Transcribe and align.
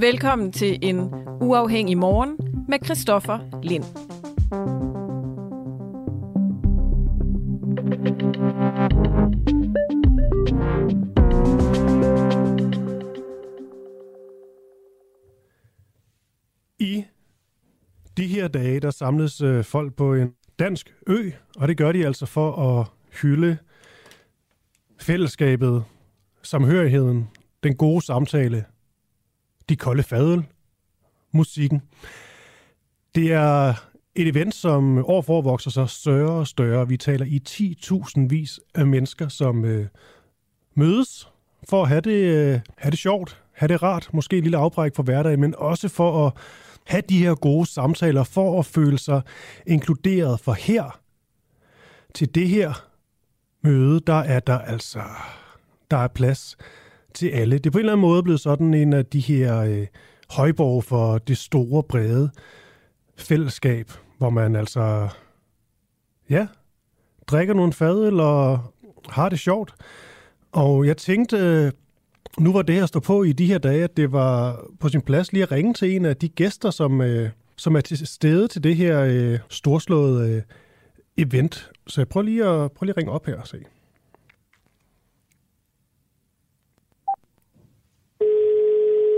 Velkommen 0.00 0.52
til 0.52 0.78
en 0.82 0.98
uafhængig 1.40 1.98
morgen 1.98 2.38
med 2.68 2.78
Christoffer 2.84 3.38
Lind. 3.62 3.84
I 16.78 17.04
de 18.16 18.26
her 18.26 18.48
dage, 18.48 18.80
der 18.80 18.90
samles 18.90 19.40
øh, 19.40 19.64
folk 19.64 19.94
på 19.94 20.14
en 20.14 20.34
dansk 20.58 20.94
ø, 21.06 21.30
og 21.56 21.68
det 21.68 21.76
gør 21.76 21.92
de 21.92 22.06
altså 22.06 22.26
for 22.26 22.52
at 22.52 22.86
hylde 23.22 23.58
fællesskabet, 25.00 25.84
samhørigheden, 26.42 27.28
den 27.62 27.76
gode 27.76 28.04
samtale, 28.04 28.64
de 29.68 29.76
kolde 29.76 30.02
fadel, 30.02 30.44
musikken. 31.32 31.82
Det 33.14 33.32
er 33.32 33.74
et 34.14 34.28
event, 34.28 34.54
som 34.54 35.04
år 35.04 35.22
for 35.22 35.34
år 35.34 35.42
vokser 35.42 35.70
sig 35.70 35.90
større 35.90 36.32
og 36.32 36.46
større. 36.46 36.88
Vi 36.88 36.96
taler 36.96 37.26
i 37.26 37.40
10.000 37.48 38.28
vis 38.28 38.60
af 38.74 38.86
mennesker, 38.86 39.28
som 39.28 39.64
øh, 39.64 39.86
mødes 40.74 41.28
for 41.68 41.82
at 41.82 41.88
have 41.88 42.00
det, 42.00 42.22
øh, 42.22 42.60
have 42.78 42.90
det 42.90 42.98
sjovt, 42.98 43.42
have 43.52 43.68
det 43.68 43.82
rart, 43.82 44.08
måske 44.12 44.36
et 44.36 44.42
lille 44.42 44.58
afbræk 44.58 44.94
for 44.94 45.02
hverdagen, 45.02 45.40
men 45.40 45.54
også 45.58 45.88
for 45.88 46.26
at 46.26 46.32
have 46.86 47.02
de 47.08 47.18
her 47.18 47.34
gode 47.34 47.66
samtaler, 47.66 48.24
for 48.24 48.58
at 48.58 48.66
føle 48.66 48.98
sig 48.98 49.22
inkluderet. 49.66 50.40
For 50.40 50.52
her, 50.52 51.00
til 52.14 52.34
det 52.34 52.48
her 52.48 52.86
møde, 53.62 54.00
der 54.00 54.18
er 54.18 54.40
der 54.40 54.58
altså, 54.58 55.02
der 55.90 55.96
er 55.96 56.08
plads 56.08 56.56
til 57.14 57.28
alle. 57.28 57.58
Det 57.58 57.66
er 57.66 57.70
på 57.70 57.78
en 57.78 57.80
eller 57.80 57.92
anden 57.92 58.00
måde 58.00 58.22
blevet 58.22 58.40
sådan 58.40 58.74
en 58.74 58.92
af 58.92 59.06
de 59.06 59.20
her 59.20 59.58
øh, 59.60 59.86
højborg 60.30 60.84
for 60.84 61.18
det 61.18 61.38
store, 61.38 61.82
brede 61.82 62.30
fællesskab, 63.16 63.92
hvor 64.18 64.30
man 64.30 64.56
altså, 64.56 65.08
ja, 66.30 66.46
drikker 67.26 67.54
nogle 67.54 67.72
fadøl 67.72 68.20
og 68.20 68.58
har 69.08 69.28
det 69.28 69.38
sjovt. 69.38 69.74
Og 70.52 70.86
jeg 70.86 70.96
tænkte, 70.96 71.72
nu 72.38 72.52
var 72.52 72.62
det 72.62 72.74
her 72.74 72.86
stå 72.86 73.00
på 73.00 73.22
i 73.22 73.32
de 73.32 73.46
her 73.46 73.58
dage, 73.58 73.84
at 73.84 73.96
det 73.96 74.12
var 74.12 74.64
på 74.80 74.88
sin 74.88 75.00
plads 75.00 75.32
lige 75.32 75.42
at 75.42 75.52
ringe 75.52 75.74
til 75.74 75.96
en 75.96 76.04
af 76.04 76.16
de 76.16 76.28
gæster, 76.28 76.70
som, 76.70 77.00
øh, 77.00 77.30
som 77.56 77.76
er 77.76 77.80
til 77.80 78.06
stede 78.06 78.48
til 78.48 78.64
det 78.64 78.76
her 78.76 79.00
øh, 79.00 79.38
storslåede 79.48 80.30
øh, 80.30 80.42
event. 81.16 81.70
Så 81.86 82.00
jeg 82.00 82.08
prøver 82.08 82.24
lige 82.24 82.44
at, 82.44 82.72
prøver 82.72 82.84
lige 82.84 82.92
at 82.92 82.96
ringe 82.96 83.12
op 83.12 83.26
her 83.26 83.40
og 83.40 83.48
se. 83.48 83.56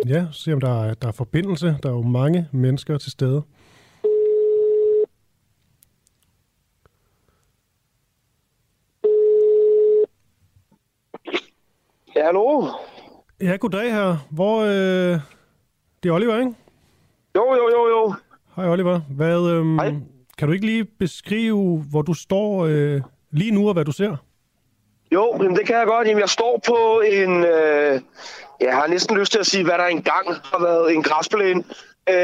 Ja, 0.09 0.27
se 0.33 0.53
om 0.53 0.61
der 0.61 0.85
er, 0.85 0.95
der 0.95 1.09
er 1.09 1.13
forbindelse. 1.13 1.77
Der 1.83 1.89
er 1.89 1.93
jo 1.93 2.03
mange 2.03 2.49
mennesker 2.53 2.99
til 2.99 3.13
stede. 3.13 3.43
Ja, 12.17 12.25
hallo? 12.25 12.67
Ja, 13.41 13.57
goddag 13.57 13.93
her. 13.93 14.17
Hvor... 14.31 14.61
Øh, 14.61 15.21
det 16.03 16.09
er 16.09 16.13
Oliver, 16.13 16.39
ikke? 16.39 16.55
Jo, 17.37 17.55
jo, 17.55 17.71
jo, 17.71 17.89
jo. 17.89 18.15
Hej 18.57 18.69
Oliver. 18.69 19.01
Hvad, 19.11 19.51
øhm, 19.51 19.79
Hej. 19.79 19.95
Kan 20.39 20.49
du 20.49 20.55
ikke 20.55 20.67
lige 20.67 20.85
beskrive, 20.85 21.85
hvor 21.91 22.03
du 22.03 22.15
står 22.15 22.67
øh, 22.67 23.01
lige 23.31 23.51
nu, 23.51 23.69
og 23.69 23.73
hvad 23.73 23.85
du 23.85 23.93
ser? 23.93 24.17
Jo, 25.13 25.37
jamen 25.43 25.57
det 25.57 25.67
kan 25.67 25.77
jeg 25.77 25.87
godt. 25.87 26.09
Jamen, 26.09 26.21
jeg 26.21 26.29
står 26.29 26.61
på 26.67 27.03
en... 27.07 27.45
Øh, 27.45 28.01
jeg 28.61 28.75
har 28.75 28.87
næsten 28.87 29.19
lyst 29.19 29.33
til 29.33 29.39
at 29.39 29.47
sige, 29.47 29.65
hvad 29.65 29.79
der 29.79 29.85
engang 29.85 30.29
har 30.29 30.59
været 30.61 30.95
en 30.95 31.03
græsplæne. 31.03 31.65
Øh, 32.09 32.15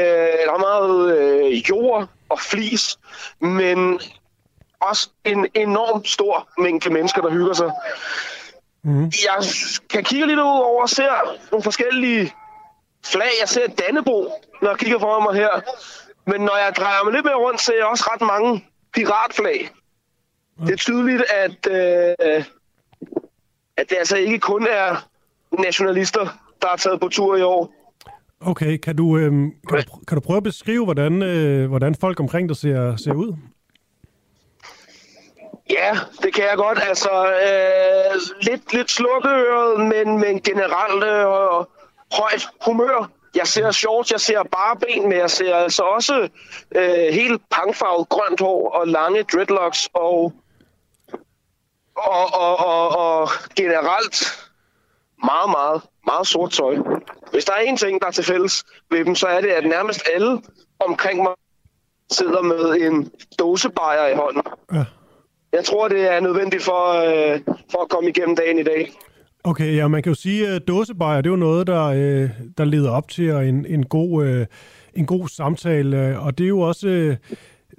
der 0.45 0.53
er 0.53 0.57
meget 0.57 1.17
øh, 1.17 1.69
jord 1.69 2.07
og 2.29 2.39
flis, 2.39 2.97
men 3.39 3.99
også 4.79 5.09
en 5.23 5.47
enorm 5.53 6.05
stor 6.05 6.47
mængde 6.57 6.89
mennesker, 6.89 7.21
der 7.21 7.29
hygger 7.29 7.53
sig. 7.53 7.71
Mm. 8.83 9.03
Jeg 9.03 9.45
kan 9.89 10.03
kigge 10.03 10.27
lidt 10.27 10.39
ud 10.39 10.61
over 10.63 10.81
og 10.81 10.89
ser 10.89 11.37
nogle 11.51 11.63
forskellige 11.63 12.33
flag. 13.05 13.29
Jeg 13.41 13.49
ser 13.49 13.67
Dannebro, 13.67 14.31
når 14.61 14.69
jeg 14.69 14.79
kigger 14.79 14.99
foran 14.99 15.23
mig 15.23 15.35
her. 15.35 15.61
Men 16.25 16.41
når 16.41 16.57
jeg 16.57 16.73
drejer 16.77 17.03
mig 17.03 17.13
lidt 17.13 17.25
mere 17.25 17.35
rundt, 17.35 17.61
ser 17.61 17.75
jeg 17.75 17.85
også 17.85 18.09
ret 18.13 18.21
mange 18.21 18.65
piratflag. 18.93 19.69
Det 20.65 20.73
er 20.73 20.77
tydeligt, 20.77 21.23
at, 21.29 21.67
øh, 21.71 22.45
at 23.77 23.89
det 23.89 23.95
altså 23.97 24.17
ikke 24.17 24.39
kun 24.39 24.67
er 24.67 25.07
nationalister, 25.59 26.25
der 26.61 26.67
er 26.73 26.75
taget 26.77 26.99
på 26.99 27.07
tur 27.07 27.37
i 27.37 27.41
år. 27.41 27.73
Okay, 28.41 28.77
kan 28.77 28.95
du, 28.95 29.17
øh, 29.17 29.31
kan, 29.69 29.77
du, 29.77 29.99
kan 30.07 30.15
du 30.15 30.21
prøve 30.21 30.37
at 30.37 30.43
beskrive, 30.43 30.83
hvordan, 30.83 31.21
øh, 31.23 31.69
hvordan 31.69 31.95
folk 31.95 32.19
omkring 32.19 32.49
dig 32.49 32.57
ser, 32.57 32.95
ser 32.95 33.13
ud? 33.13 33.33
Ja, 35.69 35.97
det 36.21 36.33
kan 36.33 36.43
jeg 36.43 36.57
godt. 36.57 36.79
Altså, 36.87 37.25
øh, 37.25 38.21
lidt, 38.41 38.73
lidt 38.73 38.91
slukkeøret, 38.91 39.79
men, 39.79 40.19
men 40.19 40.41
generelt 40.41 41.03
øh, 41.03 41.65
højt 42.19 42.47
humør. 42.65 43.09
Jeg 43.35 43.47
ser 43.47 43.71
shorts, 43.71 44.11
jeg 44.11 44.19
ser 44.19 44.43
bare 44.43 44.75
ben, 44.75 45.09
men 45.09 45.17
jeg 45.17 45.29
ser 45.29 45.55
altså 45.55 45.83
også 45.83 46.29
øh, 46.75 47.13
helt 47.13 47.41
pangfarvet 47.51 48.09
grønt 48.09 48.39
hår 48.39 48.69
og 48.69 48.87
lange 48.87 49.23
dreadlocks 49.23 49.89
og, 49.93 50.33
og, 51.95 52.33
og, 52.33 52.57
og, 52.57 52.89
og 52.89 53.29
generelt 53.55 54.42
meget, 55.23 55.49
meget, 55.57 55.81
meget 56.05 56.27
sort 56.27 56.51
tøj. 56.51 56.75
Hvis 57.31 57.45
der 57.45 57.53
er 57.53 57.59
en 57.59 57.77
ting, 57.77 58.01
der 58.01 58.07
er 58.07 58.11
til 58.11 58.23
fælles 58.23 58.63
ved 58.91 59.05
dem, 59.05 59.15
så 59.15 59.27
er 59.27 59.41
det, 59.41 59.49
at 59.49 59.65
nærmest 59.65 60.01
alle 60.13 60.41
omkring 60.79 61.23
mig 61.23 61.33
sidder 62.11 62.41
med 62.41 62.87
en 62.87 63.11
dåsebajer 63.39 64.07
i 64.07 64.15
hånden. 64.15 64.43
Ja. 64.73 64.85
Jeg 65.53 65.63
tror, 65.65 65.87
det 65.87 66.13
er 66.13 66.19
nødvendigt 66.19 66.63
for, 66.63 66.83
øh, 66.89 67.39
for 67.71 67.81
at 67.81 67.89
komme 67.89 68.09
igennem 68.09 68.35
dagen 68.35 68.59
i 68.59 68.63
dag. 68.63 68.91
Okay, 69.43 69.75
ja, 69.75 69.87
man 69.87 70.03
kan 70.03 70.09
jo 70.09 70.15
sige, 70.15 70.47
at 70.47 70.67
dåsebajer, 70.67 71.21
det 71.21 71.29
er 71.29 71.31
jo 71.31 71.37
noget, 71.37 71.67
der, 71.67 71.85
øh, 71.85 72.29
der 72.57 72.65
leder 72.65 72.91
op 72.91 73.07
til 73.07 73.29
en, 73.29 73.65
en, 73.65 73.85
god, 73.85 74.25
øh, 74.25 74.45
en 74.93 75.05
god 75.05 75.27
samtale, 75.27 76.19
og 76.19 76.37
det 76.37 76.43
er 76.43 76.47
jo 76.47 76.59
også... 76.59 76.87
Øh, 76.87 77.17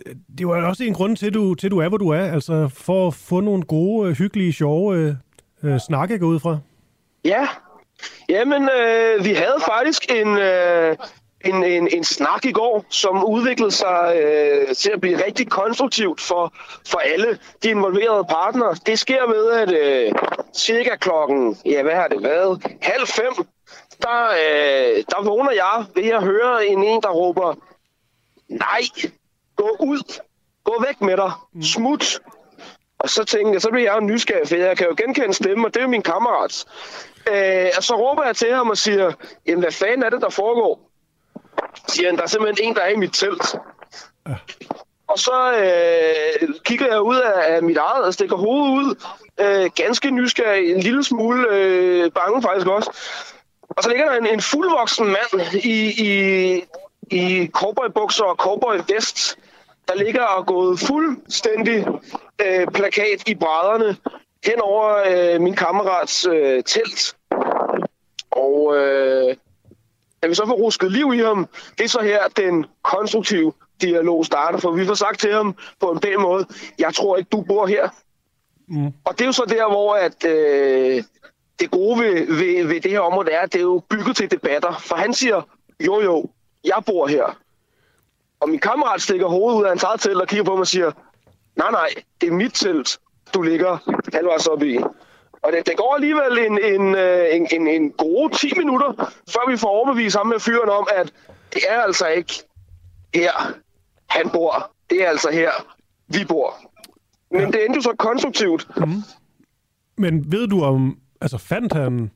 det 0.07 0.41
er 0.41 0.43
jo 0.43 0.69
også 0.69 0.85
en 0.85 0.95
grund 0.95 1.17
til, 1.17 1.35
du, 1.35 1.55
til, 1.55 1.71
du 1.71 1.79
er, 1.79 1.89
hvor 1.89 1.99
du 1.99 2.09
er, 2.09 2.21
altså 2.33 2.69
for 2.69 3.07
at 3.07 3.15
få 3.15 3.41
nogle 3.41 3.63
gode, 3.63 4.11
øh, 4.11 4.17
hyggelige, 4.17 4.53
sjove 4.53 4.97
øh, 4.97 5.15
øh, 5.63 5.79
snakke 5.79 6.19
gå 6.19 6.27
ud 6.27 6.41
fra. 6.41 6.59
Ja, 7.25 7.49
jamen 8.29 8.69
øh, 8.69 9.25
vi 9.25 9.33
havde 9.33 9.61
faktisk 9.67 10.11
en, 10.11 10.39
øh, 10.39 10.97
en, 11.45 11.65
en, 11.65 11.89
en 11.93 12.05
snak 12.05 12.45
i 12.45 12.53
går, 12.53 12.85
som 12.91 13.25
udviklede 13.25 13.71
sig 13.71 14.17
øh, 14.17 14.75
til 14.75 14.91
at 14.91 15.01
blive 15.01 15.25
rigtig 15.25 15.51
konstruktivt 15.51 16.21
for, 16.21 16.55
for 16.89 16.99
alle 16.99 17.39
de 17.63 17.69
involverede 17.69 18.25
partnere. 18.25 18.77
Det 18.87 18.99
sker 18.99 19.27
ved, 19.27 19.51
at 19.51 19.73
øh, 19.73 20.13
cirka 20.57 20.97
klokken, 20.97 21.59
ja 21.67 21.83
hvad 21.83 21.95
har 21.95 22.09
det 22.09 22.23
været, 22.23 22.79
halv 22.83 23.07
fem, 23.07 23.47
der, 24.03 24.25
øh, 24.25 25.05
der 25.11 25.23
vågner 25.23 25.53
jeg 25.53 25.85
ved 25.95 26.09
at 26.09 26.23
høre 26.23 26.67
en 26.67 26.85
en, 26.85 27.03
der 27.03 27.11
råber, 27.11 27.55
nej, 28.49 28.81
gå 29.57 29.77
ud, 29.81 30.21
gå 30.65 30.85
væk 30.87 31.01
med 31.01 31.17
dig, 31.17 31.33
smut. 31.63 32.21
Og 32.99 33.11
så 33.11 33.25
tænkte 33.25 33.53
jeg, 33.53 33.63
så 33.63 33.71
bliver 33.71 33.93
jeg 33.93 34.01
jo 34.01 34.07
nysgerrig, 34.07 34.49
for 34.49 34.57
jeg 34.57 34.77
kan 34.77 34.87
jo 34.87 34.95
genkende 34.99 35.35
stemme, 35.35 35.67
og 35.67 35.75
det 35.75 35.81
er 35.81 35.85
jo 35.85 35.91
min 35.91 36.03
kammerat. 36.03 36.65
Øh, 37.33 37.71
og 37.77 37.83
så 37.83 37.95
råber 37.95 38.25
jeg 38.25 38.37
til 38.37 38.55
ham 38.55 38.71
og 38.71 38.77
siger, 38.79 39.13
jamen 39.47 39.63
hvad 39.63 39.73
fanden 39.73 40.03
er 40.03 40.11
det, 40.11 40.21
der 40.21 40.29
foregår? 40.29 40.91
Siger 41.89 42.09
han, 42.09 42.17
der 42.17 42.23
er 42.23 42.27
simpelthen 42.27 42.69
en, 42.69 42.75
der 42.75 42.83
er 42.83 42.89
i 42.89 42.97
mit 42.97 43.13
telt. 43.13 43.55
Ja. 44.29 44.35
Og 45.07 45.19
så 45.19 45.53
øh, 45.53 46.49
kigger 46.65 46.87
jeg 46.87 47.01
ud 47.01 47.17
af, 47.17 47.55
af 47.55 47.63
mit 47.63 47.77
eget 47.77 48.05
og 48.05 48.15
stikker 48.15 48.37
hovedet 48.37 48.73
ud. 48.73 48.95
Øh, 49.41 49.71
ganske 49.77 50.11
nysgerrig, 50.11 50.71
en 50.71 50.81
lille 50.81 51.05
smule 51.05 51.47
øh, 51.51 52.11
bange 52.11 52.43
faktisk 52.43 52.67
også. 52.67 52.91
Og 53.69 53.83
så 53.83 53.89
ligger 53.89 54.11
der 54.11 54.19
en, 54.19 54.27
en 54.27 54.41
fuldvoksen 54.41 55.07
mand 55.07 55.55
i, 55.65 56.05
i, 56.09 56.63
i 57.11 57.51
cowboybukser 57.53 58.25
og 58.25 58.37
cowboyvest, 58.37 59.39
der 59.89 59.95
ligger 59.95 60.23
og 60.23 60.47
gået 60.47 60.81
fuldstændig 60.81 61.87
øh, 62.47 62.67
plakat 62.67 63.29
i 63.29 63.35
brædderne 63.35 63.97
hen 64.45 64.61
over 64.61 65.03
øh, 65.07 65.41
min 65.41 65.57
kammerats 65.57 66.27
øh, 66.27 66.65
telt. 66.65 67.17
Og 68.31 68.77
øh, 68.77 69.37
da 70.23 70.29
vi 70.29 70.35
så 70.35 70.47
får 70.47 70.55
rusket 70.55 70.93
liv 70.93 71.15
i 71.15 71.19
ham, 71.19 71.49
det 71.79 71.85
er 71.85 71.89
så 71.89 72.01
her, 72.03 72.29
den 72.37 72.67
konstruktive 72.83 73.53
dialog 73.81 74.27
starter, 74.27 74.59
for 74.59 74.71
vi 74.71 74.87
får 74.87 74.95
sagt 74.95 75.21
til 75.21 75.33
ham 75.33 75.57
på 75.81 75.91
en 75.91 76.01
pæn 76.01 76.21
måde, 76.21 76.47
jeg 76.79 76.95
tror 76.95 77.17
ikke, 77.17 77.29
du 77.29 77.41
bor 77.41 77.67
her. 77.67 77.89
Mm. 78.69 78.87
Og 79.05 79.13
det 79.13 79.21
er 79.21 79.27
jo 79.27 79.33
så 79.33 79.45
der, 79.49 79.69
hvor 79.69 79.95
at, 79.95 80.25
øh, 80.25 81.03
det 81.61 81.71
gode 81.71 82.01
ved, 82.01 82.27
ved, 82.27 82.67
ved 82.67 82.81
det 82.81 82.91
her 82.91 83.01
område 83.01 83.31
er, 83.31 83.41
at 83.41 83.53
det 83.53 83.59
er 83.59 83.63
jo 83.63 83.83
bygget 83.91 84.17
til 84.17 84.31
debatter. 84.31 84.73
For 84.79 84.97
han 84.97 85.15
siger, 85.15 85.43
jo 85.81 86.01
jo, 86.01 86.31
jeg 86.65 86.83
bor 86.87 87.07
her. 87.07 87.39
Og 88.41 88.49
min 88.49 88.59
kammerat 88.59 89.03
stikker 89.03 89.27
hovedet 89.27 89.59
ud 89.59 89.65
af 89.65 89.69
hans 89.69 89.83
eget 89.83 90.01
telt 90.01 90.21
og 90.21 90.29
kigger 90.29 90.45
på 90.45 90.53
mig 90.53 90.61
og 90.61 90.67
siger, 90.67 90.93
nej 91.57 91.71
nej, 91.71 91.89
det 92.21 92.29
er 92.29 92.33
mit 92.33 92.55
telt, 92.55 92.99
du 93.35 93.43
ligger 93.43 93.79
halvvejs 94.15 94.47
oppe 94.47 94.67
i. 94.69 94.79
Og 95.43 95.53
det, 95.53 95.67
det 95.67 95.77
går 95.77 95.95
alligevel 95.95 96.39
en, 96.39 96.59
en, 96.65 96.95
øh, 96.95 97.37
en, 97.37 97.49
en, 97.53 97.67
en 97.69 97.91
gode 97.91 98.37
10 98.37 98.53
minutter, 98.59 99.13
før 99.29 99.51
vi 99.51 99.57
får 99.57 99.69
overbevist 99.69 100.17
ham 100.17 100.27
med 100.27 100.41
fyren 100.41 100.71
om, 100.71 100.89
at 100.97 101.13
det 101.55 101.63
er 101.69 101.81
altså 101.81 102.07
ikke 102.07 102.35
her, 103.15 103.53
han 104.11 104.31
bor. 104.31 104.71
Det 104.91 105.03
er 105.03 105.09
altså 105.09 105.31
her, 105.33 105.51
vi 106.09 106.25
bor. 106.29 106.55
Men 107.31 107.53
det 107.53 107.65
endte 107.65 107.77
jo 107.77 107.83
så 107.83 107.95
konstruktivt. 107.99 108.69
Mm. 108.77 109.03
Men 109.99 110.33
ved 110.33 110.47
du 110.47 110.63
om, 110.63 110.99
altså 111.21 111.39
fandt 111.39 111.73
han, 111.73 112.11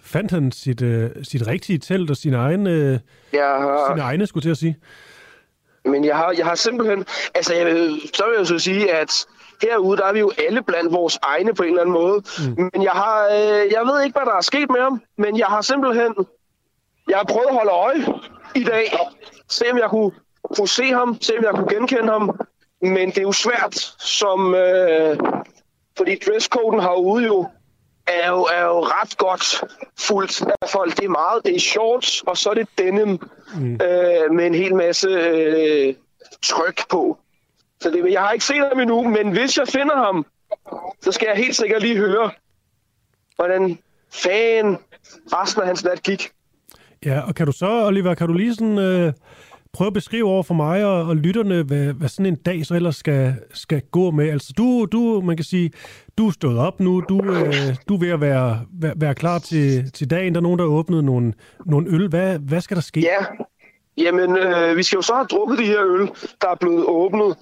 fandt 0.00 0.30
han 0.30 0.52
sit, 0.52 0.82
uh, 0.82 1.06
sit 1.22 1.46
rigtige 1.46 1.78
telt 1.78 2.10
og 2.10 2.16
sine 2.16 2.36
egne, 2.36 2.70
uh, 2.70 2.98
ja, 3.32 3.58
sine 3.90 4.02
egne, 4.02 4.26
skulle 4.26 4.44
til 4.44 4.50
at 4.50 4.56
sige? 4.56 4.76
Men 5.84 6.04
jeg 6.04 6.16
har, 6.16 6.34
jeg 6.36 6.46
har 6.46 6.54
simpelthen... 6.54 7.04
Altså, 7.34 7.54
jeg 7.54 7.66
vil, 7.66 8.00
så 8.14 8.24
vil 8.28 8.34
jeg 8.38 8.46
så 8.46 8.58
sige, 8.58 8.94
at 8.94 9.26
herude, 9.62 9.96
der 9.96 10.04
er 10.04 10.12
vi 10.12 10.18
jo 10.18 10.32
alle 10.48 10.62
blandt 10.62 10.92
vores 10.92 11.18
egne 11.22 11.54
på 11.54 11.62
en 11.62 11.68
eller 11.68 11.80
anden 11.80 11.92
måde. 11.92 12.22
Mm. 12.56 12.70
Men 12.72 12.82
jeg 12.82 12.92
har... 12.92 13.26
Øh, 13.26 13.72
jeg 13.72 13.82
ved 13.84 14.02
ikke, 14.02 14.18
hvad 14.18 14.26
der 14.26 14.36
er 14.36 14.40
sket 14.40 14.70
med 14.70 14.80
ham, 14.80 15.02
men 15.18 15.38
jeg 15.38 15.46
har 15.46 15.62
simpelthen... 15.62 16.14
Jeg 17.08 17.16
har 17.16 17.24
prøvet 17.24 17.46
at 17.48 17.54
holde 17.54 17.70
øje 17.70 18.06
i 18.54 18.64
dag. 18.64 18.98
Se, 19.48 19.64
om 19.72 19.78
jeg 19.78 19.90
kunne, 19.90 20.10
kunne 20.56 20.68
se 20.68 20.92
ham. 20.92 21.18
Se, 21.20 21.38
om 21.38 21.44
jeg 21.44 21.54
kunne 21.54 21.74
genkende 21.74 22.12
ham. 22.12 22.40
Men 22.82 23.08
det 23.08 23.18
er 23.18 23.22
jo 23.22 23.32
svært, 23.32 23.74
som... 23.98 24.54
Øh, 24.54 25.18
fordi 25.96 26.18
dresscoden 26.26 26.80
herude 26.80 27.24
jo 27.24 27.48
er 28.06 28.28
jo, 28.28 28.42
er 28.42 28.64
jo 28.64 28.80
ret 28.80 29.16
godt 29.16 29.64
fuldt 29.98 30.42
af 30.62 30.68
folk. 30.68 30.96
Det 30.96 31.04
er 31.04 31.08
meget, 31.08 31.44
det 31.44 31.56
er 31.56 31.60
shorts, 31.60 32.22
og 32.26 32.36
så 32.36 32.50
er 32.50 32.54
det 32.54 32.68
denim 32.78 33.20
mm. 33.54 33.72
øh, 33.72 34.32
med 34.32 34.46
en 34.46 34.54
hel 34.54 34.74
masse 34.74 35.08
øh, 35.08 35.94
tryk 36.42 36.88
på. 36.88 37.18
Så 37.80 37.90
det, 37.90 38.12
jeg 38.12 38.20
har 38.20 38.30
ikke 38.30 38.44
set 38.44 38.68
ham 38.68 38.80
endnu, 38.80 39.08
men 39.08 39.32
hvis 39.32 39.58
jeg 39.58 39.68
finder 39.68 39.96
ham, 39.96 40.26
så 41.00 41.12
skal 41.12 41.26
jeg 41.28 41.36
helt 41.36 41.56
sikkert 41.56 41.82
lige 41.82 41.96
høre, 41.96 42.30
hvordan 43.36 43.78
fan 44.10 44.78
resten 45.32 45.60
af 45.60 45.66
hans 45.66 45.84
nat 45.84 46.02
gik. 46.02 46.30
Ja, 47.04 47.20
og 47.20 47.34
kan 47.34 47.46
du 47.46 47.52
så, 47.52 47.86
Oliver, 47.86 48.14
kan 48.14 48.26
du 48.26 48.32
lige 48.32 48.54
sådan... 48.54 48.78
Øh 48.78 49.12
prøve 49.72 49.86
at 49.86 49.92
beskrive 49.92 50.28
over 50.28 50.42
for 50.42 50.54
mig 50.54 50.84
og, 50.84 51.06
og 51.06 51.16
lytterne, 51.16 51.62
hvad, 51.62 51.92
hvad 51.92 52.08
sådan 52.08 52.26
en 52.26 52.36
dag 52.36 52.66
så 52.66 52.74
ellers 52.74 52.96
skal, 52.96 53.34
skal 53.52 53.82
gå 53.90 54.10
med. 54.10 54.28
Altså 54.28 54.52
du, 54.58 54.86
du, 54.92 55.20
man 55.20 55.36
kan 55.36 55.44
sige, 55.44 55.70
du 56.18 56.26
er 56.26 56.30
stået 56.30 56.58
op 56.58 56.80
nu, 56.80 57.00
du, 57.08 57.24
øh, 57.24 57.76
du 57.88 57.94
er 57.94 57.98
ved 57.98 58.10
at 58.10 58.20
være, 58.20 58.60
være, 58.72 58.94
være 58.96 59.14
klar 59.14 59.38
til, 59.38 59.90
til 59.92 60.10
dagen. 60.10 60.34
Der 60.34 60.40
er 60.40 60.42
nogen, 60.42 60.58
der 60.58 60.64
har 60.64 60.72
åbnet 60.72 61.04
nogle, 61.04 61.32
nogle 61.66 61.90
øl. 61.90 62.08
Hvad, 62.08 62.38
hvad 62.38 62.60
skal 62.60 62.74
der 62.74 62.82
ske? 62.82 63.00
Ja, 63.00 63.24
Jamen, 63.96 64.36
øh, 64.36 64.76
vi 64.76 64.82
skal 64.82 64.96
jo 64.96 65.02
så 65.02 65.14
have 65.14 65.26
drukket 65.26 65.58
de 65.58 65.64
her 65.66 65.84
øl, 65.84 66.10
der 66.40 66.48
er 66.48 66.54
blevet 66.54 66.84
åbnet. 66.84 67.36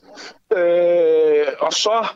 Øh, 0.57 1.47
og 1.61 1.73
så, 1.73 2.07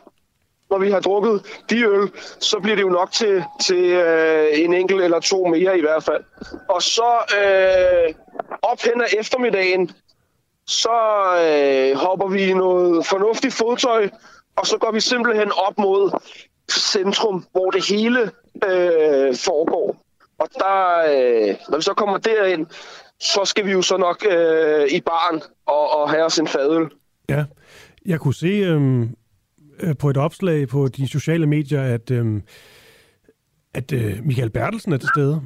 når 0.69 0.77
vi 0.77 0.91
har 0.91 0.99
drukket 0.99 1.63
de 1.69 1.83
øl, 1.85 2.11
så 2.39 2.59
bliver 2.59 2.75
det 2.75 2.83
jo 2.83 2.89
nok 2.89 3.11
til, 3.11 3.43
til 3.61 3.85
øh, 3.85 4.47
en 4.53 4.73
enkelt 4.73 5.01
eller 5.01 5.19
to 5.19 5.45
mere 5.45 5.77
i 5.77 5.81
hvert 5.81 6.03
fald. 6.03 6.23
Og 6.69 6.81
så 6.81 7.11
øh, 7.39 8.13
op 8.61 8.81
hen 8.81 9.01
ad 9.01 9.07
eftermiddagen, 9.19 9.91
så 10.67 10.99
øh, 11.45 11.97
hopper 11.97 12.27
vi 12.27 12.43
i 12.43 12.53
noget 12.53 13.05
fornuftigt 13.05 13.53
fodtøj, 13.53 14.09
og 14.55 14.67
så 14.67 14.77
går 14.77 14.91
vi 14.91 14.99
simpelthen 14.99 15.51
op 15.51 15.77
mod 15.77 16.19
centrum, 16.71 17.45
hvor 17.51 17.71
det 17.71 17.85
hele 17.89 18.31
øh, 18.65 19.35
foregår. 19.35 19.95
Og 20.37 20.49
der, 20.53 20.97
øh, 20.97 21.55
når 21.69 21.77
vi 21.77 21.83
så 21.83 21.93
kommer 21.93 22.17
derind, 22.17 22.67
så 23.23 23.45
skal 23.45 23.65
vi 23.65 23.71
jo 23.71 23.81
så 23.81 23.97
nok 23.97 24.25
øh, 24.31 24.87
i 24.91 25.01
barn 25.01 25.41
og, 25.65 26.01
og 26.01 26.09
have 26.09 26.23
os 26.23 26.39
en 26.39 26.47
fadøl. 26.47 26.89
Ja, 27.29 27.45
jeg 28.05 28.19
kunne 28.19 28.33
se 28.33 28.47
øhm, 28.47 29.15
øh, 29.79 29.97
på 29.97 30.09
et 30.09 30.17
opslag 30.17 30.67
på 30.67 30.87
de 30.87 31.07
sociale 31.07 31.47
medier, 31.47 31.81
at, 31.81 32.11
øh, 32.11 32.41
at 33.73 33.91
øh, 33.93 34.19
Michael 34.23 34.49
Bertelsen 34.49 34.93
er 34.93 34.97
til 34.97 35.09
stede. 35.15 35.41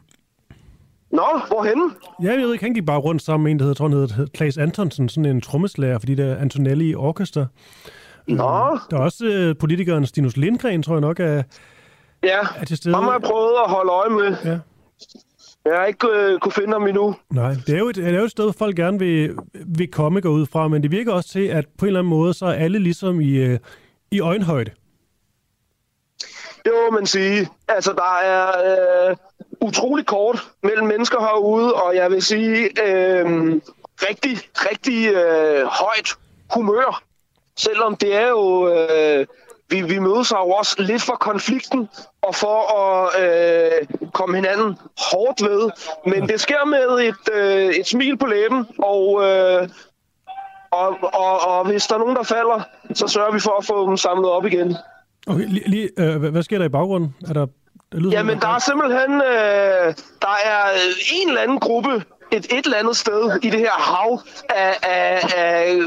Nå, 1.11 1.41
hvorhen? 1.47 1.91
Ja, 2.23 2.31
jeg 2.31 2.37
ved 2.37 2.53
ikke, 2.53 2.65
han 2.65 2.73
gik 2.73 2.85
bare 2.85 2.99
rundt 2.99 3.21
sammen 3.21 3.43
med 3.43 3.51
en, 3.51 3.59
der 3.59 3.63
hedder, 3.63 3.75
tror, 3.75 3.87
han 3.87 3.97
hedder 3.97 4.25
Klaas 4.33 4.57
Antonsen, 4.57 5.09
sådan 5.09 5.25
en 5.25 5.41
trommeslager, 5.41 5.99
fordi 5.99 6.15
det 6.15 6.31
er 6.31 6.37
Antonelli 6.37 6.95
Orchestra. 6.95 7.45
Nå. 8.27 8.33
Øh, 8.33 8.79
der 8.91 8.97
er 8.97 9.01
også 9.01 9.25
øh, 9.25 9.55
politikeren 9.59 10.05
Stinus 10.05 10.37
Lindgren, 10.37 10.83
tror 10.83 10.93
jeg 10.93 11.01
nok, 11.01 11.19
er, 11.19 11.43
ja. 12.23 12.39
er 12.57 12.65
til 12.65 12.77
stede. 12.77 12.95
Ham 12.95 13.03
har 13.03 13.11
jeg 13.11 13.21
prøvet 13.21 13.53
at 13.65 13.71
holde 13.71 13.91
øje 13.91 14.09
med. 14.09 14.35
Ja. 14.45 14.59
Jeg 15.67 15.77
har 15.77 15.85
ikke 15.85 16.07
øh, 16.07 16.39
kunne 16.39 16.51
finde 16.51 16.73
ham 16.73 16.87
endnu. 16.87 17.15
Nej, 17.29 17.53
det 17.67 17.75
er 17.75 17.79
jo 17.79 17.89
et, 17.89 17.95
det 17.95 18.07
er 18.07 18.19
jo 18.19 18.23
et 18.23 18.31
sted, 18.31 18.43
hvor 18.43 18.55
folk 18.59 18.75
gerne 18.75 18.99
vil, 18.99 19.37
vil 19.65 19.91
komme 19.91 20.21
gå 20.21 20.29
ud 20.29 20.45
fra, 20.45 20.67
men 20.67 20.83
det 20.83 20.91
virker 20.91 21.11
også 21.13 21.29
til, 21.29 21.47
at 21.47 21.65
på 21.77 21.85
en 21.85 21.87
eller 21.87 21.99
anden 21.99 22.09
måde, 22.09 22.33
så 22.33 22.45
er 22.45 22.53
alle 22.53 22.79
ligesom 22.79 23.21
i, 23.21 23.31
øh, 23.31 23.59
i 24.11 24.19
øjenhøjde. 24.19 24.71
Det 26.65 26.71
må 26.75 26.91
man 26.97 27.05
sige. 27.05 27.47
Altså, 27.67 27.93
der 27.93 28.17
er 28.23 28.47
øh, 29.09 29.15
utrolig 29.61 30.05
kort 30.05 30.47
mellem 30.63 30.87
mennesker 30.87 31.19
herude, 31.19 31.73
og 31.73 31.95
jeg 31.95 32.11
vil 32.11 32.21
sige 32.21 32.63
øh, 32.63 33.25
rigtig, 34.09 34.37
rigtig 34.55 35.07
øh, 35.07 35.65
højt 35.65 36.09
humør. 36.53 37.03
Selvom 37.57 37.95
det 37.95 38.15
er 38.15 38.29
jo... 38.29 38.73
Øh, 38.73 39.25
vi, 39.69 39.81
vi 39.81 39.99
mødes 39.99 40.31
jo 40.31 40.49
også 40.49 40.75
lidt 40.79 41.01
for 41.01 41.13
konflikten 41.13 41.89
og 42.21 42.35
for 42.35 42.59
at 42.81 43.09
øh, 43.23 44.11
komme 44.13 44.35
hinanden 44.35 44.77
hårdt 45.11 45.41
ved. 45.41 45.69
Men 46.05 46.29
det 46.29 46.41
sker 46.41 46.65
med 46.65 47.07
et, 47.07 47.33
øh, 47.33 47.75
et 47.75 47.87
smil 47.87 48.17
på 48.17 48.25
læben, 48.25 48.67
og, 48.79 49.23
øh, 49.23 49.69
og, 50.71 50.97
og, 51.01 51.47
og 51.47 51.67
hvis 51.67 51.87
der 51.87 51.95
er 51.95 51.99
nogen, 51.99 52.15
der 52.15 52.23
falder, 52.23 52.61
så 52.93 53.07
sørger 53.07 53.31
vi 53.33 53.39
for 53.39 53.57
at 53.57 53.65
få 53.65 53.87
dem 53.89 53.97
samlet 53.97 54.29
op 54.29 54.45
igen. 54.45 54.75
Okay, 55.27 55.45
lige, 55.47 55.69
lige, 55.69 55.89
øh, 55.97 56.21
hvad 56.21 56.43
sker 56.43 56.57
der 56.57 56.65
i 56.65 56.69
baggrunden? 56.69 57.15
Er 57.29 57.33
der, 57.33 57.45
der 57.91 57.97
lyder 57.99 58.11
Jamen, 58.11 58.39
der 58.39 58.47
er 58.47 58.59
simpelthen 58.59 59.13
øh, 59.13 59.93
der 60.21 60.35
er 60.45 60.63
en 61.21 61.27
eller 61.27 61.41
anden 61.41 61.59
gruppe 61.59 62.03
et, 62.31 62.45
et 62.53 62.65
eller 62.65 62.77
andet 62.77 62.97
sted 62.97 63.39
i 63.43 63.49
det 63.49 63.59
her 63.59 63.71
hav 63.71 64.21
af, 64.49 64.77
af, 64.83 65.33
af 65.37 65.79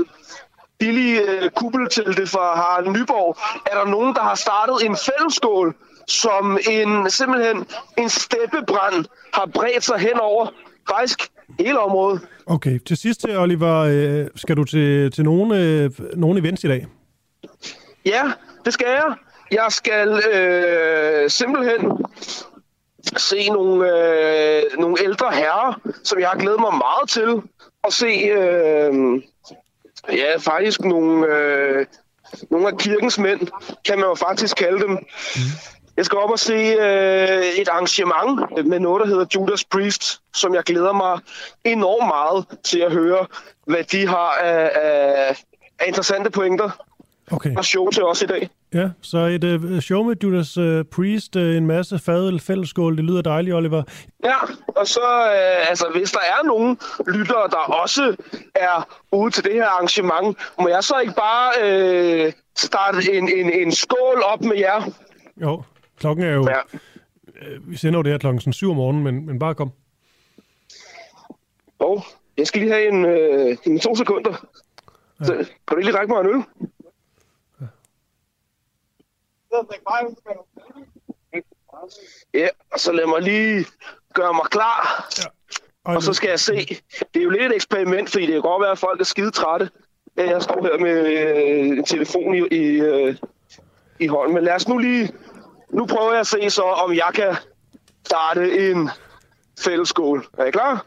billige 0.80 1.20
øh, 1.20 1.50
kuppeltelte 1.50 2.26
fra 2.26 2.56
Harald 2.56 2.88
Nyborg, 2.88 3.36
er 3.72 3.84
der 3.84 3.90
nogen, 3.90 4.14
der 4.14 4.22
har 4.22 4.34
startet 4.34 4.76
en 4.86 4.96
fællesskål, 4.96 5.74
som 6.08 6.58
en 6.70 7.10
simpelthen 7.10 7.66
en 7.98 8.08
steppebrand 8.08 9.04
har 9.34 9.46
bredt 9.54 9.84
sig 9.84 9.98
hen 9.98 10.20
over 10.20 10.46
faktisk 10.88 11.28
hele 11.58 11.80
området. 11.80 12.20
Okay, 12.46 12.78
til 12.78 12.96
sidst, 12.96 13.26
Oliver, 13.28 13.76
øh, 13.78 14.26
skal 14.36 14.56
du 14.56 14.64
til, 14.64 15.10
til 15.12 15.24
nogle, 15.24 15.58
øh, 15.58 15.90
nogle 16.14 16.40
events 16.40 16.64
i 16.64 16.68
dag? 16.68 16.86
Ja, 18.06 18.22
det 18.64 18.72
skal 18.72 18.86
jeg. 18.88 19.14
Jeg 19.52 19.66
skal 19.68 20.08
øh, 20.34 21.30
simpelthen 21.30 22.06
se 23.16 23.48
nogle, 23.48 23.88
øh, 23.88 24.62
nogle 24.78 24.96
ældre 25.02 25.30
herrer, 25.32 25.80
som 26.04 26.18
jeg 26.20 26.28
har 26.28 26.38
glædet 26.38 26.60
mig 26.60 26.72
meget 26.72 27.08
til 27.08 27.48
at 27.84 27.92
se. 27.92 28.06
Øh, 28.06 29.22
ja, 30.08 30.36
faktisk 30.38 30.80
nogle, 30.80 31.26
øh, 31.26 31.86
nogle 32.50 32.68
af 32.68 32.78
kirkens 32.78 33.18
mænd, 33.18 33.40
kan 33.84 33.98
man 33.98 34.08
jo 34.08 34.14
faktisk 34.14 34.56
kalde 34.56 34.80
dem. 34.80 34.90
Mm. 34.90 35.42
Jeg 35.96 36.04
skal 36.04 36.18
op 36.18 36.30
og 36.30 36.38
se 36.38 36.54
øh, 36.54 37.42
et 37.58 37.68
arrangement 37.68 38.66
med 38.66 38.80
noget, 38.80 39.00
der 39.00 39.06
hedder 39.06 39.26
Judas 39.34 39.64
Priest, 39.64 40.20
som 40.34 40.54
jeg 40.54 40.62
glæder 40.62 40.92
mig 40.92 41.18
enormt 41.64 42.06
meget 42.06 42.64
til 42.64 42.78
at 42.78 42.92
høre, 42.92 43.26
hvad 43.66 43.84
de 43.84 44.06
har 44.06 44.30
af, 44.30 44.70
af, 44.74 45.44
af 45.78 45.86
interessante 45.86 46.30
pointer 46.30 46.70
okay. 47.30 47.56
og 47.56 47.64
show 47.64 47.90
til 47.90 48.04
os 48.04 48.22
i 48.22 48.26
dag. 48.26 48.50
Ja, 48.74 48.90
så 49.02 49.18
et 49.18 49.44
uh, 49.44 49.78
show 49.80 50.02
med 50.02 50.16
Judas 50.22 50.58
uh, 50.58 50.82
Priest, 50.92 51.36
uh, 51.36 51.42
en 51.42 51.66
masse 51.66 51.98
fadel, 51.98 52.40
fællesskål, 52.40 52.96
det 52.96 53.04
lyder 53.04 53.22
dejligt, 53.22 53.54
Oliver. 53.54 53.82
Ja, 54.24 54.36
og 54.66 54.86
så, 54.86 55.00
uh, 55.00 55.68
altså, 55.70 55.86
hvis 55.94 56.10
der 56.12 56.18
er 56.18 56.46
nogen 56.46 56.78
lyttere, 57.06 57.48
der 57.50 57.56
også 57.56 58.16
er 58.54 59.00
ude 59.12 59.30
til 59.30 59.44
det 59.44 59.52
her 59.52 59.66
arrangement, 59.66 60.38
må 60.60 60.68
jeg 60.68 60.84
så 60.84 60.98
ikke 60.98 61.14
bare 61.14 61.50
uh, 62.26 62.32
starte 62.56 63.12
en, 63.12 63.28
en, 63.28 63.52
en 63.52 63.72
skål 63.72 64.22
op 64.24 64.40
med 64.40 64.56
jer? 64.56 64.82
Jo, 65.36 65.62
klokken 66.00 66.24
er 66.24 66.32
jo... 66.32 66.48
Ja. 66.48 66.60
Uh, 67.26 67.70
vi 67.70 67.76
sender 67.76 67.98
jo 67.98 68.02
det 68.02 68.12
her 68.12 68.18
klokken 68.18 68.40
sådan 68.40 68.52
7 68.52 68.70
om 68.70 68.76
morgenen, 68.76 69.04
men, 69.04 69.26
men 69.26 69.38
bare 69.38 69.54
kom. 69.54 69.70
oh, 71.78 72.02
jeg 72.36 72.46
skal 72.46 72.60
lige 72.60 72.72
have 72.72 72.88
en, 72.88 73.04
uh, 73.04 73.56
en 73.64 73.80
to 73.80 73.96
sekunder. 73.96 74.46
Ja. 75.20 75.24
Så, 75.24 75.34
kan 75.68 75.76
du 75.76 75.76
lige 75.76 75.98
række 75.98 76.12
mig 76.12 76.20
en 76.20 76.26
øl? 76.26 76.42
Ja, 82.34 82.48
og 82.72 82.80
så 82.80 82.92
lad 82.92 83.06
mig 83.06 83.22
lige 83.22 83.66
gøre 84.14 84.34
mig 84.34 84.44
klar. 84.50 85.08
Ja. 85.18 85.24
Og, 85.84 85.96
og 85.96 86.02
så 86.02 86.12
skal 86.12 86.28
jeg 86.28 86.40
se. 86.40 86.56
Det 87.14 87.20
er 87.20 87.22
jo 87.22 87.30
lidt 87.30 87.42
et 87.42 87.54
eksperiment, 87.54 88.10
fordi 88.10 88.26
det 88.26 88.32
kan 88.32 88.42
godt 88.42 88.62
være, 88.62 88.70
at 88.70 88.78
folk 88.78 89.00
er 89.00 89.04
skide 89.04 89.30
trætte. 89.30 89.70
Jeg 90.16 90.42
står 90.42 90.62
her 90.62 90.78
med 90.78 91.06
øh, 91.06 91.78
en 91.78 91.84
telefon 91.84 92.34
i, 92.34 92.38
i, 92.38 92.80
øh, 92.80 93.16
i 94.00 94.06
hånden. 94.06 94.34
Men 94.34 94.44
lad 94.44 94.54
os 94.54 94.68
nu 94.68 94.78
lige... 94.78 95.12
Nu 95.70 95.86
prøver 95.86 96.10
jeg 96.10 96.20
at 96.20 96.26
se 96.26 96.50
så, 96.50 96.62
om 96.62 96.94
jeg 96.94 97.10
kan 97.14 97.36
starte 98.06 98.70
en 98.70 98.90
fællesskål. 99.60 100.26
Er 100.38 100.44
I 100.44 100.50
klar? 100.50 100.86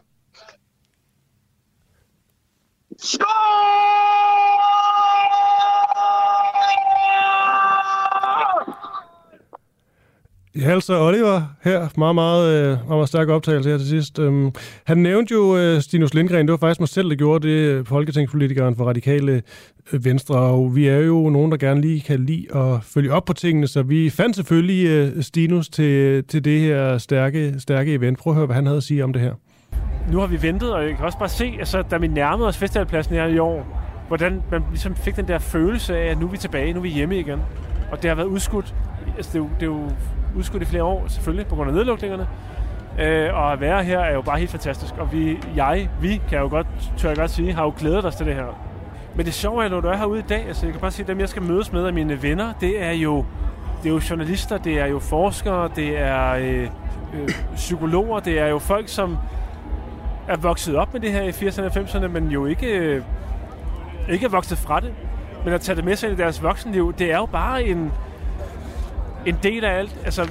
Skål! 2.99 4.52
Ja, 10.61 10.69
altså 10.69 10.99
Oliver 10.99 11.41
her, 11.63 11.87
meget, 11.97 12.15
meget, 12.15 12.53
øh, 12.53 12.67
meget, 12.67 12.87
meget 12.87 13.07
stærk 13.07 13.29
optagelse 13.29 13.69
her 13.69 13.77
til 13.77 13.87
sidst. 13.87 14.19
Øhm, 14.19 14.51
han 14.83 14.97
nævnte 14.97 15.33
jo 15.33 15.57
øh, 15.57 15.81
Stinus 15.81 16.13
Lindgren, 16.13 16.47
det 16.47 16.51
var 16.51 16.57
faktisk 16.57 16.79
mig 16.79 16.89
selv, 16.89 17.09
der 17.09 17.15
gjorde 17.15 17.47
det, 17.47 17.53
øh, 17.53 17.85
folketingspolitikeren 17.85 18.75
for 18.75 18.85
radikale 18.85 19.41
venstre, 19.91 20.35
og 20.35 20.75
vi 20.75 20.87
er 20.87 20.97
jo 20.97 21.29
nogen, 21.29 21.51
der 21.51 21.57
gerne 21.57 21.81
lige 21.81 22.01
kan 22.01 22.19
lide 22.19 22.55
at 22.55 22.83
følge 22.83 23.13
op 23.13 23.25
på 23.25 23.33
tingene, 23.33 23.67
så 23.67 23.83
vi 23.83 24.09
fandt 24.09 24.35
selvfølgelig 24.35 25.13
uh, 25.17 25.21
Stinus 25.21 25.69
til, 25.69 26.23
til 26.23 26.45
det 26.45 26.59
her 26.59 26.97
stærke, 26.97 27.59
stærke 27.59 27.93
event. 27.93 28.19
Prøv 28.19 28.33
at 28.33 28.37
høre, 28.37 28.45
hvad 28.45 28.55
han 28.55 28.65
havde 28.65 28.77
at 28.77 28.83
sige 28.83 29.03
om 29.03 29.13
det 29.13 29.21
her. 29.21 29.33
Nu 30.11 30.19
har 30.19 30.27
vi 30.27 30.41
ventet, 30.41 30.73
og 30.73 30.83
jeg 30.83 30.95
kan 30.95 31.05
også 31.05 31.17
bare 31.17 31.29
se, 31.29 31.55
altså, 31.59 31.81
da 31.81 31.97
vi 31.97 32.07
nærmede 32.07 32.47
os 32.47 32.57
festivalpladsen 32.57 33.15
her 33.15 33.25
i 33.25 33.37
år, 33.39 33.87
hvordan 34.07 34.41
man 34.51 34.63
ligesom 34.69 34.95
fik 34.95 35.15
den 35.15 35.27
der 35.27 35.39
følelse 35.39 35.97
af, 35.97 36.11
at 36.11 36.19
nu 36.19 36.27
er 36.27 36.31
vi 36.31 36.37
tilbage, 36.37 36.73
nu 36.73 36.79
er 36.79 36.83
vi 36.83 36.89
hjemme 36.89 37.19
igen. 37.19 37.39
Og 37.91 38.01
det 38.01 38.09
har 38.09 38.15
været 38.15 38.27
udskudt. 38.27 38.75
Altså, 39.17 39.31
det, 39.33 39.39
er 39.39 39.43
jo, 39.43 39.49
det 39.59 39.61
er 39.61 39.65
jo 39.65 39.89
udskudt 40.35 40.61
i 40.61 40.65
flere 40.65 40.83
år, 40.83 41.03
selvfølgelig, 41.07 41.47
på 41.47 41.55
grund 41.55 41.69
af 41.69 41.75
nedlukningerne. 41.75 42.27
Øh, 42.99 43.33
og 43.33 43.53
at 43.53 43.61
være 43.61 43.83
her 43.83 43.99
er 43.99 44.13
jo 44.13 44.21
bare 44.21 44.39
helt 44.39 44.51
fantastisk. 44.51 44.93
Og 44.97 45.13
vi, 45.13 45.39
jeg, 45.55 45.89
vi, 46.01 46.21
kan 46.29 46.39
jo 46.39 46.49
godt, 46.49 46.67
tør 46.97 47.09
jeg 47.09 47.17
godt 47.17 47.31
sige, 47.31 47.53
har 47.53 47.63
jo 47.63 47.73
glædet 47.77 48.05
os 48.05 48.15
til 48.15 48.25
det 48.25 48.35
her. 48.35 48.59
Men 49.15 49.25
det 49.25 49.33
sjove 49.33 49.65
er, 49.65 49.69
når 49.69 49.81
du 49.81 49.87
er 49.87 49.97
herude 49.97 50.19
i 50.19 50.23
dag, 50.29 50.47
altså 50.47 50.65
jeg 50.65 50.73
kan 50.73 50.81
bare 50.81 50.91
sige, 50.91 51.03
at 51.03 51.07
dem 51.07 51.19
jeg 51.19 51.29
skal 51.29 51.41
mødes 51.41 51.71
med 51.71 51.85
af 51.85 51.93
mine 51.93 52.23
venner, 52.23 52.53
det 52.61 52.83
er 52.83 52.91
jo, 52.91 53.25
det 53.83 53.89
er 53.89 53.93
jo 53.93 54.01
journalister, 54.09 54.57
det 54.57 54.79
er 54.79 54.85
jo 54.85 54.99
forskere, 54.99 55.69
det 55.75 55.99
er 55.99 56.33
øh, 56.33 56.69
øh, 57.13 57.29
psykologer, 57.55 58.19
det 58.19 58.39
er 58.39 58.47
jo 58.47 58.59
folk, 58.59 58.87
som 58.87 59.17
er 60.27 60.37
vokset 60.37 60.75
op 60.75 60.93
med 60.93 61.01
det 61.01 61.11
her 61.11 61.21
i 61.21 61.29
80'erne 61.29 61.63
og 61.63 61.71
90'erne, 61.71 62.07
men 62.07 62.27
jo 62.27 62.45
ikke, 62.45 62.67
øh, 62.67 63.03
ikke 64.09 64.25
er 64.25 64.29
vokset 64.29 64.57
fra 64.57 64.79
det. 64.79 64.93
Men 65.45 65.53
at 65.53 65.61
tage 65.61 65.75
det 65.75 65.85
med 65.85 65.95
sig 65.95 66.11
i 66.11 66.15
deres 66.15 66.43
voksenliv, 66.43 66.93
det 66.93 67.11
er 67.11 67.17
jo 67.17 67.25
bare 67.25 67.63
en, 67.63 67.91
en 69.25 69.37
del 69.43 69.65
af 69.65 69.77
alt, 69.77 69.99
altså 70.05 70.29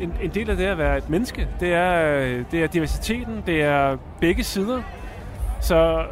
en, 0.00 0.14
en 0.22 0.30
del 0.30 0.50
af 0.50 0.56
det 0.56 0.64
at 0.64 0.78
være 0.78 0.98
et 0.98 1.10
menneske, 1.10 1.48
det 1.60 1.72
er, 1.72 2.44
det 2.50 2.62
er 2.62 2.66
diversiteten, 2.66 3.42
det 3.46 3.62
er 3.62 3.96
begge 4.20 4.44
sider. 4.44 4.82
Så 5.60 6.04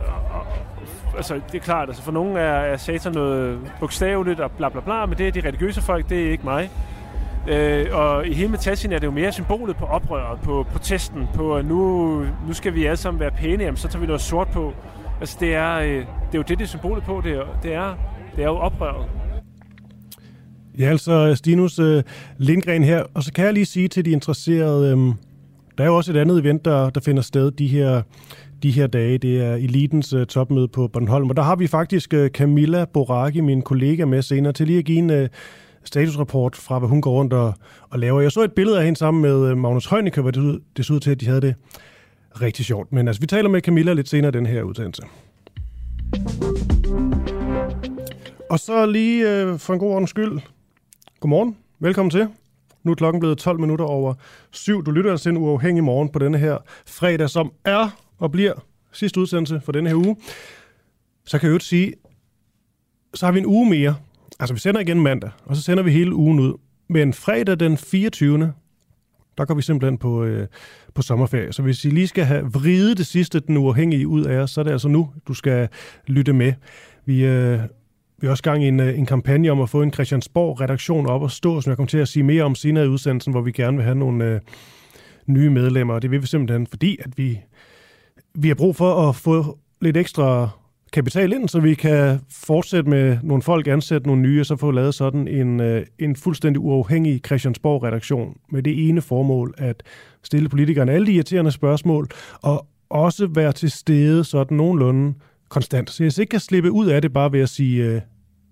altså, 1.16 1.40
det 1.52 1.58
er 1.58 1.64
klart, 1.64 1.88
altså 1.88 2.02
for 2.02 2.12
nogle 2.12 2.40
er, 2.40 2.60
er 2.60 2.76
satan 2.76 3.12
noget 3.12 3.72
bogstaveligt 3.80 4.40
og 4.40 4.50
bla 4.50 4.68
bla 4.68 4.80
bla, 4.80 5.06
men 5.06 5.18
det 5.18 5.28
er 5.28 5.32
de 5.32 5.40
religiøse 5.40 5.82
folk, 5.82 6.08
det 6.08 6.26
er 6.26 6.30
ikke 6.30 6.44
mig. 6.44 6.70
Øh, 7.48 7.86
og 7.92 8.26
i 8.26 8.34
hele 8.34 8.48
Metasien 8.48 8.92
er 8.92 8.98
det 8.98 9.06
jo 9.06 9.10
mere 9.10 9.32
symbolet 9.32 9.76
på 9.76 9.84
oprøret, 9.84 10.40
på 10.40 10.66
protesten, 10.72 11.28
på 11.34 11.56
at 11.56 11.64
nu, 11.64 12.18
nu 12.46 12.52
skal 12.52 12.74
vi 12.74 12.84
alle 12.84 12.96
sammen 12.96 13.20
være 13.20 13.30
pæne, 13.30 13.64
jamen, 13.64 13.76
så 13.76 13.88
tager 13.88 14.00
vi 14.00 14.06
noget 14.06 14.20
sort 14.20 14.48
på. 14.48 14.74
Altså 15.20 15.36
det 15.40 15.54
er, 15.54 15.76
øh, 15.76 15.88
det 15.88 16.04
er 16.04 16.04
jo 16.34 16.42
det, 16.42 16.58
det 16.58 16.64
er 16.64 16.68
symbolet 16.68 17.04
på, 17.04 17.20
det 17.24 17.32
er, 17.32 17.44
det 17.62 17.74
er, 17.74 17.94
det 18.36 18.42
er 18.44 18.48
jo 18.48 18.56
oprøret. 18.56 19.06
Ja, 20.78 20.84
altså 20.84 21.34
Stinus 21.34 21.78
øh, 21.78 22.02
Lindgren 22.38 22.84
her. 22.84 23.04
Og 23.14 23.22
så 23.22 23.32
kan 23.32 23.44
jeg 23.44 23.54
lige 23.54 23.66
sige 23.66 23.88
til 23.88 24.04
de 24.04 24.10
interesserede, 24.10 24.92
øh, 24.92 25.14
der 25.78 25.84
er 25.84 25.88
jo 25.88 25.96
også 25.96 26.12
et 26.12 26.16
andet 26.16 26.38
event, 26.38 26.64
der, 26.64 26.90
der 26.90 27.00
finder 27.00 27.22
sted 27.22 27.50
de 27.50 27.66
her, 27.66 28.02
de 28.62 28.70
her 28.70 28.86
dage. 28.86 29.18
Det 29.18 29.40
er 29.40 29.54
Elitens 29.54 30.12
øh, 30.12 30.26
topmøde 30.26 30.68
på 30.68 30.88
Bornholm. 30.88 31.30
Og 31.30 31.36
der 31.36 31.42
har 31.42 31.56
vi 31.56 31.66
faktisk 31.66 32.14
øh, 32.14 32.30
Camilla 32.30 32.84
Boraki, 32.84 33.40
min 33.40 33.62
kollega, 33.62 34.04
med 34.04 34.22
senere 34.22 34.52
til 34.52 34.66
lige 34.66 34.78
at 34.78 34.84
give 34.84 34.98
en 34.98 35.10
Øh, 35.10 35.28
statusrapport 35.84 36.56
fra, 36.56 36.78
hvad 36.78 36.88
hun 36.88 37.00
går 37.00 37.12
rundt 37.12 37.32
og, 37.32 37.54
og 37.90 37.98
laver. 37.98 38.20
Jeg 38.20 38.32
så 38.32 38.42
et 38.42 38.52
billede 38.52 38.78
af 38.78 38.84
hende 38.84 38.98
sammen 38.98 39.22
med 39.22 39.50
øh, 39.50 39.56
Magnus 39.58 39.86
Heunicke, 39.86 40.20
hvor 40.20 40.30
det, 40.30 40.60
det 40.76 40.84
så 40.84 40.92
ud 40.92 41.00
til, 41.00 41.10
at 41.10 41.20
de 41.20 41.26
havde 41.26 41.40
det 41.40 41.54
rigtig 42.42 42.64
sjovt. 42.64 42.92
Men 42.92 43.08
altså, 43.08 43.20
vi 43.20 43.26
taler 43.26 43.48
med 43.48 43.60
Camilla 43.60 43.92
lidt 43.92 44.08
senere 44.08 44.28
i 44.28 44.32
den 44.32 44.46
her 44.46 44.62
udsendelse. 44.62 45.02
Og 48.50 48.58
så 48.58 48.86
lige 48.86 49.30
øh, 49.30 49.58
for 49.58 49.72
en 49.72 49.78
god 49.78 49.92
ordens 49.92 50.10
skyld, 50.10 50.38
Godmorgen. 51.20 51.56
Velkommen 51.78 52.10
til. 52.10 52.28
Nu 52.82 52.90
er 52.90 52.94
klokken 52.94 53.20
blevet 53.20 53.38
12 53.38 53.60
minutter 53.60 53.84
over 53.84 54.14
syv. 54.50 54.84
Du 54.84 54.90
lytter 54.90 55.10
altså 55.10 55.22
til 55.22 55.30
en 55.30 55.36
uafhængig 55.36 55.84
morgen 55.84 56.08
på 56.08 56.18
denne 56.18 56.38
her 56.38 56.58
fredag, 56.86 57.30
som 57.30 57.52
er 57.64 57.98
og 58.18 58.32
bliver 58.32 58.52
sidste 58.92 59.20
udsendelse 59.20 59.60
for 59.64 59.72
denne 59.72 59.88
her 59.88 59.96
uge. 59.96 60.16
Så 61.26 61.38
kan 61.38 61.48
jeg 61.48 61.54
jo 61.54 61.58
sige, 61.58 61.92
så 63.14 63.26
har 63.26 63.32
vi 63.32 63.38
en 63.38 63.46
uge 63.46 63.70
mere. 63.70 63.96
Altså, 64.38 64.54
vi 64.54 64.60
sender 64.60 64.80
igen 64.80 65.00
mandag, 65.00 65.30
og 65.44 65.56
så 65.56 65.62
sender 65.62 65.82
vi 65.82 65.90
hele 65.90 66.14
ugen 66.14 66.40
ud. 66.40 66.58
Men 66.88 67.12
fredag 67.12 67.60
den 67.60 67.76
24. 67.78 68.52
Der 69.38 69.44
går 69.44 69.54
vi 69.54 69.62
simpelthen 69.62 69.98
på, 69.98 70.24
øh, 70.24 70.48
på 70.94 71.02
sommerferie. 71.02 71.52
Så 71.52 71.62
hvis 71.62 71.84
I 71.84 71.90
lige 71.90 72.08
skal 72.08 72.24
have 72.24 72.52
vridet 72.52 72.98
det 72.98 73.06
sidste, 73.06 73.40
den 73.40 73.56
uafhængige 73.56 74.08
ud 74.08 74.24
af 74.24 74.34
jer, 74.34 74.46
så 74.46 74.60
er 74.60 74.64
det 74.64 74.70
altså 74.70 74.88
nu, 74.88 75.10
du 75.28 75.34
skal 75.34 75.68
lytte 76.06 76.32
med. 76.32 76.52
Vi 77.04 77.24
øh, 77.24 77.60
vi 78.20 78.26
har 78.26 78.30
også 78.30 78.42
gang 78.42 78.64
i 78.64 78.68
en, 78.68 78.80
øh, 78.80 78.98
en 78.98 79.06
kampagne 79.06 79.50
om 79.50 79.60
at 79.60 79.68
få 79.68 79.82
en 79.82 79.92
Christiansborg-redaktion 79.92 81.06
op 81.06 81.22
og 81.22 81.30
stå, 81.30 81.60
som 81.60 81.70
jeg 81.70 81.76
kommer 81.76 81.88
til 81.88 81.98
at 81.98 82.08
sige 82.08 82.22
mere 82.22 82.42
om 82.42 82.54
senere 82.54 82.84
i 82.84 82.88
udsendelsen, 82.88 83.32
hvor 83.32 83.40
vi 83.40 83.52
gerne 83.52 83.76
vil 83.76 83.84
have 83.84 83.98
nogle 83.98 84.24
øh, 84.24 84.40
nye 85.26 85.50
medlemmer. 85.50 85.94
Og 85.94 86.02
det 86.02 86.10
vil 86.10 86.22
vi 86.22 86.26
simpelthen, 86.26 86.66
fordi 86.66 86.98
at 87.00 87.18
vi, 87.18 87.40
vi 88.34 88.48
har 88.48 88.54
brug 88.54 88.76
for 88.76 89.08
at 89.08 89.16
få 89.16 89.58
lidt 89.80 89.96
ekstra 89.96 90.48
kapital 90.92 91.32
ind, 91.32 91.48
så 91.48 91.60
vi 91.60 91.74
kan 91.74 92.20
fortsætte 92.30 92.90
med 92.90 93.18
nogle 93.22 93.42
folk, 93.42 93.66
ansætte 93.66 94.06
nogle 94.06 94.22
nye, 94.22 94.40
og 94.40 94.46
så 94.46 94.56
få 94.56 94.70
lavet 94.70 94.94
sådan 94.94 95.28
en, 95.28 95.60
øh, 95.60 95.86
en 95.98 96.16
fuldstændig 96.16 96.60
uafhængig 96.60 97.20
Christiansborg-redaktion 97.26 98.36
med 98.50 98.62
det 98.62 98.88
ene 98.88 99.00
formål 99.00 99.54
at 99.58 99.82
stille 100.22 100.48
politikerne 100.48 100.92
alle 100.92 101.06
de 101.06 101.12
irriterende 101.12 101.50
spørgsmål, 101.50 102.08
og 102.42 102.66
også 102.90 103.26
være 103.26 103.52
til 103.52 103.70
stede 103.70 104.24
sådan 104.24 104.56
nogenlunde 104.56 105.14
konstant. 105.50 105.90
Så 105.90 106.04
jeg 106.04 106.18
ikke 106.18 106.30
kan 106.30 106.40
slippe 106.40 106.70
ud 106.70 106.86
af 106.86 107.02
det 107.02 107.12
bare 107.12 107.32
ved 107.32 107.40
at 107.40 107.48
sige 107.48 107.84
øh, 107.84 108.00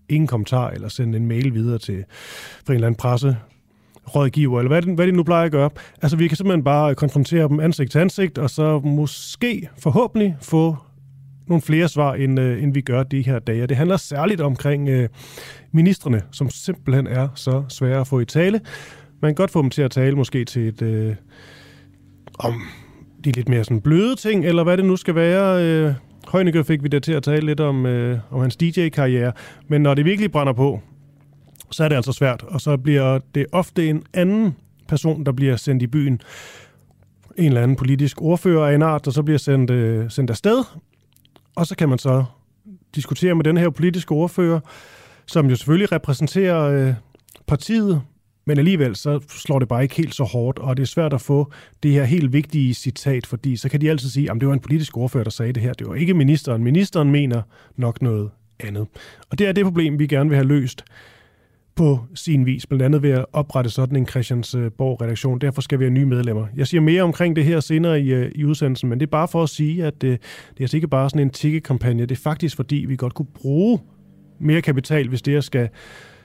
ingen 0.09 0.27
kommentar, 0.27 0.71
eller 0.71 0.89
sende 0.89 1.19
en 1.19 1.27
mail 1.27 1.55
videre 1.55 1.79
til 1.79 2.05
for 2.67 2.73
en 2.73 2.75
eller 2.75 2.87
anden 2.87 2.99
presse 2.99 3.37
rådgiver, 4.15 4.59
eller 4.59 4.69
hvad 4.69 4.83
det, 4.83 4.95
hvad 4.95 5.07
det 5.07 5.15
nu 5.15 5.23
plejer 5.23 5.45
at 5.45 5.53
gøre. 5.53 5.71
Altså, 6.03 6.17
vi 6.17 6.29
kan 6.29 6.37
simpelthen 6.37 6.65
bare 6.65 6.95
konfrontere 6.95 7.49
dem 7.49 7.61
ansigt 7.61 7.91
til 7.91 7.99
ansigt, 7.99 8.39
og 8.39 8.51
så 8.51 8.81
måske, 8.85 9.69
forhåbentlig, 9.79 10.37
få 10.41 10.77
nogle 11.47 11.63
flere 11.63 11.89
svar, 11.89 12.15
end, 12.15 12.41
øh, 12.41 12.63
end 12.63 12.75
vi 12.75 12.81
gør 12.81 13.03
de 13.03 13.23
her 13.23 13.39
dage. 13.39 13.67
Det 13.67 13.77
handler 13.77 13.97
særligt 13.97 14.41
omkring 14.41 14.89
øh, 14.89 15.09
ministerne, 15.73 16.23
som 16.33 16.51
simpelthen 16.51 17.07
er 17.07 17.29
så 17.35 17.65
svære 17.69 18.01
at 18.01 18.07
få 18.07 18.21
i 18.21 18.25
tale. 18.25 18.61
Man 19.23 19.29
kan 19.29 19.35
godt 19.35 19.51
få 19.51 19.63
dem 19.63 19.71
til 19.71 19.83
at 19.83 19.91
tale 19.91 20.17
måske 20.17 20.45
til 20.45 20.69
et... 20.69 20.83
Øh, 20.83 21.15
om 22.39 22.55
de 23.25 23.33
lidt 23.33 23.49
mere 23.49 23.65
sådan 23.65 23.81
bløde 23.81 24.17
ting, 24.17 24.45
eller 24.45 24.65
hvad 24.65 24.77
det 24.77 24.85
nu 24.85 24.97
skal 24.97 25.15
være. 25.15 25.65
Øh, 25.65 25.95
Højnegø 26.29 26.63
fik 26.63 26.83
vi 26.83 26.89
det 26.89 27.03
til 27.03 27.13
at 27.13 27.23
tale 27.23 27.47
lidt 27.47 27.61
om, 27.61 27.87
øh, 27.87 28.19
om 28.31 28.41
hans 28.41 28.57
DJ-karriere, 28.57 29.33
men 29.69 29.83
når 29.83 29.95
det 29.95 30.05
virkelig 30.05 30.33
brænder 30.33 30.53
på, 30.53 30.81
så 31.71 31.85
er 31.85 31.89
det 31.89 31.97
altså 31.97 32.13
svært, 32.13 32.43
og 32.43 32.61
så 32.61 32.77
bliver 32.77 33.19
det 33.35 33.47
ofte 33.53 33.89
en 33.89 34.03
anden 34.15 34.57
person, 34.89 35.27
der 35.27 35.33
bliver 35.33 35.57
sendt 35.57 35.83
i 35.83 35.87
byen. 35.87 36.21
En 37.37 37.45
eller 37.45 37.63
anden 37.63 37.77
politisk 37.77 38.23
ordfører 38.23 38.67
af 38.67 38.75
en 38.75 38.83
art, 38.83 39.05
der 39.05 39.11
så 39.11 39.23
bliver 39.23 39.39
sendt, 39.39 39.71
øh, 39.71 40.11
sendt 40.11 40.31
afsted, 40.31 40.65
og 41.57 41.67
så 41.67 41.77
kan 41.77 41.89
man 41.89 41.99
så 41.99 42.25
diskutere 42.95 43.35
med 43.35 43.45
den 43.45 43.57
her 43.57 43.71
politiske 43.71 44.13
ordfører, 44.13 44.61
som 45.27 45.51
jo 45.51 45.57
selvfølgelig 45.57 45.93
repræsenterer 45.93 46.63
øh, 46.63 46.95
partiet, 47.47 48.03
men 48.49 48.59
alligevel 48.59 48.97
så 48.97 49.21
slår 49.29 49.59
det 49.59 49.69
bare 49.69 49.83
ikke 49.83 49.95
helt 49.95 50.15
så 50.15 50.25
hårdt, 50.25 50.59
og 50.59 50.77
det 50.77 50.83
er 50.83 50.87
svært 50.87 51.13
at 51.13 51.21
få 51.21 51.53
det 51.83 51.91
her 51.91 52.05
helt 52.05 52.33
vigtige 52.33 52.75
citat, 52.75 53.27
fordi 53.27 53.57
så 53.57 53.69
kan 53.69 53.81
de 53.81 53.91
altid 53.91 54.09
sige, 54.09 54.31
at 54.31 54.37
det 54.41 54.49
var 54.49 54.55
en 54.55 54.61
politisk 54.61 54.97
ordfører, 54.97 55.25
der 55.25 55.31
sagde 55.31 55.53
det 55.53 55.63
her. 55.63 55.73
Det 55.73 55.89
var 55.89 55.95
ikke 55.95 56.15
ministeren. 56.15 56.65
Ministeren 56.65 57.11
mener 57.11 57.43
nok 57.77 58.03
noget 58.03 58.31
andet. 58.61 58.87
Og 59.31 59.39
det 59.39 59.47
er 59.47 59.53
det 59.53 59.65
problem, 59.65 59.99
vi 59.99 60.07
gerne 60.07 60.31
vil 60.31 60.37
have 60.37 60.47
løst 60.47 60.85
på 61.75 62.01
sin 62.15 62.47
vis, 62.47 62.67
blandt 62.67 62.85
andet 62.85 63.03
ved 63.03 63.11
at 63.11 63.25
oprette 63.33 63.71
sådan 63.71 63.97
en 63.97 64.07
Christiansborg-redaktion. 64.07 65.39
Derfor 65.39 65.63
skal 65.63 65.79
vi 65.79 65.85
have 65.85 65.95
nye 65.95 66.07
medlemmer. 66.07 66.47
Jeg 66.57 66.67
siger 66.67 66.81
mere 66.81 67.03
omkring 67.03 67.37
det 67.37 67.45
her 67.45 67.61
senere 67.61 68.01
i, 68.01 68.13
øh, 68.13 68.33
i 68.35 68.45
udsendelsen, 68.45 68.89
men 68.89 69.01
det 69.01 69.07
er 69.07 69.11
bare 69.11 69.29
for 69.29 69.43
at 69.43 69.49
sige, 69.49 69.85
at 69.85 69.95
det, 69.95 70.21
det 70.51 70.61
er 70.61 70.65
altså 70.65 70.77
ikke 70.77 70.89
bare 70.89 71.11
sådan 71.11 71.23
en 71.23 71.31
tikkekampagne. 71.31 72.03
Det 72.03 72.11
er 72.11 72.23
faktisk 72.23 72.57
fordi, 72.57 72.77
vi 72.89 72.97
godt 72.97 73.15
kunne 73.15 73.29
bruge 73.35 73.79
mere 74.39 74.63
kapital, 74.63 75.09
hvis 75.09 75.23
det 75.23 75.35
her 75.35 75.41
skal, 75.41 75.69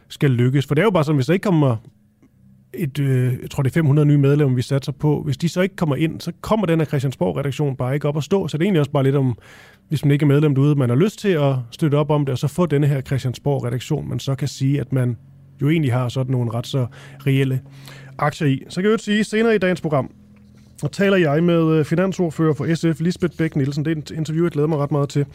skal 0.09 0.31
lykkes. 0.31 0.65
For 0.65 0.75
det 0.75 0.81
er 0.81 0.85
jo 0.85 0.91
bare 0.91 1.03
sådan, 1.03 1.15
hvis 1.15 1.25
der 1.25 1.33
ikke 1.33 1.43
kommer 1.43 1.77
et, 2.73 2.99
øh, 2.99 3.33
jeg 3.41 3.51
tror 3.51 3.63
det 3.63 3.69
er 3.69 3.73
500 3.73 4.05
nye 4.05 4.17
medlemmer, 4.17 4.55
vi 4.55 4.61
satser 4.61 4.91
på. 4.91 5.21
Hvis 5.25 5.37
de 5.37 5.49
så 5.49 5.61
ikke 5.61 5.75
kommer 5.75 5.95
ind, 5.95 6.21
så 6.21 6.31
kommer 6.41 6.65
den 6.65 6.79
her 6.79 6.85
Christiansborg-redaktion 6.85 7.75
bare 7.75 7.93
ikke 7.93 8.07
op 8.07 8.17
at 8.17 8.23
stå. 8.23 8.47
Så 8.47 8.57
det 8.57 8.63
er 8.63 8.65
egentlig 8.65 8.79
også 8.79 8.91
bare 8.91 9.03
lidt 9.03 9.15
om, 9.15 9.37
hvis 9.89 10.05
man 10.05 10.11
ikke 10.11 10.23
er 10.23 10.27
medlem 10.27 10.55
derude, 10.55 10.75
man 10.75 10.89
har 10.89 10.95
lyst 10.95 11.19
til 11.19 11.29
at 11.29 11.55
støtte 11.71 11.95
op 11.95 12.11
om 12.11 12.25
det, 12.25 12.31
og 12.31 12.37
så 12.37 12.47
få 12.47 12.65
denne 12.65 12.87
her 12.87 13.01
Christiansborg-redaktion, 13.01 14.09
man 14.09 14.19
så 14.19 14.35
kan 14.35 14.47
sige, 14.47 14.79
at 14.79 14.93
man 14.93 15.17
jo 15.61 15.69
egentlig 15.69 15.93
har 15.93 16.09
sådan 16.09 16.31
nogle 16.31 16.53
ret 16.53 16.67
så 16.67 16.87
reelle 17.27 17.61
aktier 18.17 18.47
i. 18.47 18.63
Så 18.69 18.81
kan 18.81 18.91
jeg 18.91 18.99
jo 18.99 19.03
sige, 19.03 19.23
senere 19.23 19.55
i 19.55 19.57
dagens 19.57 19.81
program, 19.81 20.11
og 20.83 20.91
taler 20.91 21.17
jeg 21.17 21.43
med 21.43 21.71
øh, 21.71 21.85
finansordfører 21.85 22.53
for 22.53 22.75
SF, 22.75 22.99
Lisbeth 22.99 23.37
Bæk 23.37 23.55
Nielsen. 23.55 23.85
Det 23.85 23.97
er 23.97 24.01
et 24.01 24.11
interview, 24.11 24.45
jeg 24.45 24.51
glæder 24.51 24.67
mig 24.67 24.77
ret 24.77 24.91
meget 24.91 25.09
til. 25.09 25.25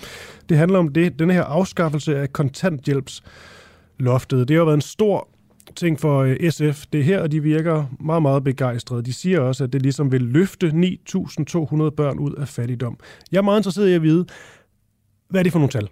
Det 0.48 0.56
handler 0.56 0.78
om 0.78 0.88
det, 0.88 1.18
den 1.18 1.30
her 1.30 1.44
afskaffelse 1.44 2.18
af 2.18 2.32
kontanthjælpsloftet. 2.32 4.48
Det 4.48 4.56
har 4.56 4.64
været 4.64 4.74
en 4.74 4.80
stor 4.80 5.28
ting 5.78 6.00
for 6.00 6.18
øh, 6.18 6.50
SF. 6.50 6.86
Det 6.92 7.04
her, 7.04 7.20
og 7.20 7.32
de 7.32 7.42
virker 7.42 7.84
meget, 8.00 8.22
meget 8.22 8.44
begejstrede. 8.44 9.02
De 9.02 9.12
siger 9.12 9.40
også, 9.40 9.64
at 9.64 9.72
det 9.72 9.82
ligesom 9.82 10.12
vil 10.12 10.22
løfte 10.22 10.66
9.200 10.66 10.74
børn 11.90 12.18
ud 12.18 12.34
af 12.34 12.48
fattigdom. 12.48 12.98
Jeg 13.32 13.38
er 13.38 13.42
meget 13.42 13.58
interesseret 13.58 13.88
i 13.88 13.94
at 13.94 14.02
vide, 14.02 14.26
hvad 15.28 15.40
er 15.40 15.42
det 15.42 15.52
for 15.52 15.58
nogle 15.58 15.70
tal? 15.70 15.88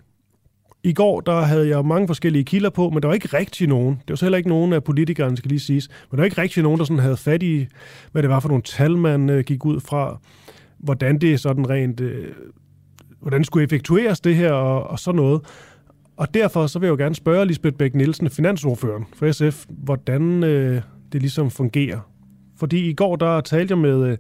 I 0.83 0.93
går 0.93 1.21
der 1.21 1.41
havde 1.41 1.69
jeg 1.69 1.85
mange 1.85 2.07
forskellige 2.07 2.45
kilder 2.45 2.71
på, 2.71 2.91
men 2.91 3.03
der 3.03 3.09
var 3.09 3.15
ikke 3.15 3.29
rigtig 3.37 3.69
nogen. 3.69 3.95
Det 3.95 4.09
var 4.09 4.17
så 4.17 4.25
heller 4.25 4.39
ikke 4.39 4.49
nogen 4.49 4.73
af 4.73 4.85
politikerne, 4.85 5.37
skal 5.37 5.49
lige 5.49 5.61
siges. 5.61 5.89
Men 6.11 6.17
der 6.17 6.23
var 6.23 6.25
ikke 6.25 6.41
rigtig 6.41 6.63
nogen, 6.63 6.79
der 6.79 6.85
sådan 6.85 7.03
havde 7.03 7.17
fat 7.17 7.43
i, 7.43 7.67
hvad 8.13 8.23
det 8.23 8.31
var 8.31 8.41
for 8.41 8.49
nogle 8.49 8.63
tal, 8.63 8.97
man 8.97 9.31
øh, 9.31 9.45
gik 9.45 9.65
ud 9.65 9.81
fra. 9.81 10.21
Hvordan 10.79 11.19
det 11.19 11.41
sådan 11.41 11.71
rent... 11.71 12.01
Øh, 12.01 12.35
hvordan 13.21 13.45
skulle 13.45 13.65
effektueres 13.65 14.21
det 14.21 14.37
her 14.37 14.53
og, 14.53 14.87
og 14.91 14.99
sådan 14.99 15.17
noget. 15.17 15.41
Og 16.17 16.35
derfor 16.35 16.67
så 16.67 16.79
vil 16.79 16.87
jeg 16.87 16.91
jo 16.91 16.97
gerne 16.97 17.15
spørge 17.15 17.47
Lisbeth 17.47 17.77
Bæk 17.77 17.95
Nielsen, 17.95 18.31
finansordføreren 18.31 19.05
for 19.15 19.33
SF, 19.33 19.65
hvordan 19.69 20.45
øh, 20.45 20.83
det 21.13 21.21
ligesom 21.21 21.51
fungerer. 21.51 22.01
Fordi 22.57 22.91
i 22.91 22.95
går 22.95 23.17
der 23.17 23.41
talte 23.41 23.73
jeg 23.73 23.79
med 23.79 24.09
øh, 24.09 24.19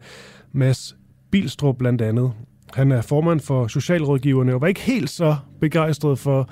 Mads 0.52 0.96
Bilstrup 1.30 1.76
blandt 1.78 2.02
andet. 2.02 2.32
Han 2.74 2.92
er 2.92 3.02
formand 3.02 3.40
for 3.40 3.66
Socialrådgiverne 3.66 4.54
og 4.54 4.60
var 4.60 4.66
ikke 4.66 4.80
helt 4.80 5.10
så 5.10 5.36
begejstret 5.60 6.18
for 6.18 6.50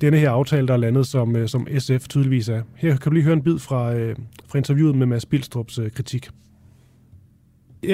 denne 0.00 0.18
her 0.18 0.30
aftale, 0.30 0.66
der 0.66 0.74
er 0.74 0.78
landet, 0.78 1.06
som, 1.06 1.36
øh, 1.36 1.48
som 1.48 1.66
SF 1.78 2.08
tydeligvis 2.08 2.48
er. 2.48 2.62
Her 2.76 2.96
kan 2.96 3.10
du 3.10 3.14
lige 3.14 3.24
høre 3.24 3.34
en 3.34 3.42
bid 3.42 3.58
fra, 3.58 3.94
øh, 3.94 4.16
fra 4.48 4.58
interviewet 4.58 4.96
med 4.96 5.06
Mads 5.06 5.26
Bilstrups 5.26 5.78
øh, 5.78 5.90
kritik. 5.90 6.28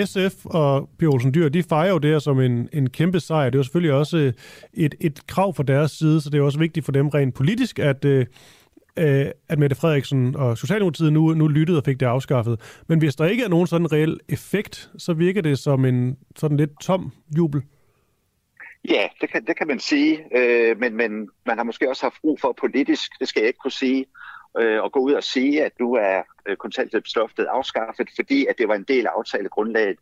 SF 0.05 0.47
og 0.47 0.89
P. 0.99 1.03
Olsen 1.03 1.35
Dyr, 1.35 1.49
de 1.49 1.63
fejrer 1.63 1.91
jo 1.91 1.99
det 1.99 2.11
her 2.11 2.19
som 2.19 2.41
en, 2.41 2.69
en 2.73 2.91
kæmpe 2.91 3.21
sejr. 3.21 3.51
Det 3.51 3.55
er 3.55 3.59
jo 3.59 3.63
selvfølgelig 3.63 3.93
også 3.93 4.17
øh, 4.17 4.33
et, 4.75 4.95
et 5.01 5.27
krav 5.27 5.55
fra 5.55 5.63
deres 5.63 5.91
side, 5.91 6.21
så 6.21 6.31
det 6.31 6.39
er 6.39 6.43
også 6.43 6.59
vigtigt 6.59 6.85
for 6.85 6.93
dem 6.93 7.09
rent 7.09 7.35
politisk, 7.35 7.79
at, 7.79 8.05
øh, 8.05 8.27
øh, 8.99 9.27
at 9.49 9.59
Mette 9.59 9.77
Frederiksen 9.77 10.37
og 10.37 10.59
Socialdemokratiet 10.59 11.13
nu, 11.13 11.35
nu 11.35 11.49
lyttede 11.49 11.79
og 11.79 11.85
fik 11.85 12.01
det 12.01 12.07
afskaffet. 12.07 12.83
Men 12.89 12.99
hvis 12.99 13.17
der 13.17 13.27
ikke 13.27 13.45
er 13.45 13.49
nogen 13.49 13.67
sådan 13.67 13.93
reel 13.93 14.21
effekt, 14.29 14.91
så 14.99 15.13
virker 15.13 15.43
det 15.43 15.59
som 15.59 15.85
en 15.85 16.17
sådan 16.37 16.57
lidt 16.57 16.81
tom 16.81 17.13
jubel. 17.37 17.63
Ja, 18.89 19.09
det 19.21 19.31
kan, 19.31 19.45
det 19.45 19.57
kan 19.57 19.67
man 19.67 19.79
sige, 19.79 20.19
øh, 20.37 20.79
men, 20.79 20.97
men 20.97 21.29
man 21.47 21.57
har 21.57 21.65
måske 21.65 21.89
også 21.89 22.03
haft 22.03 22.21
brug 22.21 22.41
for 22.41 22.55
politisk, 22.61 23.19
det 23.21 23.29
skal 23.29 23.41
jeg 23.41 23.49
ikke 23.49 23.59
kunne 23.59 23.73
sige, 23.73 24.05
øh, 24.59 24.85
at 24.85 24.93
gå 24.93 25.01
ud 25.01 25.13
og 25.13 25.23
sige, 25.23 25.65
at 25.65 25.73
nu 25.81 25.95
er 25.95 26.23
øh, 26.47 26.57
kontanthjælpsloftet 26.57 27.45
afskaffet, 27.45 28.09
fordi 28.17 28.47
at 28.47 28.59
det 28.59 28.69
var 28.69 28.75
en 28.75 28.85
del 28.89 29.07
af 29.07 29.11
aftalegrundlaget, 29.17 29.97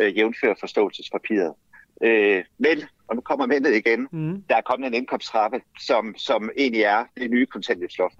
øh, 0.00 0.16
jævnfør 0.16 0.54
forståelsespapiret. 0.60 1.54
Øh, 2.02 2.44
men, 2.58 2.78
og 3.08 3.16
nu 3.16 3.20
kommer 3.20 3.46
mændet 3.46 3.74
igen, 3.74 4.08
mm. 4.12 4.42
der 4.48 4.56
er 4.56 4.60
kommet 4.60 4.86
en 4.86 4.94
indkomsttrappe, 4.94 5.60
som, 5.80 6.14
som 6.16 6.50
egentlig 6.56 6.82
er 6.82 7.04
det 7.16 7.30
nye 7.30 7.46
kontanthjælpsloft. 7.46 8.18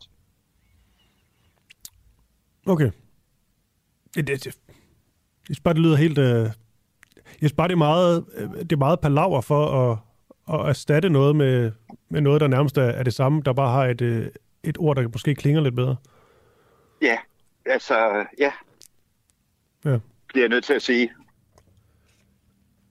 Okay. 2.67 2.91
Det, 4.15 4.27
det, 4.27 4.45
det, 4.45 4.59
det, 5.49 5.63
bare, 5.65 5.75
det 5.75 5.83
lyder 5.83 5.97
helt... 5.97 6.19
Øh, 6.19 6.51
jeg 7.43 7.51
bare, 7.57 7.69
det 7.69 7.75
er 7.75 7.79
meget, 7.79 8.25
øh, 8.35 8.49
det 8.49 8.73
er 8.73 8.77
meget 8.77 9.01
palaver 9.01 9.41
for 9.41 9.67
at, 9.67 9.99
at 10.55 10.69
erstatte 10.69 11.11
noget 11.11 11.37
med, 11.37 11.73
med 12.09 12.21
noget, 12.21 12.41
der 12.41 12.49
nærmest 12.49 12.79
er, 12.79 12.83
er 12.83 13.03
det 13.03 13.15
samme, 13.15 13.43
der 13.45 13.53
bare 13.53 13.73
har 13.73 13.87
et, 13.87 14.01
øh, 14.01 14.27
et 14.65 14.77
ord, 14.79 14.97
der 14.97 15.09
måske 15.13 15.35
klinger 15.35 15.61
lidt 15.61 15.77
bedre. 15.77 15.97
Ja, 17.03 17.19
altså, 17.67 18.27
ja. 18.39 18.53
Ja. 19.85 19.99
Det 20.35 20.37
er 20.37 20.41
jeg 20.41 20.49
nødt 20.49 20.65
til 20.65 20.75
at 20.75 20.83
sige. 20.83 21.11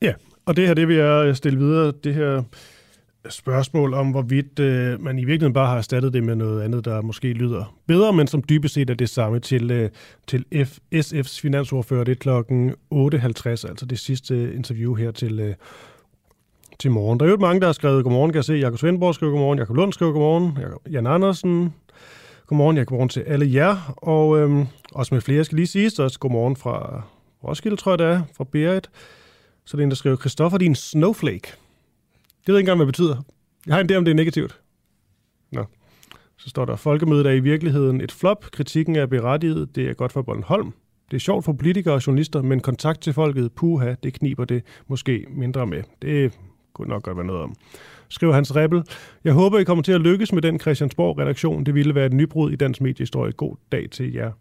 Ja, 0.02 0.14
og 0.46 0.56
det 0.56 0.68
her, 0.68 0.74
det 0.74 0.88
vil 0.88 0.96
jeg 0.96 1.38
stille 1.38 1.60
videre, 1.60 1.94
det 2.04 2.14
her 2.14 2.44
spørgsmål 3.30 3.94
om, 3.94 4.12
hvorvidt 4.12 4.60
øh, 4.60 5.02
man 5.02 5.20
i 5.20 5.26
virkeligheden 5.26 5.54
bare 5.54 5.68
har 5.68 5.78
erstattet 5.78 6.14
det 6.14 6.24
med 6.24 6.36
noget 6.36 6.64
andet, 6.64 6.86
der 6.86 7.02
måske 7.02 7.34
lyder 7.34 7.78
bedre, 7.88 8.14
men 8.14 8.28
som 8.28 8.44
dybest 8.50 8.74
set 8.74 8.90
er 8.90 8.94
det 8.94 9.10
samme 9.10 9.40
til, 9.40 9.72
øh, 9.72 9.90
til 10.28 10.46
F, 10.66 10.78
SF's 10.96 11.42
finansordfører. 11.42 12.04
Det 12.04 12.12
er 12.12 12.16
klokken 12.16 12.70
8.50, 12.94 13.48
altså 13.48 13.86
det 13.90 14.00
sidste 14.00 14.54
interview 14.54 14.96
her 14.96 15.12
til, 15.12 15.40
øh, 15.40 15.56
til 16.80 16.92
morgen. 16.92 17.20
Der 17.20 17.26
er 17.26 17.30
jo 17.30 17.38
mange, 17.38 17.60
der 17.60 17.66
har 17.66 17.74
skrevet 17.74 18.04
godmorgen, 18.04 18.32
kan 18.32 18.38
jeg 18.38 18.46
se. 18.46 18.54
Jakob 18.54 18.80
Svendborg 18.80 19.16
skriver 19.16 19.32
godmorgen, 19.32 19.60
Jakob 19.60 19.76
Lund 19.76 19.94
skriver 19.94 20.12
godmorgen, 20.12 20.58
Jan 20.92 21.08
Andersen, 21.08 21.74
godmorgen, 22.48 22.78
jeg 22.78 22.86
godmorgen 22.86 23.10
til 23.10 23.20
alle 23.20 23.54
jer, 23.54 23.94
og 23.98 24.40
øhm, 24.40 24.66
også 24.92 25.16
med 25.16 25.22
flere 25.22 25.44
skal 25.44 25.56
lige 25.56 25.68
sige, 25.68 25.90
så 25.90 26.04
også 26.04 26.20
godmorgen 26.20 26.56
fra 26.56 27.02
Roskilde, 27.44 27.78
tror 27.78 27.92
jeg 27.92 28.00
det 28.00 28.08
er, 28.08 28.22
fra 28.38 28.44
Berit. 28.44 28.90
Så 29.66 29.78
det 29.78 29.82
er 29.82 29.84
en, 29.84 29.90
der 29.90 29.96
skriver, 29.96 30.18
Christoffer, 30.18 30.58
din 30.58 30.76
snowflake. 30.76 31.48
Det 31.48 32.48
ved 32.48 32.56
jeg 32.56 32.60
ikke 32.60 32.60
engang, 32.60 32.78
hvad 32.78 32.86
det 32.86 32.94
betyder. 32.94 33.24
Jeg 33.68 33.76
har 33.76 33.82
en 33.82 33.92
idé 33.92 33.96
om, 33.96 34.06
det 34.06 34.12
er 34.12 34.16
negativt. 34.16 34.60
Nå. 35.52 35.66
Så 36.38 36.50
står 36.50 36.66
der, 36.66 36.76
folkemødet 36.76 37.26
er 37.26 37.32
i 37.32 37.40
virkeligheden 37.40 38.02
et 38.02 38.12
flop. 38.12 38.46
Kritikken 38.52 38.96
er 38.96 39.06
berettiget. 39.06 39.76
Det 39.76 39.90
er 39.90 39.94
godt 39.94 40.12
for 40.12 40.22
Bornholm. 40.22 40.74
Det 41.12 41.18
er 41.18 41.20
sjovt 41.20 41.46
for 41.46 41.54
politikere 41.54 41.94
og 41.94 42.08
journalister, 42.08 42.42
men 42.42 42.60
kontakt 42.60 43.02
til 43.02 43.14
folket, 43.14 43.52
puha, 43.52 43.96
det 44.04 44.14
kniber 44.14 44.46
det 44.46 44.64
måske 44.88 45.26
mindre 45.30 45.68
med. 45.68 45.84
Det 46.02 46.40
kunne 46.74 46.88
nok 46.88 47.04
godt 47.04 47.18
være 47.18 47.26
noget 47.26 47.42
om. 47.42 47.56
Skriver 48.10 48.34
Hans 48.34 48.56
Rebel. 48.56 48.84
Jeg 49.24 49.34
håber, 49.34 49.60
I 49.60 49.64
kommer 49.64 49.84
til 49.84 49.92
at 49.92 50.02
lykkes 50.02 50.34
med 50.34 50.42
den 50.42 50.60
Christiansborg-redaktion. 50.60 51.64
Det 51.64 51.76
ville 51.76 51.96
være 51.96 52.06
et 52.06 52.14
nybrud 52.14 52.52
i 52.52 52.56
dansk 52.56 52.82
mediehistorie. 52.82 53.32
God 53.32 53.56
dag 53.72 53.90
til 53.90 54.14
jer 54.14 54.32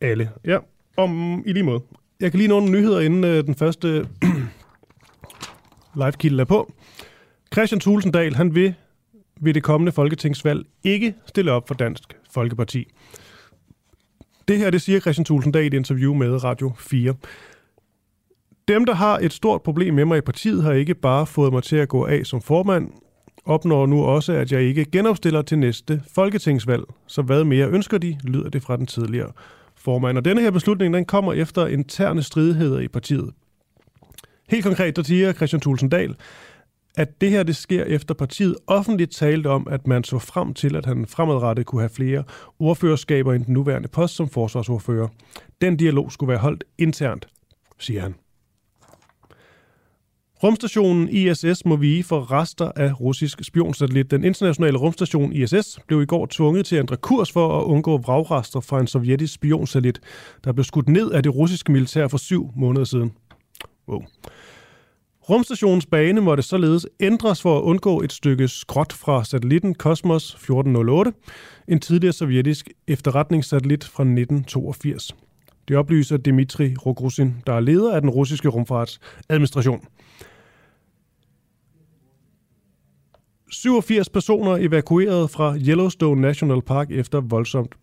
alle. 0.00 0.30
Ja, 0.44 0.58
om 0.96 1.42
i 1.46 1.52
lige 1.52 1.62
måde. 1.62 1.80
Jeg 2.20 2.30
kan 2.30 2.38
lige 2.38 2.48
nå 2.48 2.60
nogle 2.60 2.72
nyheder, 2.72 3.00
inden 3.00 3.24
øh, 3.24 3.44
den 3.44 3.54
første 3.54 3.88
live 5.94 6.40
er 6.40 6.44
på. 6.48 6.72
Christian 7.52 7.80
Tulsendal, 7.80 8.34
han 8.34 8.54
vil 8.54 8.74
ved 9.40 9.54
det 9.54 9.62
kommende 9.62 9.92
folketingsvalg 9.92 10.66
ikke 10.84 11.14
stille 11.26 11.52
op 11.52 11.68
for 11.68 11.74
Dansk 11.74 12.16
Folkeparti. 12.30 12.88
Det 14.48 14.58
her, 14.58 14.70
det 14.70 14.82
siger 14.82 15.00
Christian 15.00 15.24
Tulsendal 15.24 15.64
i 15.64 15.66
et 15.66 15.74
interview 15.74 16.14
med 16.14 16.44
Radio 16.44 16.72
4. 16.78 17.14
Dem, 18.70 18.84
der 18.84 18.94
har 18.94 19.18
et 19.18 19.32
stort 19.32 19.62
problem 19.62 19.94
med 19.94 20.04
mig 20.04 20.18
i 20.18 20.20
partiet, 20.20 20.62
har 20.62 20.72
ikke 20.72 20.94
bare 20.94 21.26
fået 21.26 21.52
mig 21.52 21.62
til 21.62 21.76
at 21.76 21.88
gå 21.88 22.06
af 22.06 22.26
som 22.26 22.40
formand, 22.42 22.90
opnår 23.44 23.86
nu 23.86 24.04
også, 24.04 24.32
at 24.32 24.52
jeg 24.52 24.62
ikke 24.62 24.84
genopstiller 24.84 25.42
til 25.42 25.58
næste 25.58 26.02
folketingsvalg. 26.14 26.82
Så 27.06 27.22
hvad 27.22 27.44
mere 27.44 27.68
ønsker 27.68 27.98
de, 27.98 28.18
lyder 28.24 28.48
det 28.50 28.62
fra 28.62 28.76
den 28.76 28.86
tidligere 28.86 29.32
formand. 29.76 30.18
Og 30.18 30.24
denne 30.24 30.40
her 30.40 30.50
beslutning, 30.50 30.94
den 30.94 31.04
kommer 31.04 31.32
efter 31.32 31.66
interne 31.66 32.22
stridigheder 32.22 32.80
i 32.80 32.88
partiet. 32.88 33.30
Helt 34.50 34.64
konkret, 34.64 34.96
der 34.96 35.02
siger 35.02 35.32
Christian 35.32 35.60
Tulsendal, 35.60 36.14
at 36.96 37.20
det 37.20 37.30
her 37.30 37.42
det 37.42 37.56
sker 37.56 37.84
efter 37.84 38.14
partiet 38.14 38.56
offentligt 38.66 39.12
talte 39.12 39.46
om, 39.46 39.66
at 39.70 39.86
man 39.86 40.04
så 40.04 40.18
frem 40.18 40.54
til, 40.54 40.76
at 40.76 40.86
han 40.86 41.06
fremadrettet 41.06 41.66
kunne 41.66 41.80
have 41.82 41.90
flere 41.96 42.24
ordførerskaber 42.58 43.32
end 43.32 43.44
den 43.44 43.54
nuværende 43.54 43.88
post 43.88 44.14
som 44.14 44.28
forsvarsordfører. 44.28 45.08
Den 45.60 45.76
dialog 45.76 46.12
skulle 46.12 46.28
være 46.28 46.38
holdt 46.38 46.64
internt, 46.78 47.28
siger 47.78 48.00
han. 48.00 48.14
Rumstationen 50.42 51.08
ISS 51.08 51.64
må 51.64 51.76
vige 51.76 52.02
for 52.02 52.32
rester 52.32 52.72
af 52.76 53.00
russisk 53.00 53.44
spionsatellit. 53.44 54.10
Den 54.10 54.24
internationale 54.24 54.78
rumstation 54.78 55.32
ISS 55.32 55.78
blev 55.86 56.02
i 56.02 56.06
går 56.06 56.26
tvunget 56.30 56.66
til 56.66 56.76
at 56.76 56.80
ændre 56.80 56.96
kurs 56.96 57.32
for 57.32 57.60
at 57.60 57.64
undgå 57.64 57.98
vragrester 57.98 58.60
fra 58.60 58.80
en 58.80 58.86
sovjetisk 58.86 59.34
spionsatellit, 59.34 60.00
der 60.44 60.52
blev 60.52 60.64
skudt 60.64 60.88
ned 60.88 61.10
af 61.10 61.22
det 61.22 61.34
russiske 61.34 61.72
militær 61.72 62.08
for 62.08 62.18
syv 62.18 62.50
måneder 62.56 62.84
siden. 62.84 63.12
Wow. 63.88 64.02
Rumstationens 65.30 65.86
bane 65.86 66.20
måtte 66.20 66.42
således 66.42 66.86
ændres 67.00 67.42
for 67.42 67.58
at 67.58 67.62
undgå 67.62 68.02
et 68.02 68.12
stykke 68.12 68.48
skråt 68.48 68.92
fra 68.92 69.24
satellitten 69.24 69.74
Cosmos 69.74 70.34
1408, 70.34 71.12
en 71.68 71.80
tidligere 71.80 72.12
sovjetisk 72.12 72.68
efterretningssatellit 72.88 73.84
fra 73.84 74.02
1982. 74.02 75.16
Det 75.68 75.76
oplyser 75.76 76.16
Dmitri 76.16 76.74
Rogozin, 76.86 77.34
der 77.46 77.52
er 77.52 77.60
leder 77.60 77.94
af 77.94 78.00
den 78.00 78.10
russiske 78.10 78.48
rumfartsadministration. 78.48 79.80
87 83.50 84.08
personer 84.08 84.56
evakueret 84.56 85.30
fra 85.30 85.56
Yellowstone 85.56 86.20
National 86.20 86.62
Park 86.62 86.90
efter 86.90 87.20
voldsomt 87.20 87.74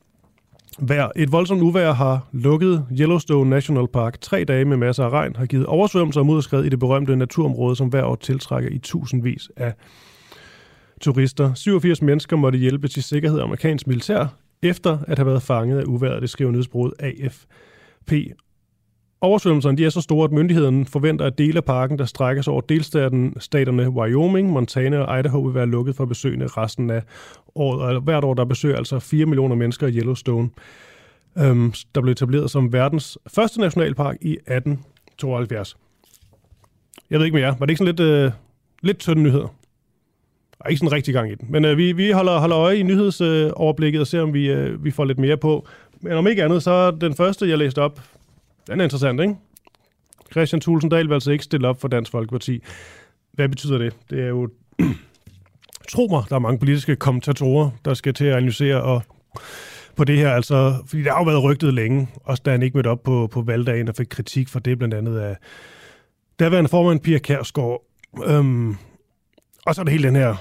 vejr. 0.80 1.10
Et 1.16 1.32
voldsomt 1.32 1.62
uvejr 1.62 1.92
har 1.92 2.28
lukket 2.32 2.86
Yellowstone 3.00 3.50
National 3.50 3.88
Park. 3.88 4.22
Tre 4.22 4.44
dage 4.44 4.66
med 4.66 4.78
masser 4.78 5.04
af 5.04 5.10
regn 5.10 5.36
har 5.36 5.46
givet 5.46 5.66
oversvømmelser 5.66 6.22
og 6.22 6.26
mudderskred 6.26 6.64
i 6.64 6.70
det 6.70 6.80
berømte 6.80 7.16
naturområde, 7.16 7.76
som 7.76 7.88
hver 7.88 8.04
år 8.04 8.16
tiltrækker 8.16 8.70
i 8.70 8.78
tusindvis 8.78 9.50
af 9.56 9.74
turister. 11.02 11.54
87 11.54 12.02
mennesker 12.02 12.36
måtte 12.36 12.60
hjælpe 12.60 12.88
til 12.88 13.04
sikkerhed 13.04 13.40
af 13.40 13.44
amerikansk 13.44 13.88
militær, 13.88 14.26
efter 14.62 14.98
at 15.08 15.18
have 15.18 15.26
været 15.28 15.42
fanget 15.42 15.80
af 15.80 15.84
uværet, 15.84 16.22
det 16.22 16.30
skriver 16.30 16.52
nyhedsbruget 16.52 16.94
AFP. 17.00 18.14
Oversvømmelserne 19.22 19.78
de 19.78 19.86
er 19.86 19.90
så 19.90 20.02
store, 20.02 20.24
at 20.24 20.32
myndigheden 20.32 20.86
forventer, 20.86 21.26
at 21.26 21.38
dele 21.38 21.58
af 21.58 21.66
parken, 21.66 22.00
der 22.00 22.06
strækker 22.06 22.42
sig 22.42 22.54
over 22.54 22.62
delstaten, 22.62 23.34
staterne 23.40 23.90
Wyoming, 23.90 24.50
Montana 24.50 24.98
og 25.00 25.20
Idaho, 25.20 25.42
vil 25.42 25.56
være 25.56 25.66
lukket 25.66 25.96
for 25.96 26.06
besøgende 26.06 26.48
resten 26.48 26.90
af 26.90 27.04
året. 27.56 27.82
Og 27.82 28.02
hvert 28.02 28.24
år 28.24 28.34
der 28.34 28.46
besøger 28.46 28.78
altså 28.78 29.00
4 29.00 29.26
millioner 29.26 29.56
mennesker 29.56 29.88
i 29.88 29.98
Yellowstone, 29.98 30.50
øhm, 31.38 31.74
der 31.96 32.02
blev 32.02 32.12
etableret 32.12 32.52
som 32.52 32.74
verdens 32.74 33.18
første 33.36 33.60
nationalpark 33.60 34.18
i 34.22 34.32
1872. 34.32 35.78
Jeg 37.10 37.20
ved 37.20 37.26
ikke 37.26 37.38
mere. 37.38 37.56
Var 37.60 37.66
det 37.66 37.70
ikke 37.70 37.78
sådan 37.78 37.96
lidt, 37.96 38.00
øh, 38.00 38.32
lidt 38.82 39.00
tynde 39.00 39.22
nyheder? 39.24 39.48
Og 40.60 40.72
ikke 40.72 40.80
sådan 40.80 40.94
rigtig 40.94 41.14
gang 41.14 41.32
i 41.32 41.36
den. 41.36 41.48
Men 41.52 41.66
øh, 41.66 41.78
vi, 41.78 41.92
vi 41.92 42.12
holder, 42.12 42.40
holder 42.40 42.58
øje 42.58 42.78
i 42.78 42.84
nyhedsoverblikket 42.84 44.02
og 44.02 44.08
ser, 44.08 44.22
om 44.22 44.34
vi, 44.34 44.52
øh, 44.52 44.84
vi 44.84 44.92
får 44.92 45.06
lidt 45.06 45.20
mere 45.20 45.38
på. 45.38 45.68
Men 46.02 46.14
om 46.14 46.28
ikke 46.28 46.44
andet, 46.44 46.64
så 46.64 46.92
den 46.92 47.16
første, 47.16 47.50
jeg 47.50 47.58
læste 47.58 47.82
op, 47.82 48.00
den 48.68 48.80
er 48.80 48.84
interessant, 48.84 49.22
ikke? 49.22 49.36
Christian 50.32 50.62
Tulsendal 50.62 51.08
vil 51.08 51.14
altså 51.14 51.32
ikke 51.32 51.44
stille 51.44 51.68
op 51.68 51.82
for 51.82 51.88
Dansk 51.88 52.12
Folkeparti. 52.12 52.64
Hvad 53.32 53.50
betyder 53.50 53.78
det? 53.78 53.94
Det 54.10 54.24
er 54.24 54.28
jo... 54.28 54.50
Tro 55.92 56.08
mig, 56.12 56.24
der 56.30 56.36
er 56.36 56.40
mange 56.40 56.60
politiske 56.60 56.96
kommentatorer, 56.96 57.70
der 57.86 57.94
skal 57.94 58.14
til 58.14 58.26
at 58.26 58.36
analysere 58.36 58.84
og 58.84 59.02
på 59.96 60.04
det 60.04 60.18
her, 60.18 60.32
altså, 60.32 60.76
fordi 60.86 61.04
det 61.04 61.12
har 61.12 61.20
jo 61.20 61.24
været 61.24 61.44
rygtet 61.44 61.74
længe, 61.74 62.08
også 62.24 62.44
da 62.46 62.52
han 62.52 62.64
ikke 62.64 62.78
mødte 62.78 62.88
op 62.88 63.04
på, 63.04 63.28
på 63.32 63.42
valgdagen 63.42 63.88
og 63.88 63.96
fik 63.96 64.08
kritik 64.10 64.48
for 64.48 64.60
det, 64.60 64.78
blandt 64.78 64.94
andet 64.94 65.20
af 65.20 65.38
daværende 66.40 66.70
formand 66.70 67.00
Pia 67.00 67.18
Kærsgaard. 67.18 67.84
Øhm, 68.26 68.76
og 69.66 69.76
så 69.76 69.82
er 69.82 69.84
det 69.84 69.92
hele 69.92 70.08
den 70.08 70.16
her, 70.16 70.36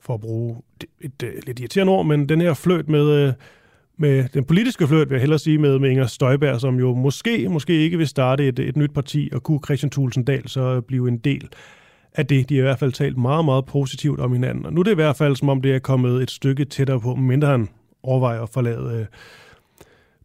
for 0.00 0.14
at 0.14 0.20
bruge 0.20 0.62
et, 0.80 0.84
et, 1.00 1.36
et 1.38 1.46
lidt 1.46 1.60
irriterende 1.60 1.92
ord, 1.92 2.06
men 2.06 2.28
den 2.28 2.40
her 2.40 2.54
fløjt 2.54 2.88
med, 2.88 3.06
øh, 3.10 3.32
med 3.96 4.24
den 4.34 4.44
politiske 4.44 4.86
fløjt, 4.86 5.10
vil 5.10 5.14
jeg 5.14 5.20
hellere 5.20 5.38
sige, 5.38 5.58
med, 5.58 5.78
med 5.78 5.90
Inger 5.90 6.06
Støjberg, 6.06 6.60
som 6.60 6.78
jo 6.78 6.94
måske, 6.94 7.48
måske 7.48 7.72
ikke 7.72 7.98
vil 7.98 8.08
starte 8.08 8.48
et, 8.48 8.58
et 8.58 8.76
nyt 8.76 8.94
parti, 8.94 9.30
og 9.32 9.42
kunne 9.42 9.60
Christian 9.64 9.90
Thulsen 9.90 10.24
Dahl 10.24 10.48
så 10.48 10.80
blive 10.80 11.08
en 11.08 11.18
del 11.18 11.48
af 12.14 12.26
det. 12.26 12.48
De 12.48 12.54
har 12.54 12.62
i 12.62 12.66
hvert 12.66 12.78
fald 12.78 12.92
talt 12.92 13.16
meget, 13.18 13.44
meget 13.44 13.66
positivt 13.66 14.20
om 14.20 14.32
hinanden. 14.32 14.66
Og 14.66 14.72
nu 14.72 14.80
er 14.80 14.84
det 14.84 14.90
i 14.90 14.94
hvert 14.94 15.16
fald, 15.16 15.36
som 15.36 15.48
om 15.48 15.62
det 15.62 15.74
er 15.74 15.78
kommet 15.78 16.22
et 16.22 16.30
stykke 16.30 16.64
tættere 16.64 17.00
på, 17.00 17.14
mindre 17.14 17.48
han 17.48 17.68
overvejer 18.02 18.42
at 18.42 18.48
forlade 18.48 18.98
øh, 19.00 19.06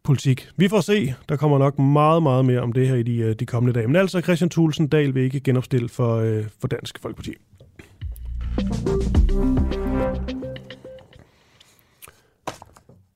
politik. 0.04 0.48
Vi 0.56 0.68
får 0.68 0.80
se. 0.80 1.14
Der 1.28 1.36
kommer 1.36 1.58
nok 1.58 1.78
meget, 1.78 2.22
meget 2.22 2.44
mere 2.44 2.60
om 2.60 2.72
det 2.72 2.88
her 2.88 2.94
i 2.94 3.02
de, 3.02 3.16
øh, 3.16 3.34
de 3.34 3.46
kommende 3.46 3.78
dage. 3.78 3.86
Men 3.86 3.96
altså, 3.96 4.20
Christian 4.20 4.50
Thulsen 4.50 4.88
Dahl 4.88 5.14
vil 5.14 5.22
ikke 5.22 5.40
genopstille 5.40 5.88
for, 5.88 6.16
øh, 6.16 6.44
for 6.60 6.68
Dansk 6.68 6.98
Folkeparti. 7.02 7.32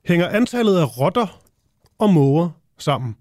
Hænger 0.06 0.28
antallet 0.28 0.76
af 0.76 1.00
rotter 1.00 1.40
og 1.98 2.10
måger 2.10 2.50
sammen? 2.78 3.16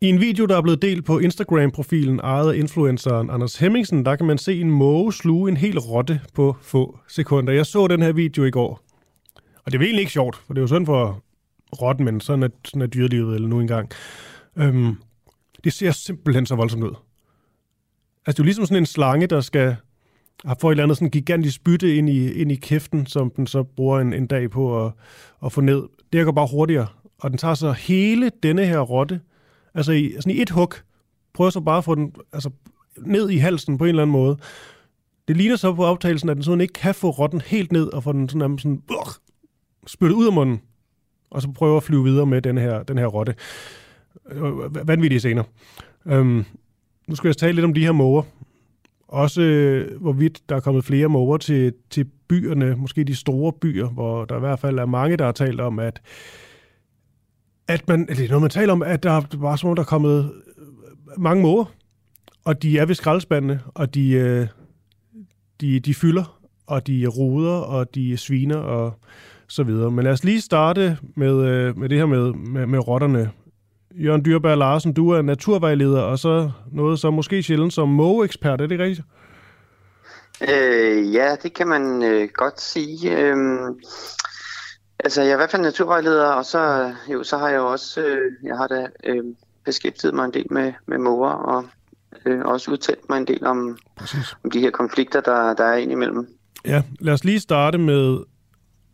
I 0.00 0.06
en 0.06 0.20
video, 0.20 0.46
der 0.46 0.56
er 0.56 0.62
blevet 0.62 0.82
delt 0.82 1.04
på 1.04 1.18
Instagram-profilen 1.18 2.20
ejet 2.20 2.52
af 2.52 2.56
influenceren 2.56 3.30
Anders 3.30 3.56
Hemmingsen, 3.56 4.04
der 4.04 4.16
kan 4.16 4.26
man 4.26 4.38
se 4.38 4.60
en 4.60 4.70
måge 4.70 5.12
sluge 5.12 5.50
en 5.50 5.56
hel 5.56 5.78
rotte 5.78 6.20
på 6.34 6.56
få 6.62 6.98
sekunder. 7.08 7.52
Jeg 7.52 7.66
så 7.66 7.86
den 7.86 8.02
her 8.02 8.12
video 8.12 8.44
i 8.44 8.50
går, 8.50 8.80
og 9.64 9.72
det 9.72 9.78
er 9.78 9.82
egentlig 9.82 10.00
ikke 10.00 10.12
sjovt, 10.12 10.36
for 10.36 10.54
det 10.54 10.58
er 10.58 10.62
jo 10.62 10.66
sådan 10.66 10.86
for 10.86 11.22
rotten, 11.82 12.04
men 12.04 12.20
sådan 12.20 12.42
er, 12.42 12.48
sådan 12.64 12.82
er 12.82 12.86
dyrelivet 12.86 13.34
eller 13.34 13.48
nu 13.48 13.60
engang. 13.60 13.90
Øhm, 14.56 14.96
det 15.64 15.72
ser 15.72 15.90
simpelthen 15.90 16.46
så 16.46 16.54
voldsomt 16.54 16.84
ud. 16.84 16.94
Altså, 18.26 18.32
det 18.32 18.38
er 18.38 18.42
jo 18.42 18.44
ligesom 18.44 18.66
sådan 18.66 18.82
en 18.82 18.86
slange, 18.86 19.26
der 19.26 19.40
skal 19.40 19.76
har 20.44 20.56
fået 20.60 20.72
et 20.72 20.74
eller 20.74 20.84
andet 20.84 20.96
sådan 20.96 21.10
gigantisk 21.10 21.64
bytte 21.64 21.96
ind 21.96 22.10
i, 22.10 22.32
ind 22.32 22.52
i 22.52 22.54
kæften, 22.54 23.06
som 23.06 23.30
den 23.30 23.46
så 23.46 23.62
bruger 23.62 24.00
en, 24.00 24.12
en 24.12 24.26
dag 24.26 24.50
på 24.50 24.86
at, 24.86 24.92
at 25.44 25.52
få 25.52 25.60
ned 25.60 25.82
jeg 26.16 26.24
går 26.24 26.32
bare 26.32 26.48
hurtigere, 26.50 26.86
og 27.18 27.30
den 27.30 27.38
tager 27.38 27.54
så 27.54 27.72
hele 27.72 28.30
denne 28.42 28.66
her 28.66 28.80
rotte, 28.80 29.20
altså 29.74 29.92
i, 29.92 30.14
sådan 30.20 30.32
i 30.32 30.42
et 30.42 30.50
hug, 30.50 30.74
prøver 31.34 31.50
så 31.50 31.60
bare 31.60 31.78
at 31.78 31.84
få 31.84 31.94
den 31.94 32.12
altså, 32.32 32.50
ned 32.98 33.30
i 33.30 33.36
halsen 33.36 33.78
på 33.78 33.84
en 33.84 33.88
eller 33.88 34.02
anden 34.02 34.12
måde. 34.12 34.36
Det 35.28 35.36
ligner 35.36 35.56
så 35.56 35.74
på 35.74 35.84
optagelsen, 35.84 36.28
at 36.28 36.36
den 36.36 36.44
sådan 36.44 36.60
ikke 36.60 36.72
kan 36.72 36.94
få 36.94 37.10
rotten 37.10 37.40
helt 37.40 37.72
ned 37.72 37.92
og 37.92 38.02
få 38.02 38.12
den 38.12 38.28
sådan, 38.28 38.58
sådan 38.58 38.82
uh, 38.90 39.06
spyttet 39.86 40.16
ud 40.16 40.26
af 40.26 40.32
munden, 40.32 40.60
og 41.30 41.42
så 41.42 41.52
prøver 41.52 41.76
at 41.76 41.82
flyve 41.82 42.04
videre 42.04 42.26
med 42.26 42.42
den 42.42 42.58
her, 42.58 42.82
den 42.82 42.98
her 42.98 43.06
rotte. 43.06 43.34
Øh, 44.30 44.88
vanvittige 44.88 45.18
scener. 45.18 45.42
Øhm, 46.06 46.44
nu 47.08 47.14
skal 47.14 47.28
jeg 47.28 47.36
tale 47.36 47.52
lidt 47.52 47.64
om 47.64 47.74
de 47.74 47.84
her 47.84 47.92
måger. 47.92 48.22
Også 49.08 49.42
øh, 49.42 50.00
hvorvidt 50.00 50.42
der 50.48 50.56
er 50.56 50.60
kommet 50.60 50.84
flere 50.84 51.08
måger 51.08 51.36
til, 51.36 51.72
til 51.90 52.06
byerne, 52.28 52.74
måske 52.76 53.04
de 53.04 53.14
store 53.14 53.52
byer, 53.52 53.88
hvor 53.88 54.24
der 54.24 54.36
i 54.36 54.40
hvert 54.40 54.58
fald 54.58 54.78
er 54.78 54.86
mange, 54.86 55.16
der 55.16 55.24
har 55.24 55.32
talt 55.32 55.60
om, 55.60 55.78
at, 55.78 56.00
at 57.68 57.88
man, 57.88 58.06
eller 58.08 58.30
når 58.30 58.38
man 58.38 58.50
taler 58.50 58.72
om, 58.72 58.82
at 58.82 59.02
der 59.02 59.36
var 59.36 59.56
som 59.56 59.70
om, 59.70 59.76
der 59.76 59.82
er 59.82 59.86
kommet 59.86 60.32
øh, 60.58 61.22
mange 61.22 61.42
måger, 61.42 61.64
og 62.44 62.62
de 62.62 62.78
er 62.78 62.86
ved 62.86 62.94
skraldespandene, 62.94 63.60
og 63.74 63.94
de, 63.94 64.10
øh, 64.10 64.46
de, 65.60 65.80
de 65.80 65.94
fylder, 65.94 66.40
og 66.66 66.86
de 66.86 67.06
roder, 67.06 67.58
og 67.58 67.94
de 67.94 68.16
sviner, 68.16 68.56
og 68.56 68.98
så 69.48 69.62
videre. 69.62 69.90
Men 69.90 70.04
lad 70.04 70.12
os 70.12 70.24
lige 70.24 70.40
starte 70.40 70.98
med, 71.14 71.48
øh, 71.48 71.78
med 71.78 71.88
det 71.88 71.98
her 71.98 72.06
med, 72.06 72.32
med, 72.32 72.66
med 72.66 72.88
rotterne. 72.88 73.30
Jørgen 73.94 74.24
Dyrberg 74.24 74.58
Larsen, 74.58 74.92
du 74.92 75.10
er 75.10 75.22
naturvejleder, 75.22 76.00
og 76.00 76.18
så 76.18 76.50
noget 76.72 76.98
så 76.98 77.10
måske 77.10 77.42
sjældent 77.42 77.72
som 77.72 77.88
mågeekspert, 77.88 78.60
er 78.60 78.66
det 78.66 78.78
rigtigt? 78.80 79.06
Øh, 80.40 81.14
ja, 81.14 81.36
det 81.42 81.54
kan 81.54 81.68
man 81.68 82.02
øh, 82.02 82.28
godt 82.34 82.60
sige. 82.60 83.18
Øhm, 83.18 83.80
altså, 84.98 85.22
jeg 85.22 85.30
er 85.30 85.34
i 85.34 85.36
hvert 85.36 85.50
fald 85.50 85.62
naturvejleder, 85.62 86.26
og 86.26 86.44
så, 86.44 86.92
jo, 87.12 87.22
så 87.22 87.38
har 87.38 87.48
jeg 87.48 87.60
også 87.60 88.00
øh, 88.00 88.32
jeg 88.42 88.56
har 88.56 88.66
da, 88.66 88.86
øh, 89.04 89.24
beskæftiget 89.64 90.14
mig 90.14 90.24
en 90.24 90.34
del 90.34 90.46
med, 90.50 90.72
med 90.86 90.98
måger, 90.98 91.30
og 91.30 91.64
øh, 92.26 92.40
også 92.44 92.70
udtalt 92.70 93.08
mig 93.08 93.18
en 93.18 93.26
del 93.26 93.46
om, 93.46 93.78
om 94.44 94.50
de 94.50 94.60
her 94.60 94.70
konflikter, 94.70 95.20
der, 95.20 95.54
der 95.54 95.64
er 95.64 95.76
indimellem. 95.76 96.28
Ja, 96.64 96.82
lad 97.00 97.14
os 97.14 97.24
lige 97.24 97.40
starte 97.40 97.78
med 97.78 98.18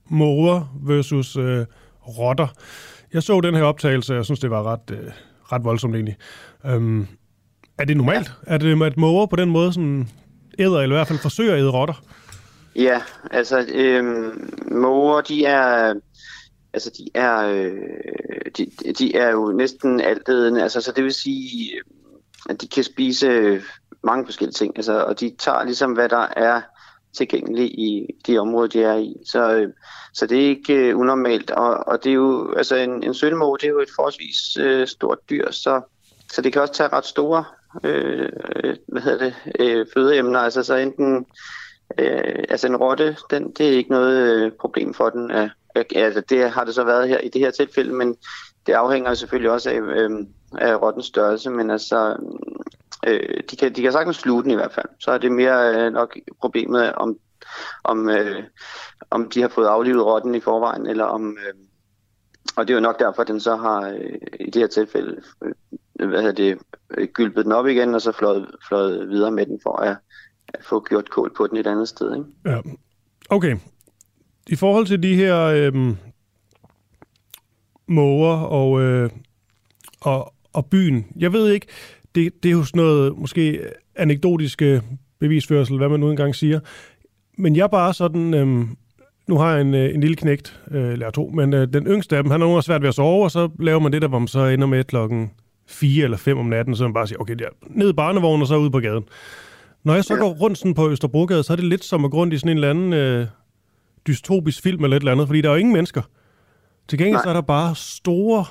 måger 0.07 0.79
versus 0.83 1.37
øh, 1.37 1.67
rotter. 2.19 2.49
Jeg 3.13 3.23
så 3.23 3.41
den 3.41 3.55
her 3.55 3.63
optagelse, 3.63 4.13
og 4.13 4.17
jeg 4.17 4.25
synes, 4.25 4.41
det 4.41 4.51
var 4.51 4.73
ret, 4.73 4.91
øh, 4.91 5.11
ret 5.53 5.65
voldsomt 5.65 5.95
egentlig. 5.95 6.17
Øhm, 6.67 7.07
er 7.79 7.85
det 7.85 7.97
normalt? 7.97 8.33
Ja. 8.47 8.55
Er 8.55 8.59
det, 8.59 8.83
at 8.83 8.97
måger 8.97 9.27
på 9.27 9.37
den 9.37 9.51
måde 9.51 9.73
sådan 9.73 10.09
æder, 10.59 10.81
eller 10.81 10.97
i 10.97 10.99
hvert 10.99 11.09
fald 11.09 11.19
forsøger 11.19 11.53
at 11.53 11.59
æde 11.59 11.71
rotter? 11.71 11.95
Ja, 12.77 13.03
altså 13.31 13.67
øhm, 13.75 14.55
måger, 14.71 15.21
de 15.21 15.45
er... 15.45 15.95
Altså, 16.75 16.91
de 16.99 17.09
er, 17.15 17.39
øh, 17.39 17.73
de, 18.57 18.67
de 18.99 19.17
er 19.17 19.31
jo 19.31 19.53
næsten 19.53 20.01
altædende, 20.01 20.63
altså, 20.63 20.81
så 20.81 20.93
det 20.93 21.05
vil 21.05 21.15
sige, 21.15 21.71
at 22.49 22.63
de 22.63 22.69
kan 22.69 22.85
spise 22.85 23.27
øh, 23.27 23.63
mange 24.05 24.25
forskellige 24.25 24.53
ting, 24.53 24.73
altså, 24.77 24.93
og 24.93 25.21
de 25.21 25.35
tager 25.39 25.65
ligesom, 25.65 25.93
hvad 25.93 26.09
der 26.09 26.27
er 26.37 26.61
tilgængeligt 27.17 27.71
i 27.71 28.07
de 28.27 28.39
områder, 28.39 28.69
de 28.69 28.83
er 28.83 28.97
i. 28.97 29.17
Så, 29.27 29.55
øh, 29.55 29.69
så 30.15 30.27
det 30.27 30.45
er 30.45 30.49
ikke 30.49 30.75
øh, 30.75 30.99
unormalt, 30.99 31.51
og, 31.51 31.89
og 31.89 32.05
det 32.05 32.11
er 32.11 32.15
jo, 32.15 32.55
altså 32.57 32.77
en, 32.77 33.05
en 33.05 33.15
sølvmåge, 33.15 33.59
det 33.59 33.67
er 33.67 33.71
jo 33.71 33.81
et 33.81 33.89
forholdsvis 33.97 34.57
øh, 34.57 34.87
stort 34.87 35.19
dyr, 35.31 35.51
så, 35.51 35.81
så 36.33 36.43
det 36.43 36.53
kan 36.53 36.63
også 36.63 36.75
tage 36.75 36.89
ret 36.89 37.07
store 37.07 37.45
øh, 37.85 38.29
hvad 38.87 39.03
hedder 39.03 39.25
det, 39.25 39.35
øh, 39.61 39.87
fødeemner, 39.95 40.39
altså 40.41 40.63
så 40.63 40.75
enten 40.75 41.27
øh, 41.99 42.45
altså 42.49 42.67
en 42.67 42.77
rotte, 42.77 43.17
den, 43.31 43.51
det 43.51 43.69
er 43.69 43.77
ikke 43.77 43.91
noget 43.91 44.37
øh, 44.37 44.53
problem 44.61 44.95
for 44.95 45.11
den. 45.11 45.31
Øh, 45.31 45.49
øh, 45.77 45.85
altså 45.95 46.21
det 46.21 46.51
har 46.51 46.65
det 46.65 46.75
så 46.75 46.85
været 46.85 47.09
her 47.09 47.19
i 47.19 47.29
det 47.29 47.41
her 47.41 47.51
tilfælde, 47.51 47.95
men 47.95 48.17
det 48.67 48.73
afhænger 48.73 49.15
selvfølgelig 49.15 49.51
også 49.51 49.71
af, 49.71 49.81
øh, 49.81 50.11
af 50.59 50.83
rottens 50.83 51.07
størrelse, 51.07 51.51
men 51.51 51.71
altså 51.71 52.17
øh, 53.07 53.41
de, 53.51 53.57
kan, 53.57 53.73
de 53.73 53.83
kan 53.83 53.93
sagtens 53.93 54.17
sluge 54.17 54.43
den 54.43 54.51
i 54.51 54.55
hvert 54.55 54.73
fald. 54.73 54.89
Så 55.01 55.11
er 55.11 55.19
det 55.19 55.33
mere 55.33 55.75
øh, 55.75 55.93
nok 55.93 56.17
problemet 56.41 56.93
om, 56.93 57.19
om, 57.85 58.09
øh, 58.09 58.43
om 59.11 59.31
de 59.31 59.41
har 59.41 59.49
fået 59.49 59.67
aflivet 59.67 60.05
rotten 60.05 60.35
i 60.35 60.41
forvejen, 60.41 60.87
eller 60.87 61.05
om... 61.05 61.39
Øh, 61.47 61.55
og 62.57 62.69
det 62.69 62.75
er 62.75 62.77
jo 62.77 62.81
nok 62.81 62.99
derfor, 62.99 63.23
at 63.23 63.29
den 63.29 63.41
så 63.41 63.57
har 63.57 63.81
øh, 63.89 64.19
i 64.41 64.51
det 64.51 64.63
her 64.63 64.67
tilfælde 64.67 65.23
øh, 65.43 65.53
hvad 65.95 66.23
hedder 66.23 66.33
det, 66.33 66.59
gylpet 67.13 67.45
den 67.45 67.53
op 67.53 67.67
igen, 67.67 67.95
og 67.95 68.03
så 68.03 68.13
fløjet, 68.13 68.47
fløjet 68.69 69.09
videre 69.09 69.31
med 69.31 69.47
den 69.47 69.61
for 69.63 69.77
at, 69.77 69.97
at 70.49 70.65
få 70.65 70.85
gjort 70.89 71.11
kål 71.11 71.33
på 71.37 71.47
den 71.47 71.57
et 71.57 71.67
andet 71.67 71.89
sted. 71.89 72.17
Ikke? 72.17 72.29
Ja. 72.47 72.61
Okay. 73.31 73.57
I 74.49 74.57
forhold 74.57 74.87
til 74.87 75.03
de 75.03 75.15
her 75.15 75.39
øh, 75.45 75.75
måger 77.87 78.37
og, 78.37 78.81
øh, 78.83 79.11
og, 80.01 80.35
og 80.53 80.67
byen, 80.67 81.07
jeg 81.17 81.33
ved 81.33 81.53
ikke, 81.53 81.67
det, 82.15 82.43
det 82.43 82.49
er 82.49 82.53
jo 82.53 82.65
sådan 82.65 82.83
noget 82.83 83.19
måske 83.19 83.71
anekdotiske 83.97 84.65
øh, 84.65 84.83
bevisførsel, 85.21 85.77
hvad 85.77 85.89
man 85.89 86.01
nu 86.01 86.11
engang 86.11 86.35
siger. 86.35 86.61
men 87.39 87.57
jeg 87.57 87.63
er 87.63 87.69
bare 87.69 87.95
sådan, 87.95 88.35
øhm, 88.35 88.77
nu 89.27 89.39
har 89.39 89.53
jeg 89.53 89.61
en, 89.61 89.75
øh, 89.75 89.95
en 89.95 90.01
lille 90.01 90.17
knægt, 90.17 90.61
øh, 90.71 90.93
eller 90.93 91.11
to, 91.11 91.29
men 91.29 91.55
øh, 91.55 91.73
den 91.73 91.87
yngste 91.87 92.17
af 92.17 92.23
dem, 92.23 92.31
han 92.31 92.41
har 92.41 92.47
nogle 92.47 92.63
svært 92.63 92.83
ved 92.83 92.89
at 92.89 92.95
sove, 92.95 93.25
og 93.25 93.31
så 93.31 93.49
laver 93.59 93.81
man 93.81 93.93
det 93.93 94.03
der, 94.03 94.09
hvor 94.09 94.19
man 94.19 94.29
så 94.29 94.47
ender 94.47 94.67
med 94.67 94.85
klokken 94.85 95.31
4 95.67 96.05
eller 96.05 96.17
5 96.17 96.39
om 96.39 96.47
natten, 96.47 96.77
så 96.77 96.85
man 96.85 96.95
bare 96.95 97.07
siger, 97.07 97.19
okay, 97.19 97.35
der, 97.35 97.49
ned 97.71 97.91
i 97.91 97.93
barnevognen 97.93 98.43
og 98.43 98.49
så 98.49 98.57
ud 98.57 98.71
på 98.71 98.81
gaden. 98.81 99.05
Når 99.85 99.95
jeg 99.95 100.05
så 100.05 100.15
ja. 100.15 100.21
går 100.21 100.31
rundt 100.31 100.59
sådan 100.59 100.75
på 100.75 100.91
Østerbrogade, 100.91 101.43
så 101.43 101.53
er 101.53 101.57
det 101.57 101.65
lidt 101.65 101.85
som 101.85 102.05
at 102.05 102.11
gå 102.11 102.17
rundt 102.17 102.35
i 102.35 102.39
sådan 102.39 102.51
en 102.51 102.57
eller 102.57 102.71
anden 102.71 102.93
øh, 102.93 103.27
dystopisk 104.07 104.63
film 104.63 104.85
eller 104.85 104.97
et 104.97 105.01
eller 105.01 105.13
andet, 105.13 105.27
fordi 105.27 105.41
der 105.41 105.49
er 105.49 105.53
jo 105.53 105.59
ingen 105.59 105.73
mennesker. 105.73 106.03
Til 106.89 106.99
gengæld 106.99 107.15
Nej. 107.15 107.23
så 107.23 107.29
er 107.29 107.33
der 107.33 107.41
bare 107.41 107.75
store, 107.77 108.45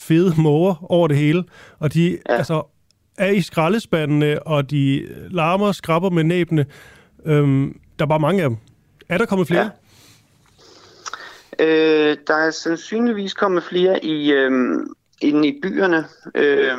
fede 0.00 0.34
måger 0.42 0.92
over 0.92 1.08
det 1.08 1.16
hele, 1.16 1.44
og 1.78 1.94
de 1.94 2.18
ja. 2.28 2.36
altså, 2.36 2.62
er 3.18 3.30
i 3.30 3.40
skraldespandene, 3.40 4.42
og 4.42 4.70
de 4.70 5.08
larmer 5.30 5.66
og 5.66 5.74
skrabber 5.74 6.10
med 6.10 6.24
næbene. 6.24 6.66
Øhm, 7.26 7.80
der 7.98 8.04
er 8.04 8.08
bare 8.08 8.20
mange 8.20 8.42
af 8.42 8.48
dem. 8.48 8.58
Er 9.08 9.18
der 9.18 9.26
kommet 9.26 9.46
flere? 9.46 9.70
Ja. 11.58 11.64
Øh, 11.64 12.16
der 12.26 12.34
er 12.34 12.50
sandsynligvis 12.50 13.34
kommet 13.34 13.62
flere 13.62 14.04
i, 14.04 14.32
øh, 14.32 14.50
inde 15.20 15.48
i 15.48 15.60
byerne. 15.60 16.04
Øh, 16.34 16.78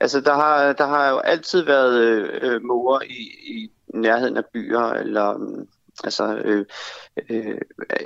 altså, 0.00 0.20
der 0.20 0.34
har, 0.34 0.72
der 0.72 0.86
har 0.86 1.10
jo 1.10 1.18
altid 1.18 1.62
været 1.62 2.00
øh, 2.42 2.62
morer 2.62 3.00
i, 3.02 3.52
i 3.54 3.70
nærheden 3.94 4.36
af 4.36 4.44
byer, 4.52 4.90
eller 4.90 5.36
mm, 5.36 5.66
altså 6.04 6.36
øh, 6.44 6.64
øh, 7.30 7.58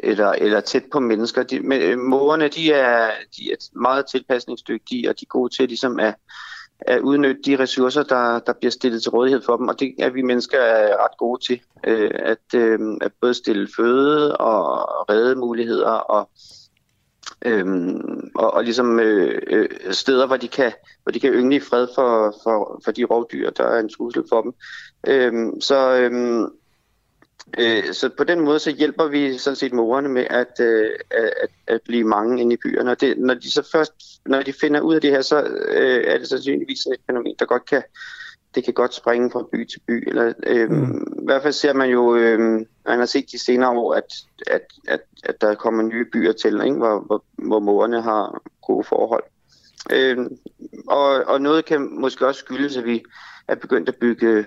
eller, 0.03 0.29
eller 0.29 0.61
tæt 0.61 0.85
på 0.93 1.01
mennesker. 1.01 1.43
De, 1.43 1.61
men, 1.61 1.83
øh, 1.83 1.99
morerne, 1.99 2.49
de 2.49 2.73
er, 2.73 3.11
de 3.37 3.53
er 3.53 3.57
meget 3.81 4.07
tilpasningsdygtige, 4.07 5.11
og 5.11 5.21
de 5.21 5.25
er 5.25 5.29
gode 5.29 5.55
til 5.55 5.69
ligesom 5.69 6.01
at, 6.01 6.15
at 6.81 7.01
udnytte 7.01 7.43
de 7.43 7.59
ressourcer, 7.59 8.03
der, 8.03 8.39
der 8.39 8.53
bliver 8.53 8.71
stillet 8.71 9.03
til 9.03 9.11
rådighed 9.11 9.43
for 9.43 9.57
dem, 9.57 9.69
og 9.69 9.81
det 9.81 9.95
er 9.99 10.11
vi 10.11 10.23
mennesker 10.23 10.59
er 10.59 11.05
ret 11.05 11.19
gode 11.19 11.45
til, 11.45 11.61
øh, 11.85 12.11
at, 12.15 12.55
øh, 12.55 12.79
at 13.01 13.13
både 13.21 13.35
stille 13.35 13.69
føde 13.77 14.37
og 14.37 14.79
redde 15.11 15.37
muligheder 15.37 15.91
og 15.91 16.31
Øhm, 17.45 18.31
og, 18.35 18.55
og 18.55 18.65
ligesom 18.65 19.01
øh, 19.01 19.43
øh, 19.47 19.69
steder, 19.91 20.27
hvor 20.27 20.37
de 20.37 20.49
kan, 20.49 20.73
hvor 21.03 21.13
de 21.13 21.21
kan 21.21 21.33
yngle 21.33 21.57
i 21.57 21.61
fred 21.61 21.89
for, 21.95 22.35
for, 22.43 22.81
for 22.85 22.93
de 22.93 23.05
rovdyr, 23.05 23.51
der 23.51 23.65
er 23.65 23.81
en 23.81 23.89
trussel 23.89 24.25
for 24.29 24.43
dem. 24.43 24.53
Øhm, 25.07 25.61
så, 25.61 25.97
øhm, 25.97 26.47
øh, 27.59 27.93
så 27.93 28.09
på 28.17 28.25
den 28.25 28.41
måde 28.41 28.59
så 28.59 28.71
hjælper 28.71 29.07
vi 29.07 29.39
sådan 29.39 29.57
set 29.57 29.73
morerne 29.73 30.09
med 30.09 30.27
at, 30.31 30.61
øh, 30.61 30.91
at, 31.11 31.51
at 31.67 31.81
blive 31.85 32.05
mange 32.05 32.41
inde 32.41 32.55
i 32.55 32.59
byerne. 32.63 32.91
Og 32.91 33.01
det, 33.01 33.19
når 33.19 33.35
de 33.35 33.51
så 33.51 33.69
først 33.73 33.93
når 34.27 34.43
de 34.43 34.53
finder 34.53 34.81
ud 34.81 34.95
af 34.95 35.01
det 35.01 35.11
her, 35.11 35.23
så 35.23 35.43
øh, 35.69 36.05
er 36.05 36.19
det 36.19 36.29
sandsynligvis 36.29 36.87
et 36.87 37.01
fænomen, 37.07 37.35
der 37.39 37.45
godt 37.45 37.65
kan 37.65 37.83
det 38.59 38.65
kan 38.65 38.75
godt 38.75 38.95
springe 38.95 39.31
fra 39.31 39.45
by 39.53 39.67
til 39.67 39.81
by. 39.87 40.09
Eller, 40.09 40.33
øh, 40.47 40.71
mm. 40.71 41.21
I 41.23 41.25
hvert 41.25 41.43
fald 41.43 41.53
ser 41.53 41.73
man 41.73 41.91
jo, 41.91 42.17
øh, 42.17 42.39
man 42.87 42.99
har 42.99 43.07
set 43.07 43.31
de 43.33 43.39
senere 43.39 43.71
år, 43.71 43.95
at, 43.95 44.15
at, 44.47 44.63
at, 44.89 45.01
at 45.25 45.41
der 45.41 45.55
kommer 45.55 45.83
nye 45.83 46.05
byer 46.13 46.33
til, 46.33 46.61
ikke? 46.65 46.77
Hvor, 46.77 47.01
hvor, 47.01 47.25
hvor 47.35 47.59
morerne 47.59 48.03
har 48.03 48.43
gode 48.63 48.85
forhold. 48.85 49.23
Øh, 49.93 50.19
og, 50.89 51.25
og 51.27 51.41
noget 51.41 51.65
kan 51.65 52.01
måske 52.01 52.27
også 52.27 52.39
skyldes, 52.39 52.77
at 52.77 52.85
vi 52.85 53.03
er 53.49 53.55
begyndt 53.55 53.89
at 53.89 53.97
bygge, 53.97 54.47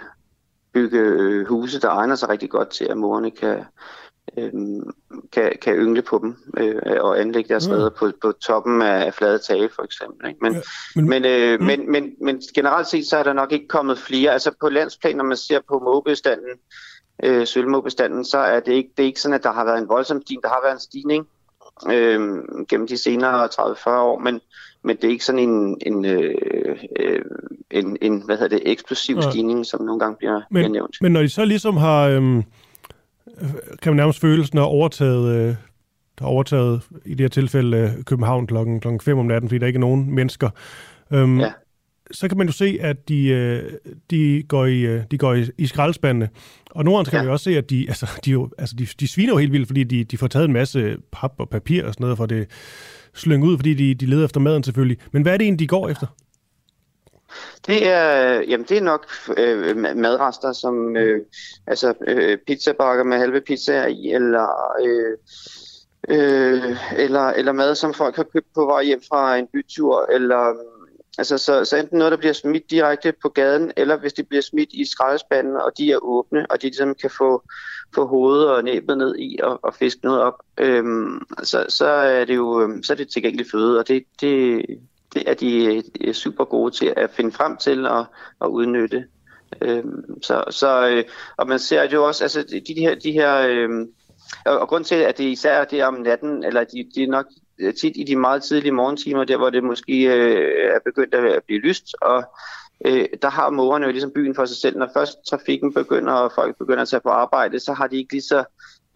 bygge 0.74 1.00
øh, 1.00 1.47
huse, 1.47 1.82
der 1.82 1.89
egner 1.89 2.15
sig 2.15 2.30
rigtig 2.30 2.50
godt 2.50 2.69
til, 2.69 2.88
at 2.89 2.97
morerne 2.97 3.32
kan, 3.32 3.63
øh, 4.38 4.51
kan, 5.31 5.51
kan 5.62 5.75
yngle 5.75 6.01
på 6.01 6.19
dem 6.23 6.36
øh, 6.57 6.81
og 6.99 7.19
anlægge 7.19 7.49
deres 7.49 7.67
mm. 7.67 7.75
på, 7.99 8.12
på 8.21 8.31
toppen 8.31 8.81
af 8.81 9.13
flade 9.13 9.39
tage 9.39 9.69
for 9.75 9.84
eksempel. 9.84 10.27
Ikke? 10.27 10.39
Men, 10.41 10.53
ja, 10.53 10.62
men, 10.95 11.10
men, 11.10 11.25
øh, 11.25 11.60
mm. 11.60 11.65
men, 11.65 11.91
men, 11.91 12.13
men 12.21 12.41
generelt 12.55 12.88
set 12.88 13.07
så 13.07 13.17
er 13.17 13.23
der 13.23 13.34
nok 13.34 13.51
ikke 13.51 13.67
kommet 13.67 13.97
flere. 13.97 14.31
Altså 14.31 14.51
på 14.60 14.69
landsplan, 14.69 15.15
når 15.15 15.23
man 15.23 15.38
ser 15.38 15.60
på 15.67 15.79
mågebestanden, 15.79 16.57
øh, 17.23 17.47
sølvmågebestanden, 17.47 18.25
så 18.25 18.38
er 18.38 18.60
det, 18.60 18.73
ikke, 18.73 18.89
det 18.97 19.03
er 19.03 19.07
ikke 19.07 19.21
sådan, 19.21 19.36
at 19.36 19.43
der 19.43 19.51
har 19.51 19.65
været 19.65 19.81
en 19.81 19.89
voldsom 19.89 20.21
stigning. 20.21 20.43
Der 20.43 20.49
har 20.49 20.62
været 20.63 20.73
en 20.73 20.79
stigning 20.79 21.27
øh, 21.91 22.19
gennem 22.69 22.88
de 22.88 22.97
senere 22.97 23.45
30-40 23.45 23.89
år, 23.89 24.19
men, 24.19 24.39
men 24.84 24.95
det 24.95 25.03
er 25.03 25.10
ikke 25.10 25.25
sådan 25.25 25.49
en, 25.49 25.77
en, 25.86 26.05
øh, 26.05 26.36
øh, 26.99 27.21
en, 27.71 27.97
en 28.01 28.25
hvad 28.25 28.38
hedder 28.38 28.57
det, 28.57 28.71
eksplosiv 28.71 29.15
ja. 29.15 29.31
stigning, 29.31 29.65
som 29.65 29.81
nogle 29.81 29.99
gange 29.99 30.15
bliver, 30.17 30.34
men, 30.34 30.45
bliver 30.49 30.67
nævnt. 30.67 30.97
Men 31.01 31.12
når 31.12 31.21
de 31.21 31.29
så 31.29 31.45
ligesom 31.45 31.77
har... 31.77 32.07
Øh 32.07 32.43
kan 33.81 33.91
man 33.91 33.95
nærmest 33.95 34.19
føle, 34.19 34.45
sådan, 34.45 34.60
at 34.60 34.63
overtaget, 34.63 35.36
øh, 35.36 35.55
der 36.19 36.25
overtaget 36.25 36.81
i 37.05 37.10
det 37.10 37.19
her 37.19 37.27
tilfælde 37.27 37.77
øh, 37.77 38.03
København 38.03 38.47
klokken, 38.47 38.79
klokken 38.79 38.99
5 38.99 39.17
om 39.17 39.25
natten, 39.25 39.49
fordi 39.49 39.60
der 39.60 39.67
ikke 39.67 39.77
er 39.77 39.81
nogen 39.81 40.15
mennesker. 40.15 40.49
Øhm, 41.12 41.39
ja. 41.39 41.51
Så 42.12 42.27
kan 42.27 42.38
man 42.38 42.47
jo 42.47 42.53
se, 42.53 42.77
at 42.81 43.10
de, 43.10 43.27
øh, 43.27 43.71
de 44.10 44.43
går 44.47 44.65
i, 44.65 44.79
øh, 44.79 45.03
de 45.12 45.17
går 45.17 45.34
i, 45.34 45.45
i 45.57 45.67
skraldespandene. 45.67 46.29
Og 46.71 46.86
nogle 46.86 47.05
kan 47.05 47.13
ja. 47.13 47.19
man 47.19 47.25
jo 47.25 47.31
også 47.31 47.43
se, 47.43 47.57
at 47.57 47.69
de, 47.69 47.86
altså, 47.88 48.10
de, 48.25 48.31
jo, 48.31 48.49
altså, 48.57 48.75
de, 48.75 48.86
de 48.86 49.07
sviner 49.07 49.34
jo 49.34 49.38
helt 49.38 49.51
vildt, 49.51 49.67
fordi 49.67 49.84
de, 49.84 50.03
de 50.03 50.17
får 50.17 50.27
taget 50.27 50.45
en 50.45 50.53
masse 50.53 50.97
pap 51.12 51.34
og 51.38 51.49
papir 51.49 51.86
og 51.86 51.93
sådan 51.93 52.03
noget, 52.03 52.17
for 52.17 52.25
det 52.25 52.47
slynge 53.13 53.47
ud, 53.47 53.57
fordi 53.57 53.73
de, 53.73 53.95
de 53.95 54.05
leder 54.05 54.25
efter 54.25 54.39
maden 54.39 54.63
selvfølgelig. 54.63 54.97
Men 55.12 55.21
hvad 55.21 55.34
er 55.34 55.38
det 55.38 55.45
egentlig, 55.45 55.60
de 55.60 55.67
går 55.67 55.89
efter? 55.89 56.07
Det 57.67 57.88
er, 57.88 58.39
øh, 58.39 58.50
jamen 58.50 58.65
det 58.70 58.78
er 58.78 58.82
nok 58.82 59.08
øh, 59.38 59.78
madrester, 59.78 60.54
som 60.54 60.96
øh, 60.98 61.22
altså 61.67 61.94
øh, 62.08 62.38
pizzabakker 62.48 63.04
med 63.04 63.17
halve 63.17 63.41
pizzaer 63.41 63.88
i, 63.88 64.12
eller, 64.12 64.48
øh, 64.84 65.17
øh, 66.10 66.78
eller, 66.98 67.28
eller 67.28 67.52
mad, 67.52 67.76
som 67.76 67.94
folk 67.94 68.15
har 68.15 68.24
købt 68.24 68.54
på 68.56 68.65
vej 68.65 68.84
hjem 68.84 69.02
fra 69.10 69.38
en 69.38 69.48
bytur, 69.54 70.06
eller 70.12 70.54
mm, 70.54 70.82
altså, 71.17 71.38
så, 71.38 71.65
så 71.65 71.78
enten 71.78 71.98
noget, 71.98 72.12
der 72.12 72.17
bliver 72.17 72.34
smidt 72.34 72.72
direkte 72.72 73.13
på 73.22 73.30
gaden, 73.30 73.72
eller 73.78 73.98
hvis 73.98 74.13
det 74.13 74.28
bliver 74.28 74.41
smidt 74.41 74.70
i 74.74 74.86
skraldespanden, 74.86 75.56
og 75.56 75.72
de 75.78 75.91
er 75.91 75.98
åbne, 76.02 76.52
og 76.52 76.62
de 76.62 76.67
ligesom 76.67 76.96
kan 76.96 77.10
få, 77.10 77.44
få 77.96 78.06
hovedet 78.06 78.50
og 78.50 78.63
næbet 78.63 78.98
ned 78.98 79.15
i 79.20 79.39
og, 79.44 79.60
og 79.63 79.74
fiske 79.76 80.00
noget 80.04 80.22
op, 80.22 80.36
øh, 80.58 80.84
så, 81.44 81.65
så 81.70 81.88
er 81.88 82.26
det 82.26 82.36
jo 82.36 82.62
øhm, 82.62 82.84
så 82.84 82.94
er 82.94 82.98
det 82.98 83.10
tilgængelig 83.10 83.46
føde, 83.52 83.80
og 83.80 83.88
det, 83.88 84.04
det, 84.22 84.65
det 85.13 85.24
er 85.30 85.34
de 85.34 85.78
er 86.02 86.13
super 86.13 86.45
gode 86.45 86.71
til 86.71 86.93
at 86.97 87.10
finde 87.10 87.32
frem 87.32 87.58
til 87.58 87.86
og, 87.86 88.06
og 88.39 88.54
udnytte. 88.54 89.06
Øhm, 89.62 90.21
så, 90.21 90.43
så, 90.50 90.89
øh, 90.89 91.04
og 91.38 91.47
man 91.47 91.60
ser 91.60 91.89
jo 91.89 92.08
også, 92.08 92.24
altså 92.24 92.43
de, 92.43 92.62
de 92.67 92.74
her, 92.80 92.95
de 92.95 93.12
her 93.12 93.47
øh, 93.47 93.69
og, 94.45 94.67
grund 94.67 94.84
til, 94.84 94.95
at 94.95 95.17
det 95.17 95.24
især 95.24 95.54
er 95.54 95.65
det 95.65 95.84
om 95.84 95.93
natten, 95.93 96.43
eller 96.43 96.63
de, 96.63 96.89
de 96.95 97.04
er 97.04 97.08
nok 97.08 97.26
tit 97.82 97.93
i 97.95 98.04
de 98.04 98.15
meget 98.15 98.43
tidlige 98.43 98.71
morgentimer, 98.71 99.24
der 99.24 99.38
hvor 99.38 99.50
det 99.50 99.63
måske 99.63 100.04
øh, 100.04 100.76
er 100.76 100.80
begyndt 100.86 101.15
at 101.15 101.43
blive 101.43 101.60
lyst, 101.60 101.95
og 102.02 102.24
øh, 102.86 103.06
der 103.21 103.30
har 103.30 103.50
morerne 103.50 103.86
jo 103.86 103.91
ligesom 103.91 104.12
byen 104.12 104.36
for 104.36 104.45
sig 104.45 104.58
selv. 104.58 104.78
Når 104.78 104.89
først 104.93 105.17
trafikken 105.30 105.74
begynder, 105.74 106.13
og 106.13 106.32
folk 106.36 106.58
begynder 106.58 106.82
at 106.82 106.88
tage 106.88 107.02
på 107.02 107.10
arbejde, 107.10 107.60
så 107.60 107.74
har 107.74 107.88
de 107.88 107.97
ikke 107.97 108.13
lige 108.13 108.21
så 108.21 108.43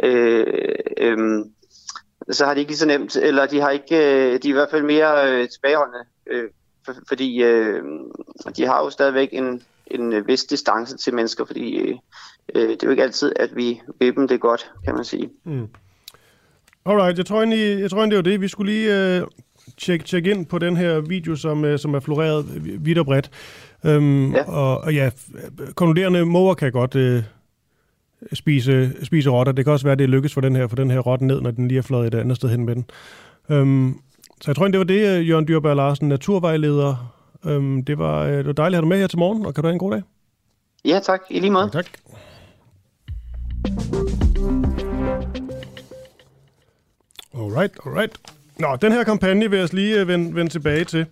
øh, 0.04 0.76
øh, 0.98 1.18
så 2.32 2.46
har 2.46 2.54
de 2.54 2.60
ikke 2.60 2.76
så 2.76 2.86
nemt, 2.86 3.16
eller 3.16 3.46
de 3.46 3.62
har 3.62 3.70
ikke, 3.70 3.96
øh, 3.96 4.40
de 4.44 4.48
er 4.48 4.50
i 4.50 4.52
hvert 4.52 4.70
fald 4.72 4.84
mere 4.84 5.32
øh, 5.32 5.50
tilbageholdende, 5.50 6.06
øh, 6.32 6.50
for, 6.86 6.94
fordi 7.08 7.44
øh, 7.44 7.84
de 8.58 8.66
har 8.66 8.84
jo 8.84 8.90
stadigvæk 8.90 9.30
en, 9.32 9.62
en 9.88 10.28
vis 10.28 10.44
distance 10.44 10.98
til 10.98 11.14
mennesker, 11.14 11.46
fordi 11.46 11.78
øh, 11.78 11.96
øh, 12.56 12.70
det 12.70 12.84
er 12.84 12.88
jo 12.88 12.92
ikke 12.92 13.04
altid, 13.04 13.34
at 13.36 13.56
vi 13.56 13.82
vil 14.00 14.16
dem 14.16 14.28
det 14.28 14.42
godt, 14.42 14.72
kan 14.86 14.96
man 14.96 15.04
sige. 15.04 15.30
Mm. 15.44 15.68
Alright, 16.86 17.18
jeg 17.18 17.26
tror 17.26 17.38
egentlig, 17.38 17.82
jeg 17.82 17.90
tror 17.90 18.00
egentlig, 18.00 18.18
det 18.18 18.26
var 18.26 18.32
det. 18.32 18.42
Vi 18.42 18.48
skulle 18.48 18.72
lige 18.72 19.18
øh, 19.18 19.28
tjekke 19.78 20.06
check 20.06 20.28
ind 20.28 20.46
på 20.46 20.60
den 20.60 20.78
her 20.78 21.00
video, 21.00 21.36
som, 21.36 21.66
øh, 21.66 21.80
som 21.80 21.94
er 21.94 22.00
floreret 22.00 22.46
vidt 22.86 22.98
og 22.98 23.06
bredt. 23.06 23.32
Øhm, 23.86 24.34
ja. 24.34 24.44
Og, 24.50 24.78
og 24.78 24.94
ja, 24.94 25.10
konkluderende 25.76 26.26
måger 26.26 26.54
kan 26.54 26.72
godt 26.72 26.96
øh, 26.96 27.24
spise, 28.34 29.06
spise 29.06 29.30
rotter. 29.30 29.54
Det 29.54 29.66
kan 29.66 29.74
også 29.74 29.86
være, 29.86 29.92
at 29.92 30.00
det 30.00 30.10
lykkes 30.10 30.34
for 30.34 30.42
den 30.42 30.56
her, 30.56 30.68
for 30.68 30.76
den 30.76 30.92
her 30.92 31.00
rotte 31.00 31.26
ned, 31.26 31.42
når 31.42 31.52
den 31.52 31.68
lige 31.68 31.78
er 31.78 31.82
fløjet 31.82 32.14
et 32.14 32.20
andet 32.20 32.38
sted 32.38 32.50
hen 32.50 32.66
med 32.66 32.76
den. 32.76 32.86
Øhm, 33.50 34.00
så 34.42 34.52
jeg 34.52 34.56
tror, 34.56 34.68
det 34.68 34.78
var 34.78 34.86
det, 34.86 35.18
øh, 35.18 35.30
Jørgen 35.30 35.48
Dyrberg 35.48 35.76
Larsen, 35.76 36.10
naturvejleder. 36.10 37.14
Øhm, 37.46 37.84
det, 37.84 37.98
var, 37.98 38.24
øh, 38.24 38.38
det 38.38 38.46
var 38.46 38.54
dejligt 38.54 38.78
at 38.78 38.78
have 38.78 38.82
dig 38.82 38.88
med 38.88 39.00
her 39.00 39.08
til 39.08 39.20
morgen, 39.20 39.46
og 39.46 39.54
kan 39.54 39.62
du 39.62 39.68
have 39.68 39.74
en 39.74 39.80
god 39.80 39.92
dag? 39.92 40.02
Ja, 40.86 41.00
tak. 41.04 41.22
I 41.30 41.40
lige 41.40 41.52
måde. 41.52 41.70
Tak. 41.70 41.86
Alright, 47.38 47.74
alright. 47.86 48.18
Nå, 48.60 48.68
den 48.82 48.92
her 48.92 49.04
kampagne 49.04 49.50
vil 49.50 49.60
jeg 49.60 49.74
lige 49.74 50.02
øh, 50.02 50.08
vende, 50.08 50.36
vende 50.36 50.52
tilbage 50.52 50.84
til. 50.84 51.06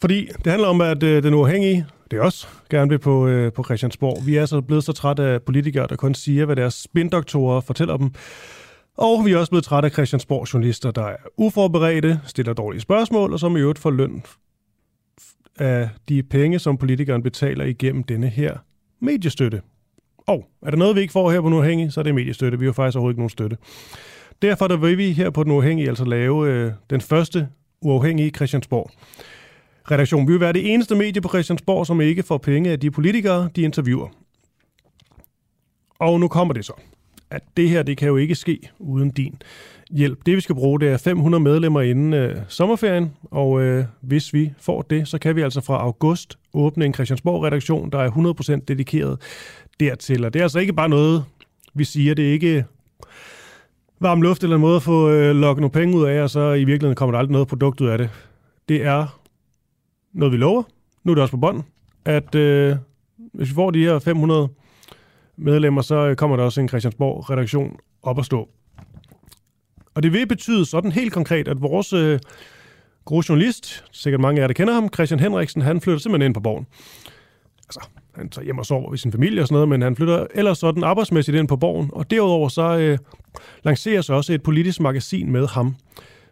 Fordi 0.00 0.28
det 0.44 0.52
handler 0.52 0.68
om, 0.68 0.80
at 0.80 1.02
øh, 1.02 1.22
den 1.22 1.34
uafhængige 1.34 1.86
det 2.10 2.18
er 2.18 2.22
også 2.22 2.46
gerne 2.70 2.88
vil 2.88 2.98
på, 2.98 3.26
øh, 3.26 3.52
på 3.52 3.64
Christiansborg. 3.64 4.26
Vi 4.26 4.36
er 4.36 4.46
så 4.46 4.60
blevet 4.60 4.84
så 4.84 4.92
trætte 4.92 5.22
af 5.22 5.42
politikere, 5.42 5.86
der 5.86 5.96
kun 5.96 6.14
siger, 6.14 6.44
hvad 6.44 6.56
deres 6.56 6.74
spindoktorer 6.74 7.60
fortæller 7.60 7.96
dem. 7.96 8.10
Og 8.96 9.24
vi 9.24 9.32
er 9.32 9.38
også 9.38 9.50
blevet 9.50 9.64
trætte 9.64 9.86
af 9.86 9.92
Christiansborg 9.92 10.54
journalister, 10.54 10.90
der 10.90 11.04
er 11.04 11.16
uforberedte, 11.36 12.20
stiller 12.26 12.52
dårlige 12.52 12.80
spørgsmål, 12.80 13.32
og 13.32 13.40
som 13.40 13.56
i 13.56 13.60
øvrigt 13.60 13.78
får 13.78 13.90
løn 13.90 14.22
af 15.58 15.88
de 16.08 16.22
penge, 16.22 16.58
som 16.58 16.78
politikeren 16.78 17.22
betaler 17.22 17.64
igennem 17.64 18.02
denne 18.02 18.28
her 18.28 18.56
mediestøtte. 19.00 19.62
Og 20.26 20.48
er 20.62 20.70
der 20.70 20.76
noget, 20.76 20.96
vi 20.96 21.00
ikke 21.00 21.12
får 21.12 21.30
her 21.30 21.40
på 21.40 21.48
Nuafhængig, 21.48 21.92
så 21.92 22.00
er 22.00 22.04
det 22.04 22.14
mediestøtte. 22.14 22.58
Vi 22.58 22.64
har 22.64 22.72
faktisk 22.72 22.96
overhovedet 22.96 23.14
ikke 23.14 23.20
nogen 23.20 23.30
støtte. 23.30 23.56
Derfor 24.42 24.68
der 24.68 24.76
vil 24.76 24.98
vi 24.98 25.12
her 25.12 25.30
på 25.30 25.44
Den 25.44 25.52
Uafhængige 25.52 25.88
altså 25.88 26.04
lave 26.04 26.50
øh, 26.50 26.72
den 26.90 27.00
første 27.00 27.48
uafhængige 27.82 28.30
Christiansborg 28.30 28.90
redaktion. 29.90 30.28
Vi 30.28 30.32
vil 30.32 30.40
være 30.40 30.52
det 30.52 30.72
eneste 30.72 30.94
medie 30.94 31.22
på 31.22 31.28
Christiansborg, 31.28 31.86
som 31.86 32.00
ikke 32.00 32.22
får 32.22 32.38
penge 32.38 32.70
af 32.70 32.80
de 32.80 32.90
politikere, 32.90 33.48
de 33.56 33.62
interviewer. 33.62 34.08
Og 35.98 36.20
nu 36.20 36.28
kommer 36.28 36.54
det 36.54 36.64
så, 36.64 36.72
at 37.30 37.42
det 37.56 37.70
her, 37.70 37.82
det 37.82 37.96
kan 37.96 38.08
jo 38.08 38.16
ikke 38.16 38.34
ske 38.34 38.70
uden 38.78 39.10
din 39.10 39.42
hjælp. 39.90 40.18
Det 40.26 40.36
vi 40.36 40.40
skal 40.40 40.54
bruge, 40.54 40.80
det 40.80 40.88
er 40.88 40.96
500 40.96 41.42
medlemmer 41.42 41.80
inden 41.80 42.14
øh, 42.14 42.36
sommerferien, 42.48 43.12
og 43.30 43.62
øh, 43.62 43.84
hvis 44.00 44.34
vi 44.34 44.52
får 44.58 44.82
det, 44.82 45.08
så 45.08 45.18
kan 45.18 45.36
vi 45.36 45.42
altså 45.42 45.60
fra 45.60 45.74
august 45.80 46.38
åbne 46.54 46.86
en 46.86 46.94
Christiansborg-redaktion, 46.94 47.90
der 47.90 47.98
er 47.98 48.10
100% 48.60 48.64
dedikeret 48.68 49.20
dertil. 49.80 50.24
Og 50.24 50.32
det 50.32 50.40
er 50.40 50.44
altså 50.44 50.58
ikke 50.58 50.72
bare 50.72 50.88
noget, 50.88 51.24
vi 51.74 51.84
siger, 51.84 52.14
det 52.14 52.28
er 52.28 52.32
ikke 52.32 52.64
varm 54.00 54.22
luft 54.22 54.42
eller 54.42 54.56
en 54.56 54.60
måde 54.60 54.76
at 54.76 54.82
få 54.82 55.10
øh, 55.10 55.36
lukket 55.36 55.60
nogle 55.60 55.72
penge 55.72 55.96
ud 55.96 56.04
af, 56.04 56.22
og 56.22 56.30
så 56.30 56.52
i 56.52 56.64
virkeligheden 56.64 56.94
kommer 56.94 57.12
der 57.12 57.18
aldrig 57.18 57.32
noget 57.32 57.48
produkt 57.48 57.80
ud 57.80 57.88
af 57.88 57.98
det. 57.98 58.10
Det 58.68 58.84
er 58.84 59.20
noget, 60.18 60.32
vi 60.32 60.36
lover. 60.36 60.62
Nu 61.04 61.12
er 61.12 61.14
det 61.14 61.22
også 61.22 61.32
på 61.32 61.40
bånd, 61.40 61.62
at 62.04 62.34
øh, 62.34 62.76
hvis 63.16 63.48
vi 63.48 63.54
får 63.54 63.70
de 63.70 63.84
her 63.84 63.98
500 63.98 64.48
medlemmer, 65.36 65.82
så 65.82 65.94
øh, 65.94 66.16
kommer 66.16 66.36
der 66.36 66.44
også 66.44 66.60
en 66.60 66.68
Christiansborg-redaktion 66.68 67.76
op 68.02 68.18
at 68.18 68.24
stå. 68.24 68.48
Og 69.94 70.02
det 70.02 70.12
vil 70.12 70.26
betyde 70.26 70.66
sådan 70.66 70.92
helt 70.92 71.12
konkret, 71.12 71.48
at 71.48 71.62
vores 71.62 71.92
øh, 71.92 72.18
gode 73.04 73.26
journalist, 73.28 73.84
sikkert 73.92 74.20
mange 74.20 74.38
af 74.38 74.42
jer, 74.42 74.46
der 74.46 74.54
kender 74.54 74.74
ham, 74.74 74.88
Christian 74.94 75.20
Henriksen, 75.20 75.62
han 75.62 75.80
flytter 75.80 76.00
simpelthen 76.00 76.28
ind 76.28 76.34
på 76.34 76.40
borgen. 76.40 76.66
Altså, 77.68 77.88
han 78.14 78.28
tager 78.28 78.44
hjem 78.44 78.58
og 78.58 78.66
sover 78.66 78.94
i 78.94 78.96
sin 78.96 79.12
familie 79.12 79.42
og 79.42 79.48
sådan 79.48 79.54
noget, 79.54 79.68
men 79.68 79.82
han 79.82 79.96
flytter 79.96 80.26
ellers 80.34 80.58
sådan 80.58 80.84
arbejdsmæssigt 80.84 81.36
ind 81.36 81.48
på 81.48 81.56
borgen. 81.56 81.90
Og 81.92 82.10
derudover 82.10 82.48
så 82.48 82.78
øh, 82.78 82.98
lanceres 83.62 84.10
også 84.10 84.32
et 84.32 84.42
politisk 84.42 84.80
magasin 84.80 85.32
med 85.32 85.46
ham 85.46 85.76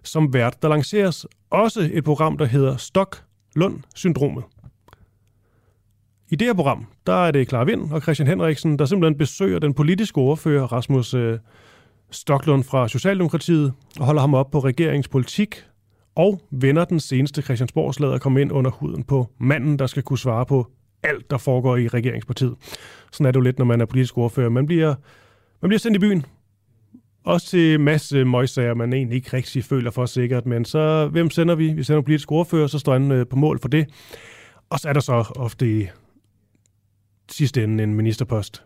som 0.02 0.32
vært. 0.32 0.62
Der 0.62 0.68
lanceres 0.68 1.26
også 1.50 1.90
et 1.92 2.04
program, 2.04 2.38
der 2.38 2.44
hedder 2.44 2.76
Stok 2.76 3.25
Lund 3.56 3.80
Syndromet. 3.94 4.44
I 6.30 6.36
det 6.36 6.46
her 6.46 6.54
program, 6.54 6.86
der 7.06 7.26
er 7.26 7.30
det 7.30 7.48
Clara 7.48 7.64
Vind 7.64 7.92
og 7.92 8.02
Christian 8.02 8.28
Henriksen, 8.28 8.78
der 8.78 8.84
simpelthen 8.84 9.18
besøger 9.18 9.58
den 9.58 9.74
politiske 9.74 10.18
ordfører 10.18 10.66
Rasmus 10.72 11.14
øh, 11.14 11.38
Stoklund 12.10 12.64
fra 12.64 12.88
Socialdemokratiet 12.88 13.72
og 13.98 14.06
holder 14.06 14.20
ham 14.20 14.34
op 14.34 14.50
på 14.50 14.58
regeringspolitik 14.58 15.64
og 16.14 16.40
vender 16.50 16.84
den 16.84 17.00
seneste 17.00 17.42
Christiansborgslag 17.42 18.14
at 18.14 18.20
komme 18.20 18.40
ind 18.40 18.52
under 18.52 18.70
huden 18.70 19.04
på 19.04 19.28
manden, 19.38 19.78
der 19.78 19.86
skal 19.86 20.02
kunne 20.02 20.18
svare 20.18 20.46
på 20.46 20.66
alt, 21.02 21.30
der 21.30 21.38
foregår 21.38 21.76
i 21.76 21.88
regeringspartiet. 21.88 22.54
Sådan 23.12 23.26
er 23.26 23.30
det 23.30 23.36
jo 23.36 23.42
lidt, 23.42 23.58
når 23.58 23.64
man 23.64 23.80
er 23.80 23.86
politisk 23.86 24.18
ordfører. 24.18 24.48
Man 24.48 24.66
bliver, 24.66 24.94
man 25.62 25.68
bliver 25.68 25.78
sendt 25.78 25.96
i 25.96 26.00
byen. 26.00 26.24
Også 27.26 27.46
til 27.46 27.80
masse 27.80 28.18
øh, 28.18 28.26
møgsager, 28.26 28.74
man 28.74 28.92
egentlig 28.92 29.16
ikke 29.16 29.36
rigtig 29.36 29.64
føler 29.64 29.90
for 29.90 30.06
sikkert. 30.06 30.46
Men 30.46 30.64
så, 30.64 31.08
hvem 31.12 31.30
sender 31.30 31.54
vi? 31.54 31.72
Vi 31.72 31.82
sender 31.82 32.02
politisk 32.02 32.32
ordfører, 32.32 32.66
så 32.66 32.78
står 32.78 32.92
han 32.92 33.12
øh, 33.12 33.26
på 33.26 33.36
mål 33.36 33.60
for 33.60 33.68
det. 33.68 33.86
Og 34.70 34.78
så 34.78 34.88
er 34.88 34.92
der 34.92 35.00
så 35.00 35.12
ofte 35.36 35.80
i 35.80 35.86
sidste 37.30 37.64
ende 37.64 37.84
en 37.84 37.94
ministerpost, 37.94 38.64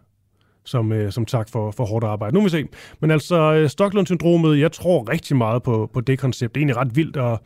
som, 0.64 0.92
øh, 0.92 1.12
som 1.12 1.26
tak 1.26 1.48
for, 1.48 1.70
for 1.70 1.84
hårdt 1.84 2.04
arbejde. 2.04 2.34
Nu 2.34 2.40
må 2.40 2.44
vi 2.44 2.50
se. 2.50 2.64
Men 3.00 3.10
altså, 3.10 3.54
øh, 3.54 3.68
Stockholm-syndromet, 3.68 4.58
jeg 4.58 4.72
tror 4.72 5.10
rigtig 5.10 5.36
meget 5.36 5.62
på, 5.62 5.90
på 5.92 6.00
det 6.00 6.18
koncept. 6.18 6.54
Det 6.54 6.60
er 6.60 6.62
egentlig 6.62 6.76
ret 6.76 6.96
vildt 6.96 7.16
at 7.16 7.38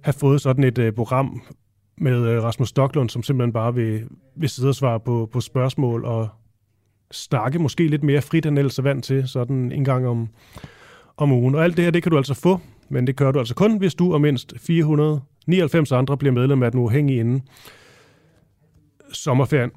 have 0.00 0.14
fået 0.14 0.40
sådan 0.40 0.64
et 0.64 0.78
øh, 0.78 0.92
program 0.92 1.42
med 1.98 2.28
øh, 2.28 2.42
Rasmus 2.42 2.68
Stocklund, 2.68 3.10
som 3.10 3.22
simpelthen 3.22 3.52
bare 3.52 3.74
vil, 3.74 4.08
vil 4.36 4.48
sidde 4.48 4.68
og 4.68 4.74
svare 4.74 5.00
på, 5.00 5.28
på 5.32 5.40
spørgsmål 5.40 6.04
og 6.04 6.28
snakke 7.12 7.58
måske 7.58 7.86
lidt 7.86 8.02
mere 8.02 8.22
frit 8.22 8.46
end 8.46 8.58
ellers 8.58 8.78
er 8.78 8.82
vant 8.82 9.04
til, 9.04 9.28
sådan 9.28 9.72
en 9.72 9.84
gang 9.84 10.06
om, 10.06 10.28
om 11.16 11.32
ugen. 11.32 11.54
Og 11.54 11.64
alt 11.64 11.76
det 11.76 11.84
her, 11.84 11.90
det 11.90 12.02
kan 12.02 12.10
du 12.10 12.16
altså 12.16 12.34
få, 12.34 12.60
men 12.88 13.06
det 13.06 13.16
gør 13.16 13.32
du 13.32 13.38
altså 13.38 13.54
kun, 13.54 13.78
hvis 13.78 13.94
du 13.94 14.12
og 14.12 14.20
mindst 14.20 14.54
499 14.58 15.92
andre 15.92 16.16
bliver 16.16 16.32
medlem 16.32 16.62
af 16.62 16.70
den 16.70 16.80
uafhængige 16.80 17.20
inden 17.20 17.42
sommerferien. 19.12 19.70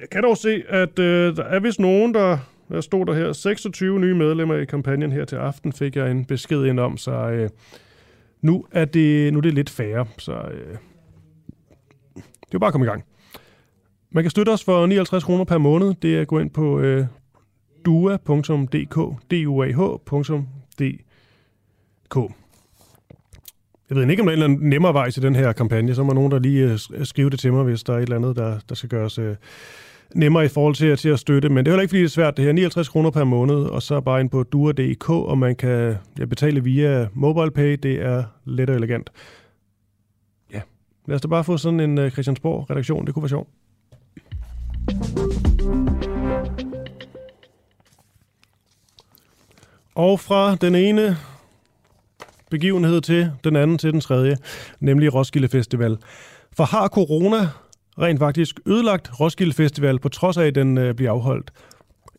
Jeg 0.00 0.10
kan 0.10 0.22
dog 0.22 0.36
se, 0.36 0.62
at 0.68 0.98
øh, 0.98 1.36
der 1.36 1.44
er 1.44 1.60
vist 1.60 1.80
nogen, 1.80 2.14
der, 2.14 2.38
der 2.68 2.80
stod 2.80 3.06
der 3.06 3.14
her, 3.14 3.32
26 3.32 4.00
nye 4.00 4.14
medlemmer 4.14 4.54
i 4.54 4.64
kampagnen 4.64 5.12
her 5.12 5.24
til 5.24 5.36
aften, 5.36 5.72
fik 5.72 5.96
jeg 5.96 6.10
en 6.10 6.24
besked 6.24 6.64
ind 6.64 6.80
om, 6.80 6.96
så 6.96 7.12
øh, 7.12 7.50
nu, 8.42 8.66
er 8.72 8.84
det, 8.84 9.32
nu 9.32 9.38
er 9.38 9.42
det 9.42 9.54
lidt 9.54 9.70
færre, 9.70 10.06
så 10.18 10.32
øh, 10.32 10.76
det 12.16 12.54
er 12.54 12.58
bare 12.58 12.68
at 12.68 12.72
komme 12.72 12.86
i 12.86 12.88
gang. 12.88 13.04
Man 14.10 14.24
kan 14.24 14.30
støtte 14.30 14.50
os 14.50 14.64
for 14.64 14.86
59 14.86 15.24
kroner 15.24 15.44
per 15.44 15.58
måned. 15.58 15.94
Det 16.02 16.16
er 16.16 16.20
at 16.20 16.28
gå 16.28 16.38
ind 16.38 16.50
på 16.50 16.80
øh, 16.80 17.06
dua.dk, 17.84 18.96
duah.dk. 19.30 20.08
Jeg 23.88 23.96
ved 23.96 24.10
ikke, 24.10 24.22
om 24.22 24.26
der 24.26 24.32
er 24.32 24.36
en 24.36 24.42
eller 24.42 24.44
anden 24.44 24.68
nemmere 24.68 24.94
vej 24.94 25.10
til 25.10 25.22
den 25.22 25.36
her 25.36 25.52
kampagne. 25.52 25.94
Så 25.94 26.02
må 26.02 26.12
nogen, 26.12 26.32
der 26.32 26.38
lige 26.38 26.72
øh, 26.72 27.06
skrive 27.06 27.30
det 27.30 27.40
til 27.40 27.52
mig, 27.52 27.64
hvis 27.64 27.82
der 27.82 27.92
er 27.92 27.96
et 27.96 28.02
eller 28.02 28.16
andet, 28.16 28.36
der, 28.36 28.58
der 28.68 28.74
skal 28.74 28.88
gøres 28.88 29.18
øh, 29.18 29.36
nemmere 30.14 30.44
i 30.44 30.48
forhold 30.48 30.74
til, 30.74 30.96
til 30.96 31.08
at 31.08 31.18
støtte. 31.18 31.48
Men 31.48 31.64
det 31.64 31.70
er 31.70 31.72
heller 31.72 31.82
ikke, 31.82 31.90
fordi 31.90 32.00
det 32.00 32.06
er 32.06 32.10
svært. 32.10 32.36
Det 32.36 32.44
her 32.44 32.52
59 32.52 32.88
kroner 32.88 33.10
per 33.10 33.24
måned, 33.24 33.56
og 33.56 33.82
så 33.82 34.00
bare 34.00 34.20
ind 34.20 34.30
på 34.30 34.42
dua.dk, 34.42 35.10
og 35.10 35.38
man 35.38 35.56
kan 35.56 35.96
ja, 36.18 36.24
betale 36.24 36.64
via 36.64 37.08
MobilePay. 37.12 37.78
Det 37.82 38.02
er 38.02 38.24
let 38.44 38.70
og 38.70 38.76
elegant. 38.76 39.10
Ja, 40.52 40.60
lad 41.06 41.14
os 41.14 41.20
da 41.20 41.28
bare 41.28 41.44
få 41.44 41.56
sådan 41.56 41.80
en 41.80 41.98
øh, 41.98 42.10
Christiansborg-redaktion. 42.10 43.06
Det 43.06 43.14
kunne 43.14 43.22
være 43.22 43.28
sjovt. 43.28 43.48
Og 49.94 50.20
fra 50.20 50.56
den 50.56 50.74
ene 50.74 51.16
begivenhed 52.50 53.00
til 53.00 53.30
den 53.44 53.56
anden 53.56 53.78
til 53.78 53.92
den 53.92 54.00
tredje, 54.00 54.36
nemlig 54.80 55.14
Roskilde 55.14 55.48
Festival. 55.48 55.96
For 56.56 56.64
har 56.64 56.88
corona 56.88 57.48
rent 57.98 58.18
faktisk 58.18 58.60
ødelagt 58.66 59.20
Roskilde 59.20 59.52
Festival, 59.52 59.98
på 59.98 60.08
trods 60.08 60.36
af, 60.36 60.46
at 60.46 60.54
den 60.54 60.78
øh, 60.78 60.94
bliver 60.94 61.12
afholdt 61.12 61.50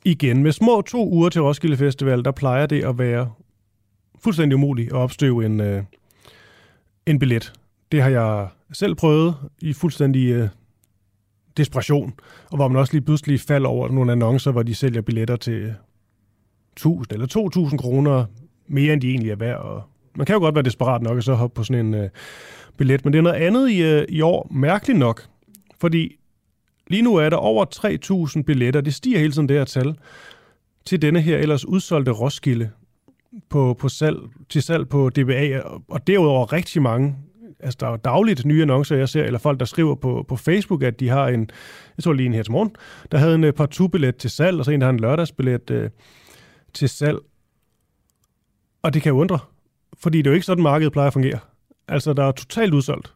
igen. 0.05 0.43
Med 0.43 0.51
små 0.51 0.81
to 0.81 1.09
uger 1.09 1.29
til 1.29 1.41
Roskilde 1.41 1.77
Festival, 1.77 2.25
der 2.25 2.31
plejer 2.31 2.65
det 2.65 2.83
at 2.83 2.97
være 2.97 3.31
fuldstændig 4.23 4.55
umuligt 4.55 4.91
at 4.91 4.97
opstøve 4.97 5.45
en, 5.45 5.59
øh, 5.61 5.83
en 7.05 7.19
billet. 7.19 7.53
Det 7.91 8.01
har 8.01 8.09
jeg 8.09 8.47
selv 8.73 8.95
prøvet 8.95 9.35
i 9.61 9.73
fuldstændig 9.73 10.29
øh, 10.29 10.49
desperation, 11.57 12.13
og 12.51 12.55
hvor 12.55 12.67
man 12.67 12.77
også 12.77 12.93
lige 12.93 13.01
pludselig 13.01 13.39
falder 13.39 13.69
over 13.69 13.89
nogle 13.89 14.11
annoncer, 14.11 14.51
hvor 14.51 14.63
de 14.63 14.75
sælger 14.75 15.01
billetter 15.01 15.35
til 15.35 15.73
1000 16.73 17.13
eller 17.13 17.27
2000 17.27 17.79
kroner 17.79 18.25
mere, 18.67 18.93
end 18.93 19.01
de 19.01 19.09
egentlig 19.09 19.31
er 19.31 19.35
værd. 19.35 19.59
Og 19.59 19.83
man 20.15 20.25
kan 20.25 20.33
jo 20.33 20.39
godt 20.39 20.55
være 20.55 20.63
desperat 20.63 21.01
nok 21.01 21.17
og 21.17 21.23
så 21.23 21.33
hoppe 21.33 21.55
på 21.55 21.63
sådan 21.63 21.85
en 21.85 21.93
øh, 21.93 22.09
billet, 22.77 23.05
men 23.05 23.13
det 23.13 23.19
er 23.19 23.23
noget 23.23 23.35
andet 23.35 23.69
i, 23.69 23.81
øh, 23.81 24.05
i 24.09 24.21
år, 24.21 24.47
mærkeligt 24.51 24.99
nok, 24.99 25.27
fordi 25.79 26.15
lige 26.87 27.01
nu 27.01 27.15
er 27.15 27.29
der 27.29 27.37
over 27.37 27.65
3.000 28.35 28.43
billetter, 28.43 28.81
det 28.81 28.93
stiger 28.93 29.19
hele 29.19 29.31
tiden 29.31 29.49
det 29.49 29.57
her 29.57 29.65
tal, 29.65 29.95
til 30.85 31.01
denne 31.01 31.21
her 31.21 31.37
ellers 31.37 31.65
udsolgte 31.65 32.11
Roskilde 32.11 32.69
på, 33.49 33.73
på 33.79 33.89
salg, 33.89 34.17
til 34.49 34.61
salg 34.61 34.89
på 34.89 35.09
DBA, 35.09 35.61
og 35.87 36.07
derudover 36.07 36.53
rigtig 36.53 36.81
mange 36.81 37.15
altså 37.59 37.77
der 37.79 37.87
er 37.87 37.97
dagligt 37.97 38.45
nye 38.45 38.61
annoncer, 38.61 38.95
jeg 38.95 39.09
ser, 39.09 39.23
eller 39.23 39.39
folk, 39.39 39.59
der 39.59 39.65
skriver 39.65 39.95
på, 39.95 40.25
på 40.27 40.35
Facebook, 40.35 40.83
at 40.83 40.99
de 40.99 41.09
har 41.09 41.27
en, 41.27 41.49
jeg 41.97 42.03
så 42.03 42.11
lige 42.11 42.25
en 42.25 42.33
her 42.33 42.43
til 42.43 42.51
morgen, 42.51 42.75
der 43.11 43.17
havde 43.17 43.35
en 43.35 43.43
øh, 43.43 43.53
par 43.53 43.87
billet 43.91 44.15
til 44.15 44.29
salg, 44.29 44.59
og 44.59 44.65
så 44.65 44.71
en, 44.71 44.81
der 44.81 44.87
har 44.87 44.93
en 44.93 44.99
lørdagsbillet 44.99 45.69
øh, 45.71 45.89
til 46.73 46.89
salg. 46.89 47.17
Og 48.81 48.93
det 48.93 49.01
kan 49.01 49.11
undre, 49.11 49.39
fordi 49.97 50.17
det 50.17 50.27
er 50.27 50.31
jo 50.31 50.35
ikke 50.35 50.45
sådan, 50.45 50.63
markedet 50.63 50.93
plejer 50.93 51.07
at 51.07 51.13
fungere. 51.13 51.39
Altså, 51.87 52.13
der 52.13 52.23
er 52.23 52.31
totalt 52.31 52.73
udsolgt. 52.73 53.13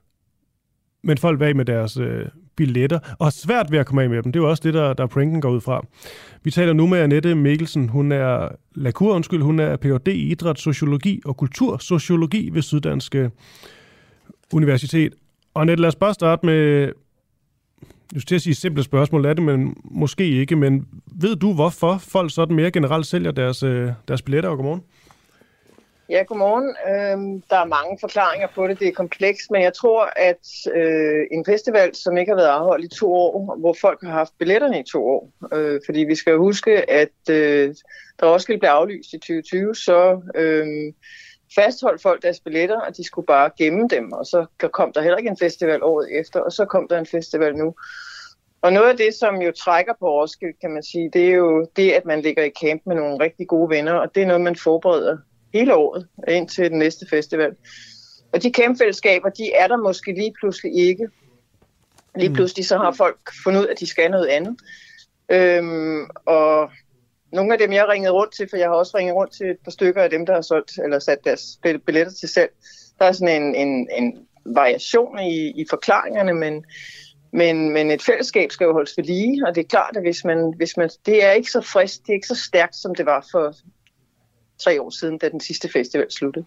Men 1.03 1.17
folk 1.17 1.41
er 1.41 1.53
med 1.53 1.65
deres 1.65 1.97
øh, 1.97 2.25
billetter, 2.55 2.99
og 3.19 3.25
har 3.25 3.31
svært 3.31 3.71
ved 3.71 3.79
at 3.79 3.85
komme 3.85 4.03
af 4.03 4.09
med 4.09 4.23
dem. 4.23 4.31
Det 4.31 4.39
er 4.39 4.43
jo 4.43 4.49
også 4.49 4.63
det, 4.63 4.73
der, 4.73 4.93
der 4.93 5.07
pranken 5.07 5.41
går 5.41 5.49
ud 5.49 5.61
fra. 5.61 5.85
Vi 6.43 6.51
taler 6.51 6.73
nu 6.73 6.87
med 6.87 6.99
Annette 6.99 7.35
Mikkelsen. 7.35 7.89
Hun 7.89 8.11
er 8.11 8.49
lakur, 8.75 9.15
undskyld, 9.15 9.41
hun 9.41 9.59
er 9.59 9.77
Ph.D. 9.77 10.07
i 10.07 10.31
idrætssociologi 10.31 11.21
og 11.25 11.37
kultursociologi 11.37 12.49
ved 12.53 12.61
Syddanske 12.61 13.19
øh, 13.19 13.29
Universitet. 14.53 15.13
Og 15.53 15.61
Annette, 15.61 15.81
lad 15.81 15.87
os 15.87 15.95
bare 15.95 16.13
starte 16.13 16.45
med, 16.45 16.91
jeg 18.13 18.21
til 18.27 18.35
at 18.35 18.41
sige 18.41 18.55
simple 18.55 18.83
spørgsmål, 18.83 19.25
er 19.25 19.33
det, 19.33 19.43
men 19.43 19.77
måske 19.83 20.27
ikke, 20.27 20.55
men 20.55 20.87
ved 21.05 21.35
du, 21.35 21.53
hvorfor 21.53 21.97
folk 21.97 22.33
sådan 22.33 22.55
mere 22.55 22.71
generelt 22.71 23.05
sælger 23.05 23.31
deres, 23.31 23.63
øh, 23.63 23.91
deres 24.07 24.21
billetter, 24.21 24.49
og 24.49 24.55
godmorgen? 24.55 24.83
Ja, 26.09 26.23
godmorgen. 26.27 26.75
Øhm, 26.91 27.41
der 27.49 27.57
er 27.57 27.65
mange 27.65 27.97
forklaringer 28.01 28.47
på 28.55 28.67
det. 28.67 28.79
Det 28.79 28.87
er 28.87 28.91
komplekst, 28.91 29.51
men 29.51 29.61
jeg 29.61 29.73
tror, 29.73 30.09
at 30.15 30.45
øh, 30.75 31.27
en 31.31 31.45
festival, 31.45 31.95
som 31.95 32.17
ikke 32.17 32.29
har 32.29 32.35
været 32.35 32.47
afholdt 32.47 32.85
i 32.85 32.97
to 32.99 33.13
år, 33.13 33.57
hvor 33.59 33.75
folk 33.81 33.99
har 34.03 34.11
haft 34.11 34.33
billetterne 34.39 34.79
i 34.79 34.83
to 34.91 35.05
år, 35.05 35.31
øh, 35.53 35.81
fordi 35.85 35.99
vi 35.99 36.15
skal 36.15 36.37
huske, 36.37 36.91
at 36.91 37.29
øh, 37.29 37.75
der 38.19 38.25
også 38.25 38.47
blev 38.47 38.59
blive 38.59 38.69
aflyst 38.69 39.13
i 39.13 39.17
2020, 39.17 39.75
så 39.75 40.21
øh, 40.35 40.93
fastholdt 41.55 42.01
folk 42.01 42.23
deres 42.23 42.39
billetter, 42.39 42.81
og 42.81 42.97
de 42.97 43.03
skulle 43.03 43.25
bare 43.25 43.49
gemme 43.57 43.87
dem, 43.87 44.11
og 44.11 44.25
så 44.25 44.45
kom 44.73 44.93
der 44.93 45.01
heller 45.01 45.17
ikke 45.17 45.29
en 45.29 45.37
festival 45.37 45.83
året 45.83 46.19
efter, 46.19 46.39
og 46.39 46.51
så 46.51 46.65
kom 46.65 46.87
der 46.87 46.99
en 46.99 47.05
festival 47.05 47.55
nu. 47.55 47.75
Og 48.61 48.73
noget 48.73 48.89
af 48.89 48.97
det, 48.97 49.13
som 49.13 49.41
jo 49.41 49.51
trækker 49.51 49.93
på 49.99 50.05
Roskilde, 50.09 50.53
kan 50.61 50.71
man 50.71 50.83
sige, 50.83 51.09
det 51.13 51.25
er 51.25 51.33
jo 51.33 51.67
det, 51.75 51.91
at 51.91 52.05
man 52.05 52.21
ligger 52.21 52.43
i 52.43 52.51
camp 52.61 52.81
med 52.85 52.95
nogle 52.95 53.23
rigtig 53.23 53.47
gode 53.47 53.69
venner, 53.69 53.93
og 53.93 54.15
det 54.15 54.23
er 54.23 54.27
noget, 54.27 54.41
man 54.41 54.55
forbereder 54.55 55.17
hele 55.53 55.75
året 55.75 56.07
ind 56.27 56.49
til 56.49 56.69
den 56.71 56.79
næste 56.79 57.05
festival. 57.09 57.55
Og 58.33 58.43
de 58.43 58.51
campfællesskaber, 58.51 59.29
de 59.29 59.53
er 59.53 59.67
der 59.67 59.77
måske 59.77 60.13
lige 60.13 60.33
pludselig 60.39 60.75
ikke. 60.75 61.07
Lige 62.15 62.29
mm. 62.29 62.35
pludselig 62.35 62.65
så 62.65 62.77
har 62.77 62.91
folk 62.91 63.19
fundet 63.43 63.61
ud 63.61 63.65
af, 63.65 63.71
at 63.71 63.79
de 63.79 63.87
skal 63.87 64.11
noget 64.11 64.27
andet. 64.27 64.57
Øhm, 65.29 66.07
og 66.25 66.71
nogle 67.33 67.53
af 67.53 67.59
dem, 67.59 67.71
jeg 67.73 67.85
ringede 67.89 68.13
rundt 68.13 68.33
til, 68.33 68.47
for 68.49 68.57
jeg 68.57 68.67
har 68.67 68.75
også 68.75 68.97
ringet 68.97 69.15
rundt 69.15 69.33
til 69.33 69.45
et 69.49 69.57
par 69.63 69.71
stykker 69.71 70.01
af 70.01 70.09
dem, 70.09 70.25
der 70.25 70.33
har 70.33 70.41
solgt 70.41 70.71
eller 70.83 70.99
sat 70.99 71.17
deres 71.23 71.59
billetter 71.85 72.13
til 72.19 72.29
salg, 72.29 72.51
der 72.99 73.05
er 73.05 73.11
sådan 73.11 73.41
en, 73.41 73.55
en, 73.55 73.89
en 73.97 74.17
variation 74.45 75.19
i, 75.19 75.61
i 75.61 75.65
forklaringerne, 75.69 76.33
men, 76.33 76.65
men, 77.33 77.73
men 77.73 77.91
et 77.91 78.01
fællesskab 78.01 78.51
skal 78.51 78.65
jo 78.65 78.73
holdes 78.73 78.97
ved 78.97 79.03
lige, 79.03 79.47
og 79.47 79.55
det 79.55 79.63
er 79.63 79.67
klart, 79.67 79.97
at 79.97 80.03
hvis 80.03 80.25
man, 80.25 80.53
hvis 80.57 80.77
man, 80.77 80.89
det 81.05 81.25
er 81.25 81.31
ikke 81.31 81.51
så 81.51 81.61
frisk, 81.61 82.01
det 82.01 82.09
er 82.09 82.13
ikke 82.13 82.27
så 82.27 82.35
stærkt, 82.35 82.75
som 82.75 82.95
det 82.95 83.05
var 83.05 83.27
for 83.31 83.55
tre 84.63 84.81
år 84.81 84.89
siden, 84.89 85.17
da 85.17 85.29
den 85.29 85.39
sidste 85.39 85.69
festival 85.69 86.11
sluttede. 86.11 86.45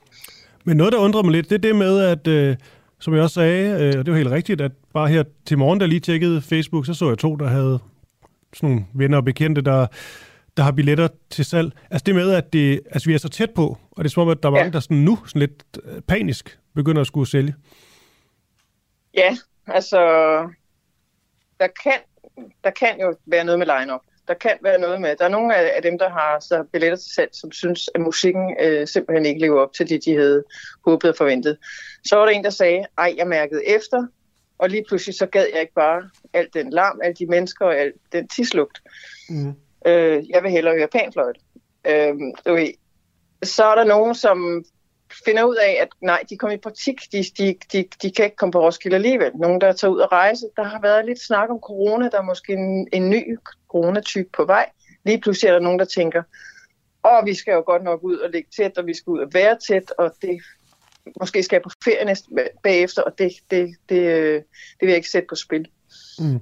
Men 0.64 0.76
noget, 0.76 0.92
der 0.92 0.98
undrer 0.98 1.22
mig 1.22 1.32
lidt, 1.32 1.48
det 1.48 1.54
er 1.54 1.58
det 1.58 1.76
med, 1.76 2.00
at 2.00 2.26
øh, 2.26 2.56
som 2.98 3.14
jeg 3.14 3.22
også 3.22 3.34
sagde, 3.34 3.70
øh, 3.70 3.98
og 3.98 4.06
det 4.06 4.12
var 4.12 4.18
helt 4.18 4.30
rigtigt, 4.30 4.60
at 4.60 4.72
bare 4.94 5.08
her 5.08 5.24
til 5.46 5.58
morgen, 5.58 5.80
der 5.80 5.86
lige 5.86 6.00
tjekkede 6.00 6.42
Facebook, 6.42 6.86
så 6.86 6.94
så 6.94 7.08
jeg 7.08 7.18
to, 7.18 7.36
der 7.36 7.46
havde 7.46 7.78
sådan 8.54 8.68
nogle 8.68 8.84
venner 8.94 9.16
og 9.18 9.24
bekendte, 9.24 9.60
der, 9.60 9.86
der 10.56 10.62
har 10.62 10.72
billetter 10.72 11.08
til 11.30 11.44
salg. 11.44 11.72
Altså 11.90 12.04
det 12.06 12.14
med, 12.14 12.32
at 12.32 12.52
det, 12.52 12.80
altså 12.90 13.08
vi 13.08 13.14
er 13.14 13.18
så 13.18 13.28
tæt 13.28 13.50
på, 13.54 13.78
og 13.90 14.04
det 14.04 14.10
er 14.10 14.12
som 14.12 14.22
om, 14.22 14.28
at 14.28 14.42
der 14.42 14.48
er 14.48 14.52
mange, 14.52 14.64
ja. 14.64 14.70
der 14.70 14.80
sådan 14.80 14.96
nu 14.96 15.18
sådan 15.26 15.40
lidt 15.40 15.64
øh, 15.84 16.00
panisk 16.00 16.58
begynder 16.74 17.00
at 17.00 17.06
skulle 17.06 17.30
sælge. 17.30 17.54
Ja, 19.14 19.36
altså 19.66 20.00
der 21.60 21.68
kan, 21.82 21.98
der 22.64 22.70
kan 22.70 23.00
jo 23.00 23.16
være 23.26 23.44
noget 23.44 23.58
med 23.58 23.66
line-up. 23.66 24.00
Der 24.28 24.34
kan 24.34 24.52
være 24.62 24.80
noget 24.80 25.00
med, 25.00 25.16
der 25.18 25.24
er 25.24 25.28
nogle 25.28 25.56
af, 25.56 25.82
dem, 25.82 25.98
der 25.98 26.10
har 26.10 26.40
så 26.40 26.64
billetter 26.72 26.96
til 26.96 27.14
salg, 27.14 27.30
som 27.32 27.52
synes, 27.52 27.90
at 27.94 28.00
musikken 28.00 28.56
øh, 28.60 28.86
simpelthen 28.86 29.26
ikke 29.26 29.40
lever 29.40 29.60
op 29.60 29.72
til 29.72 29.88
det, 29.88 30.04
de 30.04 30.14
havde 30.14 30.44
håbet 30.86 31.10
og 31.10 31.16
forventet. 31.16 31.58
Så 32.04 32.16
var 32.16 32.24
der 32.24 32.32
en, 32.32 32.44
der 32.44 32.50
sagde, 32.50 32.86
ej, 32.98 33.14
jeg 33.16 33.26
mærkede 33.26 33.66
efter, 33.66 34.06
og 34.58 34.68
lige 34.68 34.84
pludselig 34.88 35.14
så 35.14 35.26
gad 35.26 35.46
jeg 35.52 35.60
ikke 35.60 35.74
bare 35.74 36.10
alt 36.32 36.54
den 36.54 36.70
larm, 36.70 37.00
alle 37.02 37.14
de 37.14 37.26
mennesker 37.26 37.66
og 37.66 37.76
al 37.76 37.92
den 38.12 38.28
tislugt. 38.28 38.82
Mm. 39.28 39.54
Øh, 39.86 40.30
jeg 40.30 40.42
vil 40.42 40.50
hellere 40.50 40.74
høre 40.74 40.88
panfløjt. 40.88 41.36
Øh, 41.86 42.14
okay. 42.46 42.72
Så 43.42 43.64
er 43.64 43.74
der 43.74 43.84
nogen, 43.84 44.14
som 44.14 44.64
finder 45.24 45.44
ud 45.44 45.56
af, 45.56 45.78
at 45.82 45.88
nej, 46.00 46.22
de 46.30 46.36
kommer 46.36 46.56
i 46.56 46.60
praktik, 46.60 47.00
de, 47.12 47.24
de, 47.38 47.54
de, 47.72 47.88
de 48.02 48.10
kan 48.10 48.24
ikke 48.24 48.36
komme 48.36 48.52
på 48.52 48.60
Roskilde 48.60 48.96
alligevel. 48.96 49.32
Nogen, 49.34 49.60
der 49.60 49.72
tager 49.72 49.92
ud 49.92 49.98
og 49.98 50.12
rejse. 50.12 50.46
Der 50.56 50.62
har 50.62 50.80
været 50.80 51.06
lidt 51.06 51.20
snak 51.20 51.50
om 51.50 51.58
corona, 51.60 52.08
der 52.08 52.18
er 52.18 52.22
måske 52.22 52.52
en, 52.52 52.88
en 52.92 53.10
ny 53.10 53.38
coronatype 53.68 54.28
på 54.36 54.44
vej. 54.44 54.70
Lige 55.04 55.20
pludselig 55.20 55.48
er 55.48 55.52
der 55.52 55.60
nogen, 55.60 55.78
der 55.78 55.84
tænker, 55.84 56.22
åh, 57.04 57.26
vi 57.26 57.34
skal 57.34 57.52
jo 57.52 57.62
godt 57.66 57.82
nok 57.84 58.02
ud 58.02 58.18
og 58.18 58.30
ligge 58.30 58.48
tæt, 58.56 58.78
og 58.78 58.86
vi 58.86 58.94
skal 58.94 59.10
ud 59.10 59.18
og 59.18 59.28
være 59.34 59.58
tæt, 59.68 59.92
og 59.98 60.14
det 60.22 60.42
måske 61.20 61.42
skal 61.42 61.56
jeg 61.56 61.62
på 61.62 61.70
ferie 61.84 62.04
næste, 62.04 62.28
bagefter, 62.62 63.02
og 63.02 63.18
det, 63.18 63.32
det, 63.50 63.76
det, 63.88 64.00
øh, 64.00 64.34
det 64.34 64.80
vil 64.80 64.88
jeg 64.88 64.96
ikke 64.96 65.10
sætte 65.10 65.26
på 65.28 65.34
spil. 65.34 65.68
Mm. 66.18 66.40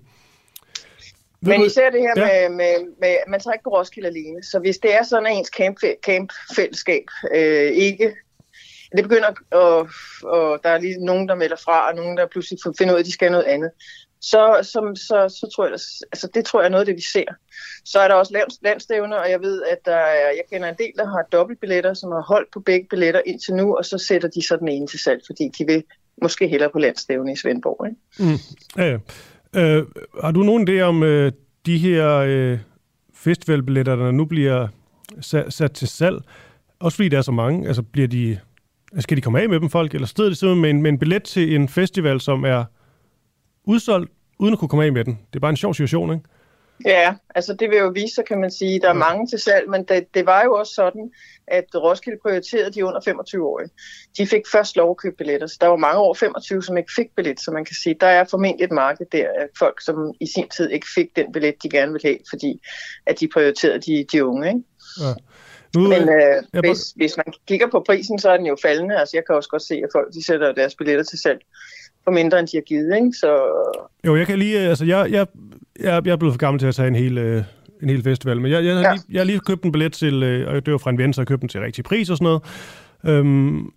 Men 1.45 1.67
især 1.67 1.91
det 1.91 2.01
her 2.01 2.13
ja. 2.17 2.49
med, 2.49 2.57
med, 2.57 2.87
med, 3.01 3.17
man 3.29 3.41
tager 3.41 3.53
ikke 3.53 3.65
på 3.65 3.71
Roskilde 3.71 4.09
alene, 4.09 4.43
så 4.43 4.59
hvis 4.59 4.79
det 4.79 4.95
er 4.95 5.03
sådan, 5.03 5.27
at 5.27 5.33
ens 5.37 5.49
camp, 5.49 5.79
campfællesskab 6.03 7.05
øh, 7.35 7.71
ikke 7.73 8.15
det 8.97 9.03
begynder, 9.03 9.31
og, 9.51 9.89
og 10.23 10.61
der 10.65 10.71
er 10.71 10.79
lige 10.79 11.05
nogen, 11.05 11.29
der 11.29 11.35
melder 11.35 11.57
fra, 11.57 11.89
og 11.89 11.95
nogen, 11.95 12.17
der 12.17 12.27
pludselig 12.27 12.59
finder 12.79 12.95
ud 12.95 12.99
af, 12.99 13.03
at 13.03 13.07
de 13.07 13.13
skal 13.13 13.31
noget 13.31 13.45
andet. 13.45 13.71
Så, 14.21 14.59
så, 14.63 14.93
så, 15.09 15.37
så 15.41 15.51
tror 15.55 15.65
jeg, 15.65 15.73
altså 16.13 16.29
det 16.35 16.45
tror 16.45 16.61
jeg 16.61 16.67
er 16.67 16.71
noget 16.71 16.83
af 16.83 16.87
det, 16.87 16.97
vi 16.97 17.03
ser. 17.13 17.25
Så 17.85 17.99
er 17.99 18.09
der 18.09 18.15
også 18.15 18.33
lands, 18.33 18.59
landstævner, 18.63 19.17
og 19.17 19.31
jeg 19.31 19.41
ved, 19.41 19.63
at 19.63 19.79
der 19.85 19.97
er, 19.97 20.29
jeg 20.29 20.43
kender 20.53 20.69
en 20.69 20.75
del, 20.79 20.93
der 20.97 21.07
har 21.07 21.23
dobbeltbilletter, 21.33 21.95
som 21.95 22.13
har 22.13 22.23
holdt 22.23 22.53
på 22.53 22.61
begge 22.61 22.87
billetter 22.91 23.21
indtil 23.27 23.55
nu, 23.55 23.77
og 23.77 23.85
så 23.85 23.99
sætter 23.99 24.29
de 24.29 24.43
så 24.43 24.57
den 24.57 24.69
ene 24.69 24.87
til 24.87 24.99
salg, 24.99 25.23
fordi 25.27 25.51
de 25.59 25.65
vil 25.67 25.85
måske 26.23 26.49
hellere 26.49 26.71
på 26.71 26.79
landstævne 26.79 27.33
i 27.33 27.37
Svendborg. 27.37 27.87
Ikke? 27.87 28.33
Mm. 28.33 28.39
Ja, 28.83 28.91
ja. 28.91 28.99
Øh, 29.57 29.85
har 30.23 30.31
du 30.31 30.43
nogen 30.43 30.69
idé 30.69 30.81
om 30.81 31.03
øh, 31.03 31.33
de 31.67 31.79
her 31.79 32.17
øh, 32.17 32.59
festivalbilletter, 33.15 33.97
der 33.97 34.11
nu 34.11 34.25
bliver 34.25 34.69
sat, 35.21 35.53
sat 35.53 35.73
til 35.73 35.89
salg? 35.89 36.23
Også 36.81 36.97
fordi 36.97 37.09
der 37.09 37.19
er 37.19 37.23
så 37.23 37.33
mange, 37.33 37.67
altså 37.67 37.83
bliver 37.83 38.09
de 38.09 38.39
altså, 38.93 39.03
skal 39.03 39.17
de 39.17 39.23
komme 39.23 39.41
af 39.41 39.49
med 39.49 39.61
dem, 39.61 39.71
folk, 39.71 39.95
eller 39.95 40.07
sidder 40.07 40.31
de 40.31 40.37
simpelthen 40.37 40.63
med 40.63 40.71
en, 40.71 40.83
med 40.83 40.91
en 40.91 40.99
billet 40.99 41.23
til 41.23 41.55
en 41.55 41.69
festival, 41.69 42.21
som 42.21 42.45
er 42.45 42.65
udsolgt, 43.65 44.11
uden 44.39 44.53
at 44.53 44.59
kunne 44.59 44.69
komme 44.69 44.85
af 44.85 44.93
med 44.93 45.05
den? 45.05 45.19
Det 45.33 45.37
er 45.37 45.41
bare 45.41 45.51
en 45.51 45.57
sjov 45.57 45.75
situation, 45.75 46.13
ikke? 46.13 46.25
Ja, 46.85 47.15
altså 47.35 47.55
det 47.55 47.71
vil 47.71 47.79
jo 47.79 47.89
vise 47.95 48.15
sig, 48.15 48.25
kan 48.25 48.41
man 48.41 48.51
sige. 48.51 48.81
Der 48.81 48.89
er 48.89 48.93
mange 48.93 49.27
til 49.27 49.39
salg, 49.39 49.71
men 49.71 49.85
det, 49.85 50.15
det 50.15 50.27
var 50.27 50.45
jo 50.45 50.55
også 50.55 50.75
sådan, 50.75 51.11
at 51.47 51.65
Roskilde 51.75 52.19
prioriterede 52.23 52.71
de 52.71 52.85
under 52.85 53.01
25-årige. 53.01 53.71
De 54.19 54.27
fik 54.27 54.43
først 54.53 54.77
lov 54.77 54.91
at 54.91 54.97
købe 54.97 55.17
billetter, 55.17 55.47
så 55.47 55.57
der 55.61 55.67
var 55.67 55.77
mange 55.77 55.99
over 55.99 56.15
25, 56.15 56.63
som 56.63 56.77
ikke 56.77 56.93
fik 56.97 57.07
billet, 57.17 57.41
så 57.41 57.51
man 57.51 57.65
kan 57.65 57.75
sige, 57.83 57.97
der 58.01 58.07
er 58.07 58.25
formentlig 58.25 58.65
et 58.65 58.73
marked 58.73 59.07
der 59.13 59.29
af 59.29 59.47
folk, 59.59 59.85
som 59.85 60.15
i 60.21 60.27
sin 60.27 60.49
tid 60.49 60.71
ikke 60.71 60.87
fik 60.95 61.17
den 61.17 61.33
billet, 61.33 61.63
de 61.63 61.69
gerne 61.71 61.93
ville 61.93 62.09
have, 62.09 62.19
fordi 62.31 62.61
at 63.07 63.21
de 63.21 63.29
prioriterede 63.29 63.79
de, 63.79 64.07
de 64.13 64.25
unge. 64.25 64.49
Ikke? 64.49 64.61
Ja. 65.01 65.15
Nu, 65.75 65.89
Men 65.89 66.09
øh, 66.09 66.43
hvis, 66.53 66.63
bare... 66.63 66.97
hvis 66.97 67.17
man 67.17 67.27
kigger 67.47 67.67
på 67.71 67.83
prisen, 67.87 68.19
så 68.19 68.31
er 68.31 68.37
den 68.37 68.47
jo 68.47 68.57
faldende. 68.63 68.99
Altså, 68.99 69.17
jeg 69.17 69.25
kan 69.27 69.35
også 69.35 69.49
godt 69.49 69.63
se, 69.63 69.75
at 69.75 69.89
folk 69.93 70.15
de 70.15 70.27
sætter 70.27 70.53
deres 70.53 70.75
billetter 70.75 71.05
til 71.05 71.19
salg 71.19 71.41
for 72.05 72.11
mindre, 72.11 72.39
end 72.39 72.49
de 72.49 72.57
har 72.57 72.63
givet. 72.63 72.97
Ikke? 72.97 73.13
Så... 73.13 73.37
Jo, 74.07 74.17
jeg 74.17 74.27
kan 74.27 74.39
lige... 74.39 74.63
Øh, 74.63 74.69
altså, 74.69 74.85
jeg, 74.85 75.11
jeg, 75.11 75.27
jeg, 75.81 76.07
jeg 76.07 76.13
er 76.13 76.17
blevet 76.17 76.35
for 76.35 76.39
gammel 76.39 76.59
til 76.61 76.67
at 76.67 76.75
tage 76.75 76.89
en 76.89 76.95
hel, 76.95 77.19
øh, 77.19 77.43
en 77.83 77.89
hel 77.89 78.03
festival, 78.03 78.41
men 78.41 78.53
jeg, 78.53 78.65
jeg, 78.65 78.83
ja. 78.83 78.93
lige, 78.93 79.03
jeg 79.11 79.21
har 79.21 79.25
lige 79.25 79.41
købt 79.41 79.65
en 79.65 79.73
billet 79.73 79.93
til... 79.93 80.23
Øh, 80.23 80.55
og 80.55 80.67
det 80.67 80.73
var 80.73 80.79
fra 80.79 80.91
en 80.91 80.99
ven, 80.99 81.13
så 81.13 81.21
jeg 81.21 81.27
købte 81.27 81.41
den 81.41 81.49
til 81.49 81.61
rigtig 81.61 81.85
pris 81.85 82.11
og 82.11 82.17
sådan 82.17 82.25
noget. 82.25 82.43
Øhm, 83.05 83.71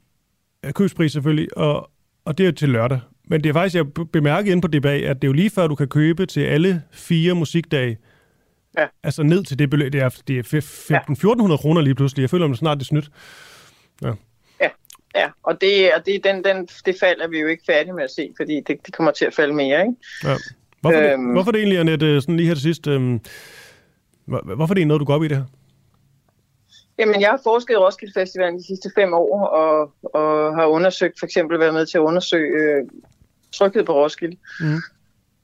købspris 0.73 1.11
selvfølgelig, 1.11 1.57
og, 1.57 1.89
og 2.25 2.38
det 2.38 2.47
er 2.47 2.51
til 2.51 2.69
lørdag. 2.69 2.99
Men 3.30 3.43
det 3.43 3.49
er 3.49 3.53
faktisk, 3.53 3.75
jeg 3.75 3.86
bemærket 4.13 4.51
inde 4.51 4.61
på 4.61 4.67
DBA, 4.67 4.97
at 4.97 5.15
det 5.15 5.23
er 5.23 5.28
jo 5.28 5.34
lige 5.34 5.49
før, 5.49 5.67
du 5.67 5.75
kan 5.75 5.88
købe 5.88 6.25
til 6.25 6.41
alle 6.41 6.82
fire 6.91 7.34
musikdage 7.34 7.97
Ja. 8.78 8.86
Altså 9.03 9.23
ned 9.23 9.43
til 9.43 9.59
det 9.59 9.69
beløb, 9.69 9.93
det 9.93 10.01
er, 10.01 10.09
det 10.28 10.53
er 10.53 11.51
15-1400 11.53 11.57
kroner 11.57 11.82
lige 11.82 11.95
pludselig. 11.95 12.21
Jeg 12.21 12.30
føler 12.30 12.47
mig 12.47 12.57
snart 12.57 12.78
det 12.78 12.84
er 12.84 12.86
snydt. 12.86 13.09
Ja. 14.03 14.11
Ja, 15.15 15.29
og, 15.43 15.61
det, 15.61 15.93
og 15.93 16.05
det, 16.05 16.23
den, 16.23 16.43
den, 16.43 16.67
det 16.85 16.95
fald 16.99 17.21
er 17.21 17.27
vi 17.27 17.39
jo 17.39 17.47
ikke 17.47 17.63
færdige 17.67 17.93
med 17.93 18.03
at 18.03 18.11
se, 18.11 18.33
fordi 18.37 18.55
det, 18.67 18.77
det 18.85 18.93
kommer 18.93 19.11
til 19.11 19.25
at 19.25 19.33
falde 19.33 19.53
mere, 19.53 19.81
ikke? 19.81 19.93
Ja. 20.23 20.35
Hvorfor, 20.81 20.99
øhm, 20.99 21.25
det, 21.25 21.33
hvorfor 21.33 21.51
det 21.51 21.59
egentlig, 21.59 21.79
Annette, 21.79 22.21
sådan 22.21 22.37
lige 22.37 22.47
her 22.47 22.53
til 22.53 22.63
sidst, 22.63 22.87
øhm, 22.87 23.19
hvorfor 24.25 24.73
det 24.73 24.81
er 24.81 24.85
noget, 24.85 24.99
du 24.99 25.05
går 25.05 25.13
op 25.13 25.23
i 25.23 25.27
det 25.27 25.37
her? 25.37 25.45
Jamen, 26.99 27.21
jeg 27.21 27.29
har 27.29 27.39
forsket 27.43 27.73
i 27.73 27.77
Roskilde 27.77 28.13
Festival 28.13 28.53
de 28.53 28.67
sidste 28.67 28.91
fem 28.95 29.13
år, 29.13 29.45
og, 29.45 29.91
og 30.13 30.55
har 30.55 30.65
undersøgt, 30.65 31.19
for 31.19 31.25
eksempel 31.25 31.59
været 31.59 31.73
med 31.73 31.85
til 31.85 31.97
at 31.97 32.01
undersøge 32.01 32.63
øh, 32.63 32.83
trykket 33.53 33.85
på 33.85 33.93
Roskilde. 33.93 34.37
Mm 34.59 34.81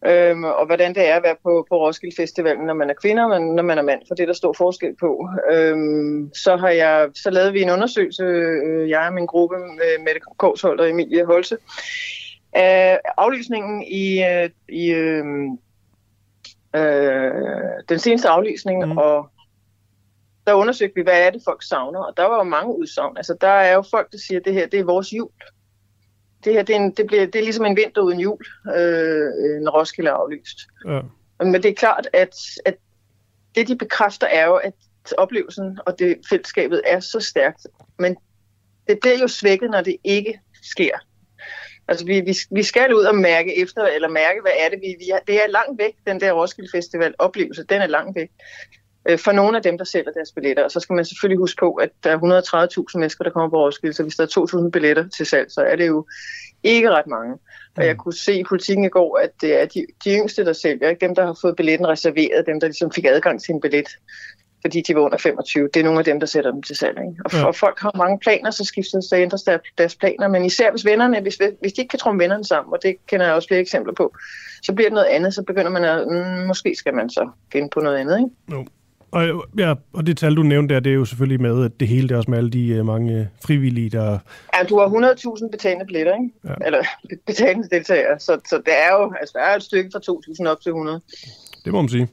øhm, 0.06 0.44
og 0.44 0.66
hvordan 0.66 0.96
det 0.96 1.10
er 1.10 1.16
at 1.16 1.24
være 1.24 1.36
på, 1.44 1.66
på 1.70 1.76
Roskilde 1.78 2.16
Festivalen, 2.16 2.66
når 2.66 2.74
man 2.74 2.90
er 2.90 2.94
kvinde 2.94 3.24
og 3.24 3.42
når 3.42 3.64
man 3.64 3.78
er 3.78 3.82
mand, 3.82 4.02
for 4.08 4.16
det 4.16 4.28
der 4.28 4.34
står 4.34 4.54
forskel 4.54 4.96
på. 5.00 5.30
Øhm, 5.52 6.32
så 6.34 6.56
har 6.56 6.70
jeg 6.70 7.10
så 7.16 7.30
lavede 7.30 7.54
vi 7.54 7.62
en 7.62 7.70
undersøgelse, 7.70 8.24
øh, 8.24 8.90
jeg 8.90 9.08
og 9.08 9.14
min 9.14 9.26
gruppe 9.26 9.58
med 9.58 10.00
Mette 10.00 10.22
Korshold 10.38 10.80
og 10.80 10.90
Emilie 10.90 11.26
Holse, 11.26 11.58
af 12.54 13.00
aflysningen 13.18 13.84
i, 13.84 14.24
øh, 14.24 14.50
i 14.70 14.92
øh, 14.92 15.26
øh, 16.76 17.32
den 17.90 18.00
seneste 18.00 18.30
aflysning, 18.30 18.86
mm. 18.86 18.98
og 18.98 19.30
der 20.48 20.54
undersøgte 20.54 20.96
vi, 20.96 21.02
hvad 21.02 21.28
er 21.28 21.30
det, 21.30 21.42
folk 21.46 21.64
savner, 21.64 22.00
og 22.00 22.18
der 22.18 22.24
var 22.24 22.38
jo 22.38 22.44
mange 22.44 22.80
udsagn. 22.80 23.18
Altså, 23.18 23.38
der 23.42 23.48
er 23.48 23.74
jo 23.74 23.84
folk, 23.92 24.12
der 24.12 24.18
siger, 24.18 24.40
at 24.40 24.46
det 24.46 24.54
her 24.54 24.68
det 24.68 24.80
er 24.80 24.84
vores 24.84 25.14
jul 25.14 25.30
det 26.46 26.54
her 26.54 26.64
det 26.64 26.76
er, 26.76 26.80
en, 26.80 26.92
det 26.92 27.08
bliver, 27.08 27.26
det 27.26 27.36
er 27.36 27.44
ligesom 27.44 27.66
en 27.66 27.76
vinter 27.78 28.02
uden 28.02 28.20
jul, 28.20 28.46
øh, 28.68 29.62
når 29.62 29.80
Roskilde 29.80 30.10
er 30.10 30.14
aflyst. 30.14 30.60
Ja. 30.88 31.00
Men 31.40 31.54
det 31.54 31.66
er 31.66 31.74
klart, 31.74 32.08
at, 32.14 32.36
at 32.66 32.76
det 33.56 33.68
de 33.68 33.76
bekræfter 33.76 34.28
er 34.28 34.46
jo, 34.46 34.56
at 34.56 34.74
oplevelsen 35.18 35.80
og 35.86 36.00
det 36.00 36.18
fællesskabet 36.30 36.82
er 36.86 37.00
så 37.00 37.20
stærkt. 37.20 37.68
Men 38.00 38.18
det 38.88 39.00
bliver 39.02 39.20
jo 39.20 39.28
svækket, 39.28 39.70
når 39.70 39.82
det 39.82 39.98
ikke 40.04 40.40
sker. 40.64 40.98
Altså, 41.88 42.06
vi, 42.06 42.22
vi, 42.22 42.36
vi 42.52 42.64
skal 42.64 42.94
ud 42.94 43.04
og 43.04 43.16
mærke 43.16 43.62
efter, 43.62 43.84
eller 43.84 44.08
mærke, 44.08 44.42
hvad 44.42 44.52
er 44.60 44.70
det, 44.70 44.80
vi, 44.82 44.96
vi 45.00 45.10
har. 45.12 45.20
Det 45.28 45.36
er 45.36 45.48
langt 45.48 45.80
væk, 45.80 45.94
den 46.08 46.20
der 46.20 46.32
Roskilde 46.32 46.70
Festival 46.72 47.14
oplevelse, 47.20 47.64
den 47.64 47.82
er 47.82 47.88
langt 47.88 48.16
væk 48.16 48.30
øh, 49.10 49.20
for 49.20 49.32
nogle 49.32 49.58
af 49.58 49.64
dem, 49.64 49.78
der 49.78 49.86
sælger 49.86 50.12
deres 50.12 50.32
billetter. 50.32 50.64
Og 50.64 50.72
så 50.72 50.80
skal 50.80 50.94
man 50.94 51.06
selvfølgelig 51.06 51.38
huske 51.38 51.60
på, 51.60 51.74
at 51.74 51.90
der 52.04 52.12
er 52.12 52.18
130.000 52.18 53.00
mennesker, 53.00 53.24
der 53.24 53.32
kommer 53.32 53.50
på 53.50 53.66
Roskilde, 53.66 53.94
så 53.94 54.04
hvis 54.04 54.16
der 54.16 54.24
er 54.24 54.64
2.000 54.66 54.70
billetter 54.70 55.08
til 55.08 55.26
salg, 55.26 55.52
så 55.52 55.62
er 55.62 55.76
det 55.76 55.88
jo 55.88 56.06
ikke 56.64 56.92
ret 56.92 57.08
mange. 57.08 57.38
Og 57.78 57.86
jeg 57.86 57.98
kunne 57.98 58.14
se 58.14 58.40
i 58.40 58.44
politikken 58.44 58.86
i 58.86 58.90
går, 58.90 59.18
at 59.18 59.30
det 59.42 59.62
er 59.62 59.66
de, 59.66 59.86
de 60.04 60.10
yngste, 60.18 60.46
der 60.46 60.54
sælger, 60.54 60.90
ikke 60.90 61.06
dem, 61.08 61.16
der 61.16 61.26
har 61.26 61.38
fået 61.42 61.56
billetten 61.56 61.88
reserveret, 61.88 62.46
dem, 62.46 62.60
der 62.60 62.68
ligesom 62.68 62.92
fik 62.92 63.06
adgang 63.06 63.42
til 63.42 63.54
en 63.54 63.62
billet, 63.62 63.88
fordi 64.62 64.82
de 64.82 64.96
var 64.96 65.02
under 65.02 65.18
25. 65.18 65.70
Det 65.74 65.80
er 65.80 65.84
nogle 65.84 66.00
af 66.00 66.06
dem, 66.06 66.20
der 66.20 66.28
sætter 66.28 66.52
dem 66.52 66.62
til 66.62 66.76
salg. 66.76 66.98
Ikke? 66.98 67.22
Og, 67.26 67.34
ja. 67.34 67.46
og 67.46 67.56
folk 67.56 67.80
har 67.80 67.92
mange 67.98 68.20
planer, 68.20 68.52
så 68.52 68.64
skifter 68.66 69.02
så 69.02 69.16
ændres 69.16 69.44
der, 69.44 69.58
deres 69.78 69.96
planer. 69.96 70.28
Men 70.28 70.46
især 70.46 70.72
hvis 70.72 70.86
vennerne, 70.86 71.22
hvis, 71.22 71.40
hvis 71.62 71.74
de 71.74 71.82
ikke 71.82 71.90
kan 71.90 72.00
trumme 72.00 72.24
vennerne 72.24 72.46
sammen, 72.46 72.74
og 72.74 72.80
det 72.84 72.96
kender 73.08 73.26
jeg 73.26 73.36
også 73.36 73.48
flere 73.48 73.62
eksempler 73.62 73.94
på, 73.94 74.16
så 74.64 74.74
bliver 74.74 74.90
det 74.90 74.94
noget 74.94 75.08
andet. 75.08 75.34
Så 75.34 75.44
begynder 75.44 75.72
man 75.72 75.84
at, 75.84 76.08
mm, 76.08 76.48
måske 76.48 76.76
skal 76.76 76.94
man 76.94 77.10
så 77.10 77.30
finde 77.52 77.70
på 77.70 77.80
noget 77.80 77.98
andet. 77.98 78.18
Ikke? 78.18 78.30
Jo. 78.52 78.66
Og, 79.14 79.46
ja, 79.58 79.74
og 79.94 80.08
det 80.08 80.18
tal, 80.18 80.36
du 80.36 80.44
nævnte 80.44 80.74
der, 80.74 80.80
det 80.80 80.90
er 80.90 80.94
jo 80.94 81.06
selvfølgelig 81.06 81.42
med, 81.42 81.66
at 81.66 81.80
det 81.80 81.88
hele 81.88 82.08
det 82.08 82.14
er 82.14 82.18
også 82.18 82.32
med 82.32 82.38
alle 82.38 82.50
de 82.50 82.80
uh, 82.80 82.86
mange 82.86 83.30
frivillige, 83.46 83.90
der... 83.90 84.20
Ja, 84.56 84.64
du 84.64 84.80
har 84.80 84.88
100.000 85.42 85.50
betalende 85.52 85.86
billetter, 85.86 86.14
ikke? 86.14 86.30
Ja. 86.44 86.66
Eller 86.66 86.84
betalende 87.28 87.70
deltagere. 87.72 88.20
Så, 88.20 88.40
så 88.50 88.58
det 88.58 88.74
er 88.74 88.96
jo, 88.96 89.14
altså 89.20 89.34
der 89.38 89.44
er 89.44 89.56
et 89.56 89.64
stykke 89.64 89.90
fra 89.94 90.00
2.000 90.44 90.50
op 90.50 90.62
til 90.62 90.70
100. 90.70 91.02
Det 91.66 91.74
må 91.74 91.82
man 91.82 91.90
sige. 91.90 92.08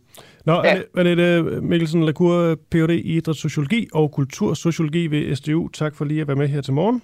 Nå, 0.45 0.63
ja. 0.65 0.81
Annette 0.97 1.43
Mikkelsen 1.43 2.05
Lacour, 2.05 2.55
Ph.D. 2.71 2.91
i 2.91 3.17
idrætssociologi 3.17 3.89
og 3.93 4.13
kultursociologi 4.13 5.07
ved 5.07 5.37
SDU. 5.37 5.69
Tak 5.69 5.95
for 5.95 6.05
lige 6.05 6.21
at 6.21 6.29
være 6.29 6.37
med 6.37 6.49
her 6.49 6.61
til 6.61 6.73
morgen. 6.73 7.03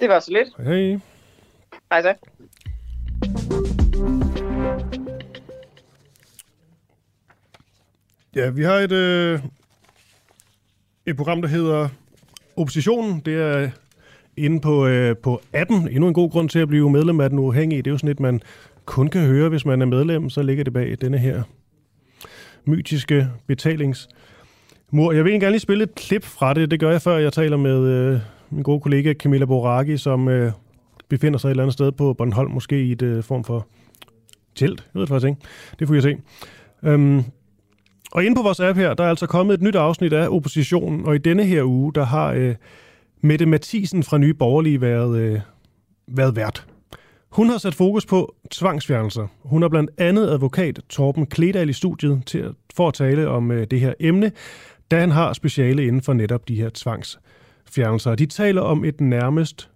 Det 0.00 0.08
var 0.08 0.20
så 0.20 0.32
lidt. 0.32 0.48
Hej. 0.66 1.00
Hej 1.90 2.02
så. 2.02 2.14
Ja, 8.36 8.50
vi 8.50 8.62
har 8.62 8.74
et, 8.74 8.92
øh, 8.92 9.40
et 11.06 11.16
program, 11.16 11.42
der 11.42 11.48
hedder 11.48 11.88
Oppositionen. 12.56 13.20
Det 13.24 13.34
er 13.34 13.70
inde 14.36 14.60
på, 14.60 14.86
øh, 14.86 15.16
på 15.16 15.40
appen. 15.52 15.88
Endnu 15.88 16.08
en 16.08 16.14
god 16.14 16.30
grund 16.30 16.48
til 16.48 16.58
at 16.58 16.68
blive 16.68 16.90
medlem 16.90 17.20
af 17.20 17.30
den 17.30 17.38
uafhængige. 17.38 17.82
Det 17.82 17.90
er 17.90 17.90
jo 17.90 17.98
sådan 17.98 18.10
et, 18.10 18.20
man 18.20 18.40
kun 18.84 19.08
kan 19.08 19.22
høre, 19.22 19.48
hvis 19.48 19.64
man 19.64 19.82
er 19.82 19.86
medlem. 19.86 20.30
Så 20.30 20.42
ligger 20.42 20.64
det 20.64 20.72
bag 20.72 20.96
denne 21.00 21.18
her 21.18 21.42
mytiske 22.64 23.28
betalingsmur. 23.46 25.12
Jeg 25.12 25.24
vil 25.24 25.30
egentlig 25.30 25.40
gerne 25.40 25.52
lige 25.52 25.60
spille 25.60 25.84
et 25.84 25.94
klip 25.94 26.24
fra 26.24 26.54
det. 26.54 26.70
Det 26.70 26.80
gør 26.80 26.90
jeg, 26.90 27.02
før 27.02 27.18
jeg 27.18 27.32
taler 27.32 27.56
med 27.56 27.78
øh, 27.86 28.20
min 28.50 28.62
gode 28.62 28.80
kollega 28.80 29.14
Camilla 29.14 29.44
Boraki, 29.44 29.96
som 29.96 30.28
øh, 30.28 30.52
befinder 31.08 31.38
sig 31.38 31.48
et 31.48 31.50
eller 31.50 31.62
andet 31.62 31.72
sted 31.72 31.92
på 31.92 32.14
Bornholm, 32.14 32.50
måske 32.50 32.84
i 32.84 32.92
et 32.92 33.02
øh, 33.02 33.22
form 33.22 33.44
for 33.44 33.66
telt. 34.54 34.80
Jeg 34.80 34.90
ved 34.94 35.00
det 35.00 35.08
faktisk 35.08 35.28
ikke. 35.28 35.40
Det 35.78 35.88
får 35.88 35.94
jeg 35.94 36.02
se. 36.02 36.16
Øhm, 36.82 37.24
og 38.12 38.24
inde 38.24 38.36
på 38.36 38.42
vores 38.42 38.60
app 38.60 38.78
her, 38.78 38.94
der 38.94 39.04
er 39.04 39.08
altså 39.08 39.26
kommet 39.26 39.54
et 39.54 39.62
nyt 39.62 39.74
afsnit 39.74 40.12
af 40.12 40.28
Oppositionen, 40.28 41.06
og 41.06 41.14
i 41.14 41.18
denne 41.18 41.44
her 41.44 41.64
uge, 41.64 41.92
der 41.94 42.04
har 42.04 42.32
øh, 42.32 42.54
Mette 43.20 43.46
Mathisen 43.46 44.02
fra 44.02 44.18
Nye 44.18 44.34
Borgerlige 44.34 44.80
været, 44.80 45.18
øh, 45.18 45.40
været 46.08 46.36
vært. 46.36 46.66
Hun 47.30 47.48
har 47.48 47.58
sat 47.58 47.74
fokus 47.74 48.06
på 48.06 48.34
tvangsfjernelser. 48.50 49.26
Hun 49.42 49.62
har 49.62 49.68
blandt 49.68 49.90
andet 49.98 50.28
advokat 50.28 50.80
Torben 50.88 51.26
Kledal 51.26 51.68
i 51.68 51.72
studiet 51.72 52.22
til 52.26 52.38
at, 52.38 52.52
for 52.76 52.88
at 52.88 52.94
tale 52.94 53.28
om 53.28 53.50
øh, 53.50 53.66
det 53.70 53.80
her 53.80 53.94
emne, 54.00 54.32
da 54.90 55.00
han 55.00 55.10
har 55.10 55.32
speciale 55.32 55.86
inden 55.86 56.02
for 56.02 56.12
netop 56.12 56.48
de 56.48 56.54
her 56.54 56.70
tvangsfjernelser. 56.74 58.14
De 58.14 58.26
taler 58.26 58.62
om 58.62 58.84
et 58.84 59.00
nærmest 59.00 59.70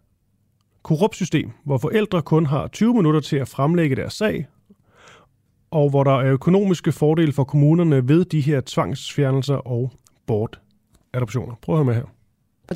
korrupt 0.82 1.16
system, 1.16 1.51
hvor 1.64 1.78
forældre 1.78 2.22
kun 2.22 2.47
har 2.47 2.68
20 2.68 2.95
minutter 2.95 3.20
til 3.20 3.37
at 3.37 3.49
fremlægge 3.49 3.97
deres 3.97 4.12
sag, 4.14 4.47
og 5.75 5.91
hvor 5.91 6.05
der 6.05 6.20
er 6.20 6.33
økonomiske 6.33 6.93
fordele 6.93 7.33
for 7.33 7.45
kommunerne 7.45 8.09
ved 8.09 8.25
de 8.25 8.41
her 8.41 8.61
tvangsfjernelser 8.66 9.55
og 9.55 9.93
bortadoptioner. 10.27 11.55
Prøv 11.62 11.75
at 11.75 11.79
høre 11.79 11.85
med 11.85 11.95
her. 11.95 12.05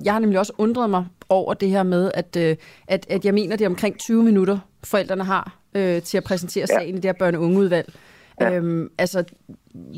Jeg 0.04 0.12
har 0.12 0.20
nemlig 0.20 0.38
også 0.38 0.52
undret 0.58 0.90
mig 0.90 1.06
over 1.28 1.54
det 1.54 1.70
her 1.70 1.82
med, 1.82 2.10
at, 2.14 2.36
øh, 2.36 2.56
at, 2.88 3.06
at 3.10 3.24
jeg 3.24 3.34
mener, 3.34 3.56
det 3.56 3.64
er 3.64 3.68
omkring 3.68 3.98
20 3.98 4.22
minutter, 4.22 4.58
forældrene 4.84 5.24
har 5.24 5.58
øh, 5.74 6.02
til 6.02 6.16
at 6.16 6.24
præsentere 6.24 6.66
ja. 6.70 6.78
sagen 6.78 6.94
i 6.94 7.00
det 7.00 7.04
her 7.04 7.28
børne- 7.28 7.36
og 7.36 7.42
ungeudvalg. 7.42 7.92
Ja. 8.40 8.54
Øhm, 8.54 8.90
altså, 8.98 9.24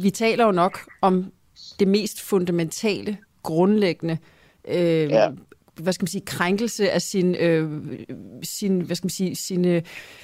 vi 0.03 0.11
taler 0.11 0.45
jo 0.45 0.53
nok 0.53 0.79
om 1.01 1.33
det 1.79 1.89
mest 1.89 2.21
fundamentale, 2.21 3.17
grundlæggende 3.43 4.19
øh, 4.69 5.11
ja 5.11 5.29
hvad 5.83 5.93
skal 5.93 6.03
man 6.03 6.09
sige, 6.09 6.25
krænkelse 6.27 6.91
af 6.91 7.03
sin, 7.03 7.35
øh, 7.35 7.83
sin 8.43 8.81
hvad 8.81 8.97
skal 8.97 9.05
man 9.05 9.11
sige, 9.11 9.37
sine, 9.37 9.75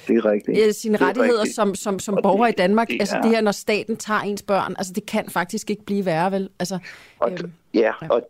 det 0.07 0.15
er 0.15 0.25
rigtigt. 0.25 0.59
Øh, 0.67 0.73
sine 0.73 0.97
rettigheder 0.97 1.39
rigtigt. 1.39 1.55
som, 1.55 1.75
som, 1.75 1.99
som 1.99 2.19
borger 2.23 2.47
i 2.47 2.51
Danmark. 2.51 2.87
Det, 2.87 2.97
altså 2.99 3.19
det 3.23 3.31
her, 3.31 3.41
når 3.41 3.51
staten 3.51 3.97
tager 3.97 4.19
ens 4.19 4.41
børn, 4.41 4.75
altså 4.77 4.93
det 4.93 5.05
kan 5.05 5.29
faktisk 5.29 5.69
ikke 5.69 5.85
blive 5.85 6.05
værre, 6.05 6.31
vel? 6.31 6.49
Altså, 6.59 6.79
og, 7.19 7.31
øh, 7.31 7.39
ja, 7.73 7.91
ja. 8.01 8.07
Og, 8.09 8.29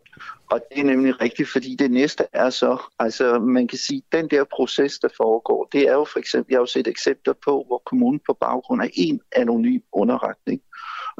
og 0.50 0.60
det 0.70 0.80
er 0.80 0.84
nemlig 0.84 1.20
rigtigt, 1.20 1.48
fordi 1.48 1.76
det 1.76 1.90
næste 1.90 2.24
er 2.32 2.50
så, 2.50 2.82
altså 2.98 3.38
man 3.38 3.68
kan 3.68 3.78
sige, 3.78 4.02
den 4.12 4.30
der 4.30 4.44
proces, 4.44 4.98
der 4.98 5.08
foregår, 5.16 5.68
det 5.72 5.88
er 5.88 5.92
jo 5.92 6.06
for 6.12 6.18
eksempel, 6.18 6.52
jeg 6.52 6.56
har 6.56 6.62
jo 6.62 6.66
set 6.66 6.86
eksempler 6.86 7.34
på, 7.44 7.64
hvor 7.66 7.82
kommunen 7.86 8.20
på 8.26 8.36
baggrund 8.40 8.82
af 8.82 8.90
en 8.94 9.20
anonym 9.36 9.80
underretning 9.92 10.62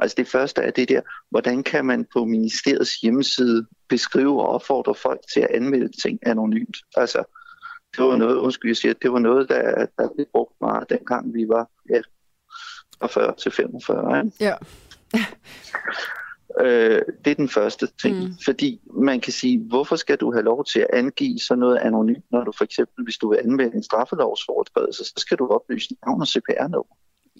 Altså 0.01 0.15
det 0.17 0.27
første 0.27 0.61
er 0.61 0.71
det 0.71 0.89
der, 0.89 1.01
hvordan 1.29 1.63
kan 1.63 1.85
man 1.85 2.05
på 2.13 2.25
ministeriets 2.25 2.95
hjemmeside 2.95 3.65
beskrive 3.89 4.41
og 4.41 4.49
opfordre 4.49 4.95
folk 4.95 5.19
til 5.33 5.39
at 5.39 5.49
anmelde 5.49 6.01
ting 6.01 6.19
anonymt? 6.21 6.77
Altså, 6.95 7.23
det 7.97 8.03
var 8.05 8.15
noget, 8.15 8.35
undskyld, 8.35 8.69
jeg 8.69 8.77
siger, 8.77 8.93
det 8.93 9.11
var 9.11 9.19
noget, 9.19 9.49
der, 9.49 9.85
der 9.97 10.09
blev 10.15 10.25
brugt 10.31 10.53
meget, 10.61 10.89
dengang 10.89 11.33
vi 11.33 11.47
var 11.47 11.69
ja, 11.89 12.01
fra 12.99 13.07
40 13.07 13.35
til 13.35 13.51
45. 13.51 14.25
Ikke? 14.25 14.37
Ja. 14.39 14.55
øh, 16.65 17.01
det 17.25 17.31
er 17.31 17.35
den 17.35 17.49
første 17.49 17.87
ting, 18.01 18.17
mm. 18.17 18.33
fordi 18.45 18.81
man 18.93 19.19
kan 19.19 19.33
sige, 19.33 19.59
hvorfor 19.69 19.95
skal 19.95 20.17
du 20.17 20.31
have 20.31 20.43
lov 20.43 20.65
til 20.65 20.79
at 20.79 20.87
angive 20.93 21.39
sådan 21.39 21.59
noget 21.59 21.77
anonymt, 21.77 22.25
når 22.31 22.43
du 22.43 22.51
for 22.57 22.63
eksempel, 22.63 23.03
hvis 23.03 23.17
du 23.17 23.29
vil 23.29 23.39
anmelde 23.43 23.75
en 23.75 23.83
straffelovsfortrædelse, 23.83 25.03
så 25.03 25.13
skal 25.17 25.37
du 25.37 25.47
oplyse 25.47 25.89
navn 26.05 26.21
og 26.21 26.27
CPR-nummer. 26.27 26.95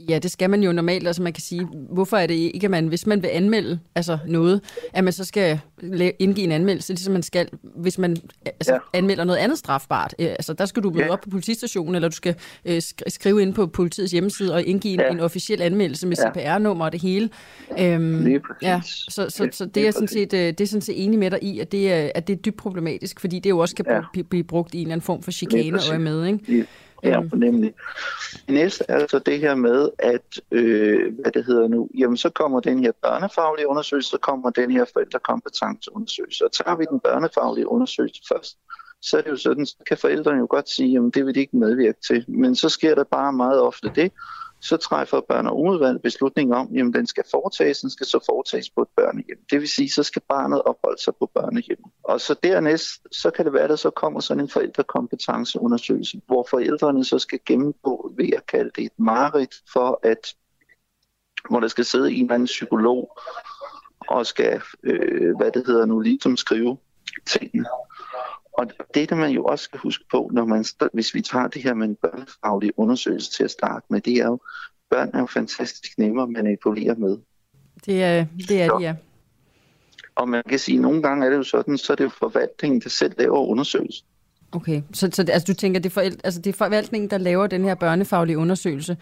Ja, 0.09 0.19
det 0.19 0.31
skal 0.31 0.49
man 0.49 0.63
jo 0.63 0.71
normalt. 0.71 1.07
Altså 1.07 1.21
man 1.21 1.33
kan 1.33 1.41
sige, 1.41 1.67
hvorfor 1.91 2.17
er 2.17 2.27
det 2.27 2.33
ikke, 2.33 2.65
at 2.65 2.71
man, 2.71 2.87
hvis 2.87 3.07
man 3.07 3.23
vil 3.23 3.29
anmelde 3.33 3.79
altså 3.95 4.17
noget, 4.27 4.61
at 4.93 5.03
man 5.03 5.13
så 5.13 5.25
skal 5.25 5.59
indgive 6.19 6.43
en 6.43 6.51
anmeldelse, 6.51 6.93
ligesom 6.93 7.13
man 7.13 7.23
skal, 7.23 7.49
hvis 7.75 7.97
man 7.97 8.17
altså, 8.45 8.73
ja. 8.73 8.79
anmelder 8.93 9.23
noget 9.23 9.39
andet 9.39 9.57
strafbart. 9.57 10.15
Øh, 10.19 10.27
altså 10.27 10.53
der 10.53 10.65
skal 10.65 10.83
du 10.83 10.89
møde 10.89 11.05
ja. 11.05 11.11
op 11.11 11.21
på 11.21 11.29
politistationen, 11.29 11.95
eller 11.95 12.09
du 12.09 12.15
skal 12.15 12.35
øh, 12.65 12.81
skrive 13.07 13.41
ind 13.41 13.53
på 13.53 13.67
politiets 13.67 14.11
hjemmeside 14.11 14.53
og 14.53 14.63
indgive 14.63 14.93
en, 14.93 14.99
ja. 14.99 15.11
en 15.11 15.19
officiel 15.19 15.61
anmeldelse 15.61 16.07
med 16.07 16.17
ja. 16.17 16.31
CPR-nummer 16.31 16.85
og 16.85 16.91
det 16.91 17.01
hele. 17.01 17.29
Øhm, 17.79 18.41
ja, 18.61 18.81
så, 18.85 19.29
så, 19.29 19.49
så 19.51 19.65
det, 19.65 19.87
er 19.87 19.91
sådan 19.91 20.07
set, 20.07 20.33
øh, 20.33 20.39
det 20.39 20.61
er 20.61 20.67
sådan 20.67 20.81
set 20.81 21.03
enig 21.03 21.19
med 21.19 21.31
dig 21.31 21.43
i, 21.43 21.59
at 21.59 21.71
det 21.71 21.93
er, 21.93 22.11
at 22.15 22.27
det 22.27 22.33
er 22.33 22.37
dybt 22.37 22.57
problematisk, 22.57 23.19
fordi 23.19 23.39
det 23.39 23.49
jo 23.49 23.59
også 23.59 23.75
kan 23.75 23.85
ja. 23.89 24.21
blive 24.29 24.43
brugt 24.43 24.73
i 24.73 24.77
en 24.77 24.81
eller 24.81 24.93
anden 24.93 25.05
form 25.05 25.23
for 25.23 25.31
chikane 25.31 25.79
og 25.91 26.01
med, 26.01 26.25
ikke? 26.25 26.65
Øhm. 27.03 27.29
nemlig. 27.33 27.73
Det 28.47 28.53
næste 28.53 28.85
er 28.87 29.07
så 29.07 29.19
det 29.19 29.39
her 29.39 29.55
med, 29.55 29.89
at 29.99 30.41
øh, 30.51 31.13
hvad 31.21 31.31
det 31.31 31.45
hedder 31.45 31.67
nu, 31.67 31.89
jamen 31.97 32.17
så 32.17 32.29
kommer 32.29 32.59
den 32.59 32.83
her 32.83 32.91
børnefaglige 33.01 33.67
undersøgelse, 33.67 34.09
så 34.09 34.17
kommer 34.17 34.49
den 34.49 34.71
her 34.71 34.85
forældrekompetenceundersøgelse. 34.93 36.45
Og 36.45 36.51
tager 36.51 36.75
vi 36.75 36.85
den 36.89 36.99
børnefaglige 36.99 37.67
undersøgelse 37.67 38.21
først, 38.33 38.57
så 39.01 39.17
er 39.17 39.21
det 39.21 39.29
jo 39.29 39.35
sådan, 39.35 39.65
så 39.65 39.75
kan 39.87 39.97
forældrene 39.97 40.39
jo 40.39 40.47
godt 40.49 40.69
sige, 40.69 40.97
at 40.97 41.03
det 41.13 41.25
vil 41.25 41.35
de 41.35 41.39
ikke 41.39 41.57
medvirke 41.57 41.99
til. 42.07 42.25
Men 42.27 42.55
så 42.55 42.69
sker 42.69 42.95
der 42.95 43.03
bare 43.03 43.33
meget 43.33 43.61
ofte 43.61 43.91
det, 43.95 44.11
så 44.61 44.77
træffer 44.77 45.21
børn- 45.21 45.47
og 45.47 45.59
ungeudvalget 45.59 46.01
beslutning 46.01 46.55
om, 46.55 46.67
jamen 46.73 46.93
den 46.93 47.07
skal 47.07 47.23
foretages, 47.31 47.79
den 47.79 47.89
skal 47.89 48.05
så 48.05 48.19
foretages 48.25 48.69
på 48.69 48.81
et 48.81 48.87
børnehjem. 48.95 49.37
Det 49.51 49.59
vil 49.59 49.69
sige, 49.69 49.89
så 49.89 50.03
skal 50.03 50.21
barnet 50.29 50.61
opholde 50.61 51.01
sig 51.03 51.13
på 51.19 51.31
børnehjem. 51.33 51.83
Og 52.03 52.21
så 52.21 52.35
dernæst, 52.43 53.07
så 53.11 53.31
kan 53.31 53.45
det 53.45 53.53
være, 53.53 53.63
at 53.63 53.69
der 53.69 53.75
så 53.75 53.89
kommer 53.89 54.19
sådan 54.19 54.43
en 54.43 54.49
forældrekompetenceundersøgelse, 54.49 56.21
hvor 56.27 56.47
forældrene 56.49 57.05
så 57.05 57.19
skal 57.19 57.39
gennemgå, 57.45 58.13
ved 58.17 58.29
at 58.37 58.45
kalde 58.45 58.71
det 58.75 58.83
et 58.83 58.99
mareridt, 58.99 59.55
for 59.73 59.99
at 60.03 60.35
hvor 61.49 61.59
der 61.59 61.67
skal 61.67 61.85
sidde 61.85 62.11
en 62.11 62.23
eller 62.23 62.33
anden 62.33 62.45
psykolog 62.45 63.17
og 64.07 64.25
skal, 64.25 64.61
øh, 64.83 65.37
hvad 65.37 65.51
det 65.51 65.63
hedder 65.67 65.85
nu, 65.85 65.99
ligesom 65.99 66.37
skrive 66.37 66.77
tingene. 67.27 67.65
Og 68.59 68.67
det, 68.93 69.09
der 69.09 69.15
man 69.15 69.31
jo 69.31 69.43
også 69.43 69.63
skal 69.63 69.79
huske 69.79 70.03
på, 70.11 70.29
når 70.33 70.45
man, 70.45 70.65
hvis 70.93 71.13
vi 71.13 71.21
tager 71.21 71.47
det 71.47 71.63
her 71.63 71.73
med 71.73 71.87
en 71.87 71.95
børnefaglig 71.95 72.71
undersøgelse 72.77 73.31
til 73.31 73.43
at 73.43 73.51
starte 73.51 73.85
med, 73.89 74.01
det 74.01 74.13
er 74.13 74.25
jo, 74.25 74.39
børn 74.89 75.09
er 75.13 75.19
jo 75.19 75.25
fantastisk 75.25 75.97
nemmere 75.97 76.23
at 76.23 76.29
manipulere 76.29 76.95
med. 76.95 77.17
Det 77.85 78.03
er, 78.03 78.25
det 78.47 78.61
er 78.61 78.77
de, 78.77 78.83
ja. 78.83 78.95
Og 80.15 80.29
man 80.29 80.43
kan 80.49 80.59
sige, 80.59 80.75
at 80.75 80.81
nogle 80.81 81.01
gange 81.01 81.25
er 81.25 81.29
det 81.29 81.37
jo 81.37 81.43
sådan, 81.43 81.77
så 81.77 81.93
er 81.93 81.95
det 81.95 82.03
jo 82.03 82.09
forvaltningen, 82.09 82.81
der 82.81 82.89
selv 82.89 83.13
laver 83.17 83.37
undersøgelsen. 83.37 84.07
Okay, 84.51 84.81
så, 84.93 85.09
så 85.13 85.21
altså, 85.21 85.53
du 85.53 85.53
tænker, 85.53 85.79
det 85.79 85.89
er, 85.89 85.93
forældre, 85.93 86.19
altså, 86.23 86.41
det 86.41 86.49
er 86.49 86.57
forvaltningen, 86.57 87.09
der 87.09 87.17
laver 87.17 87.47
den 87.47 87.63
her 87.63 87.75
børnefaglige 87.75 88.37
undersøgelse? 88.37 88.97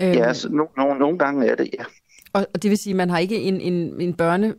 Øhm, 0.00 0.12
ja, 0.12 0.26
altså, 0.26 0.48
no, 0.48 0.64
no, 0.76 0.94
nogle 0.94 1.18
gange 1.18 1.46
er 1.46 1.54
det, 1.54 1.70
ja. 1.78 1.84
Og, 2.32 2.46
og 2.54 2.62
det 2.62 2.70
vil 2.70 2.78
sige, 2.78 2.92
at 2.92 2.96
man 2.96 3.10
har 3.10 3.18
ikke 3.18 3.40
en, 3.40 3.60
en, 3.60 4.00
en 4.00 4.14
børne 4.14 4.54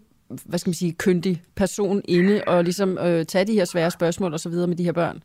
hvad 0.45 0.59
skal 0.59 0.69
man 0.69 0.73
sige, 0.73 0.93
kyndig 0.93 1.41
person 1.55 2.01
inde 2.07 2.41
og 2.47 2.63
ligesom 2.63 2.97
øh, 2.97 3.25
tage 3.25 3.45
de 3.45 3.53
her 3.53 3.65
svære 3.65 3.91
spørgsmål 3.91 4.33
og 4.33 4.39
så 4.39 4.49
videre 4.49 4.67
med 4.67 4.75
de 4.75 4.83
her 4.83 4.91
børn? 4.91 5.23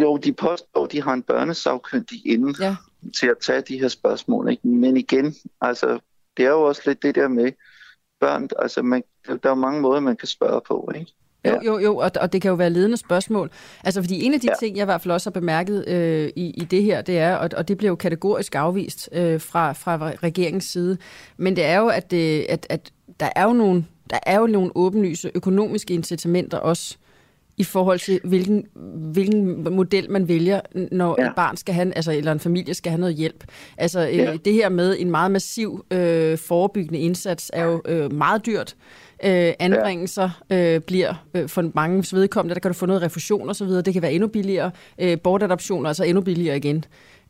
Jo, 0.00 0.16
de 0.16 0.32
påstår, 0.32 0.86
de 0.86 1.02
har 1.02 1.12
en 1.12 1.22
børnesagkyndig 1.22 2.26
inde 2.26 2.54
ja. 2.64 2.76
til 3.16 3.26
at 3.26 3.36
tage 3.42 3.60
de 3.60 3.78
her 3.78 3.88
spørgsmål. 3.88 4.50
Ikke? 4.50 4.68
Men 4.68 4.96
igen, 4.96 5.34
altså, 5.60 5.98
det 6.36 6.44
er 6.44 6.50
jo 6.50 6.62
også 6.62 6.82
lidt 6.86 7.02
det 7.02 7.14
der 7.14 7.28
med 7.28 7.52
børn, 8.20 8.48
altså 8.58 8.82
man, 8.82 9.02
der 9.42 9.50
er 9.50 9.54
mange 9.54 9.80
måder, 9.80 10.00
man 10.00 10.16
kan 10.16 10.28
spørge 10.28 10.60
på, 10.68 10.90
ikke? 10.94 11.12
Jo, 11.46 11.60
jo, 11.64 11.78
jo, 11.78 11.96
og, 11.96 12.10
og 12.20 12.32
det 12.32 12.42
kan 12.42 12.48
jo 12.48 12.54
være 12.54 12.70
ledende 12.70 12.96
spørgsmål. 12.96 13.50
Altså, 13.84 14.02
fordi 14.02 14.24
en 14.24 14.34
af 14.34 14.40
de 14.40 14.48
ja. 14.50 14.54
ting, 14.60 14.76
jeg 14.76 14.82
i 14.82 14.84
hvert 14.84 15.02
fald 15.02 15.12
også 15.12 15.30
har 15.30 15.40
bemærket 15.40 15.88
øh, 15.88 16.30
i, 16.36 16.50
i 16.50 16.64
det 16.64 16.82
her, 16.82 17.02
det 17.02 17.18
er, 17.18 17.36
og, 17.36 17.50
og 17.56 17.68
det 17.68 17.78
bliver 17.78 17.90
jo 17.90 17.94
kategorisk 17.94 18.54
afvist 18.54 19.08
øh, 19.12 19.40
fra, 19.40 19.72
fra 19.72 20.12
regeringens 20.22 20.64
side, 20.64 20.98
men 21.36 21.56
det 21.56 21.64
er 21.64 21.78
jo, 21.78 21.88
at, 21.88 22.10
det, 22.10 22.40
øh, 22.40 22.46
at, 22.48 22.66
at 22.70 22.92
der 23.20 23.28
er 23.36 23.44
jo 23.44 23.52
nogle 23.52 23.84
der 24.10 24.18
er 24.22 24.38
jo 24.38 24.46
nogle 24.46 24.70
åbenlyse 24.74 25.30
økonomiske 25.34 25.94
incitamenter 25.94 26.58
også 26.58 26.96
i 27.58 27.64
forhold 27.64 27.98
til, 27.98 28.20
hvilken, 28.24 28.64
hvilken 29.12 29.64
model 29.74 30.10
man 30.10 30.28
vælger, 30.28 30.60
når 30.92 31.16
ja. 31.18 31.26
et 31.26 31.32
barn 31.36 31.56
skal 31.56 31.74
have, 31.74 31.96
altså, 31.96 32.12
eller 32.12 32.32
en 32.32 32.40
familie 32.40 32.74
skal 32.74 32.90
have 32.90 33.00
noget 33.00 33.14
hjælp. 33.14 33.44
Altså 33.76 34.08
øh, 34.08 34.16
ja. 34.16 34.36
det 34.44 34.52
her 34.52 34.68
med 34.68 34.96
en 34.98 35.10
meget 35.10 35.30
massiv 35.30 35.84
øh, 35.90 36.38
forebyggende 36.38 36.98
indsats 36.98 37.50
er 37.54 37.64
jo 37.64 37.82
øh, 37.84 38.12
meget 38.12 38.46
dyrt. 38.46 38.76
Øh, 39.24 39.52
anbringelser 39.58 40.30
øh, 40.50 40.80
bliver 40.80 41.14
øh, 41.34 41.48
for 41.48 41.70
mange 41.74 42.16
vedkommende, 42.16 42.54
der 42.54 42.60
kan 42.60 42.70
du 42.70 42.74
få 42.74 42.86
noget 42.86 43.02
refusion 43.02 43.50
osv., 43.50 43.68
det 43.68 43.92
kan 43.92 44.02
være 44.02 44.12
endnu 44.12 44.28
billigere. 44.28 44.70
Øh, 44.98 45.20
bortadoptioner 45.20 45.88
altså 45.88 46.04
endnu 46.04 46.20
billigere 46.20 46.56
igen. 46.56 46.84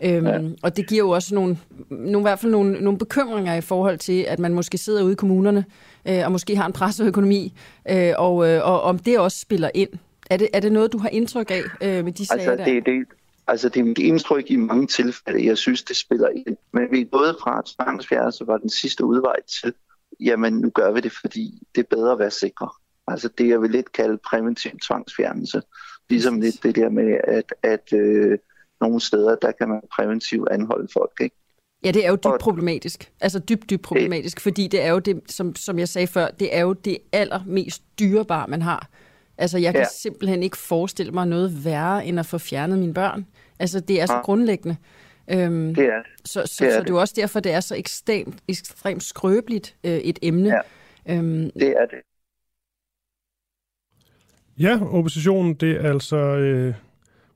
Øhm, 0.05 0.27
ja. 0.27 0.41
Og 0.63 0.77
det 0.77 0.89
giver 0.89 0.99
jo 0.99 1.11
også 1.11 1.35
nogle, 1.35 1.59
nogle, 1.91 2.19
i 2.19 2.23
hvert 2.23 2.39
fald 2.39 2.53
nogle, 2.53 2.73
nogle 2.73 2.99
bekymringer 2.99 3.55
i 3.55 3.61
forhold 3.61 3.99
til, 3.99 4.23
at 4.29 4.39
man 4.39 4.55
måske 4.55 4.79
sidder 4.79 5.03
ude 5.03 5.13
i 5.13 5.17
kommunerne, 5.17 5.65
øh, 6.09 6.25
og 6.25 6.33
måske 6.33 6.57
har 6.57 6.67
en 6.67 6.73
presseøkonomi, 6.73 7.53
øh, 7.91 8.13
og, 8.19 8.49
øh, 8.49 8.69
og 8.69 8.83
om 8.83 8.99
det 8.99 9.19
også 9.19 9.41
spiller 9.41 9.71
ind. 9.75 9.91
Er 10.31 10.37
det, 10.37 10.49
er 10.53 10.61
det 10.61 10.73
noget, 10.73 10.93
du 10.93 10.99
har 10.99 11.09
indtryk 11.09 11.51
af 11.51 11.63
øh, 11.83 12.05
med 12.05 12.13
de 12.13 12.27
sager 12.27 12.51
altså, 12.51 12.65
det, 12.65 12.87
det, 12.87 13.07
altså, 13.47 13.69
det 13.69 13.81
er 13.81 13.85
mit 13.85 13.99
indtryk 13.99 14.51
i 14.51 14.57
mange 14.57 14.87
tilfælde. 14.87 15.47
Jeg 15.47 15.59
synes, 15.59 15.83
det 15.83 15.97
spiller 15.97 16.29
ind. 16.29 16.57
Men 16.73 16.83
vi 16.91 17.01
er 17.01 17.05
gået 17.05 17.37
fra, 17.43 17.59
at 17.59 17.65
tvangsfjernelse 17.65 18.47
var 18.47 18.57
den 18.57 18.71
sidste 18.71 19.05
udvej 19.05 19.37
til, 19.63 19.75
jamen 20.21 20.53
nu 20.53 20.71
gør 20.71 20.93
vi 20.93 21.01
det, 21.01 21.13
fordi 21.13 21.63
det 21.75 21.81
er 21.81 21.97
bedre 21.97 22.13
at 22.13 22.19
være 22.19 22.31
sikre. 22.31 22.69
Altså 23.09 23.29
det, 23.39 23.49
jeg 23.49 23.63
vil 23.63 23.71
lidt 23.71 23.93
kalde 23.93 24.19
præventiv 24.19 24.71
tvangsfjernelse. 24.87 25.63
Ligesom 26.11 26.41
lidt 26.41 26.63
det 26.63 26.77
der 26.77 26.89
med, 26.89 27.19
at, 27.25 27.55
at 27.63 27.93
øh, 27.93 28.39
nogle 28.81 29.01
steder, 29.01 29.37
der 29.43 29.53
kan 29.53 29.69
man 29.69 29.81
præventivt 29.93 30.49
anholde 30.49 30.89
folk, 30.93 31.13
ikke? 31.21 31.37
Ja, 31.85 31.91
det 31.91 32.07
er 32.07 32.11
jo 32.11 32.17
dybt 32.17 32.41
problematisk. 32.41 33.13
Altså 33.21 33.39
dybt, 33.39 33.71
dybt 33.71 33.83
problematisk, 33.83 34.41
fordi 34.41 34.69
det 34.69 34.83
er 34.83 34.91
jo 34.91 34.99
det, 34.99 35.21
som, 35.27 35.57
som 35.57 35.79
jeg 35.79 35.89
sagde 35.89 36.07
før, 36.07 36.29
det 36.29 36.57
er 36.57 36.61
jo 36.61 36.73
det 36.73 36.99
allermest 37.13 37.83
dyrebare, 37.99 38.47
man 38.49 38.63
har. 38.63 38.89
Altså, 39.39 39.59
jeg 39.59 39.73
kan 39.73 39.83
ja. 39.83 39.89
simpelthen 39.93 40.43
ikke 40.43 40.57
forestille 40.57 41.13
mig 41.13 41.27
noget 41.27 41.65
værre, 41.65 42.07
end 42.07 42.21
at 42.21 42.27
få 42.27 42.39
fjernet 42.39 42.79
mine 42.79 42.95
børn. 42.95 43.27
Altså, 43.59 43.81
det 43.81 44.01
er 44.01 44.07
så 44.07 44.15
ja. 44.15 44.21
grundlæggende. 44.21 44.77
Øhm, 45.31 45.75
det 45.75 45.85
er 45.85 46.03
Så, 46.25 46.43
så, 46.47 46.65
det 46.65 46.71
er 46.71 46.75
så 46.75 46.81
det 46.81 46.91
er 46.91 46.95
jo 46.95 47.01
også 47.01 47.15
derfor, 47.17 47.41
det 47.41 47.53
er 47.53 47.61
så 47.61 47.75
ekstremt, 47.77 48.35
ekstremt 48.49 49.03
skrøbeligt 49.03 49.77
øh, 49.85 49.93
et 49.93 50.19
emne. 50.23 50.49
Ja. 50.49 51.17
Øhm, 51.17 51.51
det 51.51 51.69
er 51.69 51.87
det. 51.87 51.99
Ja, 54.59 54.81
oppositionen, 54.93 55.55
det 55.55 55.71
er 55.71 55.91
altså 55.91 56.17
øh, 56.17 56.75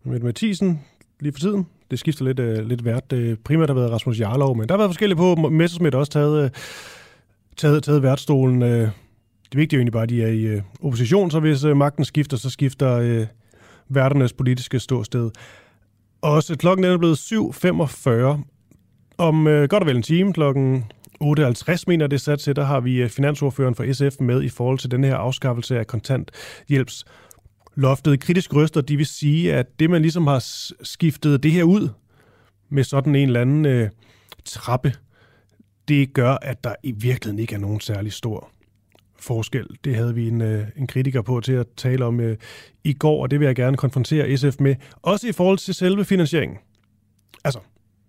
Mette 0.04 0.26
Mathisen 0.26 0.80
lige 1.22 1.32
for 1.32 1.40
tiden. 1.40 1.66
Det 1.90 1.98
skifter 1.98 2.24
lidt, 2.24 2.38
øh, 2.38 2.66
lidt 2.66 2.84
vært. 2.84 3.10
Det 3.10 3.38
primært 3.38 3.68
har 3.68 3.74
været 3.74 3.90
Rasmus 3.90 4.20
Jarlov, 4.20 4.56
men 4.56 4.68
der 4.68 4.74
har 4.74 4.78
været 4.78 4.88
forskellige 4.88 5.16
på. 5.16 5.34
Messersmith 5.34 5.96
også 5.96 6.12
taget, 6.12 6.44
øh, 6.44 6.50
taget, 7.56 7.82
taget 7.82 8.02
værtstolen. 8.02 8.62
Øh, 8.62 8.88
det 9.50 9.56
vigtige 9.58 9.76
er 9.76 9.78
jo 9.78 9.80
egentlig 9.80 9.92
bare, 9.92 10.02
at 10.02 10.08
de 10.08 10.22
er 10.22 10.28
i 10.28 10.42
øh, 10.42 10.62
opposition, 10.82 11.30
så 11.30 11.40
hvis 11.40 11.64
øh, 11.64 11.76
magten 11.76 12.04
skifter, 12.04 12.36
så 12.36 12.50
skifter 12.50 12.92
øh, 12.96 13.26
værternes 13.88 14.32
politiske 14.32 14.80
ståsted. 14.80 15.30
Også 16.22 16.56
klokken 16.56 16.84
er 16.84 16.98
blevet 16.98 17.18
7.45. 17.18 18.10
Om 19.18 19.46
øh, 19.46 19.68
godt 19.68 19.82
og 19.82 19.86
vel 19.86 19.96
en 19.96 20.02
time, 20.02 20.32
klokken 20.32 20.84
8.50 21.24 21.84
mener 21.86 22.06
det 22.06 22.20
sat 22.20 22.38
til, 22.38 22.56
der 22.56 22.64
har 22.64 22.80
vi 22.80 23.02
øh, 23.02 23.08
finansordføreren 23.10 23.74
for 23.74 23.92
SF 23.92 24.20
med 24.20 24.42
i 24.42 24.48
forhold 24.48 24.78
til 24.78 24.90
den 24.90 25.04
her 25.04 25.16
afskaffelse 25.16 25.78
af 25.78 25.86
kontanthjælps 25.86 27.04
loftet. 27.74 28.20
Kritisk 28.20 28.54
ryster, 28.54 28.80
de 28.80 28.96
vil 28.96 29.06
sige, 29.06 29.54
at 29.54 29.80
det 29.80 29.90
man 29.90 30.02
ligesom 30.02 30.26
har 30.26 30.44
skiftet 30.84 31.42
det 31.42 31.52
her 31.52 31.64
ud 31.64 31.88
med 32.68 32.84
sådan 32.84 33.14
en 33.14 33.28
eller 33.28 33.40
anden 33.40 33.64
øh, 33.66 33.90
trappe, 34.44 34.92
det 35.88 36.12
gør, 36.12 36.32
at 36.42 36.64
der 36.64 36.74
i 36.82 36.92
virkeligheden 36.92 37.38
ikke 37.38 37.54
er 37.54 37.58
nogen 37.58 37.80
særlig 37.80 38.12
stor 38.12 38.50
forskel. 39.18 39.66
Det 39.84 39.96
havde 39.96 40.14
vi 40.14 40.28
en, 40.28 40.40
øh, 40.40 40.66
en 40.76 40.86
kritiker 40.86 41.22
på 41.22 41.40
til 41.40 41.52
at 41.52 41.66
tale 41.76 42.04
om 42.04 42.20
øh, 42.20 42.36
i 42.84 42.92
går, 42.92 43.22
og 43.22 43.30
det 43.30 43.40
vil 43.40 43.46
jeg 43.46 43.56
gerne 43.56 43.76
konfrontere 43.76 44.36
SF 44.36 44.60
med. 44.60 44.74
Også 45.02 45.28
i 45.28 45.32
forhold 45.32 45.58
til 45.58 45.74
selve 45.74 46.04
finansieringen. 46.04 46.58
Altså, 47.44 47.60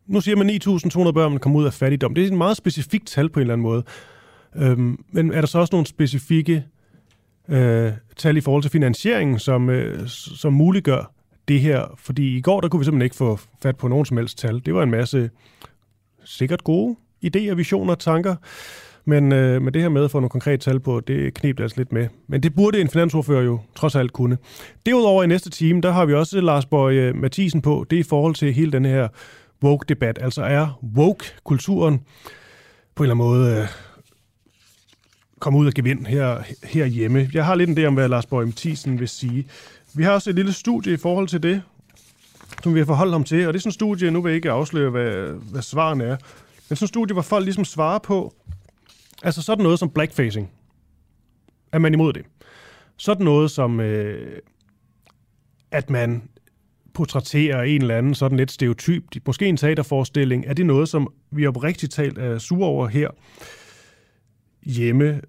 nu 0.07 0.21
siger 0.21 0.35
man 0.35 0.49
9.200 0.49 1.11
børn, 1.11 1.31
man 1.31 1.39
kommer 1.39 1.59
ud 1.59 1.65
af 1.65 1.73
fattigdom. 1.73 2.15
Det 2.15 2.23
er 2.23 2.27
et 2.27 2.33
meget 2.33 2.57
specifikt 2.57 3.07
tal 3.07 3.29
på 3.29 3.39
en 3.39 3.41
eller 3.41 3.53
anden 3.53 3.63
måde. 3.63 3.83
Øhm, 4.55 5.03
men 5.11 5.33
er 5.33 5.41
der 5.41 5.47
så 5.47 5.59
også 5.59 5.75
nogle 5.75 5.87
specifikke 5.87 6.65
øh, 7.51 7.91
tal 8.15 8.37
i 8.37 8.41
forhold 8.41 8.63
til 8.63 8.71
finansieringen, 8.71 9.39
som, 9.39 9.69
øh, 9.69 10.07
som 10.07 10.53
muliggør 10.53 11.13
det 11.47 11.59
her? 11.59 11.85
Fordi 11.97 12.37
i 12.37 12.41
går, 12.41 12.61
der 12.61 12.69
kunne 12.69 12.79
vi 12.79 12.85
simpelthen 12.85 13.05
ikke 13.05 13.15
få 13.15 13.39
fat 13.63 13.77
på 13.77 13.87
nogen 13.87 14.05
som 14.05 14.17
helst 14.17 14.37
tal. 14.37 14.61
Det 14.65 14.73
var 14.73 14.83
en 14.83 14.91
masse 14.91 15.29
sikkert 16.25 16.63
gode 16.63 16.95
idéer, 17.25 17.53
visioner, 17.53 17.95
tanker. 17.95 18.35
Men, 19.05 19.31
øh, 19.31 19.61
med 19.61 19.71
det 19.71 19.81
her 19.81 19.89
med 19.89 20.03
at 20.03 20.11
få 20.11 20.19
nogle 20.19 20.29
konkrete 20.29 20.57
tal 20.57 20.79
på, 20.79 20.99
det 20.99 21.33
knep 21.33 21.59
altså 21.59 21.77
lidt 21.77 21.91
med. 21.91 22.07
Men 22.27 22.43
det 22.43 22.55
burde 22.55 22.81
en 22.81 22.87
finansordfører 22.87 23.43
jo 23.43 23.59
trods 23.75 23.95
alt 23.95 24.13
kunne. 24.13 24.37
Derudover 24.85 25.23
i 25.23 25.27
næste 25.27 25.49
time, 25.49 25.81
der 25.81 25.91
har 25.91 26.05
vi 26.05 26.13
også 26.13 26.41
Lars 26.41 26.65
Borg 26.65 27.15
Mathisen 27.15 27.61
på. 27.61 27.85
Det 27.89 27.95
er 27.95 27.99
i 27.99 28.03
forhold 28.03 28.35
til 28.35 28.53
hele 28.53 28.71
den 28.71 28.85
her 28.85 29.07
woke-debat. 29.63 30.19
Altså 30.21 30.43
er 30.43 30.79
woke-kulturen 30.97 32.01
på 32.95 33.03
en 33.03 33.09
eller 33.09 33.15
anden 33.15 33.27
måde 33.27 33.57
øh, 33.57 33.67
komme 35.41 35.59
ud 35.59 35.67
og 35.67 35.73
gevind 35.73 36.05
her, 36.05 36.43
herhjemme. 36.63 37.29
Jeg 37.33 37.45
har 37.45 37.55
lidt 37.55 37.69
en 37.69 37.77
idé 37.77 37.85
om, 37.85 37.93
hvad 37.93 38.09
Lars 38.09 38.25
Borg 38.25 38.45
Mathisen 38.45 38.99
vil 38.99 39.07
sige. 39.07 39.45
Vi 39.93 40.03
har 40.03 40.11
også 40.11 40.29
et 40.29 40.35
lille 40.35 40.53
studie 40.53 40.93
i 40.93 40.97
forhold 40.97 41.27
til 41.27 41.43
det, 41.43 41.61
som 42.63 42.73
vi 42.73 42.79
har 42.79 42.85
forholdt 42.85 43.13
ham 43.13 43.23
til. 43.23 43.47
Og 43.47 43.53
det 43.53 43.59
er 43.59 43.61
sådan 43.61 43.69
en 43.69 43.73
studie, 43.73 44.11
nu 44.11 44.21
vil 44.21 44.29
jeg 44.29 44.35
ikke 44.35 44.51
afsløre, 44.51 44.89
hvad, 44.89 45.11
hvad 45.51 45.61
svaren 45.61 46.01
er. 46.01 46.17
Men 46.69 46.75
sådan 46.75 46.83
en 46.83 46.87
studie, 46.87 47.13
hvor 47.13 47.21
folk 47.21 47.43
ligesom 47.43 47.65
svarer 47.65 47.99
på, 47.99 48.33
Altså 49.23 49.41
sådan 49.41 49.63
noget 49.63 49.79
som 49.79 49.89
blackfacing. 49.89 50.51
Er 51.71 51.79
man 51.79 51.93
imod 51.93 52.13
det? 52.13 52.25
Sådan 52.97 53.25
noget 53.25 53.51
som, 53.51 53.79
øh, 53.79 54.39
at 55.71 55.89
man 55.89 56.29
portrætterer 56.93 57.63
en 57.63 57.81
eller 57.81 57.97
anden 57.97 58.15
sådan 58.15 58.37
lidt 58.37 58.51
stereotyp, 58.51 59.03
måske 59.25 59.45
en 59.45 59.57
teaterforestilling, 59.57 60.45
er 60.47 60.53
det 60.53 60.65
noget, 60.65 60.89
som 60.89 61.13
vi 61.31 61.47
oprigtigt 61.47 61.93
talt 61.93 62.17
er 62.17 62.37
sure 62.37 62.67
over 62.67 62.87
her 62.87 63.09
hjemme? 64.65 65.21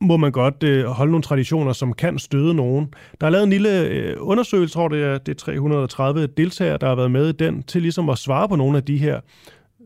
Må 0.00 0.16
man 0.16 0.32
godt 0.32 0.62
øh, 0.62 0.84
holde 0.84 1.12
nogle 1.12 1.22
traditioner, 1.22 1.72
som 1.72 1.92
kan 1.92 2.18
støde 2.18 2.54
nogen? 2.54 2.94
Der 3.20 3.26
er 3.26 3.30
lavet 3.30 3.44
en 3.44 3.50
lille 3.50 3.80
øh, 3.80 4.16
undersøgelse, 4.20 4.74
tror 4.74 4.88
det 4.88 5.02
er, 5.02 5.18
det 5.18 5.32
er 5.32 5.36
330 5.36 6.26
deltagere, 6.26 6.78
der 6.80 6.88
har 6.88 6.94
været 6.94 7.10
med 7.10 7.28
i 7.28 7.32
den, 7.32 7.62
til 7.62 7.82
ligesom 7.82 8.08
at 8.08 8.18
svare 8.18 8.48
på 8.48 8.56
nogle 8.56 8.76
af 8.76 8.84
de 8.84 8.98
her 8.98 9.20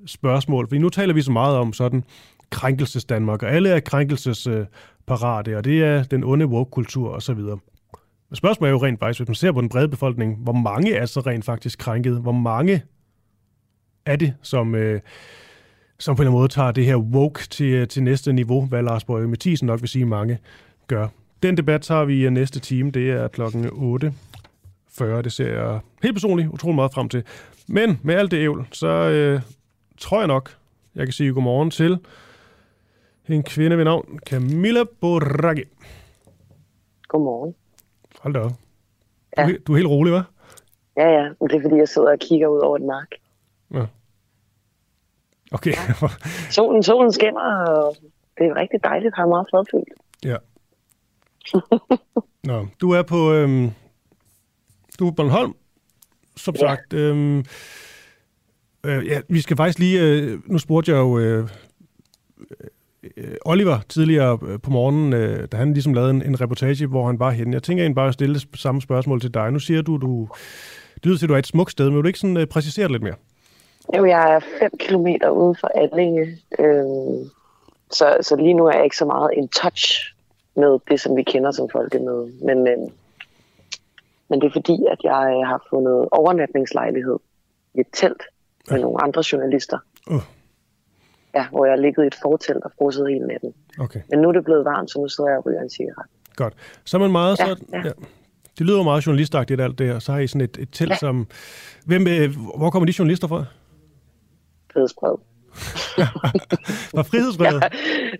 spørgsmål. 0.07 0.69
For 0.69 0.77
nu 0.77 0.89
taler 0.89 1.15
vi 1.15 1.23
så 1.23 1.33
meget 1.33 1.57
om 1.57 1.73
sådan 1.73 2.05
krænkelses 2.51 3.05
Danmark, 3.05 3.43
og 3.43 3.51
alle 3.51 3.69
er 3.69 3.81
krænkelsesparate, 3.81 5.57
og 5.57 5.65
det 5.65 5.85
er 5.85 6.03
den 6.03 6.25
onde 6.25 6.47
woke-kultur 6.47 7.11
osv. 7.11 7.39
Men 8.31 8.37
spørgsmålet 8.37 8.71
er 8.71 8.73
jo 8.73 8.87
rent 8.87 9.01
faktisk, 9.01 9.21
hvis 9.21 9.29
man 9.29 9.35
ser 9.35 9.53
på 9.53 9.61
den 9.61 9.69
brede 9.69 9.89
befolkning, 9.89 10.37
hvor 10.37 10.53
mange 10.53 10.95
er 10.95 11.07
så 11.07 11.21
rent 11.21 11.45
faktisk 11.45 11.79
krænket? 11.79 12.21
Hvor 12.21 12.33
mange 12.33 12.83
er 14.07 14.17
det, 14.17 14.35
som, 14.43 14.75
øh, 14.75 15.01
som 16.01 16.17
på 16.17 16.23
en 16.23 16.25
eller 16.25 16.31
anden 16.31 16.41
måde 16.41 16.49
tager 16.49 16.73
det 16.73 16.87
her 16.87 16.97
woke 16.97 17.41
til, 17.51 17.89
til 17.89 18.03
næste 18.03 18.33
niveau, 18.33 18.67
hvad 18.67 18.83
Lars 18.83 19.05
Borg 19.05 19.29
Mathisen 19.29 19.67
nok 19.67 19.81
vil 19.81 19.89
sige, 19.89 20.07
mange 20.07 20.39
gør. 20.87 21.09
Den 21.43 21.57
debat 21.57 21.83
tager 21.83 22.05
vi 22.05 22.27
i 22.27 22.31
næste 22.31 22.61
time, 22.61 22.91
det 22.91 23.11
er 23.11 23.29
klokken 23.29 23.65
8.40. 23.65 25.05
Det 25.05 25.33
ser 25.33 25.63
jeg 25.63 25.81
helt 26.03 26.15
personligt 26.15 26.49
utrolig 26.49 26.75
meget 26.75 26.93
frem 26.93 27.09
til. 27.09 27.25
Men 27.67 28.01
med 28.03 28.15
alt 28.15 28.31
det 28.31 28.37
ævl, 28.37 28.67
så 28.73 28.87
øh, 28.87 29.41
tror 29.99 30.19
jeg 30.19 30.27
nok, 30.27 30.57
jeg 30.95 31.07
kan 31.07 31.13
sige 31.13 31.33
godmorgen 31.33 31.71
til 31.71 31.99
en 33.29 33.43
kvinde 33.43 33.77
ved 33.77 33.85
navn 33.85 34.19
Camilla 34.27 34.85
Boraghi. 35.01 35.63
Godmorgen. 37.09 37.55
Hold 38.21 38.35
da 38.35 38.41
op. 38.41 38.53
Ja. 39.39 39.47
Du, 39.47 39.53
du 39.67 39.73
er 39.73 39.77
helt 39.77 39.89
rolig, 39.89 40.19
hva'? 40.19 40.23
Ja, 40.97 41.09
ja. 41.09 41.29
Men 41.41 41.49
det 41.49 41.57
er, 41.57 41.61
fordi 41.63 41.77
jeg 41.77 41.89
sidder 41.89 42.13
og 42.13 42.19
kigger 42.19 42.49
ud 42.49 42.59
over 42.59 42.77
et 42.77 42.83
mark. 42.83 43.09
Okay. 45.51 45.71
Ja. 45.71 46.09
solen, 46.57 46.83
solen 46.83 47.13
skinner, 47.13 47.41
og 47.41 47.97
det 48.39 48.47
er 48.47 48.57
rigtig 48.57 48.85
dejligt. 48.85 49.15
Har 49.17 49.27
meget 49.27 49.47
fredfyldt. 49.51 49.89
Ja. 50.25 50.37
Nå, 52.45 52.67
du 52.81 52.91
er 52.91 53.03
på, 53.03 53.33
øhm, 53.33 53.71
du 54.99 55.07
er 55.07 55.11
på 55.11 55.15
Bornholm, 55.15 55.55
som 56.37 56.55
ja. 56.55 56.61
sagt. 56.61 56.93
Øhm, 56.93 57.39
øh, 58.85 59.07
ja, 59.07 59.21
vi 59.29 59.41
skal 59.41 59.57
faktisk 59.57 59.79
lige, 59.79 60.03
øh, 60.03 60.39
nu 60.47 60.59
spurgte 60.59 60.93
jeg 60.93 60.99
jo 60.99 61.19
øh, 61.19 61.49
øh, 63.17 63.35
Oliver 63.45 63.79
tidligere 63.89 64.39
øh, 64.43 64.61
på 64.61 64.71
morgenen, 64.71 65.13
øh, 65.13 65.49
da 65.53 65.57
han 65.57 65.73
ligesom 65.73 65.95
lavede 65.95 66.11
en, 66.11 66.23
en 66.23 66.41
reportage, 66.41 66.87
hvor 66.87 67.07
han 67.07 67.19
var 67.19 67.31
henne. 67.31 67.55
Jeg 67.55 67.63
tænker 67.63 67.85
egentlig 67.85 67.97
bare 67.97 68.09
at 68.09 68.15
stille 68.15 68.35
det 68.35 68.49
samme 68.55 68.83
spørgsmål 68.83 69.21
til 69.21 69.35
dig. 69.35 69.53
Nu 69.53 69.59
siger 69.59 69.83
du, 69.83 69.97
du 69.97 70.29
det 70.95 71.07
lyder 71.07 71.19
til, 71.19 71.27
at 71.27 71.29
du 71.29 71.35
er 71.35 71.39
et 71.39 71.47
smukt 71.47 71.71
sted, 71.71 71.87
men 71.87 71.95
vil 71.95 72.03
du 72.03 72.07
ikke 72.07 72.19
sådan, 72.19 72.37
uh, 72.37 72.45
præcisere 72.45 72.85
det 72.85 72.93
lidt 72.93 73.03
mere? 73.03 73.15
Jo, 73.97 74.05
jeg 74.05 74.35
er 74.35 74.41
5 74.59 74.71
kilometer 74.79 75.31
uden 75.31 75.57
for 75.61 75.69
Allinge, 75.75 76.39
øh, 76.59 77.27
så, 77.91 78.17
så 78.21 78.37
lige 78.37 78.55
nu 78.55 78.67
er 78.67 78.75
jeg 78.75 78.85
ikke 78.85 78.97
så 78.97 79.05
meget 79.05 79.31
in 79.37 79.49
touch 79.49 80.15
med 80.57 80.79
det, 80.91 81.01
som 81.01 81.17
vi 81.17 81.23
kender 81.23 81.51
som 81.51 81.69
folkemøde. 81.73 82.33
Men, 82.45 82.69
øh, 82.69 82.79
men 84.29 84.41
det 84.41 84.47
er 84.47 84.53
fordi, 84.53 84.79
at 84.91 84.99
jeg 85.05 85.43
har 85.47 85.67
fundet 85.71 86.09
overnatningslejlighed 86.13 87.17
i 87.75 87.81
et 87.81 87.87
telt 87.93 88.23
med 88.71 88.79
ja. 88.79 88.83
nogle 88.83 89.03
andre 89.03 89.23
journalister. 89.33 89.79
Uh. 90.11 90.23
Ja, 91.35 91.47
hvor 91.49 91.65
jeg 91.65 91.73
har 91.73 91.81
ligget 91.81 92.05
i 92.05 92.07
et 92.07 92.19
fortelt 92.23 92.65
og 92.65 92.73
frosset 92.79 93.09
hele 93.09 93.27
natten. 93.27 93.55
Okay. 93.79 94.01
Men 94.11 94.19
nu 94.19 94.29
er 94.29 94.33
det 94.33 94.45
blevet 94.45 94.65
varmt, 94.65 94.91
så 94.91 95.01
nu 95.01 95.09
sidder 95.09 95.31
jeg 95.31 95.39
og 95.39 95.47
ryger 95.47 95.61
en 95.61 95.71
cigaret. 95.71 96.07
Godt. 96.37 96.55
Så 96.85 96.97
er 96.97 97.01
man 97.01 97.13
meget... 97.13 97.39
Ja, 97.39 97.47
så, 97.47 97.57
ja. 97.73 97.79
Ja. 97.85 97.93
Det 98.59 98.67
lyder 98.67 98.79
jo 98.79 98.83
meget 98.83 99.07
journalistagtigt 99.07 99.61
alt 99.61 99.79
det 99.79 99.87
her. 99.87 99.99
Så 99.99 100.13
har 100.13 100.19
I 100.19 100.27
sådan 100.27 100.41
et, 100.41 100.57
et 100.59 100.69
telt, 100.73 100.91
ja. 100.91 100.97
som... 100.97 101.27
Hvem, 101.87 102.07
øh, 102.09 102.37
hvor 102.57 102.71
kommer 102.71 102.87
de 102.87 102.95
journalister 102.99 103.29
fra? 103.29 103.45
Fædesbred. 104.75 105.17
Var 106.95 107.03
frihedsbrevet? 107.03 107.63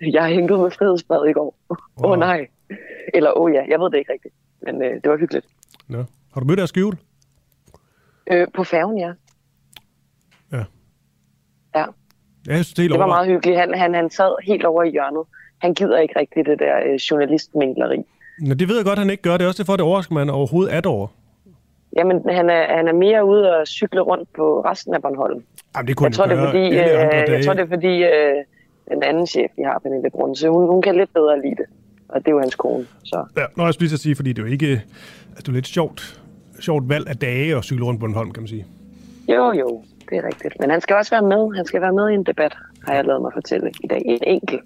Jeg, 0.01 0.13
jeg 0.13 0.27
hængte 0.27 0.57
med 0.57 0.71
frihedsbrevet 0.71 1.29
i 1.31 1.33
går. 1.33 1.55
Åh 1.71 1.77
Wow. 2.03 2.13
oh, 2.13 2.19
nej. 2.19 2.47
Eller 3.15 3.31
åh 3.39 3.43
oh, 3.43 3.53
ja, 3.53 3.63
jeg 3.69 3.81
ved 3.81 3.91
det 3.91 3.99
ikke 3.99 4.13
rigtigt. 4.13 4.35
Men 4.63 4.83
øh, 4.83 4.91
det 5.03 5.11
var 5.11 5.17
hyggeligt. 5.17 5.47
Nå. 5.89 6.05
Har 6.33 6.41
du 6.41 6.47
mødt 6.47 6.59
deres 6.59 6.69
skjul? 6.71 6.97
Øh, 8.33 8.47
på 8.55 8.65
færgen, 8.65 8.99
ja. 8.99 9.13
Ja. 10.53 10.65
Ja, 11.75 11.85
Ja, 12.47 12.55
jeg 12.57 12.65
synes, 12.65 12.75
det 12.75 12.91
det 12.91 12.99
var 12.99 13.07
meget 13.07 13.27
hyggeligt. 13.29 13.59
Han, 13.59 13.75
han, 13.75 13.95
han 13.95 14.11
sad 14.11 14.47
helt 14.47 14.65
over 14.65 14.83
i 14.83 14.91
hjørnet. 14.91 15.23
Han 15.59 15.75
gider 15.75 15.99
ikke 15.99 16.19
rigtigt 16.19 16.47
det 16.47 16.59
der 16.59 16.77
øh, 16.87 16.95
journalistmængleri. 16.95 17.97
Nå, 18.41 18.55
det 18.55 18.69
ved 18.69 18.77
jeg 18.77 18.85
godt, 18.85 18.99
han 18.99 19.11
ikke 19.11 19.23
gør. 19.23 19.37
Det 19.37 19.45
er 19.45 19.49
også 19.49 19.63
derfor, 19.63 19.77
det 19.77 19.85
overrasker 19.85 20.15
man 20.15 20.31
overhovedet 20.31 20.75
er 20.75 20.81
over. 20.89 21.09
Jamen, 21.97 22.17
han 22.31 22.51
er, 22.51 22.77
han 22.77 22.89
er 22.89 22.93
mere 22.93 23.25
ude 23.25 23.57
og 23.57 23.67
cykle 23.67 24.01
rundt 24.01 24.29
på 24.37 24.61
resten 24.61 24.95
af 24.95 25.03
Bornholm. 25.03 25.43
Jamen, 25.77 25.89
det 25.89 25.97
kunne 25.97 26.07
Jeg 26.07 26.15
tror, 26.15 26.27
det 26.27 26.39
er 26.39 26.47
fordi, 26.47 26.67
øh, 26.67 27.35
jeg 27.35 27.45
tror, 27.45 27.55
det 27.55 27.63
er 27.63 27.69
fordi 27.69 28.03
øh, 28.03 28.37
den 28.91 29.03
anden 29.03 29.27
chef, 29.27 29.51
vi 29.57 29.63
har, 29.63 29.79
Pernille 29.79 30.11
Brunse, 30.11 30.49
hun, 30.49 30.67
hun 30.67 30.83
kan 30.83 30.97
lidt 30.97 31.15
bedre 31.15 31.43
lide 31.43 31.57
det. 31.57 31.67
Og 32.09 32.21
det 32.21 32.29
er 32.29 32.33
jo 32.33 32.41
hans 32.41 32.55
kone. 32.55 32.87
Så. 33.05 33.25
Ja, 33.37 33.45
nå, 33.57 33.65
jeg 33.65 33.75
lige 33.79 33.93
at 33.93 34.01
sige, 34.01 34.17
fordi 34.17 34.33
det 34.33 34.43
er 34.43 34.47
jo 34.47 34.53
ikke... 34.53 34.73
Altså, 35.29 35.43
det 35.43 35.49
er 35.49 35.53
lidt 35.53 35.67
sjovt, 35.67 36.21
sjovt 36.61 36.89
valg 36.89 37.09
af 37.09 37.17
dage 37.17 37.57
at 37.57 37.65
cykle 37.65 37.85
rundt 37.85 38.01
på 38.01 38.07
Bornholm, 38.07 38.31
kan 38.31 38.43
man 38.43 38.49
sige. 38.49 38.67
Jo, 39.29 39.53
jo, 39.53 39.83
det 40.11 40.19
er 40.19 40.27
rigtigt. 40.27 40.61
Men 40.61 40.71
han 40.71 40.81
skal 40.81 40.97
også 40.97 41.11
være 41.11 41.23
med. 41.23 41.57
Han 41.57 41.65
skal 41.65 41.81
være 41.81 41.93
med 41.93 42.11
i 42.11 42.15
en 42.15 42.25
debat, 42.25 42.57
har 42.87 42.95
jeg 42.95 43.05
lavet 43.05 43.23
mig 43.23 43.33
fortælle 43.35 43.71
i 43.85 43.87
dag. 43.87 44.03
En 44.05 44.19
enkelt. 44.27 44.63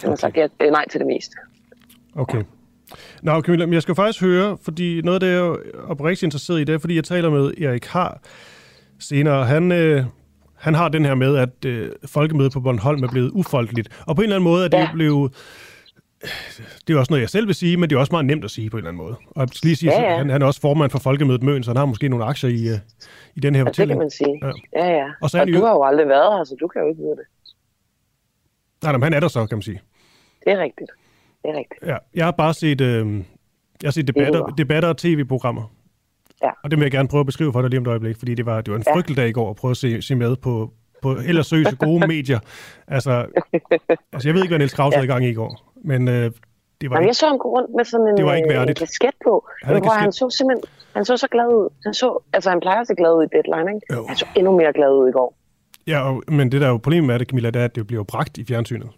Han 0.00 0.08
har 0.08 0.16
sagt 0.16 0.36
ja, 0.36 0.46
øh, 0.60 0.70
nej 0.70 0.88
til 0.88 1.00
det 1.00 1.06
meste. 1.06 1.36
Okay. 2.16 2.42
Nå, 3.22 3.40
Camilla, 3.40 3.66
men 3.66 3.72
jeg 3.72 3.82
skal 3.82 3.94
faktisk 3.94 4.20
høre, 4.20 4.58
fordi 4.62 5.00
noget 5.00 5.14
af 5.14 5.20
det, 5.20 5.28
jeg 5.28 5.38
er 5.38 5.56
oprigtigt 5.88 6.22
interesseret 6.22 6.60
i, 6.60 6.64
det 6.64 6.74
er, 6.74 6.78
fordi 6.78 6.96
jeg 6.96 7.04
taler 7.04 7.30
med 7.30 7.54
Erik 7.62 7.86
Har 7.86 8.20
senere. 9.00 9.44
Han, 9.44 9.72
øh, 9.72 10.04
han 10.54 10.74
har 10.74 10.88
den 10.88 11.04
her 11.04 11.14
med, 11.14 11.36
at 11.36 11.64
øh, 11.66 11.90
folkemødet 12.06 12.52
på 12.52 12.60
Bornholm 12.60 13.02
er 13.02 13.08
blevet 13.08 13.30
ufolkeligt. 13.34 14.02
Og 14.06 14.16
på 14.16 14.22
en 14.22 14.24
eller 14.24 14.36
anden 14.36 14.44
måde 14.50 14.64
er 14.64 14.68
det 14.68 14.78
ja. 14.78 14.90
blevet... 14.92 15.32
Det 16.88 16.94
er 16.94 16.98
også 16.98 17.12
noget, 17.12 17.20
jeg 17.20 17.30
selv 17.30 17.46
vil 17.46 17.54
sige, 17.54 17.76
men 17.76 17.90
det 17.90 17.96
er 17.96 18.00
også 18.00 18.12
meget 18.12 18.26
nemt 18.26 18.44
at 18.44 18.50
sige 18.50 18.70
på 18.70 18.76
en 18.76 18.78
eller 18.78 18.88
anden 18.90 19.02
måde. 19.02 19.16
Og 19.26 19.40
jeg 19.40 19.48
skal 19.52 19.66
lige 19.66 19.76
sige, 19.76 19.92
Ja, 19.92 20.00
ja, 20.00 20.04
ja. 20.06 20.12
ja. 20.12 20.18
Han, 20.18 20.30
han 20.30 20.42
er 20.42 20.46
også 20.46 20.60
formand 20.60 20.90
for 20.90 20.98
Folkemødet 20.98 21.42
Møn, 21.42 21.62
så 21.62 21.70
han 21.70 21.76
har 21.76 21.84
måske 21.84 22.08
nogle 22.08 22.24
aktier 22.24 22.50
i, 22.50 22.68
øh, 22.68 22.78
i 23.34 23.40
den 23.40 23.54
her 23.54 23.64
Og 23.64 23.76
det 23.76 23.88
kan 23.88 23.98
man 23.98 24.10
sige. 24.10 24.40
Ja. 24.42 24.50
Ja, 24.76 24.86
ja. 24.96 25.06
Og 25.20 25.30
så 25.30 25.40
og 25.40 25.46
du 25.46 25.52
jo- 25.52 25.64
har 25.66 25.72
jo 25.72 25.82
aldrig 25.84 26.08
været 26.08 26.36
her, 26.38 26.44
så 26.44 26.56
du 26.60 26.68
kan 26.68 26.82
jo 26.82 26.88
ikke 26.88 27.02
vide 27.02 27.10
det. 27.10 27.24
Nej, 28.82 28.92
men 28.92 29.02
han 29.02 29.14
er 29.14 29.20
der 29.20 29.28
så, 29.28 29.46
kan 29.46 29.56
man 29.58 29.62
sige. 29.62 29.80
Det 30.44 30.52
er 30.52 30.58
rigtigt. 30.62 30.90
Det 31.44 31.50
er 31.50 31.58
rigtigt. 31.58 31.80
Ja, 31.86 31.96
jeg 32.14 32.24
har 32.24 32.30
bare 32.32 32.54
set, 32.54 32.80
øh, 32.80 33.14
jeg 33.82 33.86
har 33.88 33.90
set 33.90 34.06
debatter, 34.08 34.46
debatter 34.46 34.88
og 34.88 34.96
tv-programmer. 34.96 35.72
Ja. 36.42 36.50
Og 36.64 36.70
det 36.70 36.78
vil 36.78 36.84
jeg 36.84 36.92
gerne 36.92 37.08
prøve 37.08 37.20
at 37.20 37.26
beskrive 37.26 37.52
for 37.52 37.60
dig 37.60 37.70
lige 37.70 37.78
om 37.78 37.84
et 37.84 37.88
øjeblik, 37.88 38.16
fordi 38.18 38.34
det 38.34 38.46
var, 38.46 38.60
det 38.60 38.72
var 38.72 38.78
en 38.78 38.84
Ja. 38.86 38.94
frygtelig 38.94 39.16
dag 39.16 39.28
i 39.28 39.32
går 39.32 39.50
at 39.50 39.56
prøve 39.56 39.70
at 39.70 39.76
se, 39.76 40.02
se 40.02 40.14
med 40.14 40.36
på, 40.36 40.70
på 41.02 41.12
ellers 41.26 41.46
seriøse 41.46 41.76
gode 41.76 42.06
medier. 42.14 42.38
Altså, 42.88 43.26
altså, 44.12 44.28
jeg 44.28 44.34
ved 44.34 44.42
ikke, 44.42 44.50
hvad 44.50 44.58
Niels 44.58 44.74
Krause 44.74 44.94
ja. 44.94 44.98
havde 44.98 45.06
i 45.06 45.12
gang 45.12 45.24
i 45.24 45.28
i 45.28 45.34
går, 45.34 45.72
men 45.84 46.08
øh, 46.08 46.14
det 46.14 46.90
var 46.90 46.96
Jamen, 46.96 47.02
ikke, 47.04 47.08
jeg 47.08 47.16
så 47.16 47.26
ham 47.26 47.38
gå 47.38 47.48
rundt 47.48 47.70
med 47.76 47.84
sådan 47.84 48.06
en, 48.08 48.16
Det 48.16 48.24
var 48.24 48.34
ikke 48.34 48.48
øh, 48.48 48.54
en 48.54 48.58
værdigt. 48.58 48.78
kasket 48.78 49.14
på. 49.24 49.48
Han 49.62 49.82
hvor 49.82 49.90
han 49.90 50.12
så 50.12 50.30
simpelthen, 50.30 50.64
han 50.94 51.04
så 51.04 51.16
så 51.16 51.28
glad 51.28 51.46
ud. 51.46 51.68
Han 51.84 51.94
så, 51.94 52.22
altså 52.32 52.50
han 52.50 52.60
plejer 52.60 52.80
at 52.80 52.86
se 52.86 52.94
glad 52.94 53.12
ud 53.18 53.24
i 53.24 53.28
deadline, 53.36 53.74
ikke? 53.74 53.94
Jo. 53.94 54.06
Han 54.06 54.16
så 54.16 54.26
endnu 54.36 54.56
mere 54.56 54.72
glad 54.72 54.90
ud 54.92 55.08
i 55.08 55.12
går. 55.12 55.36
ja, 55.86 56.00
og, 56.00 56.22
men 56.28 56.52
det 56.52 56.60
der 56.60 56.66
er 56.66 56.70
jo 56.70 56.76
problemet 56.76 57.06
med 57.06 57.18
det, 57.18 57.28
Camilla, 57.28 57.50
det 57.50 57.60
er, 57.60 57.64
at 57.64 57.74
det 57.76 57.86
bliver 57.86 58.02
bragt 58.04 58.38
i 58.38 58.44
fjernsynet. 58.44 58.88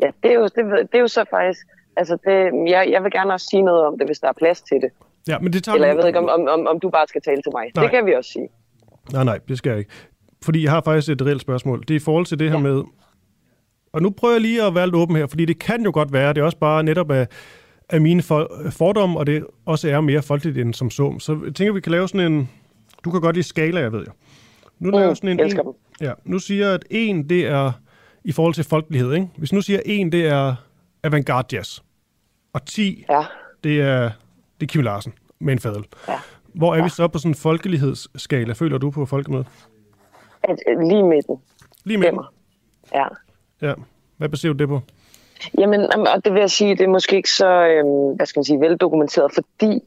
Ja, 0.00 0.10
det 0.22 0.30
er 0.30 0.34
jo, 0.34 0.42
det, 0.42 0.64
det 0.92 0.94
er 0.94 1.00
jo 1.00 1.08
så 1.08 1.24
faktisk, 1.30 1.66
altså 1.96 2.18
det, 2.24 2.70
jeg, 2.70 2.88
jeg 2.90 3.04
vil 3.04 3.12
gerne 3.12 3.32
også 3.32 3.46
sige 3.50 3.62
noget 3.62 3.86
om 3.86 3.98
det, 3.98 4.08
hvis 4.08 4.18
der 4.18 4.28
er 4.28 4.32
plads 4.32 4.62
til 4.62 4.76
det. 4.76 4.90
Ja, 5.28 5.38
men 5.38 5.52
det 5.52 5.64
tager 5.64 5.74
Eller 5.74 5.88
jeg 5.88 5.96
ved 5.96 6.06
ikke, 6.06 6.18
om, 6.18 6.28
om, 6.28 6.48
om, 6.48 6.66
om 6.66 6.80
du 6.80 6.90
bare 6.90 7.06
skal 7.08 7.22
tale 7.22 7.42
til 7.42 7.52
mig. 7.54 7.70
Nej. 7.74 7.84
Det 7.84 7.90
kan 7.90 8.06
vi 8.06 8.14
også 8.14 8.30
sige. 8.30 8.48
Nej, 9.12 9.24
nej, 9.24 9.38
det 9.48 9.58
skal 9.58 9.70
jeg 9.70 9.78
ikke. 9.78 9.90
Fordi 10.44 10.62
jeg 10.62 10.70
har 10.70 10.82
faktisk 10.84 11.12
et 11.12 11.22
reelt 11.22 11.40
spørgsmål. 11.40 11.80
Det 11.80 11.90
er 11.90 11.96
i 11.96 11.98
forhold 12.04 12.26
til 12.26 12.38
det 12.38 12.50
her 12.50 12.56
ja. 12.56 12.62
med... 12.62 12.82
Og 13.92 14.02
nu 14.02 14.10
prøver 14.10 14.34
jeg 14.34 14.40
lige 14.40 14.62
at 14.62 14.74
være 14.74 14.86
lidt 14.86 14.96
åben 14.96 15.16
her, 15.16 15.26
fordi 15.26 15.44
det 15.44 15.58
kan 15.58 15.82
jo 15.84 15.90
godt 15.94 16.12
være, 16.12 16.32
det 16.32 16.40
er 16.40 16.44
også 16.44 16.58
bare 16.58 16.82
netop 16.82 17.10
af, 17.10 17.26
af 17.90 18.00
mine 18.00 18.22
for, 18.22 18.50
fordomme, 18.70 19.18
og 19.18 19.26
det 19.26 19.46
også 19.66 19.88
er 19.88 20.00
mere 20.00 20.22
folkeligt 20.22 20.58
end 20.58 20.74
som 20.74 20.90
så. 20.90 21.18
Så 21.18 21.38
jeg 21.44 21.54
tænker, 21.54 21.72
vi 21.72 21.80
kan 21.80 21.92
lave 21.92 22.08
sådan 22.08 22.32
en... 22.32 22.50
Du 23.04 23.10
kan 23.10 23.20
godt 23.20 23.36
lide 23.36 23.46
skala, 23.46 23.80
jeg 23.80 23.92
ved 23.92 24.00
jeg. 24.00 24.12
Nu 24.78 24.90
laver 24.90 25.06
jeg 25.06 25.16
sådan 25.16 25.30
en, 25.30 25.36
Mm, 25.36 25.68
en, 25.68 25.74
ja, 26.00 26.12
nu 26.24 26.38
siger 26.38 26.66
jeg, 26.66 26.74
at 26.74 26.84
en, 26.90 27.28
det 27.28 27.46
er 27.46 27.72
i 28.24 28.32
forhold 28.32 28.54
til 28.54 28.64
folkelighed, 28.64 29.12
ikke? 29.12 29.28
Hvis 29.36 29.52
nu 29.52 29.60
siger 29.60 29.80
en, 29.84 30.12
det 30.12 30.26
er 30.26 30.54
avantgarde 31.02 31.56
jazz, 31.56 31.80
og 32.52 32.66
10, 32.66 33.04
ja. 33.10 33.22
det 33.64 33.80
er, 33.80 34.10
det 34.60 34.66
er 34.66 34.66
Kim 34.66 34.82
Larsen 34.82 35.12
med 35.40 35.52
en 35.52 35.58
fadel. 35.58 35.84
Ja. 36.08 36.18
Hvor 36.54 36.74
er 36.74 36.82
vi 36.82 36.88
så 36.88 37.08
på 37.08 37.18
sådan 37.18 37.30
en 37.30 37.34
folkelighedsskala, 37.34 38.52
føler 38.52 38.78
du 38.78 38.90
på 38.90 39.06
folkemødet? 39.06 39.46
At, 40.42 40.58
at 40.66 40.88
lige 40.88 41.02
midten. 41.02 41.36
Lige 41.84 41.98
med 41.98 42.10
Ja. 42.94 43.06
Ja. 43.62 43.74
Hvad 44.16 44.28
baserer 44.28 44.52
du 44.52 44.58
det 44.58 44.68
på? 44.68 44.80
Jamen, 45.58 45.80
jamen, 45.92 46.06
og 46.06 46.24
det 46.24 46.32
vil 46.32 46.40
jeg 46.40 46.50
sige, 46.50 46.70
det 46.70 46.80
er 46.80 46.88
måske 46.88 47.16
ikke 47.16 47.30
så, 47.30 47.66
øhm, 47.66 48.16
hvad 48.16 48.26
skal 48.26 48.40
man 48.40 48.44
sige, 48.44 48.60
veldokumenteret, 48.60 49.30
fordi 49.34 49.80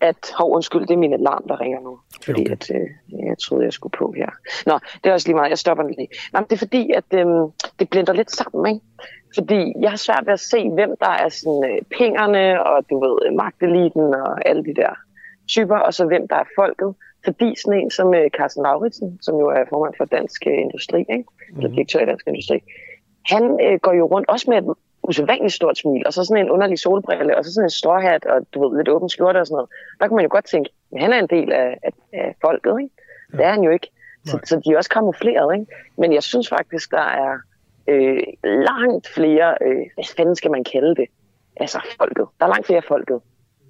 at, 0.00 0.32
hov, 0.38 0.54
undskyld, 0.54 0.80
det 0.80 0.90
er 0.90 0.98
min 0.98 1.12
alarm, 1.12 1.44
der 1.48 1.60
ringer 1.60 1.80
nu. 1.80 1.98
Fordi 2.24 2.40
okay. 2.40 2.52
at, 2.52 2.70
øh, 2.74 3.26
jeg 3.26 3.38
troede, 3.38 3.64
jeg 3.64 3.72
skulle 3.72 3.92
på 3.98 4.14
her. 4.16 4.30
Nå, 4.66 4.78
det 5.04 5.10
er 5.10 5.14
også 5.14 5.28
lige 5.28 5.36
meget, 5.36 5.50
jeg 5.50 5.58
stopper 5.58 5.84
lige. 5.88 6.08
Men 6.32 6.42
det 6.42 6.52
er 6.52 6.56
fordi, 6.56 6.92
at 6.92 7.04
øhm, 7.14 7.50
det 7.78 7.90
blender 7.90 8.12
lidt 8.12 8.30
sammen, 8.30 8.74
ikke? 8.74 8.86
Fordi 9.34 9.72
jeg 9.80 9.90
har 9.90 9.96
svært 9.96 10.26
ved 10.26 10.32
at 10.32 10.40
se, 10.40 10.70
hvem 10.70 10.90
der 11.00 11.12
er 11.24 11.28
sådan 11.28 11.64
øh, 11.70 11.82
pengerne, 11.98 12.64
og 12.64 12.90
du 12.90 13.00
ved, 13.04 13.36
magteliten 13.36 14.14
og 14.14 14.48
alle 14.48 14.64
de 14.64 14.74
der 14.74 14.92
typer, 15.48 15.76
og 15.76 15.94
så 15.94 16.06
hvem 16.06 16.28
der 16.28 16.36
er 16.36 16.48
folket. 16.56 16.94
Fordi 17.24 17.54
sådan 17.60 17.80
en 17.80 17.90
som 17.90 18.14
øh, 18.14 18.30
Carsten 18.30 18.62
Lauritsen, 18.62 19.18
som 19.22 19.34
jo 19.38 19.46
er 19.46 19.64
formand 19.68 19.94
for 19.96 20.04
Dansk 20.04 20.46
øh, 20.46 20.58
Industri, 20.58 21.00
ikke? 21.00 21.24
eller 21.56 21.70
direktør 21.70 22.00
i 22.00 22.06
Dansk 22.06 22.26
Industri, 22.26 22.58
han 23.26 23.44
øh, 23.64 23.78
går 23.82 23.92
jo 23.92 24.04
rundt 24.06 24.28
også 24.28 24.50
med 24.50 24.58
et 24.58 24.74
usædvanligt 25.08 25.54
stort 25.54 25.78
smil, 25.78 26.06
og 26.06 26.12
så 26.12 26.24
sådan 26.24 26.44
en 26.44 26.50
underlig 26.50 26.78
solbrille, 26.78 27.38
og 27.38 27.44
så 27.44 27.52
sådan 27.54 27.66
en 27.66 27.70
stråhat, 27.70 28.24
og 28.24 28.46
du 28.54 28.68
ved, 28.68 28.76
lidt 28.76 28.88
åben 28.88 29.08
skjorte 29.08 29.38
og 29.38 29.46
sådan 29.46 29.54
noget. 29.54 29.70
Der 30.00 30.06
kan 30.06 30.14
man 30.16 30.24
jo 30.24 30.28
godt 30.30 30.44
tænke, 30.44 30.70
at 30.92 31.00
han 31.00 31.12
er 31.12 31.18
en 31.18 31.26
del 31.26 31.52
af, 31.52 31.78
af, 31.82 31.92
af 32.12 32.34
folket, 32.40 32.76
ikke? 32.80 32.94
Det 33.32 33.44
er 33.44 33.50
han 33.50 33.62
jo 33.62 33.70
ikke. 33.70 33.90
Så, 34.26 34.38
så 34.44 34.60
de 34.64 34.72
er 34.72 34.76
også 34.76 34.90
kamufleret, 34.90 35.54
ikke? 35.54 35.66
Men 35.96 36.12
jeg 36.12 36.22
synes 36.22 36.48
faktisk, 36.48 36.90
der 36.90 37.06
er 37.24 37.38
øh, 37.88 38.22
langt 38.44 39.08
flere, 39.08 39.54
øh, 39.62 39.86
hvad 39.94 40.04
fanden 40.16 40.36
skal 40.36 40.50
man 40.50 40.64
kalde 40.64 40.94
det? 40.94 41.06
Altså 41.56 41.78
folket. 41.98 42.26
Der 42.40 42.46
er 42.46 42.50
langt 42.50 42.66
flere 42.66 42.82
folket, 42.82 43.20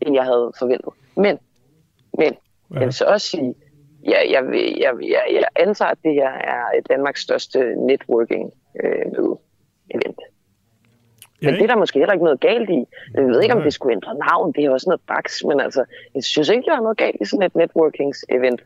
end 0.01 0.14
jeg 0.14 0.24
havde 0.24 0.53
forventet. 0.59 0.93
Men, 1.16 1.39
men, 2.18 2.34
jeg 2.70 2.80
vil 2.80 2.93
så 2.93 3.05
også 3.05 3.26
sige, 3.26 3.55
jeg, 4.05 4.26
jeg, 4.30 4.43
jeg, 4.80 4.93
jeg, 5.03 5.22
jeg 5.32 5.49
antager, 5.57 5.91
at 5.91 5.99
det 6.05 6.14
her 6.14 6.30
er 6.30 6.80
Danmarks 6.89 7.20
største 7.20 7.74
networking 7.76 8.53
øh, 8.84 9.12
Men 11.43 11.55
det 11.55 11.62
er 11.62 11.66
der 11.66 11.76
måske 11.76 11.99
heller 11.99 12.12
ikke 12.12 12.24
noget 12.24 12.41
galt 12.41 12.70
i. 12.70 12.84
Jeg 13.14 13.24
ved 13.24 13.43
ikke, 13.43 13.55
om 13.55 13.62
det 13.62 13.72
skulle 13.72 13.93
ændre 13.93 14.14
navn. 14.14 14.53
Det 14.53 14.64
er 14.64 14.70
også 14.70 14.89
noget 14.89 15.01
baks, 15.07 15.45
men 15.45 15.61
altså, 15.61 15.84
jeg 16.14 16.24
synes 16.24 16.49
ikke, 16.49 16.62
der 16.66 16.76
er 16.76 16.80
noget 16.80 16.99
galt 16.99 17.16
i 17.20 17.24
sådan 17.24 17.47
et 17.47 17.55
networkings-event. 17.55 18.61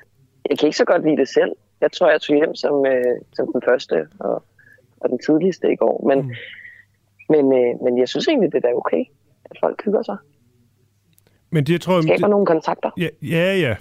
Jeg 0.51 0.59
kan 0.59 0.67
ikke 0.67 0.77
så 0.77 0.85
godt 0.85 1.05
lide 1.05 1.17
det 1.17 1.29
selv. 1.29 1.53
Jeg 1.81 1.93
tror, 1.93 2.11
jeg 2.11 2.21
tog 2.21 2.37
hjem 2.37 2.55
som, 2.55 2.87
øh, 2.87 3.15
som 3.33 3.53
den 3.53 3.63
første 3.65 4.07
og, 4.21 4.43
og 5.01 5.11
den 5.11 5.19
tidligste 5.19 5.73
i 5.73 5.77
går. 5.77 6.05
Men, 6.09 6.19
mm. 6.19 6.33
men, 7.29 7.45
øh, 7.61 7.85
men 7.85 7.99
jeg 7.99 8.09
synes 8.09 8.29
egentlig, 8.29 8.53
det 8.53 8.65
er 8.65 8.75
okay, 8.75 9.05
at 9.45 9.57
folk 9.61 9.85
hygger 9.85 10.03
sig. 10.03 10.17
Men 11.51 11.65
det 11.65 11.81
tror 11.81 11.95
jeg... 11.95 12.03
Skaber 12.03 12.29
nogle 12.29 12.47
kontakter. 12.47 12.91
Ja, 12.99 13.09
ja, 13.23 13.57
ja. 13.57 13.77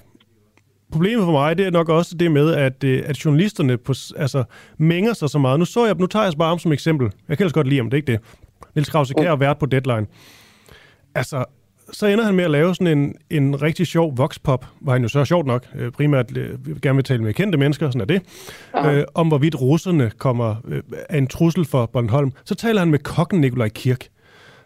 Problemet 0.92 1.24
for 1.26 1.32
mig, 1.32 1.58
det 1.58 1.66
er 1.66 1.72
nok 1.72 1.90
også 1.90 2.16
det 2.18 2.32
med, 2.32 2.54
at, 2.54 2.84
øh, 2.84 3.04
at 3.06 3.26
journalisterne 3.26 3.78
på, 3.78 3.94
altså, 4.18 4.44
mænger 4.78 5.14
sig 5.14 5.30
så 5.30 5.40
meget. 5.40 5.60
Nu 5.60 5.66
så 5.66 5.86
jeg, 5.86 5.96
nu 5.96 6.08
tager 6.08 6.26
jeg 6.26 6.34
bare 6.40 6.52
om 6.52 6.60
som 6.60 6.72
eksempel. 6.72 7.12
Jeg 7.30 7.38
kan 7.38 7.44
ellers 7.44 7.54
godt 7.54 7.68
lide 7.68 7.80
ham, 7.80 7.90
det 7.90 7.94
er 7.94 7.98
ikke 7.98 8.12
det. 8.12 8.22
Niels 8.76 8.90
Krause 8.90 9.14
Kjær 9.14 9.30
har 9.30 9.36
været 9.36 9.58
på 9.58 9.66
Deadline. 9.66 10.08
Altså, 11.16 11.46
så 11.92 12.08
ender 12.08 12.26
han 12.26 12.36
med 12.36 12.44
at 12.44 12.52
lave 12.52 12.76
sådan 12.76 12.98
en, 12.98 13.16
en 13.30 13.62
rigtig 13.62 13.88
sjov 13.88 14.18
voxpop, 14.18 14.66
hvor 14.82 14.94
han 14.94 15.02
jo 15.02 15.08
så 15.08 15.20
er 15.20 15.24
sjovt 15.24 15.48
nok, 15.48 15.68
øh, 15.76 15.92
primært 15.92 16.38
øh, 16.38 16.82
gerne 16.82 16.96
vil 16.96 17.04
tale 17.04 17.24
med 17.24 17.34
kendte 17.34 17.58
mennesker, 17.58 17.88
sådan 17.90 18.02
er 18.02 18.06
det, 18.06 18.22
øh, 18.86 19.04
om 19.14 19.28
hvorvidt 19.28 19.62
russerne 19.62 20.12
kommer 20.18 20.56
øh, 20.68 20.84
af 21.10 21.18
en 21.18 21.28
trussel 21.28 21.66
for 21.66 21.86
Bornholm. 21.86 22.32
Så 22.46 22.56
taler 22.56 22.80
han 22.80 22.92
med 22.92 23.00
kokken 23.00 23.42
Nikolaj 23.42 23.70
Kirk, 23.70 24.08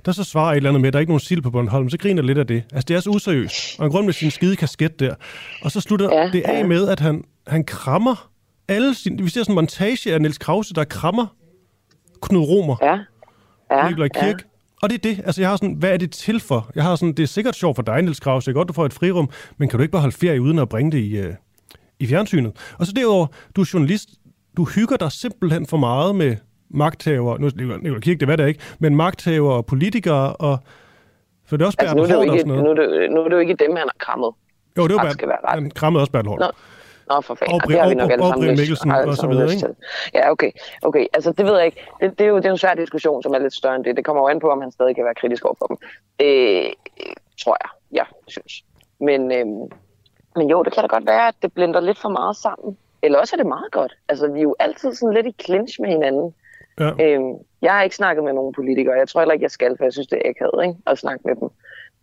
der 0.06 0.12
så 0.12 0.24
svarer 0.24 0.52
et 0.52 0.58
eller 0.58 0.70
andet 0.70 0.82
med, 0.82 0.88
at 0.88 0.94
der 0.94 0.98
er 0.98 1.02
ikke 1.02 1.12
nogen 1.12 1.20
sild 1.20 1.42
på 1.42 1.52
Bornholm, 1.52 1.90
så 1.90 1.98
griner 1.98 2.22
lidt 2.22 2.38
af 2.38 2.48
det. 2.48 2.64
Altså, 2.72 2.86
det 2.88 2.96
er 2.96 3.00
så 3.00 3.10
useriøst. 3.10 3.80
Og 3.80 3.84
han 3.84 3.92
går 3.92 3.98
rundt 3.98 4.06
med 4.06 4.14
sin 4.14 4.32
skide 4.32 4.56
kasket 4.56 5.00
der. 5.00 5.16
Og 5.62 5.72
så 5.72 5.82
slutter 5.82 6.16
ja, 6.16 6.30
det 6.34 6.42
af 6.42 6.68
med, 6.68 6.88
at 6.88 7.00
han, 7.00 7.24
han 7.48 7.64
krammer 7.64 8.30
alle 8.68 8.96
sine... 8.96 9.24
Vi 9.24 9.30
ser 9.30 9.44
sådan 9.44 9.52
en 9.52 9.56
montage 9.56 10.14
af 10.14 10.22
Niels 10.22 10.38
Krause, 10.38 10.74
der 10.74 10.84
krammer 10.84 11.26
Knud 12.22 12.42
Romer. 12.42 12.76
Ja. 12.82 13.00
Ja 13.72 13.88
Nikolaj 13.88 14.08
Kirk. 14.08 14.26
Ja. 14.26 14.48
Og 14.82 14.90
det 14.90 14.96
er 14.96 15.10
det. 15.16 15.24
Altså, 15.26 15.42
jeg 15.42 15.50
har 15.50 15.56
sådan, 15.58 15.76
hvad 15.76 15.94
er 15.94 15.98
det 15.98 16.12
til 16.12 16.40
for? 16.40 16.72
Jeg 16.76 16.84
har 16.84 16.96
sådan, 16.96 17.14
det 17.14 17.24
er 17.24 17.28
sikkert 17.28 17.56
sjovt 17.56 17.76
for 17.76 17.84
dig, 17.84 18.02
Niels 18.02 18.20
Krause. 18.20 18.46
Det 18.46 18.56
er 18.56 18.60
godt, 18.60 18.68
du 18.68 18.74
får 18.74 18.86
et 18.86 18.94
frirum, 18.94 19.30
men 19.58 19.70
kan 19.70 19.80
du 19.80 19.82
ikke 19.82 19.92
bare 19.92 20.02
holde 20.02 20.16
ferie 20.16 20.42
uden 20.42 20.60
at 20.60 20.70
bringe 20.70 20.92
det 20.92 20.98
i, 20.98 21.18
øh, 21.18 21.34
i 22.00 22.08
fjernsynet? 22.08 22.76
Og 22.80 22.86
så 22.86 22.92
derudover, 22.96 23.28
du 23.56 23.62
er 23.62 23.70
journalist, 23.74 24.10
du 24.58 24.64
hygger 24.64 24.98
dig 24.98 25.12
simpelthen 25.12 25.66
for 25.66 25.78
meget 25.78 26.16
med 26.16 26.36
magthaver, 26.70 27.38
nu 27.38 27.50
Nicolai 27.56 28.00
Kirk, 28.02 28.20
det 28.20 28.28
var 28.28 28.36
det 28.36 28.48
ikke, 28.48 28.60
men 28.80 28.96
magthaver 28.96 29.52
og 29.52 29.66
politikere, 29.66 30.36
og 30.36 30.58
for 31.48 31.58
det 31.58 31.64
er 31.64 31.68
også 31.68 31.78
Altså, 31.80 31.96
Bertel 31.96 32.14
nu, 32.14 32.18
er 32.18 32.22
det 32.22 32.28
jo 32.28 32.34
ikke, 32.34 32.42
sådan 32.42 32.64
noget. 32.64 32.78
nu, 32.78 32.84
er 32.84 33.00
det, 33.00 33.12
nu 33.12 33.20
er 33.22 33.24
det 33.30 33.36
jo 33.36 33.40
ikke 33.40 33.56
dem, 33.60 33.70
han 33.70 33.78
har 33.78 33.96
krammet. 34.00 34.32
Jo, 34.78 34.88
det 34.88 34.96
var 34.96 35.04
Bertel, 35.04 35.30
han 35.48 35.72
krammede 35.72 36.02
også 36.02 36.12
Bertel 36.12 36.30
Hård. 36.30 36.40
Nå. 36.40 36.46
Nå, 37.10 37.22
for 37.22 37.36
fanden. 37.36 37.54
Og 37.56 37.62
Og 37.64 37.70
det 37.70 37.80
har 37.80 37.90
vi 37.90 37.96
nok 37.96 38.06
og- 38.10 38.14
alle 38.14 38.28
sammen 38.28 38.48
lyst- 38.50 38.60
Mikkelsen 38.62 38.92
alle 38.92 39.12
og 39.12 39.16
så 39.18 39.28
videre, 39.28 39.46
lyst 39.48 39.60
til. 39.60 39.76
Ja, 40.14 40.32
okay. 40.32 40.52
okay. 40.82 41.06
Altså, 41.14 41.32
det 41.32 41.46
ved 41.46 41.56
jeg 41.58 41.66
ikke. 41.66 41.82
Det, 42.02 42.20
det, 42.20 42.26
er 42.26 42.30
jo 42.30 42.38
det 42.38 42.46
er 42.46 42.52
en 42.52 42.58
svær 42.58 42.74
diskussion, 42.74 43.24
som 43.24 43.34
er 43.34 43.40
lidt 43.40 43.54
større 43.54 43.76
end 43.76 43.84
det. 43.86 43.98
Det 43.98 44.06
kommer 44.06 44.22
jo 44.24 44.28
an 44.28 44.40
på, 44.40 44.50
om 44.50 44.62
han 44.62 44.72
stadig 44.72 44.96
kan 44.96 45.06
være 45.06 45.16
kritisk 45.16 45.46
over 45.46 45.56
for 45.60 45.66
dem. 45.66 45.78
Det 46.20 46.74
tror 47.44 47.58
jeg, 47.64 47.70
jeg 47.92 48.06
synes. 48.28 48.54
Men, 49.00 49.32
øhm, 49.32 49.72
men 50.36 50.50
jo, 50.50 50.64
det 50.64 50.74
kan 50.74 50.82
da 50.84 50.88
godt 50.88 51.06
være, 51.08 51.28
at 51.28 51.36
det 51.42 51.54
blender 51.54 51.80
lidt 51.80 52.00
for 52.02 52.10
meget 52.10 52.36
sammen. 52.36 52.78
Eller 53.04 53.20
også 53.20 53.36
er 53.36 53.38
det 53.38 53.46
meget 53.48 53.72
godt. 53.72 53.94
Altså, 54.10 54.28
vi 54.28 54.40
er 54.40 54.44
jo 54.44 54.56
altid 54.60 54.94
sådan 54.94 55.14
lidt 55.14 55.28
i 55.28 55.36
clinch 55.46 55.82
med 55.82 55.90
hinanden. 55.90 56.34
Ja. 56.80 56.92
Øhm, 57.02 57.34
jeg 57.62 57.74
har 57.74 57.82
ikke 57.84 57.96
snakket 57.96 58.24
med 58.24 58.34
nogen 58.34 58.54
politikere. 58.54 58.96
Jeg 58.96 59.08
tror 59.10 59.22
heller 59.22 59.34
ikke, 59.34 59.44
jeg 59.44 59.52
skal, 59.52 59.78
for 59.78 59.84
jeg 59.84 59.94
synes, 59.94 60.08
det 60.08 60.22
er 60.26 60.30
akavet 60.30 60.68
ikke? 60.68 60.80
at 60.88 60.98
snakke 60.98 61.22
med 61.28 61.36
dem. 61.36 61.50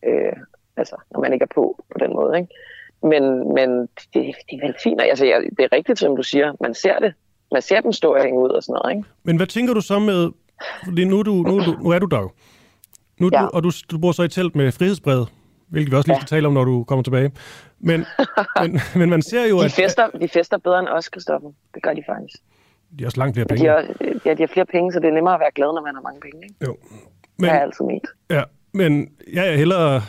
Øh, 0.08 0.32
altså, 0.76 0.96
når 1.10 1.20
man 1.20 1.32
ikke 1.32 1.42
er 1.42 1.54
på 1.54 1.84
på 1.92 1.98
den 1.98 2.12
måde. 2.14 2.36
Ikke? 2.38 2.54
Men, 3.02 3.54
men 3.54 3.80
det, 3.80 4.12
det 4.14 4.54
er 4.62 4.66
vel 4.66 4.74
fint. 4.82 5.00
Altså, 5.00 5.24
jeg, 5.24 5.40
det 5.58 5.64
er 5.64 5.76
rigtigt, 5.76 5.98
som 5.98 6.16
du 6.16 6.22
siger. 6.22 6.52
Man 6.60 6.74
ser 6.74 6.98
det. 6.98 7.14
Man 7.52 7.62
ser 7.62 7.80
dem 7.80 7.92
stå 7.92 8.14
og 8.14 8.22
hænge 8.22 8.40
ud 8.40 8.48
og 8.48 8.62
sådan 8.62 8.78
noget. 8.82 8.96
Ikke? 8.96 9.08
Men 9.22 9.36
hvad 9.36 9.46
tænker 9.46 9.74
du 9.74 9.80
så 9.80 9.98
med... 9.98 10.30
Fordi 10.84 11.04
nu 11.04 11.18
er 11.18 11.22
du, 11.22 11.32
nu 11.34 11.58
er 11.58 11.64
du, 11.64 11.72
nu 11.82 11.90
er 11.90 11.98
du 11.98 12.06
der 12.06 12.20
jo. 12.20 12.30
Nu, 13.20 13.28
ja. 13.32 13.40
Ja. 13.40 13.44
du, 13.46 13.50
og 13.54 13.62
du, 13.64 13.70
du 13.90 13.98
bor 13.98 14.12
så 14.12 14.22
i 14.22 14.28
telt 14.28 14.56
med 14.56 14.72
frihedsbrevet, 14.72 15.28
hvilket 15.68 15.90
vi 15.92 15.96
også 15.96 16.08
lige 16.08 16.16
skal 16.16 16.26
tale 16.28 16.46
om, 16.46 16.52
når 16.52 16.64
du 16.64 16.84
kommer 16.84 17.02
tilbage. 17.02 17.30
Men, 17.80 18.04
men, 18.62 18.80
men 18.96 19.10
man 19.10 19.22
ser 19.22 19.48
jo, 19.48 19.58
De 19.60 19.64
at 19.64 19.72
fester, 19.72 20.06
de 20.20 20.28
fester 20.28 20.58
bedre 20.58 20.78
end 20.80 20.88
os, 20.88 21.08
Kristoffer. 21.08 21.50
Det 21.74 21.82
gør 21.82 21.94
de 21.94 22.02
faktisk. 22.08 22.38
de 22.98 23.04
har 23.04 23.06
også 23.06 23.18
langt 23.18 23.34
flere 23.36 23.46
De 23.48 23.54
penge. 23.54 23.68
har, 23.68 23.84
ja, 24.24 24.34
de 24.34 24.42
har 24.42 24.46
flere 24.46 24.66
penge, 24.66 24.92
så 24.92 25.00
det 25.00 25.08
er 25.08 25.12
nemmere 25.12 25.34
at 25.34 25.40
være 25.40 25.50
glad, 25.54 25.66
når 25.74 25.82
man 25.82 25.94
har 25.94 26.02
mange 26.02 26.20
penge. 26.20 26.42
Ikke? 26.42 26.54
Jo. 26.66 26.76
Men, 27.38 27.50
det 27.50 27.56
er 27.56 27.60
altid 27.60 27.84
ment. 27.84 28.06
ja, 28.30 28.42
men 28.72 29.08
jeg 29.32 29.52
er 29.52 29.56
hellere... 29.56 30.02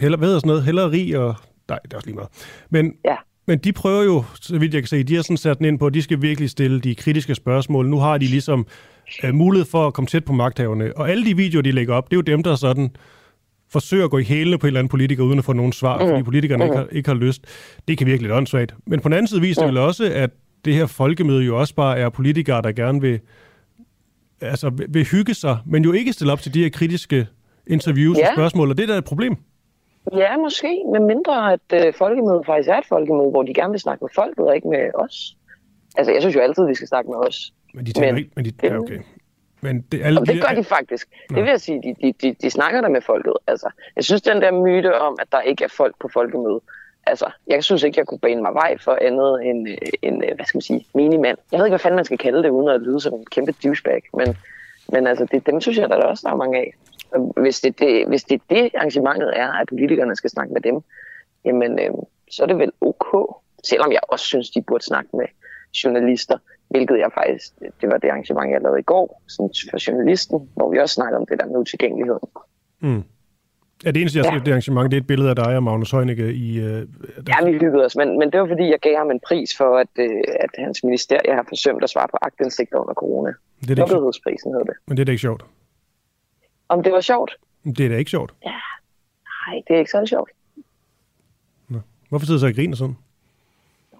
Hellere, 0.00 0.18
hvad 0.18 0.28
hedder 0.28 0.40
sådan 0.40 0.48
noget? 0.48 0.64
Hellere 0.64 0.90
rig 0.90 1.18
og... 1.18 1.34
Nej, 1.68 1.78
det 1.84 1.92
er 1.92 1.96
også 1.96 2.06
lige 2.06 2.14
meget. 2.14 2.28
Men, 2.70 2.92
Ja. 3.04 3.16
men 3.46 3.58
de 3.58 3.72
prøver 3.72 4.02
jo, 4.02 4.24
så 4.40 4.58
vidt 4.58 4.74
jeg 4.74 4.82
kan 4.82 4.88
se, 4.88 5.02
de 5.02 5.14
har 5.14 5.22
sådan 5.22 5.36
sat 5.36 5.58
den 5.58 5.66
ind 5.66 5.78
på, 5.78 5.86
at 5.86 5.94
de 5.94 6.02
skal 6.02 6.22
virkelig 6.22 6.50
stille 6.50 6.80
de 6.80 6.94
kritiske 6.94 7.34
spørgsmål. 7.34 7.88
Nu 7.88 7.98
har 7.98 8.18
de 8.18 8.26
ligesom 8.26 8.66
øh, 9.24 9.34
mulighed 9.34 9.66
for 9.66 9.86
at 9.86 9.94
komme 9.94 10.06
tæt 10.06 10.24
på 10.24 10.32
magthaverne. 10.32 10.96
Og 10.96 11.10
alle 11.10 11.24
de 11.24 11.36
videoer, 11.36 11.62
de 11.62 11.72
lægger 11.72 11.94
op, 11.94 12.10
det 12.10 12.16
er 12.16 12.18
jo 12.18 12.36
dem, 12.36 12.42
der 12.42 12.56
sådan 12.56 12.90
forsøger 13.72 14.04
at 14.04 14.10
gå 14.10 14.18
i 14.18 14.22
hælene 14.24 14.58
på 14.58 14.66
en 14.66 14.68
eller 14.68 14.80
anden 14.80 14.88
politiker, 14.88 15.24
uden 15.24 15.38
at 15.38 15.44
få 15.44 15.52
nogen 15.52 15.72
svar, 15.72 15.98
mm. 15.98 16.08
fordi 16.08 16.22
politikerne 16.22 16.64
mm. 16.64 16.70
ikke, 16.70 16.76
har, 16.76 16.86
ikke 16.92 17.08
har 17.08 17.16
lyst. 17.16 17.44
Det 17.88 17.98
kan 17.98 18.06
virkelig 18.06 18.22
lidt 18.28 18.36
åndssvagt. 18.36 18.74
Men 18.86 19.00
på 19.00 19.08
den 19.08 19.16
anden 19.16 19.26
side 19.26 19.40
viser 19.40 19.62
det 19.62 19.68
vel 19.68 19.78
også, 19.78 20.12
at 20.14 20.30
det 20.64 20.74
her 20.74 20.86
folkemøde 20.86 21.44
jo 21.44 21.58
også 21.60 21.74
bare 21.74 21.98
er 21.98 22.08
politikere, 22.08 22.62
der 22.62 22.72
gerne 22.72 23.00
vil, 23.00 23.20
altså, 24.40 24.70
vil, 24.88 25.04
hygge 25.04 25.34
sig, 25.34 25.58
men 25.66 25.84
jo 25.84 25.92
ikke 25.92 26.12
stille 26.12 26.32
op 26.32 26.40
til 26.40 26.54
de 26.54 26.62
her 26.62 26.68
kritiske 26.70 27.26
interviews 27.66 28.18
ja. 28.18 28.28
Og 28.28 28.34
spørgsmål, 28.34 28.70
og 28.70 28.76
det 28.76 28.82
er 28.82 28.86
da 28.86 28.98
et 28.98 29.04
problem. 29.04 29.36
Ja, 30.16 30.36
måske. 30.36 30.82
Med 30.92 31.00
mindre, 31.00 31.52
at 31.52 31.86
øh, 31.86 31.94
folkemødet 31.94 32.46
faktisk 32.46 32.68
er 32.68 32.76
et 32.76 32.86
folkemøde, 32.86 33.30
hvor 33.30 33.42
de 33.42 33.54
gerne 33.54 33.70
vil 33.70 33.80
snakke 33.80 34.04
med 34.04 34.10
folket, 34.14 34.46
og 34.48 34.54
ikke 34.56 34.68
med 34.68 34.90
os. 34.94 35.36
Altså, 35.96 36.12
jeg 36.12 36.22
synes 36.22 36.36
jo 36.36 36.40
altid, 36.40 36.66
vi 36.66 36.74
skal 36.74 36.88
snakke 36.88 37.10
med 37.10 37.18
os. 37.28 37.52
Men 37.74 37.86
de 37.86 37.92
tænker 37.92 38.12
Men- 38.12 38.18
ikke, 38.18 38.30
men 38.36 38.44
de, 38.44 38.52
ja, 38.62 38.78
okay. 38.78 38.98
Men 39.62 39.80
det, 39.92 40.00
alle, 40.04 40.20
det 40.20 40.42
gør 40.42 40.54
de 40.54 40.64
faktisk. 40.64 41.08
Nå. 41.30 41.36
Det 41.36 41.44
vil 41.44 41.50
jeg 41.50 41.60
sige, 41.60 41.82
de, 41.82 41.94
de, 42.02 42.12
de, 42.22 42.36
de 42.42 42.50
snakker 42.50 42.80
der 42.80 42.88
med 42.88 43.00
folket. 43.00 43.32
Altså, 43.46 43.70
jeg 43.96 44.04
synes, 44.04 44.22
den 44.22 44.42
der 44.42 44.52
myte 44.52 45.00
om, 45.00 45.16
at 45.20 45.26
der 45.32 45.40
ikke 45.40 45.64
er 45.64 45.68
folk 45.68 45.94
på 46.00 46.08
folkemøde, 46.12 46.60
altså, 47.06 47.30
jeg 47.46 47.64
synes 47.64 47.82
ikke, 47.82 47.98
jeg 47.98 48.06
kunne 48.06 48.18
bane 48.18 48.42
mig 48.42 48.54
vej 48.54 48.78
for 48.78 48.98
andet 49.00 49.46
end 49.50 49.68
øh, 49.68 49.76
en, 50.02 50.24
øh, 50.24 50.34
hvad 50.34 50.44
skal 50.46 50.56
man 50.56 50.62
sige, 50.62 50.86
minimand. 50.94 51.38
Jeg 51.52 51.58
ved 51.58 51.66
ikke, 51.66 51.72
hvad 51.72 51.78
fanden 51.78 51.96
man 51.96 52.04
skal 52.04 52.18
kalde 52.18 52.42
det, 52.42 52.50
uden 52.50 52.68
at 52.68 52.80
lyde 52.80 53.00
som 53.00 53.14
en 53.14 53.24
kæmpe 53.30 53.52
douchebag, 53.64 54.02
men, 54.16 54.36
men 54.92 55.06
altså, 55.06 55.26
det, 55.32 55.46
dem 55.46 55.60
synes 55.60 55.78
jeg, 55.78 55.88
der 55.88 55.96
er 55.96 56.02
også 56.02 56.22
der 56.26 56.32
er 56.32 56.36
mange 56.36 56.58
af. 56.58 56.74
Og 57.12 57.34
Hvis 57.36 57.60
det, 57.60 57.78
det, 57.78 58.08
hvis 58.08 58.24
det 58.24 58.34
er 58.34 58.54
det, 58.54 58.70
arrangementet 58.74 59.32
er, 59.36 59.52
at 59.52 59.68
politikerne 59.68 60.16
skal 60.16 60.30
snakke 60.30 60.52
med 60.52 60.60
dem, 60.60 60.80
jamen, 61.44 61.78
øh, 61.78 61.90
så 62.30 62.42
er 62.42 62.46
det 62.46 62.58
vel 62.58 62.72
ok. 62.80 63.36
Selvom 63.64 63.92
jeg 63.92 64.00
også 64.08 64.24
synes, 64.24 64.50
de 64.50 64.62
burde 64.62 64.84
snakke 64.84 65.16
med 65.16 65.26
journalister, 65.84 66.38
hvilket 66.68 66.98
jeg 66.98 67.10
faktisk, 67.14 67.52
det 67.80 67.90
var 67.90 67.98
det 67.98 68.08
arrangement, 68.08 68.52
jeg 68.52 68.60
lavede 68.60 68.80
i 68.80 68.82
går, 68.82 69.22
sådan 69.28 69.54
for 69.70 69.90
journalisten, 69.90 70.50
hvor 70.54 70.70
vi 70.70 70.78
også 70.78 70.94
snakkede 70.94 71.18
om 71.18 71.26
det 71.26 71.40
der 71.40 71.46
med 71.46 71.56
utilgængeligheden. 71.56 72.28
Mm. 72.80 73.04
Ja, 73.84 73.90
det 73.90 74.00
eneste, 74.00 74.18
jeg 74.18 74.24
har 74.26 74.32
Ja. 74.32 74.38
set 74.38 74.46
det 74.46 74.52
arrangement, 74.52 74.90
det 74.90 74.96
er 74.96 75.00
et 75.00 75.06
billede 75.06 75.30
af 75.30 75.36
dig 75.36 75.56
og 75.56 75.62
Magnus 75.62 75.90
Heunicke 75.90 76.32
i... 76.34 76.58
Øh, 76.58 76.86
Ja, 77.28 77.44
vi 77.44 77.52
hyggede 77.52 77.84
os, 77.84 77.96
men, 77.96 78.18
men 78.18 78.32
det 78.32 78.40
var 78.40 78.46
fordi, 78.46 78.62
jeg 78.70 78.78
gav 78.82 78.96
ham 78.96 79.10
en 79.10 79.20
pris 79.26 79.56
for, 79.56 79.78
at, 79.78 79.88
øh, 79.98 80.10
at 80.40 80.50
hans 80.58 80.84
ministerie 80.84 81.34
har 81.34 81.44
forsømt 81.48 81.84
at 81.84 81.90
svare 81.90 82.08
på 82.10 82.18
agtindsigt 82.22 82.72
under 82.74 82.94
corona. 82.94 83.32
det 83.60 83.70
er 83.70 83.74
da 83.74 83.80
sjovt. 83.80 83.90
Lukkethedsprisen 83.92 84.52
hed 84.52 84.60
det. 84.60 84.74
men 84.86 84.96
det 84.96 85.00
er 85.02 85.04
da 85.04 85.12
ikke 85.12 85.20
sjovt. 85.20 85.44
Om 86.68 86.82
det 86.82 86.92
var 86.92 87.00
sjovt? 87.00 87.36
Det 87.64 87.80
er 87.80 87.88
da 87.88 87.96
ikke 87.96 88.10
sjovt. 88.10 88.34
Nej, 88.44 89.62
det 89.68 89.74
er 89.74 89.78
ikke 89.78 89.90
så 89.90 90.06
sjovt. 90.06 90.30
Hvorfor 92.08 92.26
sidder 92.26 92.38
du 92.38 92.40
så 92.40 92.46
og 92.46 92.54
griner 92.54 92.76
sådan? 92.76 92.96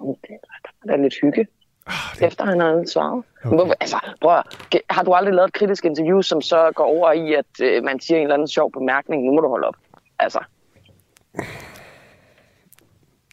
Det 0.01 0.31
der 0.85 0.93
er 0.93 0.97
lidt 0.97 1.14
hygge, 1.22 1.47
Ah, 2.20 2.26
efter 2.28 2.44
han 2.44 2.60
havde 2.60 2.84
svaret. 2.92 3.24
Okay. 3.44 3.56
Hvorfor, 3.56 3.74
altså, 3.80 3.96
ge- 4.74 4.86
har 4.90 5.02
du 5.02 5.12
aldrig 5.12 5.34
lavet 5.34 5.48
et 5.48 5.54
kritisk 5.54 5.84
interview, 5.84 6.20
som 6.20 6.40
så 6.42 6.70
går 6.74 6.84
over 6.84 7.12
i, 7.12 7.34
at 7.34 7.46
øh, 7.62 7.84
man 7.84 8.00
siger 8.00 8.16
en 8.18 8.22
eller 8.22 8.34
anden 8.34 8.48
sjov 8.48 8.72
bemærkning? 8.72 9.24
Nu 9.26 9.32
må 9.34 9.40
du 9.40 9.48
holde 9.48 9.66
op. 9.66 9.76
Altså, 10.18 10.38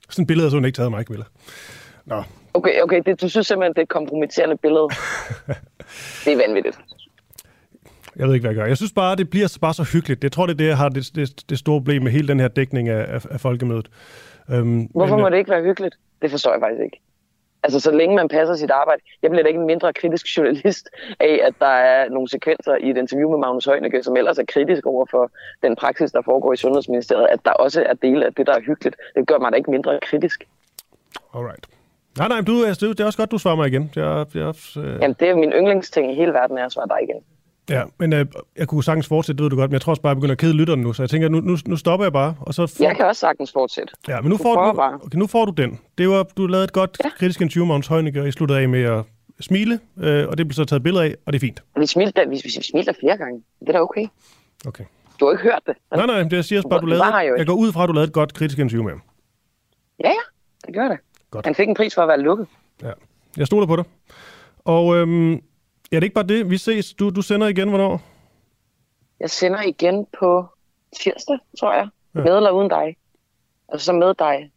Sådan 0.10 0.24
et 0.24 0.28
billede 0.28 0.46
har 0.46 0.50
sådan 0.50 0.66
ikke 0.66 0.76
taget 0.76 0.92
mig, 0.92 1.06
Camilla. 1.06 1.26
Nå, 2.06 2.24
okay, 2.54 2.82
okay 2.82 3.02
det, 3.06 3.22
du 3.22 3.30
synes 3.30 3.48
simpelthen, 3.48 3.74
det 3.74 3.78
er 3.80 3.84
et 3.84 3.90
kompromitterende 3.90 4.58
billede. 4.58 4.88
det 6.26 6.34
er 6.34 6.38
vanvittigt. 6.48 6.80
jeg 8.16 8.28
ved 8.28 8.34
ikke, 8.34 8.44
hvad 8.48 8.52
jeg 8.56 8.62
gør. 8.62 8.66
Jeg 8.66 8.78
synes 8.78 8.92
bare, 8.94 9.16
det 9.16 9.30
bliver 9.30 9.58
bare 9.62 9.74
så 9.74 9.84
hyggeligt. 9.94 10.24
Jeg 10.24 10.32
tror, 10.32 10.46
det 10.46 10.54
er 10.54 10.58
det, 10.58 10.68
jeg 10.68 10.78
har 10.78 10.90
det, 10.90 11.12
det, 11.16 11.50
det 11.50 11.60
store 11.60 11.80
problem 11.80 12.02
med 12.04 12.12
hele 12.12 12.28
den 12.28 12.40
her 12.40 12.48
dækning 12.48 12.90
af, 12.90 13.14
af, 13.16 13.26
af 13.32 13.40
folkemødet. 13.40 13.90
Øhm, 14.52 14.80
Hvorfor 14.82 15.16
men, 15.16 15.24
må 15.24 15.30
det 15.30 15.38
ikke 15.38 15.52
være 15.52 15.64
hyggeligt? 15.64 15.96
Det 16.22 16.32
forstår 16.32 16.52
jeg 16.52 16.62
faktisk 16.62 16.82
ikke. 16.84 17.02
Altså, 17.68 17.80
så 17.80 17.92
længe 17.92 18.16
man 18.16 18.28
passer 18.28 18.56
sit 18.56 18.72
arbejde. 18.72 19.02
Jeg 19.22 19.32
bliver 19.32 19.44
da 19.44 19.48
ikke 19.48 19.60
en 19.60 19.66
mindre 19.66 19.94
kritisk 19.94 20.38
journalist 20.38 20.90
af, 21.20 21.40
at 21.48 21.54
der 21.60 21.74
er 21.92 22.10
nogle 22.10 22.30
sekvenser 22.30 22.76
i 22.76 22.90
et 22.90 22.98
interview 22.98 23.30
med 23.30 23.38
Magnus 23.38 23.66
Heunicke, 23.66 24.04
som 24.04 24.18
ellers 24.18 24.38
er 24.38 24.46
kritisk 24.54 24.86
over 24.86 25.06
for 25.12 25.32
den 25.64 25.76
praksis, 25.76 26.12
der 26.12 26.22
foregår 26.22 26.54
i 26.54 26.58
Sundhedsministeriet, 26.58 27.28
at 27.32 27.40
der 27.46 27.52
også 27.52 27.84
er 27.84 27.94
dele 27.94 28.26
af 28.26 28.34
det, 28.34 28.48
der 28.48 28.54
er 28.54 28.62
hyggeligt. 28.62 28.96
Det 29.16 29.28
gør 29.28 29.38
mig 29.38 29.52
da 29.52 29.58
ikke 29.58 29.72
mindre 29.72 30.00
kritisk. 30.02 30.48
Alright. 31.36 31.66
Nej, 32.18 32.28
nej, 32.28 32.42
du, 32.42 32.66
altså, 32.66 32.88
det 32.88 33.00
er 33.00 33.06
også 33.06 33.18
godt, 33.18 33.32
du 33.32 33.38
svarer 33.38 33.56
mig 33.56 33.68
igen. 33.68 33.92
Jeg, 33.96 34.26
jeg, 34.34 34.54
øh, 34.78 35.02
Jamen, 35.02 35.16
det 35.20 35.30
er 35.30 35.36
min 35.36 35.52
yndlingsting 35.52 36.12
i 36.12 36.16
hele 36.16 36.34
verden, 36.34 36.58
er 36.58 36.66
at 36.66 36.72
svare 36.72 36.88
dig 36.88 37.00
igen. 37.10 37.22
Ja, 37.70 37.84
men 38.00 38.14
øh, 38.14 38.26
jeg 38.58 38.68
kunne 38.68 38.84
sagtens 38.84 39.08
fortsætte, 39.08 39.38
det 39.38 39.44
ved 39.44 39.50
du 39.50 39.56
godt, 39.56 39.70
men 39.72 39.74
jeg 39.74 39.82
tror 39.82 39.92
også 39.92 40.02
bare, 40.02 40.10
jeg 40.10 40.18
begynder 40.18 40.32
at 40.32 40.38
kede 40.40 40.54
lytterne 40.54 40.82
nu, 40.82 40.94
så 40.94 41.04
jeg 41.04 41.10
tænker, 41.10 41.30
nu, 41.30 41.40
nu, 41.40 41.58
nu 41.66 41.76
stopper 41.76 42.06
jeg 42.06 42.14
bare, 42.14 42.36
og 42.40 42.54
så 42.54 42.68
får, 42.68 42.84
Jeg 42.84 42.96
kan 42.96 43.06
også 43.06 43.20
sagtens 43.20 43.52
fortsætte. 43.52 43.94
ja, 44.08 44.22
men 44.22 44.30
nu 44.30 44.38
Du 44.38 44.44
får, 44.44 44.72
du, 44.72 44.78
bare. 44.78 44.94
okay, 45.04 45.18
nu 45.18 45.28
får 45.28 45.46
du 45.46 45.52
den. 45.52 45.80
Det 45.98 46.10
var, 46.10 46.24
du 46.24 46.48
lavede 46.48 46.64
et 46.64 46.74
godt 46.74 46.98
ja. 47.04 47.10
Kritisk 47.10 47.42
interview 47.42 47.66
med 47.66 47.68
Magnus 47.74 47.88
Heunicke, 47.88 48.22
og 48.22 48.28
I 48.28 48.32
sluttede 48.32 48.60
af 48.60 48.70
med 48.70 48.84
at 48.84 49.04
smile, 49.40 49.80
øh, 49.98 50.28
og 50.28 50.38
det 50.38 50.48
blev 50.48 50.54
så 50.54 50.66
taget 50.66 50.84
billeder 50.84 51.04
af, 51.06 51.16
og 51.26 51.34
det 51.34 51.40
er 51.40 51.42
fint. 51.42 51.64
Vi 51.80 51.86
smilte, 51.86 52.22
vi, 52.30 52.42
vi 52.44 52.50
smilte 52.50 52.94
flere 53.00 53.18
gange. 53.18 53.44
Det 53.60 53.70
er 53.70 53.74
da 53.74 53.80
okay. 53.82 54.08
Okay. 54.68 54.84
Du 55.20 55.26
har 55.26 55.32
ikke 55.32 55.44
hørt 55.44 55.62
det. 55.68 55.76
Nej, 55.96 56.06
nej, 56.06 56.22
det 56.24 56.34
jeg 56.34 56.46
siger 56.46 56.62
bare, 56.70 56.80
du 56.82 56.86
lavede, 56.86 57.06
ikke. 57.24 57.34
jeg 57.38 57.48
går 57.48 57.54
ud 57.54 57.72
fra, 57.72 57.84
at 57.84 57.88
du 57.88 57.94
lavede 57.94 58.08
et 58.08 58.14
godt 58.14 58.34
kritisk 58.34 58.60
interview 58.60 58.84
med 58.84 58.92
ham. 58.92 59.02
Ja, 60.04 60.10
ja, 60.10 60.14
det 60.68 60.74
gør 60.76 60.88
det. 60.88 60.98
Godt. 61.32 61.46
Han 61.46 61.56
fik 61.56 61.68
en 61.68 61.76
pris 61.76 61.96
for 61.96 62.02
at 62.02 62.08
være 62.08 62.22
lukket. 62.22 62.48
Ja. 62.84 62.92
Jeg 63.38 63.48
stoler 63.48 63.68
på 63.68 63.76
dig. 63.76 63.84
Og 64.66 64.96
øhm, 64.98 65.42
ja, 65.92 65.96
det 65.96 66.04
er 66.04 66.04
ikke 66.04 66.14
bare 66.14 66.28
det. 66.28 66.50
Vi 66.50 66.58
ses. 66.58 66.94
Du, 66.94 67.10
du 67.10 67.22
sender 67.22 67.48
igen, 67.48 67.70
hvornår? 67.70 68.02
Jeg 69.20 69.30
sender 69.30 69.62
igen 69.62 70.08
på 70.20 70.46
tirsdag, 71.02 71.38
tror 71.60 71.74
jeg. 71.74 71.90
Ja. 72.16 72.22
Med 72.22 72.38
eller 72.38 72.52
uden 72.52 72.70
dig. 72.70 72.98
Og 73.68 73.80
så 73.82 73.94
med 73.94 74.14
dig 74.14 74.52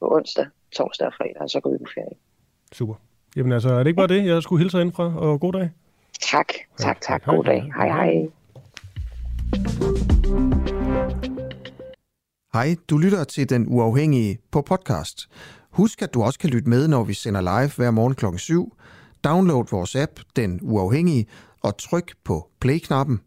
på 0.00 0.14
onsdag, 0.14 0.46
torsdag 0.72 1.06
og 1.06 1.12
fredag, 1.12 1.40
og 1.40 1.50
så 1.50 1.60
går 1.60 1.70
vi 1.70 1.78
på 1.78 1.90
ferie. 1.94 2.16
Super. 2.72 2.94
Jamen 3.36 3.52
altså, 3.52 3.68
er 3.68 3.78
det 3.78 3.86
ikke 3.86 3.96
bare 3.96 4.08
det? 4.08 4.26
Jeg 4.26 4.42
skulle 4.42 4.62
hilse 4.62 4.80
indfra, 4.80 5.16
og 5.16 5.40
god 5.40 5.52
dag. 5.52 5.70
Tak, 6.20 6.52
tak, 6.78 7.00
tak. 7.00 7.24
hej, 7.24 7.34
God 7.34 7.44
dag. 7.44 7.62
hej. 7.62 7.88
Hej, 7.88 8.06
hej. 8.06 8.28
Hej, 12.52 12.76
du 12.90 12.98
lytter 12.98 13.24
til 13.24 13.50
Den 13.50 13.66
Uafhængige 13.68 14.38
på 14.50 14.62
podcast. 14.62 15.28
Husk, 15.70 16.02
at 16.02 16.14
du 16.14 16.22
også 16.22 16.38
kan 16.38 16.50
lytte 16.50 16.68
med, 16.68 16.88
når 16.88 17.04
vi 17.04 17.14
sender 17.14 17.40
live 17.40 17.70
hver 17.76 17.90
morgen 17.90 18.14
klokken 18.14 18.38
7. 18.38 18.76
Download 19.24 19.64
vores 19.70 19.96
app, 19.96 20.12
Den 20.36 20.58
Uafhængige, 20.62 21.26
og 21.62 21.78
tryk 21.78 22.14
på 22.24 22.48
play-knappen. 22.60 23.20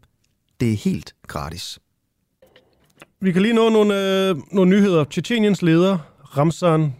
Det 0.60 0.72
er 0.72 0.76
helt 0.76 1.14
gratis. 1.26 1.78
Vi 3.20 3.32
kan 3.32 3.42
lige 3.42 3.54
nå 3.54 3.68
nogle, 3.68 4.28
øh, 4.28 4.36
nogle 4.52 4.70
nyheder. 4.70 5.04
Tjetjeniens 5.04 5.62
leder, 5.62 5.98
Ramzan 6.36 6.92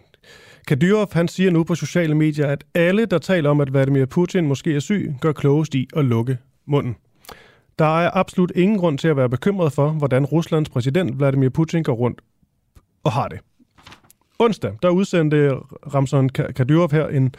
Kadyrov, 0.69 1.09
han 1.13 1.29
siger 1.29 1.51
nu 1.51 1.65
på 1.65 1.75
sociale 1.75 2.15
medier, 2.15 2.47
at 2.47 2.65
alle, 2.75 3.07
der 3.07 3.19
taler 3.19 3.51
om, 3.51 3.61
at 3.61 3.73
Vladimir 3.73 4.07
Putin 4.07 4.47
måske 4.47 4.75
er 4.75 4.81
syg, 4.81 5.15
gør 5.21 5.33
klogest 5.33 5.75
i 5.75 5.89
at 5.97 6.05
lukke 6.05 6.39
munden. 6.67 6.97
Der 7.79 7.99
er 7.99 8.11
absolut 8.15 8.53
ingen 8.55 8.79
grund 8.79 8.99
til 8.99 9.09
at 9.09 9.17
være 9.17 9.29
bekymret 9.29 9.73
for, 9.73 9.91
hvordan 9.91 10.25
Ruslands 10.25 10.69
præsident 10.69 11.19
Vladimir 11.19 11.49
Putin 11.49 11.83
går 11.83 11.93
rundt 11.93 12.21
og 13.05 13.13
har 13.13 13.29
det. 13.29 13.41
Onsdag, 14.41 14.73
der 14.83 14.91
udsendte 14.91 15.51
Ramzan 15.95 16.29
Kadyrov 16.29 16.93
her 16.93 17.09
en 17.09 17.35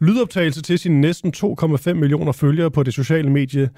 lydoptagelse 0.00 0.62
til 0.62 0.78
sine 0.78 1.00
næsten 1.00 1.32
2,5 1.36 1.92
millioner 1.92 2.32
følgere 2.32 2.70
på 2.70 2.82
det 2.82 2.94
sociale 2.94 3.30
medie 3.30 3.70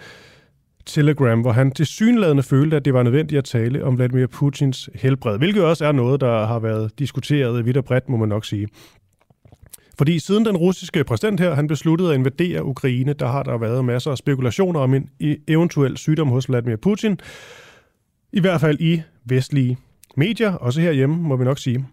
Telegram, 0.86 1.40
hvor 1.40 1.52
han 1.52 1.70
til 1.70 1.86
synladende 1.86 2.42
følte, 2.42 2.76
at 2.76 2.84
det 2.84 2.94
var 2.94 3.02
nødvendigt 3.02 3.38
at 3.38 3.44
tale 3.44 3.84
om 3.84 3.96
Vladimir 3.96 4.26
Putins 4.26 4.90
helbred, 4.94 5.38
hvilket 5.38 5.64
også 5.64 5.86
er 5.86 5.92
noget, 5.92 6.20
der 6.20 6.46
har 6.46 6.58
været 6.58 6.98
diskuteret 6.98 7.66
vidt 7.66 7.76
og 7.76 7.84
bredt, 7.84 8.08
må 8.08 8.16
man 8.16 8.28
nok 8.28 8.44
sige. 8.44 8.68
Fordi 9.98 10.18
siden 10.18 10.44
den 10.44 10.56
russiske 10.56 11.04
præsident 11.04 11.40
her, 11.40 11.54
han 11.54 11.66
besluttede 11.66 12.10
at 12.10 12.18
invadere 12.18 12.64
Ukraine, 12.64 13.12
der 13.12 13.26
har 13.26 13.42
der 13.42 13.58
været 13.58 13.84
masser 13.84 14.10
af 14.10 14.18
spekulationer 14.18 14.80
om 14.80 14.94
en 14.94 15.08
e- 15.22 15.44
eventuel 15.48 15.96
sygdom 15.96 16.28
hos 16.28 16.48
Vladimir 16.48 16.76
Putin. 16.76 17.20
I 18.32 18.40
hvert 18.40 18.60
fald 18.60 18.80
i 18.80 19.02
vestlige 19.24 19.78
medier, 20.16 20.52
også 20.52 20.80
herhjemme, 20.80 21.16
må 21.16 21.36
vi 21.36 21.44
nok 21.44 21.58
sige. 21.58 21.86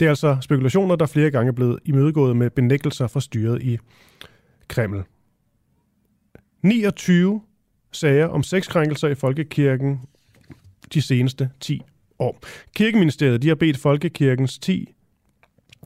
Det 0.00 0.06
er 0.06 0.10
altså 0.10 0.36
spekulationer, 0.40 0.96
der 0.96 1.06
flere 1.06 1.30
gange 1.30 1.48
er 1.48 1.54
blevet 1.54 1.78
imødegået 1.84 2.36
med 2.36 2.50
benægtelser 2.50 3.06
fra 3.06 3.20
styret 3.20 3.62
i 3.62 3.78
Kreml. 4.68 5.04
29 6.62 7.42
sager 7.92 8.26
om 8.26 8.42
sexkrænkelser 8.42 9.08
i 9.08 9.14
Folkekirken 9.14 10.00
de 10.94 11.02
seneste 11.02 11.50
10 11.60 11.82
år. 12.18 12.40
Kirkeministeriet 12.76 13.42
de 13.42 13.48
har 13.48 13.54
bedt 13.54 13.78
Folkekirkens 13.78 14.58
10 14.58 14.94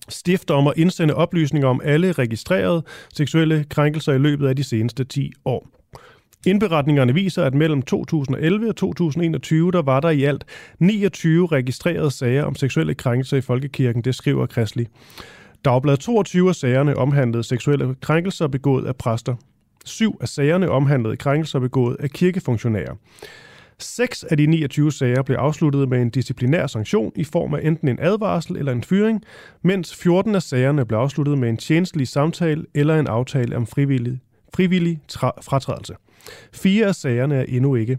stifter 0.09 0.55
om 0.55 0.67
at 0.67 0.75
indsende 0.77 1.15
oplysninger 1.15 1.69
om 1.69 1.81
alle 1.85 2.13
registrerede 2.13 2.85
seksuelle 3.15 3.65
krænkelser 3.71 4.13
i 4.13 4.19
løbet 4.19 4.49
af 4.49 4.57
de 4.57 4.65
seneste 4.65 5.05
10 5.05 5.33
år. 5.45 5.82
Indberetningerne 6.47 7.15
viser, 7.15 7.45
at 7.45 7.55
mellem 7.55 7.83
2011 7.83 8.69
og 8.69 8.77
2021, 8.77 9.73
der 9.73 9.83
var 9.83 10.01
der 10.01 10.11
i 10.11 10.25
alt 10.25 10.45
29 10.79 11.47
registrerede 11.47 12.11
sager 12.11 12.45
om 12.45 12.55
seksuelle 12.55 12.95
krænkelser 12.95 13.37
i 13.37 13.41
Folkekirken, 13.41 14.03
det 14.03 14.15
skriver 14.15 14.47
Kristelig. 14.47 14.87
Dagbladet 15.65 16.01
22 16.01 16.49
af 16.49 16.55
sagerne 16.55 16.97
omhandlede 16.97 17.45
seksuelle 17.45 17.95
krænkelser 18.01 18.47
begået 18.47 18.87
af 18.87 18.97
præster. 18.97 19.35
Syv 19.85 20.17
af 20.21 20.29
sagerne 20.29 20.71
omhandlede 20.71 21.17
krænkelser 21.17 21.59
begået 21.59 21.97
af 22.01 22.11
kirkefunktionærer. 22.11 22.95
Seks 23.79 24.25
af 24.25 24.37
de 24.37 24.47
29 24.47 24.93
sager 24.93 25.23
blev 25.23 25.37
afsluttet 25.37 25.89
med 25.89 26.03
en 26.03 26.11
disciplinær 26.11 26.67
sanktion 26.67 27.13
i 27.17 27.25
form 27.25 27.55
af 27.55 27.61
enten 27.63 27.89
en 27.89 27.99
advarsel 28.01 28.57
eller 28.57 28.73
en 28.73 28.85
fyring, 28.85 29.23
mens 29.63 29.97
14 29.97 30.35
af 30.35 30.43
sagerne 30.43 30.87
blev 30.87 30.99
afsluttet 30.99 31.39
med 31.39 31.49
en 31.49 31.57
tjenestelig 31.57 32.09
samtale 32.09 32.65
eller 32.75 32.99
en 32.99 33.07
aftale 33.07 33.57
om 33.57 33.67
frivillig, 33.67 34.21
frivillig 34.55 35.01
fratrædelse. 35.43 35.95
Fire 36.53 36.87
af 36.87 36.95
sagerne 36.95 37.35
er 37.35 37.45
endnu 37.49 37.75
ikke 37.75 37.99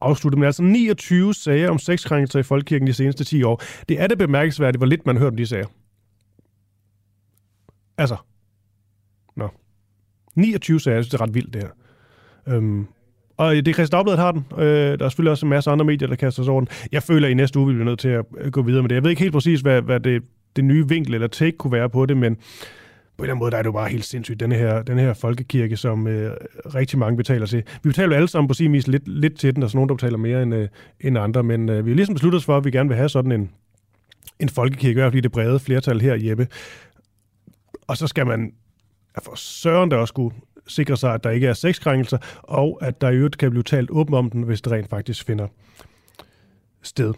afsluttet, 0.00 0.38
men 0.38 0.46
altså 0.46 0.62
29 0.62 1.34
sager 1.34 1.70
om 1.70 1.78
sexkrænkelser 1.78 2.38
i 2.38 2.42
Folkekirken 2.42 2.86
de 2.86 2.94
seneste 2.94 3.24
10 3.24 3.42
år. 3.42 3.62
Det 3.88 4.00
er 4.00 4.06
det 4.06 4.18
bemærkelsesværdigt, 4.18 4.78
hvor 4.78 4.86
lidt 4.86 5.06
man 5.06 5.16
hører 5.16 5.30
om 5.30 5.36
de 5.36 5.46
sager. 5.46 5.66
Altså. 7.98 8.16
Nå. 9.36 9.48
29 10.34 10.80
sager, 10.80 10.94
jeg 10.94 11.04
synes, 11.04 11.10
det 11.10 11.20
er 11.20 11.22
ret 11.22 11.34
vildt, 11.34 11.54
det 11.54 11.62
her. 11.62 11.70
Øhm, 12.54 12.86
og 13.36 13.54
det 13.54 13.68
er 13.68 13.72
Christian 13.72 13.98
Dagbladet 13.98 14.18
har 14.18 14.32
den. 14.32 14.44
Øh, 14.58 14.98
der 14.98 15.04
er 15.04 15.08
selvfølgelig 15.08 15.30
også 15.30 15.46
en 15.46 15.50
masse 15.50 15.70
andre 15.70 15.84
medier, 15.84 16.08
der 16.08 16.16
kaster 16.16 16.42
sig 16.42 16.52
over 16.52 16.60
den. 16.60 16.68
Jeg 16.92 17.02
føler, 17.02 17.26
at 17.26 17.30
i 17.30 17.34
næste 17.34 17.58
uge 17.58 17.68
vi 17.68 17.72
bliver 17.72 17.84
nødt 17.84 18.00
til 18.00 18.08
at 18.08 18.24
øh, 18.38 18.50
gå 18.50 18.62
videre 18.62 18.82
med 18.82 18.88
det. 18.88 18.94
Jeg 18.94 19.02
ved 19.02 19.10
ikke 19.10 19.22
helt 19.22 19.32
præcis, 19.32 19.60
hvad, 19.60 19.82
hvad 19.82 20.00
det, 20.00 20.22
det 20.56 20.64
nye 20.64 20.88
vinkel 20.88 21.14
eller 21.14 21.26
take 21.26 21.56
kunne 21.56 21.72
være 21.72 21.90
på 21.90 22.06
det, 22.06 22.16
men 22.16 22.36
på 23.16 23.22
en 23.22 23.24
eller 23.24 23.34
anden 23.34 23.38
måde, 23.38 23.50
der 23.50 23.56
er 23.56 23.62
det 23.62 23.66
jo 23.66 23.72
bare 23.72 23.88
helt 23.88 24.04
sindssygt, 24.04 24.40
den 24.40 24.52
her, 24.52 24.82
den 24.82 24.98
her 24.98 25.14
folkekirke, 25.14 25.76
som 25.76 26.06
øh, 26.06 26.36
rigtig 26.74 26.98
mange 26.98 27.16
betaler 27.16 27.46
til. 27.46 27.62
Vi 27.82 27.88
betaler 27.88 28.16
alle 28.16 28.28
sammen 28.28 28.48
på 28.48 28.54
sin 28.54 28.72
vis 28.72 28.86
lidt, 28.86 29.08
lidt 29.08 29.38
til 29.38 29.54
den, 29.54 29.62
og 29.62 29.70
så 29.70 29.76
nogen, 29.76 29.88
der 29.88 29.94
betaler 29.94 30.18
mere 30.18 30.42
end, 30.42 30.54
øh, 30.54 30.68
end 31.00 31.18
andre, 31.18 31.42
men 31.42 31.68
øh, 31.68 31.86
vi 31.86 31.90
har 31.90 31.96
ligesom 31.96 32.14
besluttet 32.14 32.38
os 32.38 32.44
for, 32.44 32.56
at 32.56 32.64
vi 32.64 32.70
gerne 32.70 32.88
vil 32.88 32.96
have 32.96 33.08
sådan 33.08 33.32
en, 33.32 33.50
en 34.40 34.48
folkekirke, 34.48 34.90
i 34.90 34.94
hvert 34.94 35.12
fald 35.12 35.18
i 35.18 35.20
det 35.20 35.32
brede 35.32 35.60
flertal 35.60 36.00
her, 36.00 36.14
Jeppe. 36.14 36.48
Og 37.86 37.96
så 37.96 38.06
skal 38.06 38.26
man 38.26 38.52
for 39.20 39.34
søren 39.34 39.90
der 39.90 39.96
også 39.96 40.12
skulle 40.12 40.36
sikre 40.66 40.96
sig, 40.96 41.14
at 41.14 41.24
der 41.24 41.30
ikke 41.30 41.46
er 41.46 41.52
sexkrænkelser, 41.52 42.18
og 42.42 42.78
at 42.82 43.00
der 43.00 43.10
i 43.10 43.16
øvrigt 43.16 43.38
kan 43.38 43.50
blive 43.50 43.62
talt 43.62 43.90
åbent 43.90 44.14
om 44.14 44.30
den, 44.30 44.42
hvis 44.42 44.60
det 44.60 44.72
rent 44.72 44.88
faktisk 44.88 45.26
finder 45.26 45.48
sted. 46.82 47.14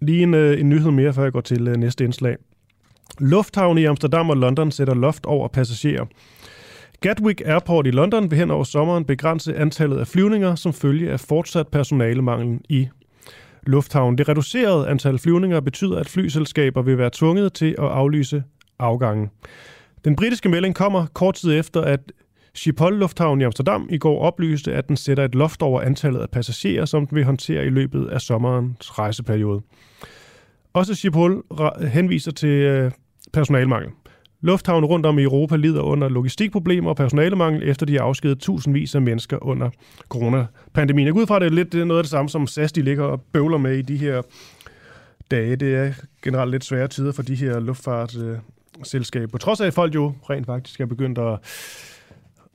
Lige 0.00 0.22
en, 0.22 0.34
øh, 0.34 0.60
en 0.60 0.68
nyhed 0.68 0.90
mere, 0.90 1.12
før 1.12 1.22
jeg 1.22 1.32
går 1.32 1.40
til 1.40 1.68
øh, 1.68 1.76
næste 1.76 2.04
indslag. 2.04 2.36
Lufthavne 3.18 3.80
i 3.80 3.84
Amsterdam 3.84 4.30
og 4.30 4.36
London 4.36 4.70
sætter 4.70 4.94
loft 4.94 5.26
over 5.26 5.48
passagerer. 5.48 6.04
Gatwick 7.00 7.42
Airport 7.44 7.86
i 7.86 7.90
London 7.90 8.30
vil 8.30 8.38
hen 8.38 8.50
over 8.50 8.64
sommeren 8.64 9.04
begrænse 9.04 9.56
antallet 9.56 9.98
af 9.98 10.06
flyvninger 10.06 10.54
som 10.54 10.72
følge 10.72 11.12
af 11.12 11.20
fortsat 11.20 11.68
personalemangel 11.68 12.60
i 12.68 12.88
lufthavnen. 13.66 14.18
Det 14.18 14.28
reducerede 14.28 14.88
antal 14.88 15.18
flyvninger 15.18 15.60
betyder, 15.60 15.98
at 15.98 16.08
flyselskaber 16.08 16.82
vil 16.82 16.98
være 16.98 17.10
tvunget 17.12 17.52
til 17.52 17.74
at 17.78 17.84
aflyse 17.84 18.42
afgangen. 18.78 19.30
Den 20.04 20.16
britiske 20.16 20.48
melding 20.48 20.74
kommer 20.74 21.06
kort 21.14 21.34
tid 21.34 21.58
efter, 21.58 21.80
at 21.80 22.00
Schiphol 22.54 22.98
Lufthavn 22.98 23.40
i 23.40 23.44
Amsterdam 23.44 23.88
i 23.90 23.98
går 23.98 24.20
oplyste, 24.20 24.72
at 24.72 24.88
den 24.88 24.96
sætter 24.96 25.24
et 25.24 25.34
loft 25.34 25.62
over 25.62 25.80
antallet 25.80 26.20
af 26.20 26.30
passagerer, 26.30 26.84
som 26.84 27.06
den 27.06 27.16
vil 27.16 27.24
håndtere 27.24 27.66
i 27.66 27.70
løbet 27.70 28.08
af 28.08 28.20
sommerens 28.20 28.98
rejseperiode. 28.98 29.62
Også 30.72 30.94
Schiphol 30.94 31.42
henviser 31.88 32.32
til 32.32 32.48
øh, 32.48 32.90
personalmangel. 33.32 33.90
Lufthavne 34.40 34.86
rundt 34.86 35.06
om 35.06 35.18
i 35.18 35.22
Europa 35.22 35.56
lider 35.56 35.80
under 35.80 36.08
logistikproblemer 36.08 36.90
og 36.90 36.96
personalemangel, 36.96 37.68
efter 37.68 37.86
de 37.86 37.92
har 37.92 38.00
afskedet 38.00 38.38
tusindvis 38.38 38.94
af 38.94 39.02
mennesker 39.02 39.44
under 39.44 39.70
coronapandemien. 40.08 41.06
Jeg 41.06 41.14
går 41.14 41.20
ud 41.20 41.26
fra, 41.26 41.36
at 41.36 41.42
det 41.42 41.46
er 41.46 41.52
lidt 41.52 41.74
noget 41.74 41.98
af 41.98 42.04
det 42.04 42.10
samme, 42.10 42.28
som 42.28 42.46
SAS 42.46 42.72
de 42.72 42.82
ligger 42.82 43.04
og 43.04 43.20
bøvler 43.32 43.58
med 43.58 43.78
i 43.78 43.82
de 43.82 43.96
her 43.96 44.22
dage. 45.30 45.56
Det 45.56 45.74
er 45.74 45.92
generelt 46.22 46.50
lidt 46.50 46.64
svære 46.64 46.88
tider 46.88 47.12
for 47.12 47.22
de 47.22 47.34
her 47.34 47.60
luftfartsselskaber. 47.60 49.32
På 49.32 49.38
trods 49.38 49.60
af, 49.60 49.66
at 49.66 49.74
folk 49.74 49.94
jo 49.94 50.12
rent 50.30 50.46
faktisk 50.46 50.80
er 50.80 50.86
begyndt 50.86 51.18
at, 51.18 51.38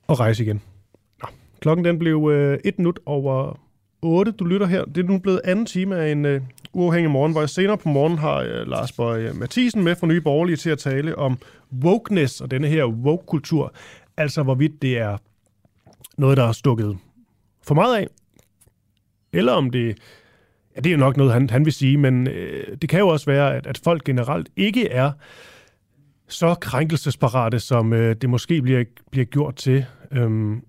at 0.10 0.20
rejse 0.20 0.44
igen. 0.44 0.62
Nå. 1.24 1.28
Klokken 1.60 1.86
den 1.86 2.00
blev 2.00 2.30
øh, 2.34 2.60
et 2.66 2.78
minut 2.78 3.00
over 3.06 3.60
8. 4.02 4.32
Du 4.32 4.46
lytter 4.46 4.68
her. 4.68 4.86
Det 4.86 4.98
er 4.98 5.08
nu 5.08 5.18
blevet 5.18 5.42
anden 5.44 5.66
time 5.66 5.96
af 5.96 6.12
en 6.12 6.26
øh, 6.26 6.42
uafhængig 6.78 7.12
morgen, 7.12 7.32
hvor 7.32 7.42
jeg 7.42 7.50
senere 7.50 7.78
på 7.78 7.90
morgen 7.90 8.18
har 8.18 8.38
øh, 8.38 8.68
Lars 8.68 8.92
Bøge 8.92 9.30
øh, 9.30 9.36
Mathisen 9.36 9.84
med 9.84 9.96
fra 9.96 10.08
Nye 10.08 10.22
Borgerlige 10.22 10.58
til 10.58 10.70
at 10.70 10.80
tale 10.80 11.18
om 11.18 11.38
wokeness 11.84 12.42
og 12.42 12.52
denne 12.52 12.68
her 12.68 12.86
woke-kultur. 12.86 13.74
Altså 14.18 14.44
hvorvidt 14.44 14.82
det 14.82 14.98
er 14.98 15.18
noget, 16.18 16.38
der 16.38 16.44
er 16.44 16.52
stukket 16.52 16.98
for 17.64 17.76
meget 17.76 17.98
af, 17.98 18.08
eller 19.34 19.54
om 19.54 19.70
det 19.70 19.98
Ja, 20.76 20.82
det 20.82 20.90
er 20.90 20.94
jo 20.94 21.00
nok 21.00 21.18
noget, 21.18 21.34
han, 21.34 21.50
han 21.50 21.66
vil 21.66 21.74
sige, 21.74 21.98
men 21.98 22.28
øh, 22.28 22.78
det 22.82 22.90
kan 22.90 23.00
jo 23.00 23.08
også 23.08 23.26
være, 23.26 23.56
at, 23.56 23.68
at 23.68 23.78
folk 23.84 24.04
generelt 24.04 24.50
ikke 24.56 24.90
er 24.90 25.12
så 26.28 26.56
krænkelsesparate, 26.56 27.60
som 27.60 27.94
øh, 27.94 28.16
det 28.16 28.30
måske 28.30 28.62
bliver, 28.62 28.84
bliver 29.12 29.26
gjort 29.26 29.56
til. 29.56 29.86
Øhm, 30.12 30.62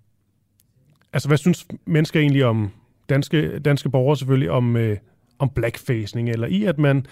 altså, 1.13 1.29
hvad 1.29 1.39
synes 1.39 1.67
mennesker 1.85 2.21
egentlig 2.21 2.45
om, 2.45 2.71
danske, 3.09 3.59
danske 3.59 3.91
borgere 3.91 4.17
selvfølgelig, 4.17 4.51
om, 4.51 4.77
øh, 4.77 4.97
om 5.39 5.51
blackfacing, 5.55 6.31
eller 6.31 6.47
i 6.47 6.65
at 6.65 6.79
man 6.79 7.07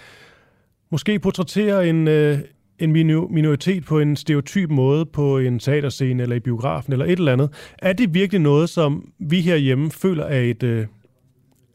måske 0.91 1.19
portrætterer 1.19 1.81
en, 1.81 2.07
øh, 2.07 2.39
en 2.79 2.93
minoritet 3.31 3.85
på 3.85 3.99
en 3.99 4.15
stereotyp 4.15 4.69
måde 4.69 5.05
på 5.05 5.37
en 5.37 5.59
teaterscene 5.59 6.23
eller 6.23 6.35
i 6.35 6.39
biografen 6.39 6.93
eller 6.93 7.05
et 7.05 7.19
eller 7.19 7.33
andet. 7.33 7.49
Er 7.77 7.93
det 7.93 8.13
virkelig 8.13 8.41
noget, 8.41 8.69
som 8.69 9.11
vi 9.19 9.41
herhjemme 9.41 9.91
føler 9.91 10.23
er 10.23 10.41
et, 10.41 10.63
øh, 10.63 10.85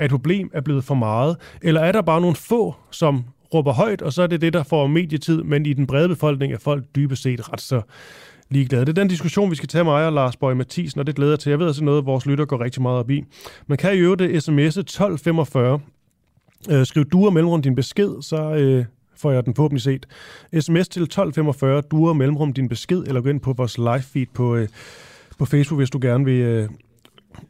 et 0.00 0.10
problem, 0.10 0.50
er 0.54 0.60
blevet 0.60 0.84
for 0.84 0.94
meget? 0.94 1.36
Eller 1.62 1.80
er 1.80 1.92
der 1.92 2.02
bare 2.02 2.20
nogle 2.20 2.36
få, 2.36 2.74
som 2.90 3.24
råber 3.54 3.72
højt, 3.72 4.02
og 4.02 4.12
så 4.12 4.22
er 4.22 4.26
det 4.26 4.40
det, 4.40 4.52
der 4.52 4.62
får 4.62 4.86
medietid, 4.86 5.42
men 5.42 5.66
i 5.66 5.72
den 5.72 5.86
brede 5.86 6.08
befolkning 6.08 6.52
er 6.52 6.58
folk 6.58 6.84
dybest 6.96 7.22
set 7.22 7.52
ret 7.52 7.60
så 7.60 7.82
ligeglade. 8.50 8.84
Det 8.84 8.88
er 8.88 9.02
den 9.02 9.08
diskussion, 9.08 9.50
vi 9.50 9.56
skal 9.56 9.68
tage 9.68 9.84
med 9.84 9.92
mig 9.92 10.06
og 10.06 10.12
Lars 10.12 10.36
Bøge 10.36 10.54
Mathisen, 10.54 11.00
og 11.00 11.06
det 11.06 11.14
glæder 11.14 11.32
jeg 11.32 11.38
til. 11.38 11.50
Jeg 11.50 11.58
ved, 11.58 11.68
at 11.68 11.74
det 11.74 11.80
er 11.80 11.84
noget, 11.84 12.06
vores 12.06 12.26
lytter 12.26 12.44
går 12.44 12.60
rigtig 12.60 12.82
meget 12.82 12.98
op 12.98 13.10
i. 13.10 13.24
Man 13.66 13.78
kan 13.78 13.94
jo 13.94 14.14
det 14.14 14.28
sms'e 14.28 14.80
1245. 14.80 15.80
Øh, 16.70 16.86
skriv 16.86 17.04
du 17.04 17.26
og 17.26 17.32
mellemrum 17.32 17.62
din 17.62 17.74
besked, 17.74 18.22
så 18.22 18.54
øh, 18.54 18.84
får 19.16 19.30
jeg 19.30 19.46
den 19.46 19.54
forhåbentlig 19.54 19.82
set. 19.82 20.06
SMS 20.60 20.88
til 20.88 21.02
1245, 21.02 21.80
du 21.80 22.08
og 22.08 22.16
mellemrum 22.16 22.52
din 22.52 22.68
besked, 22.68 23.02
eller 23.06 23.20
gå 23.20 23.28
ind 23.28 23.40
på 23.40 23.52
vores 23.52 23.78
live 23.78 24.02
feed 24.02 24.26
på, 24.34 24.56
øh, 24.56 24.68
på 25.38 25.44
Facebook, 25.44 25.80
hvis 25.80 25.90
du 25.90 25.98
gerne 26.02 26.24
vil, 26.24 26.40
øh, 26.40 26.68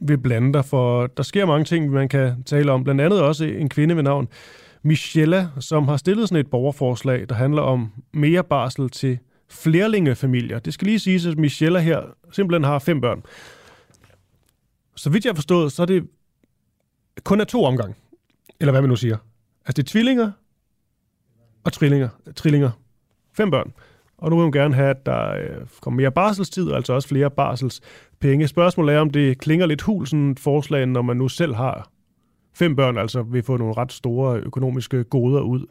vil 0.01 0.19
blande 0.19 0.53
dig, 0.53 0.65
for 0.65 1.07
der 1.07 1.23
sker 1.23 1.47
mange 1.47 1.65
ting, 1.65 1.91
man 1.91 2.09
kan 2.09 2.43
tale 2.47 2.73
om. 2.73 2.85
Blandt 2.85 3.01
andet 3.01 3.23
også 3.23 3.45
en 3.45 3.69
kvinde 3.69 3.97
ved 3.97 4.03
navn 4.03 4.29
Michella, 4.83 5.49
som 5.61 5.89
har 5.89 5.97
stillet 5.97 6.29
sådan 6.29 6.41
et 6.41 6.51
borgerforslag, 6.51 7.29
der 7.29 7.35
handler 7.35 7.63
om 7.63 7.93
mere 8.13 8.45
barsel 8.45 8.91
til 8.91 9.19
flerlingefamilier. 9.49 10.59
Det 10.59 10.75
skal 10.75 10.87
lige 10.87 10.99
siges, 10.99 11.27
at 11.27 11.39
Michella 11.39 11.79
her 11.79 12.01
simpelthen 12.33 12.65
har 12.65 12.79
fem 12.79 13.01
børn. 13.01 13.23
Så 14.97 15.11
vidt 15.11 15.25
jeg 15.25 15.31
har 15.31 15.35
forstået, 15.35 15.73
så 15.73 15.83
er 15.83 15.87
det 15.87 16.09
kun 17.25 17.41
af 17.41 17.47
to 17.47 17.65
omgang. 17.65 17.97
Eller 18.63 18.73
hvad 18.73 18.83
man 18.83 18.89
nu 18.89 18.97
siger. 18.97 19.17
Altså 19.67 19.83
det 19.83 19.89
er 19.89 19.91
tvillinger 19.93 20.31
og 21.65 21.73
trillinger. 21.73 22.09
trillinger. 22.37 22.71
Fem 23.37 23.51
børn. 23.51 23.73
Og 24.19 24.31
nu 24.31 24.37
vil 24.37 24.43
hun 24.43 24.53
gerne 24.53 24.75
have, 24.75 24.91
at 24.91 25.07
der 25.07 25.31
øh, 25.31 25.67
kommer 25.81 25.97
mere 25.97 26.13
barselstid, 26.13 26.71
og 26.71 26.77
altså 26.77 26.93
også 26.93 27.09
flere 27.09 27.31
barselspenge. 27.31 28.49
Spørgsmålet 28.49 28.95
er, 28.95 28.99
om 29.01 29.11
det 29.11 29.39
klinger 29.39 29.67
lidt 29.67 29.83
hul, 29.83 30.07
sådan 30.07 30.31
et 30.31 30.41
forslag, 30.41 30.87
når 30.87 31.03
man 31.03 31.17
nu 31.17 31.29
selv 31.29 31.55
har 31.55 31.91
fem 32.55 32.77
børn, 32.77 32.99
altså 32.99 33.23
vil 33.23 33.43
få 33.43 33.57
nogle 33.57 33.75
ret 33.77 33.93
store 33.93 34.39
økonomiske 34.39 35.05
goder 35.05 35.41
ud. 35.41 35.67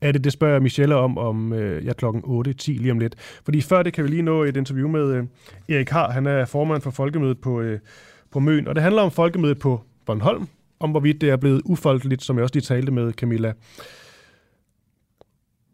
Er 0.00 0.12
det, 0.12 0.24
det 0.24 0.32
spørger 0.32 0.54
jeg 0.54 0.62
Michelle 0.62 0.94
om, 0.94 1.18
om 1.18 1.52
øh, 1.52 1.86
ja, 1.86 1.92
klokken 1.92 2.22
8.10 2.46 2.52
lige 2.66 2.92
om 2.92 2.98
lidt. 2.98 3.14
Fordi 3.44 3.60
før 3.60 3.82
det 3.82 3.92
kan 3.92 4.04
vi 4.04 4.08
lige 4.08 4.22
nå 4.22 4.42
et 4.42 4.56
interview 4.56 4.88
med 4.88 5.14
øh, 5.14 5.24
Erik 5.68 5.90
Har. 5.90 6.10
Han 6.10 6.26
er 6.26 6.44
formand 6.44 6.82
for 6.82 6.90
Folkemødet 6.90 7.40
på, 7.40 7.60
øh, 7.60 7.78
på 8.30 8.40
Møn, 8.40 8.68
og 8.68 8.74
det 8.74 8.82
handler 8.82 9.02
om 9.02 9.10
folkemødet 9.10 9.58
på 9.58 9.80
Bornholm, 10.06 10.48
om 10.80 10.90
hvorvidt 10.90 11.20
det 11.20 11.30
er 11.30 11.36
blevet 11.36 11.62
ufolkeligt, 11.64 12.22
som 12.22 12.36
jeg 12.36 12.42
også 12.42 12.54
lige 12.54 12.62
talte 12.62 12.92
med 12.92 13.12
Camilla 13.12 13.52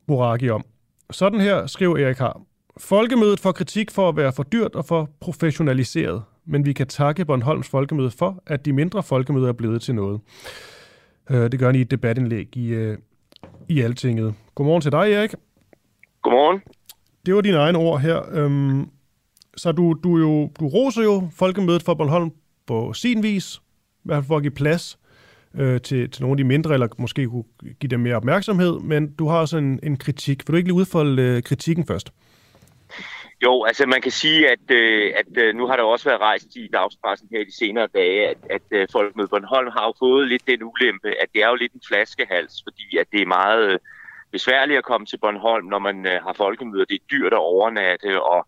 Boraki 0.06 0.50
om. 0.50 0.64
Sådan 1.10 1.40
her 1.40 1.66
skriver 1.66 1.98
Erik 1.98 2.18
Har. 2.18 2.40
Folkemødet 2.76 3.40
får 3.40 3.52
kritik 3.52 3.90
for 3.90 4.08
at 4.08 4.16
være 4.16 4.32
for 4.32 4.42
dyrt 4.42 4.74
og 4.74 4.84
for 4.84 5.10
professionaliseret, 5.20 6.22
men 6.44 6.66
vi 6.66 6.72
kan 6.72 6.86
takke 6.86 7.24
Bornholms 7.24 7.68
Folkemøde 7.68 8.10
for, 8.10 8.42
at 8.46 8.64
de 8.64 8.72
mindre 8.72 9.02
folkemøder 9.02 9.48
er 9.48 9.52
blevet 9.52 9.82
til 9.82 9.94
noget. 9.94 10.20
Øh, 11.30 11.52
det 11.52 11.58
gør 11.58 11.66
han 11.66 11.74
i 11.74 11.80
et 11.80 11.90
debatindlæg 11.90 12.56
i, 12.56 12.68
øh, 12.68 12.98
i 13.68 13.80
Altinget. 13.80 14.34
Godmorgen 14.54 14.82
til 14.82 14.92
dig, 14.92 15.12
Erik. 15.12 15.34
Godmorgen. 16.22 16.60
Det 17.26 17.34
var 17.34 17.40
dine 17.40 17.56
egne 17.56 17.78
ord 17.78 18.00
her. 18.00 18.22
Øhm, 18.32 18.90
så 19.56 19.72
du, 19.72 19.92
du, 20.04 20.18
jo, 20.18 20.50
du 20.60 20.68
roser 20.68 21.02
jo 21.02 21.28
Folkemødet 21.32 21.82
for 21.82 21.94
Bornholm 21.94 22.30
på 22.66 22.92
sin 22.92 23.22
vis, 23.22 23.62
i 24.04 24.08
hvert 24.08 24.16
fald 24.16 24.26
for 24.26 24.36
at 24.36 24.42
give 24.42 24.54
plads 24.54 24.98
øh, 25.54 25.80
til, 25.80 26.10
til 26.10 26.22
nogle 26.22 26.32
af 26.32 26.36
de 26.36 26.44
mindre, 26.44 26.74
eller 26.74 26.88
måske 26.98 27.26
kunne 27.26 27.44
give 27.80 27.90
dem 27.90 28.00
mere 28.00 28.16
opmærksomhed, 28.16 28.80
men 28.80 29.14
du 29.14 29.28
har 29.28 29.38
også 29.38 29.56
en, 29.56 29.80
en 29.82 29.96
kritik. 29.96 30.48
Vil 30.48 30.52
du 30.52 30.56
ikke 30.56 30.68
lige 30.68 30.74
udfolde 30.74 31.22
øh, 31.22 31.42
kritikken 31.42 31.86
først? 31.86 32.12
Jo, 33.44 33.64
altså 33.64 33.86
man 33.86 34.02
kan 34.02 34.12
sige, 34.12 34.50
at, 34.50 34.70
øh, 34.70 35.12
at 35.16 35.42
øh, 35.42 35.54
nu 35.54 35.66
har 35.66 35.76
der 35.76 35.82
også 35.82 36.08
været 36.08 36.20
rejst 36.20 36.56
i 36.56 36.68
dagspressen 36.72 37.28
her 37.32 37.40
i 37.40 37.44
de 37.44 37.56
senere 37.56 37.88
dage, 37.94 38.28
at, 38.28 38.36
at 38.50 38.62
øh, 38.70 38.88
folk 38.92 39.16
med 39.16 39.28
Bornholm 39.28 39.70
har 39.76 39.84
jo 39.86 39.94
fået 39.98 40.28
lidt 40.28 40.46
den 40.46 40.62
ulempe, 40.62 41.08
at 41.08 41.28
det 41.34 41.42
er 41.42 41.48
jo 41.48 41.54
lidt 41.54 41.72
en 41.72 41.80
flaskehals, 41.88 42.62
fordi 42.66 42.96
at 42.96 43.06
det 43.12 43.20
er 43.22 43.26
meget 43.26 43.72
øh, 43.72 43.78
besværligt 44.32 44.78
at 44.78 44.84
komme 44.84 45.06
til 45.06 45.18
Bornholm, 45.18 45.66
når 45.66 45.78
man 45.78 46.06
øh, 46.06 46.22
har 46.22 46.32
folkemøder. 46.32 46.84
Det 46.84 46.94
er 46.94 47.10
dyrt 47.10 47.32
at 47.32 47.38
overnatte, 47.38 48.22
og, 48.22 48.46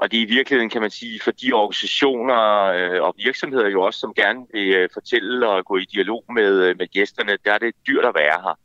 og 0.00 0.10
det 0.10 0.18
er 0.18 0.22
i 0.22 0.34
virkeligheden, 0.36 0.70
kan 0.70 0.80
man 0.80 0.90
sige, 0.90 1.20
for 1.24 1.30
de 1.30 1.52
organisationer 1.52 2.64
øh, 2.64 3.02
og 3.02 3.14
virksomheder 3.16 3.68
jo 3.68 3.82
også, 3.82 4.00
som 4.00 4.14
gerne 4.14 4.46
vil 4.52 4.68
øh, 4.74 4.88
fortælle 4.94 5.48
og 5.48 5.64
gå 5.64 5.76
i 5.76 5.84
dialog 5.84 6.24
med, 6.34 6.52
øh, 6.64 6.78
med 6.78 6.86
gæsterne, 6.86 7.38
der 7.44 7.52
er 7.52 7.58
det 7.58 7.74
dyrt 7.86 8.04
at 8.04 8.14
være 8.14 8.42
her. 8.42 8.58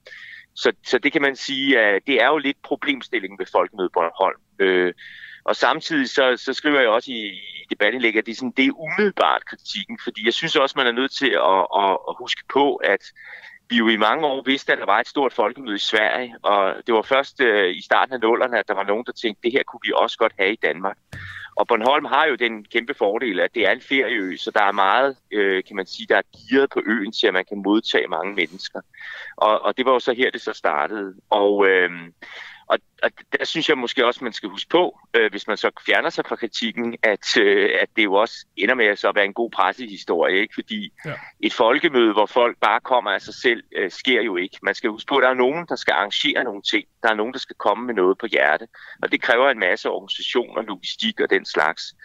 Så, 0.54 0.72
så 0.86 0.98
det 0.98 1.12
kan 1.12 1.22
man 1.22 1.36
sige, 1.36 1.80
at 1.80 2.02
det 2.08 2.22
er 2.22 2.28
jo 2.28 2.38
lidt 2.38 2.58
problemstillingen 2.64 3.40
ved 3.40 3.46
folkemødet 3.52 3.92
Bornholm. 3.92 4.42
Øh, 4.60 4.94
og 5.44 5.56
samtidig 5.56 6.10
så, 6.10 6.38
så 6.38 6.54
skriver 6.54 6.80
jeg 6.80 6.90
også 6.90 7.12
i, 7.12 7.26
i 7.28 7.66
debatindlægget, 7.70 8.20
at 8.20 8.26
det 8.26 8.32
er, 8.32 8.36
sådan, 8.36 8.54
det 8.58 8.66
er 8.66 8.80
umiddelbart 8.80 9.46
kritikken, 9.46 10.00
fordi 10.04 10.26
jeg 10.26 10.34
synes 10.34 10.56
også, 10.56 10.74
man 10.78 10.88
er 10.88 10.92
nødt 10.92 11.12
til 11.12 11.32
at, 11.52 11.62
at, 11.84 11.98
at 12.10 12.16
huske 12.20 12.44
på, 12.54 12.76
at 12.76 13.04
vi 13.70 13.78
jo 13.78 13.88
i 13.88 13.97
mange 13.97 14.28
år 14.28 14.43
vidste, 14.45 14.72
at 14.72 14.80
der 14.80 14.86
var 14.86 14.99
et 14.99 15.07
stort 15.07 15.34
folkemøde 15.34 15.76
i 15.76 15.80
Sverige, 15.80 16.36
og 16.43 16.76
det 16.88 16.93
var 16.95 17.01
først 17.01 17.41
øh, 17.41 17.76
i 17.76 17.82
starten 17.82 18.13
af 18.13 18.20
nullerne, 18.20 18.59
at 18.59 18.68
der 18.68 18.74
var 18.74 18.84
nogen, 18.84 19.05
der 19.05 19.11
tænkte, 19.11 19.41
det 19.43 19.51
her 19.51 19.63
kunne 19.63 19.80
vi 19.84 19.91
også 19.95 20.18
godt 20.18 20.34
have 20.39 20.53
i 20.53 20.59
Danmark. 20.63 20.97
Og 21.55 21.68
Bornholm 21.68 22.05
har 22.05 22.26
jo 22.26 22.36
den 22.36 22.66
kæmpe 22.66 22.93
fordel, 22.93 23.39
at 23.39 23.55
det 23.55 23.68
er 23.68 23.72
en 23.72 23.82
ferieø, 23.82 24.38
så 24.38 24.51
der 24.51 24.63
er 24.63 24.72
meget, 24.72 25.18
øh, 25.32 25.63
kan 25.63 25.76
man 25.76 25.86
sige, 25.86 26.07
der 26.07 26.18
er 26.18 26.22
gearet 26.38 26.70
på 26.70 26.82
øen 26.86 27.11
til, 27.11 27.28
at 27.28 27.34
man 27.34 27.45
kan 27.45 27.61
modtage 27.66 28.07
mange 28.07 28.36
mennesker. 28.36 28.82
Og, 29.38 29.61
og 29.61 29.78
det 29.78 29.86
var 29.86 29.91
jo 29.91 29.99
så 29.99 30.13
her, 30.13 30.32
det 30.32 30.41
så 30.41 30.53
startede. 30.53 31.16
Og, 31.30 31.68
øh, 31.68 31.89
og, 32.68 32.80
og 33.03 33.11
der 33.39 33.45
synes 33.45 33.70
jeg 33.70 33.78
måske 33.78 34.05
også, 34.05 34.24
man 34.24 34.34
skal 34.34 34.49
huske 34.49 34.70
på, 34.70 34.99
øh, 35.13 35.32
hvis 35.32 35.47
man 35.47 35.57
så 35.57 35.72
fjerner 35.86 36.09
sig 36.09 36.26
fra 36.26 36.36
kritikken, 36.36 36.97
at, 37.03 37.38
øh, 37.38 37.70
at 37.82 37.89
det 37.95 38.03
jo 38.03 38.13
også 38.13 38.45
ender 38.57 38.76
med 38.76 38.86
at 38.86 38.99
så 38.99 39.11
være 39.16 39.26
en 39.26 39.34
god 39.34 39.51
pressehistorie, 39.51 40.41
ikke? 40.41 40.53
fordi 40.53 40.93
ja. 41.05 41.13
et 41.39 41.53
folkemøde, 41.53 42.13
hvor 42.13 42.26
folk 42.26 42.57
bare 42.61 42.80
kommer 42.80 43.11
af 43.11 43.22
sig 43.22 43.34
selv, 43.34 43.63
øh, 43.76 43.91
sker 43.91 44.22
jo 44.22 44.36
ikke. 44.36 44.57
Man 44.61 44.76
skal 44.76 44.89
huske 44.89 45.09
på, 45.09 45.16
at 45.18 45.24
der 45.24 45.30
er 45.30 45.34
nogen, 45.34 45.66
der 45.70 45.76
skal 45.76 45.91
arrangere 45.91 46.43
nogle 46.43 46.61
ting. 46.61 46.86
Der 47.03 47.09
er 47.09 47.16
nogen, 47.16 47.34
der 47.34 47.39
skal 47.39 47.55
komme 47.55 47.86
med 47.86 47.93
noget 47.93 48.18
på 48.18 48.26
hjerte, 48.26 48.68
og 49.03 49.11
det 49.11 49.22
kræver 49.22 49.49
en 49.49 49.59
masse 49.59 49.89
organisationer, 49.89 50.61
logistik 50.61 51.20
og 51.20 51.30
den 51.30 51.45
slags. 51.45 51.95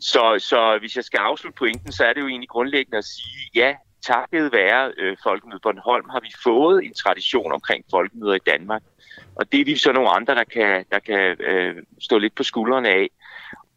Så, 0.00 0.36
så 0.38 0.78
hvis 0.80 0.96
jeg 0.96 1.04
skal 1.04 1.18
afslutte 1.18 1.58
pointen, 1.58 1.92
så 1.92 2.04
er 2.04 2.12
det 2.12 2.20
jo 2.20 2.28
egentlig 2.28 2.48
grundlæggende 2.48 2.98
at 2.98 3.04
sige, 3.04 3.50
ja, 3.54 3.74
takket 4.02 4.52
være 4.52 4.92
øh, 4.98 5.16
Folkemødet 5.22 5.62
Bornholm 5.62 6.08
har 6.10 6.20
vi 6.20 6.32
fået 6.44 6.84
en 6.84 6.94
tradition 6.94 7.52
omkring 7.52 7.84
folkemøder 7.90 8.34
i 8.34 8.46
Danmark. 8.46 8.82
Og 9.34 9.52
det 9.52 9.60
er 9.60 9.64
vi 9.64 9.76
så 9.76 9.92
nogle 9.92 10.10
andre, 10.10 10.34
der 10.34 10.44
kan, 10.44 10.84
der 10.92 10.98
kan 10.98 11.36
øh, 11.40 11.76
stå 12.00 12.18
lidt 12.18 12.34
på 12.34 12.42
skuldrene 12.42 12.88
af. 12.88 13.08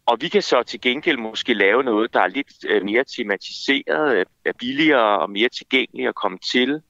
Og 0.06 0.18
vi 0.22 0.28
kan 0.28 0.42
så 0.42 0.64
til 0.64 0.82
gengæld 0.82 1.18
måske 1.18 1.54
lave 1.54 1.84
noget, 1.84 2.14
der 2.14 2.20
er 2.20 2.28
lidt 2.28 2.66
øh, 2.68 2.84
mere 2.86 3.04
tematiseret, 3.04 4.16
øh, 4.18 4.26
er 4.46 4.52
billigere 4.60 5.20
og 5.20 5.30
mere 5.30 5.50
tilgængeligt 5.50 6.10
at 6.10 6.16
komme 6.16 6.38
til, 6.52 6.82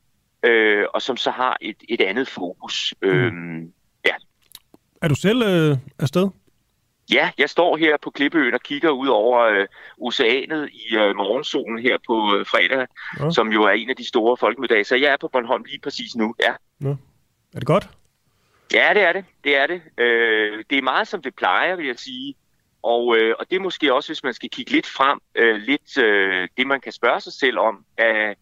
øh, 0.44 0.86
og 0.94 1.02
som 1.02 1.18
så 1.18 1.32
har 1.32 1.58
et, 1.62 1.78
et 1.90 2.02
andet 2.02 2.28
fokus. 2.28 2.94
Mm. 3.02 3.08
Øhm, 3.08 3.74
ja. 4.06 4.14
Er 5.02 5.08
du 5.08 5.16
selv 5.16 5.42
øh, 5.44 5.78
afsted? 6.00 6.30
Ja, 7.12 7.32
jeg 7.38 7.50
står 7.50 7.78
her 7.78 7.98
på 8.02 8.10
Klippeøen 8.10 8.54
og 8.54 8.60
kigger 8.60 8.90
ud 8.90 9.08
over 9.08 9.40
øh, 9.40 9.68
oceanet 10.02 10.70
i 10.70 10.96
øh, 10.96 11.16
morgensolen 11.16 11.80
her 11.80 11.98
på 12.08 12.36
øh, 12.36 12.46
fredag, 12.46 12.88
ja. 13.20 13.32
som 13.32 13.48
jo 13.48 13.64
er 13.64 13.72
en 13.72 13.90
af 13.90 13.96
de 13.96 14.08
store 14.08 14.38
folkemiddage. 14.38 14.84
Så 14.84 14.96
jeg 14.96 15.14
er 15.14 15.18
på 15.22 15.28
Bornholm 15.28 15.64
lige 15.64 15.80
præcis 15.80 16.16
nu, 16.16 16.36
ja. 16.40 16.54
ja. 16.88 16.96
Er 17.54 17.60
det 17.60 17.66
godt? 17.66 17.90
Ja, 18.74 18.94
det 18.94 19.02
er 19.02 19.14
det. 19.14 19.26
Det 19.44 19.58
er 19.58 19.68
det. 19.68 19.82
Øh, 19.98 20.64
det 20.70 20.78
er 20.78 20.82
meget, 20.82 21.08
som 21.08 21.22
det 21.22 21.36
plejer, 21.36 21.76
vil 21.76 21.86
jeg 21.86 22.00
sige. 22.00 22.36
Og, 22.84 23.18
øh, 23.18 23.36
og 23.40 23.50
det 23.50 23.56
er 23.56 23.60
måske 23.60 23.94
også, 23.94 24.10
hvis 24.10 24.24
man 24.24 24.34
skal 24.34 24.50
kigge 24.50 24.72
lidt 24.72 24.88
frem, 24.88 25.20
øh, 25.36 25.56
lidt 25.56 25.98
øh, 25.98 26.48
det, 26.58 26.68
man 26.68 26.82
kan 26.82 26.92
spørge 26.92 27.20
sig 27.20 27.34
selv 27.34 27.60
om. 27.60 27.86
At 27.98 28.30
øh, 28.30 28.36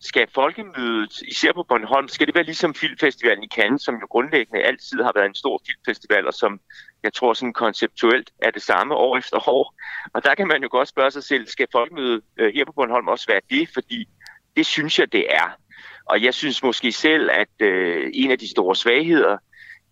skal 0.00 0.28
folkemødet, 0.34 1.22
især 1.22 1.52
på 1.52 1.62
Bornholm, 1.62 2.08
skal 2.08 2.26
det 2.26 2.34
være 2.34 2.44
ligesom 2.44 2.74
Filmfestivalen 2.74 3.44
i 3.44 3.48
Cannes, 3.48 3.82
som 3.82 3.94
jo 3.94 4.06
grundlæggende 4.06 4.62
altid 4.62 5.02
har 5.02 5.12
været 5.14 5.26
en 5.26 5.34
stor 5.34 5.60
filmfestival, 5.66 6.26
og 6.26 6.34
som 6.34 6.60
jeg 7.02 7.12
tror 7.12 7.32
sådan 7.32 7.52
konceptuelt 7.52 8.30
er 8.42 8.50
det 8.50 8.62
samme 8.62 8.94
år 8.94 9.18
efter 9.18 9.48
år. 9.48 9.74
Og 10.12 10.24
der 10.24 10.34
kan 10.34 10.48
man 10.48 10.62
jo 10.62 10.68
godt 10.70 10.88
spørge 10.88 11.10
sig 11.10 11.24
selv, 11.24 11.46
skal 11.46 11.66
folkemødet 11.72 12.22
øh, 12.36 12.54
her 12.54 12.64
på 12.64 12.72
Bornholm 12.72 13.08
også 13.08 13.26
være 13.28 13.40
det? 13.50 13.68
Fordi 13.74 14.08
det 14.56 14.66
synes 14.66 14.98
jeg, 14.98 15.12
det 15.12 15.26
er. 15.34 15.58
Og 16.04 16.22
jeg 16.22 16.34
synes 16.34 16.62
måske 16.62 16.92
selv, 16.92 17.30
at 17.32 17.66
øh, 17.66 18.10
en 18.14 18.30
af 18.30 18.38
de 18.38 18.50
store 18.50 18.76
svagheder 18.76 19.38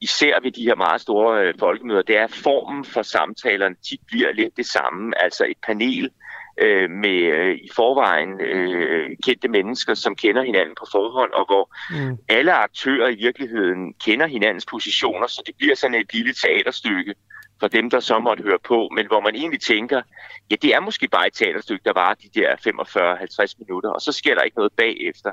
især 0.05 0.41
ved 0.43 0.53
de 0.53 0.67
her 0.69 0.75
meget 0.75 1.01
store 1.01 1.43
øh, 1.43 1.55
folkemøder, 1.59 2.03
det 2.03 2.17
er, 2.17 2.25
at 2.25 2.33
formen 2.47 2.85
for 2.85 3.03
samtalerne 3.03 3.77
tit 3.89 4.01
bliver 4.07 4.33
lidt 4.33 4.57
det 4.57 4.67
samme. 4.67 5.23
Altså 5.23 5.45
et 5.45 5.57
panel 5.67 6.11
øh, 6.59 6.91
med 6.91 7.21
øh, 7.39 7.55
i 7.55 7.69
forvejen 7.77 8.41
øh, 8.41 9.11
kendte 9.25 9.49
mennesker, 9.49 9.95
som 9.95 10.17
kender 10.17 10.43
hinanden 10.43 10.75
på 10.79 10.87
forhånd, 10.93 11.33
og 11.33 11.45
hvor 11.47 11.65
mm. 11.91 12.19
alle 12.29 12.53
aktører 12.53 13.09
i 13.09 13.15
virkeligheden 13.15 13.95
kender 14.05 14.27
hinandens 14.27 14.67
positioner, 14.67 15.27
så 15.27 15.43
det 15.47 15.55
bliver 15.57 15.75
sådan 15.75 16.01
et 16.01 16.13
lille 16.13 16.35
teaterstykke 16.35 17.15
for 17.61 17.69
dem, 17.69 17.91
der 17.91 18.01
så 18.01 18.19
måtte 18.19 18.43
høre 18.43 18.59
på, 18.65 18.89
men 18.97 19.07
hvor 19.07 19.21
man 19.21 19.35
egentlig 19.35 19.61
tænker, 19.61 20.03
ja, 20.51 20.57
det 20.63 20.75
er 20.75 20.81
måske 20.81 21.09
bare 21.09 21.27
et 21.27 21.35
teaterstykke, 21.35 21.85
der 21.85 21.93
var 21.93 22.15
de 22.15 22.29
der 22.35 22.57
45-50 22.57 23.55
minutter, 23.59 23.91
og 23.91 24.01
så 24.01 24.13
sker 24.13 24.35
der 24.35 24.43
ikke 24.43 24.57
noget 24.57 24.73
bagefter. 24.73 25.33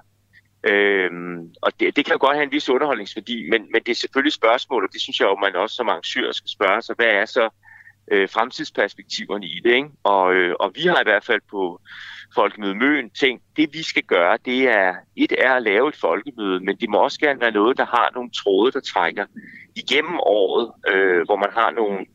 Øhm, 0.63 1.53
og 1.61 1.71
det, 1.79 1.95
det 1.95 2.05
kan 2.05 2.13
jo 2.13 2.25
godt 2.25 2.35
have 2.35 2.43
en 2.43 2.51
vis 2.51 2.69
underholdningsværdi, 2.69 3.49
men, 3.49 3.61
men 3.71 3.81
det 3.85 3.91
er 3.91 3.95
selvfølgelig 3.95 4.33
spørgsmål, 4.33 4.83
og 4.83 4.89
det 4.93 5.01
synes 5.01 5.19
jeg 5.19 5.25
jo, 5.25 5.35
man 5.35 5.55
også 5.55 5.75
som 5.75 5.89
arrangør 5.89 6.31
skal 6.31 6.49
spørge 6.49 6.81
sig, 6.81 6.95
hvad 6.95 7.07
er 7.07 7.25
så 7.25 7.49
øh, 8.11 8.29
fremtidsperspektiverne 8.29 9.45
i 9.45 9.59
det? 9.63 9.73
Ikke? 9.75 9.89
Og, 10.03 10.33
øh, 10.33 10.55
og 10.59 10.71
vi 10.75 10.81
har 10.81 10.99
i 10.99 11.03
hvert 11.09 11.25
fald 11.25 11.41
på 11.51 11.81
Folkemøde 12.35 12.75
Møn 12.75 13.09
tænkt, 13.09 13.43
det 13.57 13.73
vi 13.73 13.83
skal 13.83 14.03
gøre, 14.03 14.37
det 14.45 14.67
er, 14.67 14.95
et 15.15 15.33
er 15.37 15.53
at 15.53 15.63
lave 15.63 15.89
et 15.89 15.95
folkemøde, 15.95 16.59
men 16.59 16.75
det 16.75 16.89
må 16.89 16.97
også 16.97 17.19
gerne 17.19 17.41
være 17.41 17.51
noget, 17.51 17.77
der 17.77 17.85
har 17.85 18.11
nogle 18.15 18.29
tråde, 18.29 18.71
der 18.71 18.79
trækker 18.79 19.25
igennem 19.75 20.19
året, 20.19 20.71
øh, 20.87 21.25
hvor 21.25 21.35
man 21.35 21.49
har 21.53 21.71
nogle 21.71 22.05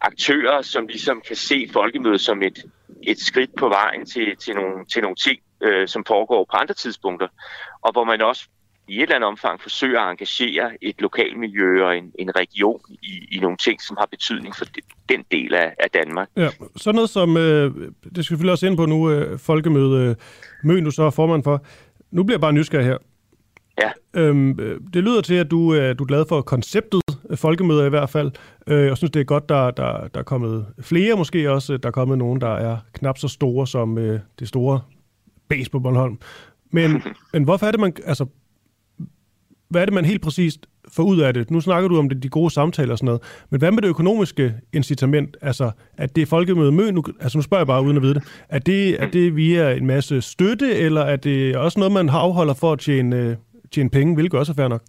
aktører, 0.00 0.62
som 0.62 0.86
ligesom 0.86 1.22
kan 1.26 1.36
se 1.36 1.68
folkemødet 1.72 2.20
som 2.20 2.42
et, 2.42 2.58
et 3.02 3.18
skridt 3.18 3.56
på 3.58 3.68
vejen 3.68 4.06
til, 4.06 4.36
til, 4.36 4.54
nogle, 4.54 4.84
til 4.84 5.02
nogle 5.02 5.16
ting, 5.16 5.38
øh, 5.60 5.88
som 5.88 6.04
foregår 6.06 6.46
på 6.50 6.56
andre 6.56 6.74
tidspunkter, 6.74 7.28
og 7.82 7.92
hvor 7.92 8.04
man 8.04 8.22
også 8.22 8.48
i 8.88 8.96
et 8.96 9.02
eller 9.02 9.14
andet 9.16 9.28
omfang 9.28 9.60
forsøger 9.60 10.00
at 10.00 10.10
engagere 10.10 10.70
et 10.82 11.00
lokalmiljø 11.00 11.84
og 11.84 11.98
en, 11.98 12.12
en 12.18 12.36
region 12.36 12.80
i, 13.02 13.28
i 13.32 13.38
nogle 13.38 13.56
ting, 13.56 13.82
som 13.82 13.96
har 13.96 14.06
betydning 14.10 14.56
for 14.56 14.64
de, 14.64 14.80
den 15.08 15.24
del 15.30 15.54
af, 15.54 15.74
af 15.78 15.90
Danmark. 15.90 16.28
Ja, 16.36 16.48
sådan 16.76 16.94
noget 16.94 17.10
som, 17.10 17.36
øh, 17.36 17.74
det 18.16 18.24
skal 18.24 18.42
vi 18.42 18.48
også 18.48 18.66
ind 18.66 18.76
på 18.76 18.86
nu, 18.86 19.10
øh, 19.10 19.38
folkemøde 19.38 20.08
øh, 20.08 20.14
Møn, 20.62 20.84
du 20.84 20.90
så 20.90 21.02
er 21.02 21.10
formand 21.10 21.44
for. 21.44 21.64
Nu 22.10 22.22
bliver 22.24 22.36
jeg 22.36 22.40
bare 22.40 22.52
nysgerrig 22.52 22.86
her. 22.86 22.98
Ja. 23.80 23.90
Øhm, 24.14 24.80
det 24.94 25.02
lyder 25.02 25.20
til, 25.20 25.34
at 25.34 25.50
du, 25.50 25.74
øh, 25.74 25.98
du 25.98 26.04
er 26.04 26.08
glad 26.08 26.24
for 26.28 26.40
konceptet, 26.40 27.02
øh, 27.30 27.36
folkemøder 27.36 27.86
i 27.86 27.88
hvert 27.88 28.10
fald. 28.10 28.32
Øh, 28.66 28.86
jeg 28.86 28.96
synes, 28.96 29.10
det 29.10 29.20
er 29.20 29.24
godt, 29.24 29.48
der, 29.48 29.70
der, 29.70 30.08
der 30.08 30.20
er 30.20 30.24
kommet 30.24 30.66
flere, 30.80 31.16
måske 31.16 31.50
også. 31.50 31.76
Der 31.76 31.88
er 31.88 31.92
kommet 31.92 32.18
nogen, 32.18 32.40
der 32.40 32.54
er 32.54 32.76
knap 32.92 33.18
så 33.18 33.28
store 33.28 33.66
som 33.66 33.98
øh, 33.98 34.20
det 34.38 34.48
store 34.48 34.80
base 35.48 35.70
på 35.70 35.78
Bornholm. 35.78 36.18
Men, 36.70 37.02
men 37.32 37.44
hvorfor 37.44 37.66
er 37.66 37.70
det, 37.70 37.80
man... 37.80 37.92
Altså, 38.04 38.26
hvad 39.68 39.80
er 39.80 39.84
det, 39.84 39.94
man 39.94 40.04
helt 40.04 40.22
præcist 40.22 40.66
får 40.88 41.02
ud 41.02 41.20
af 41.20 41.34
det? 41.34 41.50
Nu 41.50 41.60
snakker 41.60 41.88
du 41.88 41.98
om 41.98 42.08
det, 42.08 42.22
de 42.22 42.28
gode 42.28 42.50
samtaler 42.50 42.92
og 42.92 42.98
sådan 42.98 43.06
noget, 43.06 43.22
men 43.50 43.58
hvad 43.58 43.70
med 43.70 43.82
det 43.82 43.88
økonomiske 43.88 44.54
incitament? 44.72 45.36
Altså, 45.42 45.70
at 45.96 46.16
det 46.16 46.22
er 46.22 46.26
folkemøde 46.26 46.72
mø, 46.72 46.90
nu, 46.90 47.02
altså 47.20 47.38
nu 47.38 47.42
spørger 47.42 47.60
jeg 47.60 47.66
bare 47.66 47.82
uden 47.82 47.96
at 47.96 48.02
vide 48.02 48.14
det, 48.14 48.22
er 48.48 48.58
det, 48.58 49.02
er 49.02 49.10
det 49.10 49.36
via 49.36 49.72
en 49.72 49.86
masse 49.86 50.22
støtte, 50.22 50.74
eller 50.74 51.00
er 51.00 51.16
det 51.16 51.56
også 51.56 51.78
noget, 51.78 51.92
man 51.92 52.08
afholder 52.08 52.54
for 52.54 52.72
at 52.72 52.78
tjene, 52.78 53.36
tjene 53.72 53.90
penge, 53.90 54.14
hvilket 54.14 54.38
også 54.38 54.52
er 54.52 54.56
fair 54.56 54.68
nok? 54.68 54.82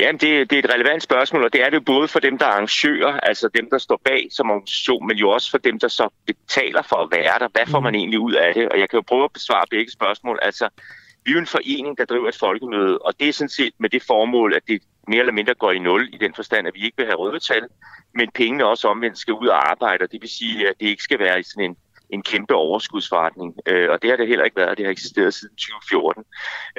Jamen, 0.00 0.18
det, 0.20 0.50
det 0.50 0.58
er 0.58 0.62
et 0.62 0.74
relevant 0.74 1.02
spørgsmål, 1.02 1.44
og 1.44 1.52
det 1.52 1.62
er 1.62 1.70
det 1.70 1.84
både 1.84 2.08
for 2.08 2.20
dem, 2.20 2.38
der 2.38 2.46
er 2.46 2.50
arrangører, 2.50 3.20
altså 3.20 3.48
dem, 3.48 3.70
der 3.70 3.78
står 3.78 4.00
bag 4.04 4.28
som 4.30 4.50
organisation, 4.50 5.06
men 5.06 5.16
jo 5.16 5.30
også 5.30 5.50
for 5.50 5.58
dem, 5.58 5.78
der 5.78 5.88
så 5.88 6.08
betaler 6.26 6.82
for 6.82 6.96
at 6.96 7.08
være 7.10 7.38
der. 7.38 7.48
Hvad 7.52 7.66
får 7.66 7.80
man 7.80 7.94
egentlig 7.94 8.18
ud 8.18 8.32
af 8.32 8.54
det? 8.54 8.68
Og 8.68 8.78
jeg 8.78 8.90
kan 8.90 8.96
jo 8.96 9.04
prøve 9.06 9.24
at 9.24 9.32
besvare 9.32 9.64
begge 9.70 9.92
spørgsmål. 9.92 10.38
Altså, 10.42 10.68
vi 11.24 11.30
er 11.30 11.34
jo 11.34 11.40
en 11.40 11.46
forening, 11.46 11.98
der 11.98 12.04
driver 12.04 12.28
et 12.28 12.36
folkemøde, 12.38 12.98
og 12.98 13.20
det 13.20 13.28
er 13.28 13.32
sådan 13.32 13.48
set 13.48 13.74
med 13.78 13.90
det 13.90 14.02
formål, 14.02 14.54
at 14.54 14.62
det 14.68 14.82
mere 15.08 15.20
eller 15.20 15.32
mindre 15.32 15.54
går 15.54 15.72
i 15.72 15.78
nul, 15.78 16.14
i 16.14 16.18
den 16.18 16.34
forstand, 16.34 16.68
at 16.68 16.74
vi 16.74 16.84
ikke 16.84 16.96
vil 16.96 17.06
have 17.06 17.16
røde 17.16 17.38
tal, 17.38 17.68
men 18.14 18.30
pengene 18.34 18.66
også 18.66 18.88
omvendt 18.88 19.18
skal 19.18 19.34
ud 19.34 19.46
og 19.46 19.70
arbejde, 19.70 20.02
og 20.02 20.12
det 20.12 20.22
vil 20.22 20.30
sige, 20.30 20.68
at 20.68 20.74
det 20.80 20.86
ikke 20.86 21.02
skal 21.02 21.18
være 21.18 21.40
i 21.40 21.42
sådan 21.42 21.64
en, 21.64 21.76
en 22.10 22.22
kæmpe 22.22 22.54
overskudsforretning, 22.54 23.54
øh, 23.66 23.90
og 23.90 24.02
det 24.02 24.10
har 24.10 24.16
det 24.16 24.28
heller 24.28 24.44
ikke 24.44 24.56
været, 24.56 24.78
det 24.78 24.86
har 24.86 24.92
eksisteret 24.92 25.34
siden 25.34 25.56
2014. 25.56 26.24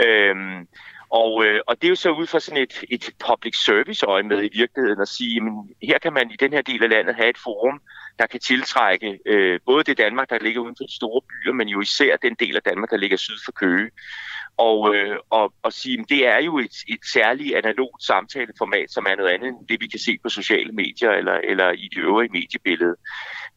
Øhm, 0.05 0.67
og, 1.09 1.45
øh, 1.45 1.61
og 1.67 1.75
det 1.81 1.87
er 1.87 1.89
jo 1.89 1.95
så 1.95 2.09
ud 2.09 2.27
fra 2.27 2.39
sådan 2.39 2.63
et, 2.63 2.83
et 2.89 3.09
public 3.27 3.55
service 3.65 4.05
øje 4.05 4.23
med 4.23 4.43
i 4.43 4.57
virkeligheden 4.57 5.01
at 5.01 5.07
sige, 5.07 5.37
at 5.37 5.87
her 5.87 5.97
kan 5.99 6.13
man 6.13 6.31
i 6.31 6.35
den 6.35 6.53
her 6.53 6.61
del 6.61 6.83
af 6.83 6.89
landet 6.89 7.15
have 7.15 7.29
et 7.29 7.37
forum, 7.37 7.81
der 8.19 8.27
kan 8.27 8.39
tiltrække 8.39 9.19
øh, 9.25 9.59
både 9.65 9.83
det 9.83 9.97
Danmark, 9.97 10.29
der 10.29 10.39
ligger 10.39 10.61
uden 10.61 10.75
for 10.79 10.83
de 10.83 10.95
store 10.95 11.21
byer, 11.21 11.53
men 11.53 11.67
jo 11.67 11.81
især 11.81 12.15
den 12.17 12.35
del 12.39 12.55
af 12.55 12.61
Danmark, 12.61 12.89
der 12.89 12.97
ligger 12.97 13.17
syd 13.17 13.37
for 13.45 13.51
Køge. 13.51 13.91
Og, 14.57 14.95
øh, 14.95 15.17
og, 15.29 15.53
og 15.63 15.73
sige, 15.73 15.99
at 15.99 16.05
det 16.09 16.27
er 16.27 16.37
jo 16.37 16.59
et, 16.59 16.75
et 16.87 16.99
særligt 17.13 17.55
analogt 17.55 18.03
samtaleformat, 18.03 18.91
som 18.91 19.05
er 19.09 19.15
noget 19.15 19.29
andet 19.29 19.47
end 19.47 19.67
det, 19.69 19.81
vi 19.81 19.87
kan 19.87 19.99
se 19.99 20.17
på 20.23 20.29
sociale 20.29 20.71
medier 20.71 21.11
eller, 21.11 21.33
eller 21.33 21.71
i 21.71 21.89
det 21.95 21.97
øvrige 21.97 22.31
mediebillede. 22.31 22.95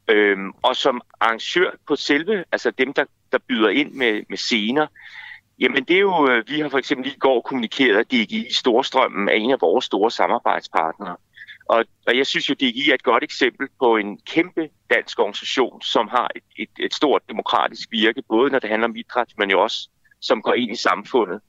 Øhm, 0.08 0.50
og 0.62 0.76
som 0.76 1.00
arrangør 1.20 1.70
på 1.88 1.96
selve, 1.96 2.44
altså 2.52 2.70
dem, 2.70 2.92
der, 2.92 3.04
der 3.32 3.38
byder 3.48 3.68
ind 3.68 3.92
med, 3.92 4.22
med 4.28 4.36
scener, 4.36 4.86
Jamen 5.60 5.84
det 5.84 5.96
er 5.96 6.00
jo, 6.00 6.30
øh, 6.30 6.44
vi 6.48 6.60
har 6.60 6.68
for 6.68 6.78
eksempel 6.78 7.06
i 7.06 7.18
går 7.18 7.40
kommunikeret, 7.40 7.98
at 7.98 8.06
DGI 8.06 8.52
Storstrømmen 8.52 9.28
er 9.28 9.32
en 9.32 9.50
af 9.50 9.60
vores 9.60 9.84
store 9.84 10.10
samarbejdspartnere. 10.10 11.16
Og, 11.68 11.84
og 12.06 12.16
jeg 12.16 12.26
synes 12.26 12.48
jo, 12.48 12.52
at 12.52 12.60
DGI 12.60 12.90
er 12.90 12.94
et 12.94 13.02
godt 13.02 13.24
eksempel 13.24 13.68
på 13.78 13.96
en 13.96 14.18
kæmpe 14.26 14.70
dansk 14.90 15.18
organisation, 15.18 15.82
som 15.82 16.08
har 16.08 16.30
et, 16.36 16.42
et, 16.56 16.84
et 16.84 16.94
stort 16.94 17.22
demokratisk 17.28 17.88
virke, 17.92 18.22
både 18.28 18.50
når 18.50 18.58
det 18.58 18.70
handler 18.70 18.88
om 18.88 18.96
idræt, 18.96 19.32
men 19.38 19.50
jo 19.50 19.62
også 19.62 19.88
som 20.20 20.42
går 20.42 20.54
ind 20.54 20.70
i 20.72 20.76
samfundet. 20.76 21.40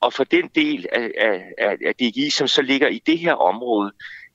Og 0.00 0.12
for 0.12 0.24
den 0.24 0.48
del 0.54 0.86
af, 0.92 1.10
af, 1.58 1.76
af 1.86 1.94
DGI, 1.94 2.30
som 2.30 2.48
så 2.48 2.62
ligger 2.62 2.88
i 2.88 3.02
det 3.06 3.18
her 3.18 3.32
område, 3.32 3.92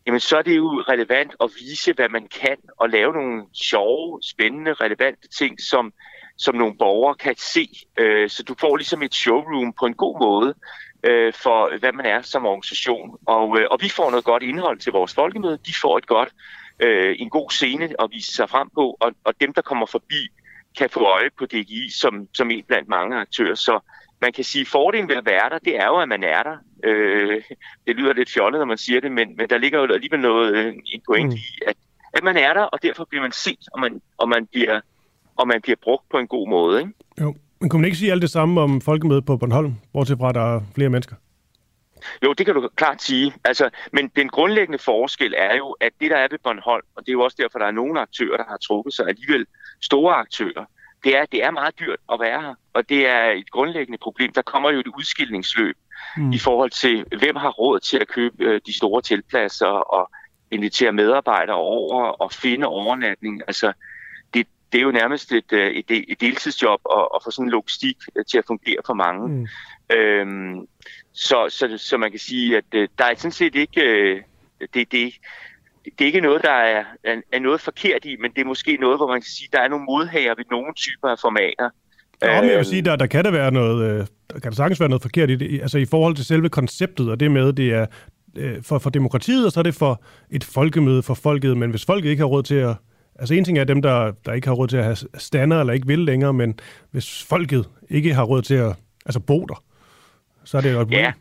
jamen 0.07 0.19
så 0.19 0.37
er 0.37 0.41
det 0.41 0.55
jo 0.55 0.83
relevant 0.89 1.35
at 1.43 1.51
vise, 1.59 1.93
hvad 1.93 2.09
man 2.09 2.27
kan, 2.27 2.57
og 2.77 2.89
lave 2.89 3.13
nogle 3.13 3.43
sjove, 3.53 4.19
spændende, 4.23 4.73
relevante 4.73 5.27
ting, 5.27 5.61
som, 5.61 5.93
som 6.37 6.55
nogle 6.55 6.77
borgere 6.77 7.15
kan 7.15 7.35
se. 7.37 7.69
Øh, 7.97 8.29
så 8.29 8.43
du 8.43 8.55
får 8.59 8.77
ligesom 8.77 9.01
et 9.01 9.13
showroom 9.13 9.73
på 9.79 9.85
en 9.85 9.93
god 9.93 10.19
måde 10.19 10.53
øh, 11.03 11.33
for, 11.33 11.79
hvad 11.79 11.93
man 11.93 12.05
er 12.05 12.21
som 12.21 12.45
organisation. 12.45 13.17
Og, 13.25 13.59
øh, 13.59 13.67
og 13.71 13.77
vi 13.81 13.89
får 13.89 14.09
noget 14.09 14.25
godt 14.25 14.43
indhold 14.43 14.79
til 14.79 14.91
vores 14.91 15.13
folkemøde. 15.13 15.59
De 15.65 15.73
får 15.81 15.97
et 15.97 16.07
godt, 16.07 16.29
øh, 16.79 17.15
en 17.19 17.29
god 17.29 17.49
scene 17.51 17.85
at 17.99 18.09
vise 18.11 18.35
sig 18.35 18.49
frem 18.49 18.69
på, 18.75 18.97
og, 18.99 19.11
og 19.23 19.33
dem, 19.41 19.53
der 19.53 19.61
kommer 19.61 19.85
forbi, 19.85 20.27
kan 20.77 20.89
få 20.89 21.03
øje 21.03 21.29
på 21.37 21.45
DGI 21.45 21.89
som, 21.89 22.27
som 22.33 22.51
en 22.51 22.63
blandt 22.63 22.89
mange 22.89 23.17
aktører. 23.17 23.55
Så 23.55 23.79
man 24.21 24.33
kan 24.33 24.43
sige, 24.43 24.61
at 24.61 24.67
fordelen 24.67 25.09
ved 25.09 25.15
at 25.15 25.25
være 25.25 25.49
der, 25.49 25.59
det 25.59 25.77
er 25.77 25.87
jo, 25.87 25.97
at 25.97 26.09
man 26.09 26.23
er 26.23 26.43
der. 26.43 26.57
Øh, 26.83 27.43
det 27.87 27.95
lyder 27.95 28.13
lidt 28.13 28.31
fjollet, 28.31 28.59
når 28.59 28.65
man 28.65 28.77
siger 28.77 29.01
det, 29.01 29.11
men, 29.11 29.35
men 29.37 29.49
der 29.49 29.57
ligger 29.57 29.79
jo 29.79 29.93
alligevel 29.93 30.19
noget, 30.19 30.55
øh, 30.55 30.73
en 30.85 31.01
point 31.07 31.29
mm. 31.29 31.35
i, 31.35 31.61
at, 31.67 31.75
at 32.13 32.23
man 32.23 32.37
er 32.37 32.53
der, 32.53 32.61
og 32.61 32.83
derfor 32.83 33.05
bliver 33.05 33.21
man 33.21 33.31
set, 33.31 33.65
og 33.73 33.79
man, 33.79 34.01
og 34.17 34.29
man, 34.29 34.47
bliver, 34.47 34.81
og 35.35 35.47
man 35.47 35.61
bliver 35.61 35.75
brugt 35.83 36.09
på 36.09 36.17
en 36.17 36.27
god 36.27 36.49
måde. 36.49 36.79
Ikke? 36.79 36.93
Jo, 37.21 37.35
men 37.59 37.69
kunne 37.69 37.81
man 37.81 37.85
ikke 37.85 37.97
sige 37.97 38.11
alt 38.11 38.21
det 38.21 38.29
samme 38.29 38.61
om 38.61 38.81
folkemødet 38.81 39.25
på 39.25 39.37
Bornholm, 39.37 39.73
bortset 39.93 40.17
fra, 40.17 40.29
at 40.29 40.35
der 40.35 40.55
er 40.55 40.61
flere 40.75 40.89
mennesker? 40.89 41.15
Jo, 42.23 42.33
det 42.33 42.45
kan 42.45 42.55
du 42.55 42.69
klart 42.75 43.01
sige. 43.01 43.33
Altså, 43.43 43.69
men 43.93 44.11
den 44.15 44.29
grundlæggende 44.29 44.79
forskel 44.79 45.33
er 45.37 45.55
jo, 45.55 45.71
at 45.81 45.91
det, 46.01 46.11
der 46.11 46.17
er 46.17 46.27
ved 46.31 46.39
Bornholm, 46.43 46.85
og 46.95 47.01
det 47.05 47.09
er 47.09 47.13
jo 47.13 47.21
også 47.21 47.37
derfor, 47.39 47.59
der 47.59 47.65
er 47.65 47.71
nogle 47.71 47.99
aktører, 48.01 48.37
der 48.37 48.43
har 48.47 48.57
trukket 48.57 48.93
sig 48.93 49.07
alligevel 49.07 49.45
store 49.81 50.15
aktører, 50.15 50.65
det 51.03 51.17
er, 51.17 51.21
at 51.21 51.31
det 51.31 51.43
er 51.43 51.51
meget 51.51 51.79
dyrt 51.79 51.99
at 52.13 52.19
være 52.19 52.41
her, 52.41 52.55
og 52.73 52.89
det 52.89 53.07
er 53.07 53.23
et 53.31 53.51
grundlæggende 53.51 53.97
problem. 53.97 54.31
Der 54.33 54.41
kommer 54.41 54.71
jo 54.71 54.79
et 54.79 54.87
udskillingsløb 54.87 55.77
mm. 56.17 56.31
i 56.31 56.39
forhold 56.39 56.71
til, 56.71 57.05
hvem 57.19 57.35
har 57.35 57.49
råd 57.49 57.79
til 57.79 57.97
at 57.97 58.07
købe 58.07 58.43
øh, 58.43 58.61
de 58.65 58.77
store 58.77 59.01
teltpladser 59.01 59.67
og 59.67 60.11
invitere 60.51 60.91
medarbejdere 60.91 61.55
over 61.55 62.03
og 62.03 62.31
finde 62.31 62.67
overnatning. 62.67 63.41
Altså, 63.47 63.73
det, 64.75 64.81
er 64.81 64.85
jo 64.85 64.91
nærmest 64.91 65.31
et, 65.31 65.53
øh, 65.53 65.71
et, 65.71 65.85
et 65.89 66.21
deltidsjob 66.21 66.79
at, 66.97 67.07
at 67.15 67.21
få 67.23 67.31
sådan 67.31 67.45
en 67.45 67.51
logistik 67.51 67.97
øh, 68.15 68.25
til 68.25 68.37
at 68.37 68.43
fungere 68.47 68.81
for 68.85 68.93
mange. 68.93 69.27
Mm. 69.27 69.47
Øhm, 69.95 70.67
så, 71.13 71.45
så, 71.49 71.77
så 71.77 71.97
man 71.97 72.11
kan 72.11 72.19
sige, 72.19 72.57
at 72.57 72.63
øh, 72.73 72.87
der 72.97 73.05
er 73.05 73.15
sådan 73.17 73.31
set 73.31 73.55
ikke... 73.55 73.81
Det, 74.73 74.91
det, 74.91 75.13
det 75.85 76.01
er 76.01 76.05
ikke 76.05 76.21
noget, 76.21 76.41
der 76.43 76.51
er, 76.51 76.83
er, 77.03 77.15
er 77.31 77.39
noget 77.39 77.61
forkert 77.61 78.05
i, 78.05 78.15
men 78.21 78.31
det 78.31 78.41
er 78.41 78.45
måske 78.45 78.77
noget, 78.81 78.97
hvor 78.97 79.07
man 79.07 79.21
kan 79.21 79.29
sige, 79.29 79.47
at 79.51 79.53
der 79.53 79.61
er 79.61 79.67
nogle 79.67 79.85
modhager 79.85 80.35
ved 80.37 80.45
nogle 80.51 80.73
typer 80.75 81.07
af 81.07 81.17
formater. 81.21 81.69
Ja, 82.21 82.41
men 82.41 82.49
jeg 82.49 82.57
vil 82.57 82.65
sige, 82.65 82.81
der, 82.81 82.95
der 82.95 83.07
kan 83.07 83.25
der 83.25 83.31
være 83.31 83.51
noget, 83.51 84.07
der 84.33 84.39
kan 84.39 84.51
der 84.51 84.55
sagtens 84.55 84.79
være 84.79 84.89
noget 84.89 85.01
forkert 85.01 85.29
i 85.29 85.35
det, 85.35 85.61
altså 85.61 85.77
i 85.77 85.85
forhold 85.85 86.15
til 86.15 86.25
selve 86.25 86.49
konceptet, 86.49 87.09
og 87.09 87.19
det 87.19 87.31
med, 87.31 87.53
det 87.53 87.73
er 87.73 87.85
for, 88.61 88.79
for 88.79 88.89
demokratiet, 88.89 89.45
og 89.45 89.51
så 89.51 89.59
er 89.59 89.63
det 89.63 89.75
for 89.75 90.03
et 90.31 90.43
folkemøde 90.43 91.03
for 91.03 91.13
folket, 91.13 91.57
men 91.57 91.69
hvis 91.69 91.85
folket 91.85 92.09
ikke 92.09 92.21
har 92.21 92.27
råd 92.27 92.43
til 92.43 92.55
at, 92.55 92.75
altså 93.19 93.33
en 93.33 93.45
ting 93.45 93.57
er 93.57 93.63
dem, 93.63 93.81
der, 93.81 94.11
der 94.25 94.33
ikke 94.33 94.47
har 94.47 94.55
råd 94.55 94.67
til 94.67 94.77
at 94.77 94.83
have 94.83 94.97
stander, 95.17 95.59
eller 95.59 95.73
ikke 95.73 95.87
vil 95.87 95.99
længere, 95.99 96.33
men 96.33 96.59
hvis 96.91 97.23
folket 97.23 97.69
ikke 97.89 98.13
har 98.13 98.23
råd 98.23 98.41
til 98.41 98.55
at 98.55 98.75
altså 99.05 99.19
bo 99.19 99.45
der, 99.45 99.63
så 100.43 100.57
er 100.57 100.61
det 100.61 100.73
jo 100.73 100.81
et 100.81 100.87
problem. 100.87 100.99
Ja, 100.99 101.13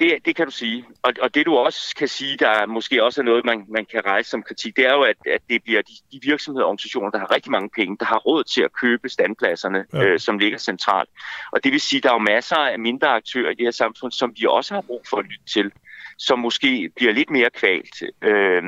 det, 0.00 0.18
det 0.24 0.36
kan 0.36 0.46
du 0.46 0.52
sige. 0.52 0.84
Og, 1.02 1.12
og 1.22 1.34
det 1.34 1.46
du 1.46 1.56
også 1.56 1.94
kan 1.98 2.08
sige, 2.08 2.36
der 2.36 2.66
måske 2.66 3.04
også 3.04 3.20
er 3.20 3.24
noget, 3.24 3.44
man, 3.44 3.64
man 3.68 3.86
kan 3.90 4.06
rejse 4.06 4.30
som 4.30 4.42
kritik, 4.42 4.76
det 4.76 4.86
er 4.86 4.92
jo, 4.92 5.02
at, 5.02 5.16
at 5.26 5.40
det 5.50 5.62
bliver 5.62 5.82
de, 5.82 5.92
de 6.12 6.20
virksomheder 6.22 6.64
og 6.64 6.68
organisationer, 6.68 7.10
der 7.10 7.18
har 7.18 7.34
rigtig 7.34 7.52
mange 7.52 7.70
penge, 7.76 7.96
der 8.00 8.04
har 8.06 8.18
råd 8.18 8.44
til 8.44 8.62
at 8.62 8.72
købe 8.72 9.08
standpladserne, 9.08 9.84
ja. 9.92 10.04
øh, 10.04 10.20
som 10.20 10.38
ligger 10.38 10.58
centralt. 10.58 11.08
Og 11.52 11.64
det 11.64 11.72
vil 11.72 11.80
sige, 11.80 11.98
at 11.98 12.02
der 12.02 12.10
er 12.10 12.14
jo 12.14 12.18
masser 12.18 12.56
af 12.56 12.78
mindre 12.78 13.08
aktører 13.08 13.50
i 13.50 13.54
det 13.54 13.66
her 13.66 13.70
samfund, 13.70 14.12
som 14.12 14.32
vi 14.36 14.46
også 14.48 14.74
har 14.74 14.80
brug 14.80 15.02
for 15.10 15.16
at 15.16 15.24
lytte 15.24 15.46
til, 15.46 15.72
som 16.18 16.38
måske 16.38 16.90
bliver 16.96 17.12
lidt 17.12 17.30
mere 17.30 17.50
kvalt. 17.50 18.02
Øh, 18.22 18.62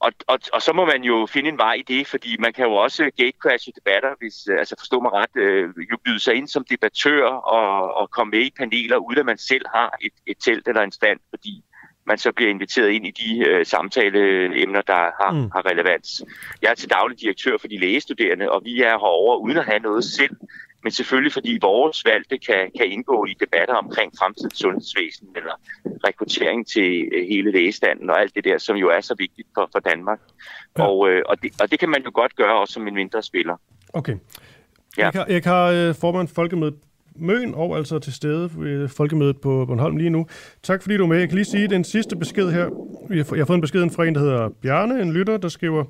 og, 0.00 0.12
og, 0.26 0.38
og 0.52 0.62
så 0.62 0.72
må 0.72 0.84
man 0.84 1.04
jo 1.04 1.26
finde 1.30 1.48
en 1.48 1.58
vej 1.58 1.72
i 1.72 1.82
det, 1.82 2.06
fordi 2.06 2.36
man 2.38 2.52
kan 2.52 2.64
jo 2.64 2.72
også 2.72 3.10
gatecrashe 3.16 3.72
debatter, 3.72 4.14
hvis, 4.18 4.48
øh, 4.50 4.58
altså 4.58 4.74
forstå 4.78 5.00
mig 5.00 5.12
ret, 5.12 5.36
øh, 5.36 5.68
jo 5.90 5.96
byde 6.04 6.20
sig 6.20 6.34
ind 6.34 6.48
som 6.48 6.64
debattør 6.70 7.26
og, 7.26 7.94
og 7.94 8.10
komme 8.10 8.30
med 8.30 8.46
i 8.46 8.52
paneler, 8.58 8.96
uden 8.96 9.18
at 9.18 9.26
man 9.26 9.38
selv 9.38 9.64
har 9.74 9.96
et, 10.02 10.12
et 10.26 10.36
telt 10.40 10.68
eller 10.68 10.82
en 10.82 10.92
stand, 10.92 11.20
fordi 11.30 11.64
man 12.06 12.18
så 12.18 12.32
bliver 12.32 12.50
inviteret 12.50 12.90
ind 12.90 13.06
i 13.06 13.10
de 13.10 13.46
øh, 13.46 13.66
samtaleemner, 13.66 14.82
der 14.82 15.02
har, 15.20 15.30
mm. 15.32 15.50
har 15.50 15.66
relevans. 15.70 16.22
Jeg 16.62 16.70
er 16.70 16.74
til 16.74 16.90
daglig 16.90 17.20
direktør 17.20 17.56
for 17.58 17.68
de 17.68 17.78
lægestuderende, 17.80 18.50
og 18.50 18.62
vi 18.64 18.82
er 18.82 18.88
herovre 18.88 19.40
uden 19.40 19.56
at 19.56 19.64
have 19.64 19.78
noget 19.78 20.04
selv 20.04 20.36
men 20.82 20.92
selvfølgelig 20.92 21.32
fordi 21.32 21.58
vores 21.60 22.04
valgte 22.04 22.38
kan, 22.38 22.70
kan 22.78 22.86
indgå 22.86 23.24
i 23.24 23.34
debatter 23.40 23.74
omkring 23.74 24.12
fremtidens 24.18 24.58
sundhedsvæsen 24.58 25.28
eller 25.36 25.54
rekruttering 26.06 26.66
til 26.66 27.08
øh, 27.12 27.28
hele 27.28 27.52
lægestanden 27.52 28.10
og 28.10 28.20
alt 28.20 28.34
det 28.34 28.44
der, 28.44 28.58
som 28.58 28.76
jo 28.76 28.88
er 28.88 29.00
så 29.00 29.14
vigtigt 29.18 29.48
for, 29.54 29.68
for 29.72 29.78
Danmark. 29.78 30.20
Ja. 30.78 30.82
Og, 30.82 31.10
øh, 31.10 31.22
og, 31.26 31.42
det, 31.42 31.60
og 31.60 31.70
det 31.70 31.78
kan 31.78 31.88
man 31.88 32.02
jo 32.04 32.10
godt 32.14 32.36
gøre 32.36 32.60
også 32.60 32.74
som 32.74 32.88
en 32.88 32.94
mindre 32.94 33.22
spiller. 33.22 33.56
Okay. 33.92 34.16
Ja. 34.98 35.04
Jeg, 35.04 35.10
har, 35.14 35.26
jeg 35.28 35.42
har 35.44 35.64
øh, 35.66 35.94
formand 35.94 36.28
Folkemødet 36.28 36.74
Møn 37.18 37.54
og 37.54 37.76
altså 37.76 37.98
til 37.98 38.12
stede 38.12 38.50
ved 38.56 38.88
Folkemødet 38.88 39.40
på 39.40 39.64
Bornholm 39.66 39.96
lige 39.96 40.10
nu. 40.10 40.26
Tak 40.62 40.82
fordi 40.82 40.96
du 40.96 41.02
er 41.02 41.08
med. 41.08 41.18
Jeg 41.18 41.28
kan 41.28 41.34
lige 41.34 41.44
sige 41.44 41.68
den 41.68 41.84
sidste 41.84 42.16
besked 42.16 42.50
her. 42.50 42.70
Jeg 43.10 43.24
har 43.38 43.44
fået 43.44 43.56
en 43.56 43.60
besked 43.60 43.90
fra 43.90 44.04
en, 44.04 44.14
der 44.14 44.20
hedder 44.20 44.48
Bjarne, 44.62 45.02
en 45.02 45.12
lytter, 45.12 45.36
der 45.36 45.48
skriver, 45.48 45.84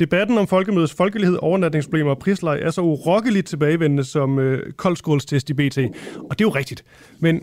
Debatten 0.00 0.38
om 0.38 0.46
folkemødets 0.46 0.94
folkelighed, 0.94 1.38
overnatningsproblemer 1.42 2.10
og 2.10 2.18
prisleje 2.18 2.60
er 2.60 2.70
så 2.70 2.80
urokkeligt 2.80 3.46
tilbagevendende 3.46 4.04
som 4.04 4.38
øh, 4.38 4.72
koldskålstest 4.72 5.50
i 5.50 5.54
BT. 5.54 5.78
Og 5.78 6.38
det 6.38 6.40
er 6.40 6.44
jo 6.44 6.50
rigtigt. 6.50 6.84
Men, 7.18 7.42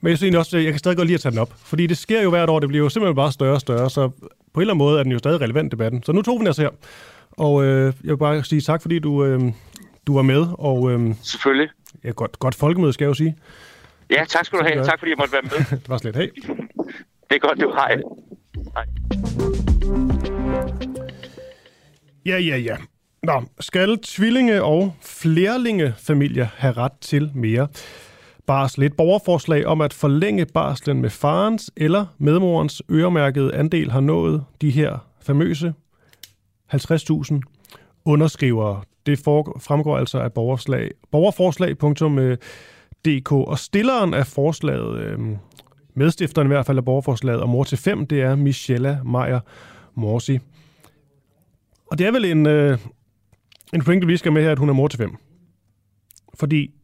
men 0.00 0.10
jeg 0.10 0.18
synes 0.18 0.36
også, 0.36 0.58
jeg 0.58 0.72
kan 0.72 0.78
stadig 0.78 0.96
godt 0.96 1.06
lide 1.06 1.14
at 1.14 1.20
tage 1.20 1.30
den 1.30 1.38
op. 1.38 1.54
Fordi 1.64 1.86
det 1.86 1.98
sker 1.98 2.22
jo 2.22 2.30
hvert 2.30 2.50
år, 2.50 2.60
det 2.60 2.68
bliver 2.68 2.84
jo 2.84 2.88
simpelthen 2.88 3.16
bare 3.16 3.32
større 3.32 3.54
og 3.54 3.60
større, 3.60 3.90
så 3.90 4.08
på 4.08 4.16
en 4.56 4.60
eller 4.60 4.74
anden 4.74 4.84
måde 4.84 4.98
er 4.98 5.02
den 5.02 5.12
jo 5.12 5.18
stadig 5.18 5.40
relevant, 5.40 5.72
debatten. 5.72 6.02
Så 6.02 6.12
nu 6.12 6.22
tog 6.22 6.34
vi 6.34 6.38
den 6.38 6.46
altså 6.46 6.62
her. 6.62 6.70
Og 7.30 7.64
øh, 7.64 7.84
jeg 7.84 8.10
vil 8.10 8.16
bare 8.16 8.44
sige 8.44 8.60
tak, 8.60 8.82
fordi 8.82 8.98
du, 8.98 9.24
øh, 9.24 9.40
du 10.06 10.14
var 10.14 10.22
med. 10.22 10.46
Og, 10.58 10.92
øh, 10.92 11.14
Selvfølgelig. 11.22 11.68
Ja, 12.04 12.10
godt, 12.10 12.38
godt 12.38 12.54
folkemøde, 12.54 12.92
skal 12.92 13.04
jeg 13.04 13.08
jo 13.08 13.14
sige. 13.14 13.36
Ja, 14.10 14.24
tak 14.28 14.46
skal 14.46 14.58
du 14.58 14.64
have. 14.64 14.84
Tak 14.84 14.98
fordi 14.98 15.10
jeg 15.10 15.18
måtte 15.18 15.32
være 15.32 15.42
med. 15.42 15.50
det 15.80 15.88
var 15.88 15.98
slet. 15.98 16.16
Hej. 16.16 16.28
Det 17.30 17.36
er 17.36 17.38
godt, 17.38 17.60
du. 17.60 17.70
Hej. 17.70 18.00
Hej. 18.74 18.84
Ja, 22.30 22.38
ja, 22.38 22.56
ja. 22.56 22.76
Nå, 23.22 23.42
skal 23.60 23.98
tvillinge- 23.98 24.62
og 24.62 24.94
flerlingefamilier 25.00 26.46
have 26.56 26.72
ret 26.72 26.92
til 27.00 27.30
mere 27.34 27.68
barsel? 28.46 28.82
Et 28.82 28.96
borgerforslag 28.96 29.66
om 29.66 29.80
at 29.80 29.92
forlænge 29.92 30.46
barslen 30.46 31.00
med 31.00 31.10
farens 31.10 31.70
eller 31.76 32.06
medmorens 32.18 32.82
øremærkede 32.90 33.54
andel 33.54 33.90
har 33.90 34.00
nået 34.00 34.44
de 34.60 34.70
her 34.70 35.06
famøse 35.20 35.74
50.000 36.74 37.40
underskrivere. 38.04 38.82
Det 39.06 39.18
fremgår 39.18 39.98
altså 39.98 40.18
af 40.18 40.32
borgerforslag, 40.32 40.90
borgerforslag.dk, 41.10 43.32
øh, 43.32 43.38
og 43.38 43.58
stilleren 43.58 44.14
af 44.14 44.26
forslaget, 44.26 44.98
øh, 44.98 45.18
medstifteren 45.94 46.46
i 46.46 46.52
hvert 46.52 46.66
fald 46.66 46.78
af 46.78 46.84
borgerforslaget, 46.84 47.40
og 47.40 47.48
mor 47.48 47.64
til 47.64 47.78
fem, 47.78 48.06
det 48.06 48.20
er 48.20 48.36
Michelle 48.36 49.00
Meyer 49.04 49.40
Morsi. 49.94 50.38
Og 51.90 51.98
det 51.98 52.06
er 52.06 52.12
vel 52.12 52.24
en, 52.24 52.46
øh, 52.46 52.78
en 53.74 53.84
pointe, 53.84 54.06
vi 54.06 54.16
skal 54.16 54.32
med 54.32 54.42
her, 54.42 54.52
at 54.52 54.58
hun 54.58 54.68
er 54.68 54.72
mor 54.72 54.88
til 54.88 54.98
fem. 54.98 55.16
Fordi 56.34 56.74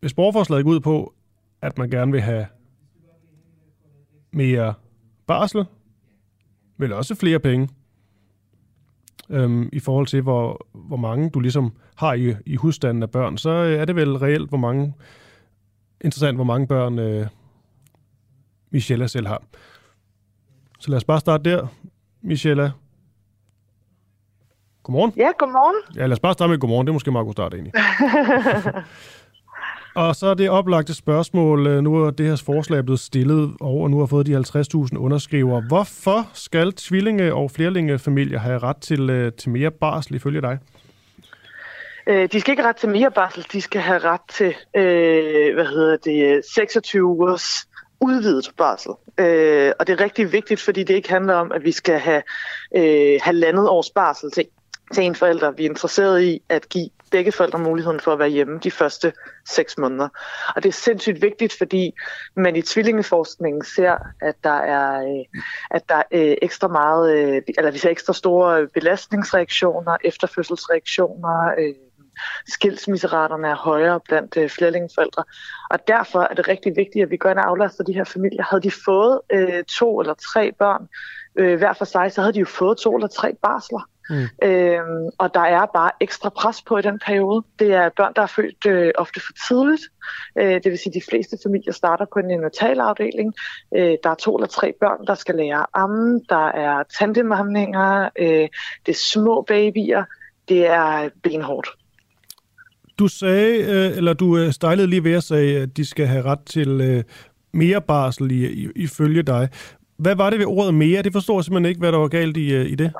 hvis 0.00 0.14
borgerforslaget 0.14 0.64
går 0.64 0.72
ud 0.72 0.80
på, 0.80 1.14
at 1.62 1.78
man 1.78 1.90
gerne 1.90 2.12
vil 2.12 2.20
have 2.20 2.46
mere 4.32 4.74
barsel, 5.26 5.64
vel 6.78 6.92
også 6.92 7.14
flere 7.14 7.38
penge, 7.38 7.68
øhm, 9.30 9.68
i 9.72 9.80
forhold 9.80 10.06
til, 10.06 10.22
hvor, 10.22 10.66
hvor 10.72 10.96
mange 10.96 11.30
du 11.30 11.40
ligesom 11.40 11.72
har 11.94 12.14
i, 12.14 12.34
i 12.46 12.56
husstanden 12.56 13.02
af 13.02 13.10
børn, 13.10 13.38
så 13.38 13.50
øh, 13.50 13.78
er 13.78 13.84
det 13.84 13.96
vel 13.96 14.16
reelt, 14.16 14.48
hvor 14.48 14.58
mange, 14.58 14.94
interessant, 16.00 16.36
hvor 16.36 16.44
mange 16.44 16.66
børn 16.66 16.98
øh, 16.98 17.26
Michelle 18.70 19.08
selv 19.08 19.26
har. 19.26 19.42
Så 20.78 20.90
lad 20.90 20.96
os 20.96 21.04
bare 21.04 21.20
starte 21.20 21.50
der. 21.50 21.66
Michelle, 22.22 22.72
godmorgen. 24.86 25.12
Ja, 25.16 25.30
godmorgen. 25.38 25.76
Ja, 25.96 26.06
lad 26.06 26.12
os 26.12 26.20
bare 26.20 26.32
starte 26.32 26.50
med 26.50 26.58
godmorgen. 26.58 26.86
Det 26.86 26.90
er 26.90 26.92
måske 26.92 27.10
meget 27.10 27.24
god 27.24 27.32
start 27.32 27.54
egentlig. 27.54 27.72
Og 29.96 30.16
så 30.16 30.26
er 30.26 30.34
det 30.34 30.50
oplagte 30.50 30.94
spørgsmål. 30.94 31.66
øh, 31.66 31.82
Nu 31.82 32.04
er 32.04 32.10
det 32.10 32.26
her 32.26 32.42
forslag 32.46 32.84
blevet 32.84 33.00
stillet, 33.00 33.54
og 33.60 33.90
nu 33.90 33.98
har 33.98 34.06
fået 34.06 34.26
de 34.26 34.36
50.000 34.36 34.96
underskrivere. 34.98 35.62
Hvorfor 35.68 36.28
skal 36.34 36.72
tvillinge- 36.72 37.34
og 37.34 37.50
flerlingefamilier 37.50 38.38
have 38.38 38.58
ret 38.58 38.76
til, 38.76 39.10
øh, 39.10 39.32
til 39.32 39.50
mere 39.50 39.70
barsel 39.70 40.14
ifølge 40.14 40.40
dig? 40.40 40.58
Øh, 42.06 42.28
de 42.32 42.40
skal 42.40 42.52
ikke 42.52 42.62
have 42.62 42.68
ret 42.68 42.76
til 42.76 42.88
mere 42.88 43.10
barsel, 43.10 43.46
de 43.52 43.60
skal 43.60 43.80
have 43.80 43.98
ret 43.98 44.20
til, 44.32 44.54
øh, 44.76 45.54
hvad 45.54 45.66
hedder 45.66 45.96
det, 46.04 46.42
26 46.54 47.04
ugers 47.04 47.68
udvidet 48.00 48.50
barsel. 48.56 48.92
Øh, 49.18 49.72
og 49.80 49.86
det 49.86 50.00
er 50.00 50.04
rigtig 50.04 50.32
vigtigt, 50.32 50.60
fordi 50.60 50.82
det 50.82 50.94
ikke 50.94 51.08
handler 51.10 51.34
om, 51.34 51.52
at 51.52 51.64
vi 51.64 51.72
skal 51.72 51.98
have 51.98 52.22
øh, 52.76 53.20
halvandet 53.22 53.68
års 53.68 53.90
barsel 53.90 54.30
til, 54.30 54.44
til 54.94 55.04
en 55.04 55.14
forælder. 55.14 55.50
Vi 55.50 55.64
er 55.64 55.70
interesseret 55.70 56.22
i 56.22 56.42
at 56.48 56.68
give 56.68 56.88
begge 57.10 57.32
forældre 57.32 57.58
muligheden 57.58 58.00
for 58.00 58.12
at 58.12 58.18
være 58.18 58.28
hjemme 58.28 58.58
de 58.58 58.70
første 58.70 59.12
seks 59.48 59.78
måneder. 59.78 60.08
Og 60.56 60.62
det 60.62 60.68
er 60.68 60.72
sindssygt 60.72 61.22
vigtigt, 61.22 61.54
fordi 61.58 61.92
man 62.36 62.56
i 62.56 62.62
tvillingeforskningen 62.62 63.64
ser, 63.64 63.96
at 64.20 64.34
der 64.44 64.50
er, 64.50 65.02
øh, 65.02 65.40
at 65.70 65.88
der 65.88 66.02
er 66.10 66.34
ekstra 66.42 66.68
meget, 66.68 67.16
øh, 67.16 67.42
eller 67.58 67.70
vi 67.70 67.78
ser 67.78 67.90
ekstra 67.90 68.12
store 68.12 68.66
belastningsreaktioner, 68.66 69.96
efterfødselsreaktioner, 70.04 71.74
skilsmisseraterne 72.46 73.48
er 73.48 73.54
højere 73.54 74.00
blandt 74.00 74.36
øh, 74.36 74.48
flerlingeforældre. 74.48 75.24
Og 75.70 75.88
derfor 75.88 76.20
er 76.20 76.34
det 76.34 76.48
rigtig 76.48 76.76
vigtigt, 76.76 77.02
at 77.02 77.10
vi 77.10 77.16
går 77.16 77.30
ind 77.30 77.38
og 77.38 77.48
aflaster 77.48 77.84
de 77.84 77.92
her 77.92 78.04
familier. 78.04 78.42
Havde 78.42 78.62
de 78.62 78.70
fået 78.84 79.20
øh, 79.32 79.64
to 79.64 80.00
eller 80.00 80.14
tre 80.14 80.52
børn 80.52 80.88
øh, 81.36 81.58
hver 81.58 81.72
for 81.72 81.84
sig, 81.84 82.12
så 82.12 82.20
havde 82.20 82.32
de 82.32 82.38
jo 82.38 82.46
fået 82.46 82.78
to 82.78 82.96
eller 82.96 83.08
tre 83.08 83.34
barsler. 83.42 83.88
Mm. 84.10 84.48
Øhm, 84.48 85.08
og 85.18 85.34
der 85.34 85.40
er 85.40 85.66
bare 85.74 85.90
ekstra 86.00 86.28
pres 86.28 86.62
på 86.62 86.78
i 86.78 86.82
den 86.82 86.98
periode. 87.06 87.42
Det 87.58 87.72
er 87.72 87.88
børn, 87.96 88.12
der 88.16 88.22
er 88.22 88.26
født 88.26 88.66
øh, 88.66 88.92
ofte 88.98 89.20
for 89.20 89.32
tidligt. 89.48 89.82
Øh, 90.38 90.54
det 90.54 90.70
vil 90.70 90.78
sige, 90.78 90.90
at 90.90 90.94
de 90.94 91.10
fleste 91.10 91.36
familier 91.42 91.72
starter 91.72 92.06
på 92.12 92.18
en 92.18 92.24
neonatalafdeling. 92.26 93.34
Øh, 93.76 93.96
der 94.02 94.10
er 94.10 94.14
to 94.14 94.36
eller 94.36 94.48
tre 94.48 94.72
børn, 94.80 95.06
der 95.06 95.14
skal 95.14 95.34
lære 95.34 95.60
at 95.60 95.66
amme. 95.74 96.20
Der 96.28 96.46
er 96.46 96.82
tandemamninger. 96.98 98.08
Øh, 98.18 98.48
det 98.86 98.92
er 98.92 99.00
små 99.12 99.42
babyer. 99.42 100.04
Det 100.48 100.66
er 100.66 101.08
benhårdt. 101.22 101.68
Du 102.98 103.08
sagde, 103.08 103.58
øh, 103.58 103.96
eller 103.96 104.12
du 104.12 104.38
øh, 104.38 104.52
stejlede 104.52 104.86
lige 104.86 105.04
ved 105.04 105.12
at 105.12 105.22
sige, 105.22 105.58
at 105.60 105.76
de 105.76 105.84
skal 105.84 106.06
have 106.06 106.24
ret 106.24 106.44
til 106.46 106.80
øh, 106.80 107.04
mere 107.52 107.80
barsel 107.80 108.30
i, 108.30 108.46
i, 108.46 108.68
ifølge 108.76 109.22
dig. 109.22 109.48
Hvad 109.96 110.16
var 110.16 110.30
det 110.30 110.38
ved 110.38 110.46
ordet 110.46 110.74
mere? 110.74 111.02
Det 111.02 111.12
forstår 111.12 111.38
jeg 111.38 111.44
simpelthen 111.44 111.68
ikke, 111.68 111.78
hvad 111.78 111.92
der 111.92 111.98
var 111.98 112.08
galt 112.08 112.36
i, 112.36 112.62
i 112.62 112.74
det. 112.74 112.92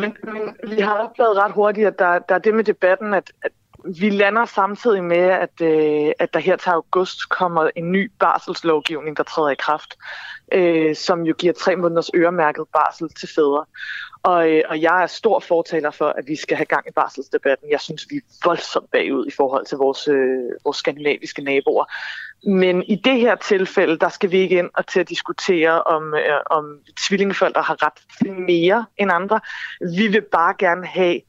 Men, 0.00 0.16
men 0.22 0.76
vi 0.76 0.80
har 0.80 0.98
opdaget 0.98 1.36
ret 1.36 1.52
hurtigt, 1.52 1.86
at 1.86 1.98
der, 1.98 2.18
der 2.18 2.34
er 2.34 2.38
det 2.38 2.54
med 2.54 2.64
debatten, 2.64 3.14
at, 3.14 3.32
at 3.42 3.52
vi 3.84 4.10
lander 4.10 4.44
samtidig 4.44 5.04
med, 5.04 5.16
at, 5.18 5.60
øh, 5.60 6.12
at 6.18 6.34
der 6.34 6.40
her 6.40 6.56
til 6.56 6.70
august 6.70 7.28
kommer 7.28 7.70
en 7.76 7.92
ny 7.92 8.10
barselslovgivning, 8.18 9.16
der 9.16 9.22
træder 9.22 9.50
i 9.50 9.54
kraft, 9.54 9.94
øh, 10.52 10.96
som 10.96 11.22
jo 11.22 11.34
giver 11.38 11.52
tre 11.52 11.76
måneders 11.76 12.10
øremærket 12.14 12.64
barsel 12.72 13.08
til 13.08 13.28
fædre. 13.34 13.64
Og, 14.22 14.50
øh, 14.50 14.62
og 14.68 14.82
jeg 14.82 15.02
er 15.02 15.06
stor 15.06 15.40
fortaler 15.40 15.90
for, 15.90 16.08
at 16.08 16.24
vi 16.26 16.36
skal 16.36 16.56
have 16.56 16.66
gang 16.66 16.88
i 16.88 16.92
barselsdebatten. 16.92 17.70
Jeg 17.70 17.80
synes, 17.80 18.06
vi 18.10 18.16
er 18.16 18.20
voldsomt 18.44 18.90
bagud 18.90 19.26
i 19.26 19.30
forhold 19.30 19.66
til 19.66 19.78
vores, 19.78 20.08
øh, 20.08 20.50
vores 20.64 20.76
skandinaviske 20.76 21.42
naboer. 21.42 21.84
Men 22.46 22.82
i 22.82 22.94
det 22.94 23.20
her 23.20 23.34
tilfælde, 23.34 23.98
der 23.98 24.08
skal 24.08 24.30
vi 24.30 24.36
ikke 24.36 24.58
ind 24.58 24.70
og 24.74 24.86
til 24.86 25.00
at 25.00 25.08
diskutere, 25.08 25.82
om, 25.82 26.14
øh, 26.14 26.40
om 26.50 26.78
tvillingeforældre 27.08 27.62
har 27.62 27.86
ret 27.86 28.02
til 28.18 28.32
mere 28.32 28.86
end 28.96 29.12
andre. 29.12 29.40
Vi 29.96 30.06
vil 30.06 30.22
bare 30.22 30.54
gerne 30.58 30.86
have 30.86 31.20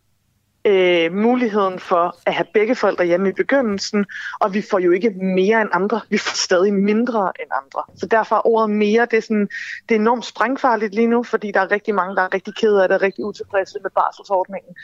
øh, 0.66 1.14
muligheden 1.14 1.80
for 1.80 2.16
at 2.26 2.34
have 2.34 2.46
begge 2.54 2.76
forældre 2.76 3.06
hjemme 3.06 3.30
i 3.30 3.32
begyndelsen, 3.32 4.06
og 4.40 4.54
vi 4.54 4.62
får 4.72 4.80
jo 4.80 4.92
ikke 4.92 5.10
mere 5.10 5.62
end 5.62 5.70
andre, 5.74 6.02
vi 6.10 6.18
får 6.18 6.36
stadig 6.36 6.74
mindre 6.74 7.32
end 7.40 7.50
andre. 7.64 7.84
Så 7.96 8.06
derfor 8.06 8.36
er 8.36 8.48
ordet 8.48 8.70
mere, 8.70 9.08
det 9.12 9.18
er, 9.18 9.22
sådan, 9.22 9.48
det 9.90 9.96
er 9.96 10.00
enormt 10.00 10.26
sprængfarligt 10.26 10.96
lige 10.96 11.08
nu, 11.08 11.24
fordi 11.24 11.52
der 11.52 11.60
er 11.60 11.72
rigtig 11.72 11.96
mange, 11.96 12.16
der 12.16 12.22
er 12.22 12.34
rigtig 12.34 12.56
kede 12.56 12.84
af 12.84 12.90
det, 12.90 12.96
og 12.96 13.02
rigtig 13.02 13.26
utilfredse 13.26 13.80
med 13.84 13.92
barselsordningen. 13.96 14.76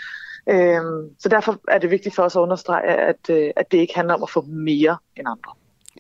Øh, 0.50 1.12
så 1.20 1.30
derfor 1.30 1.60
er 1.68 1.78
det 1.78 1.92
vigtigt 1.92 2.16
for 2.16 2.24
os 2.24 2.36
at 2.36 2.40
understrege, 2.40 2.84
at, 2.84 3.30
øh, 3.30 3.50
at 3.56 3.72
det 3.72 3.78
ikke 3.78 3.96
handler 3.96 4.14
om 4.14 4.24
at 4.24 4.30
få 4.30 4.42
mere 4.42 4.98
end 5.18 5.28
andre. 5.28 5.52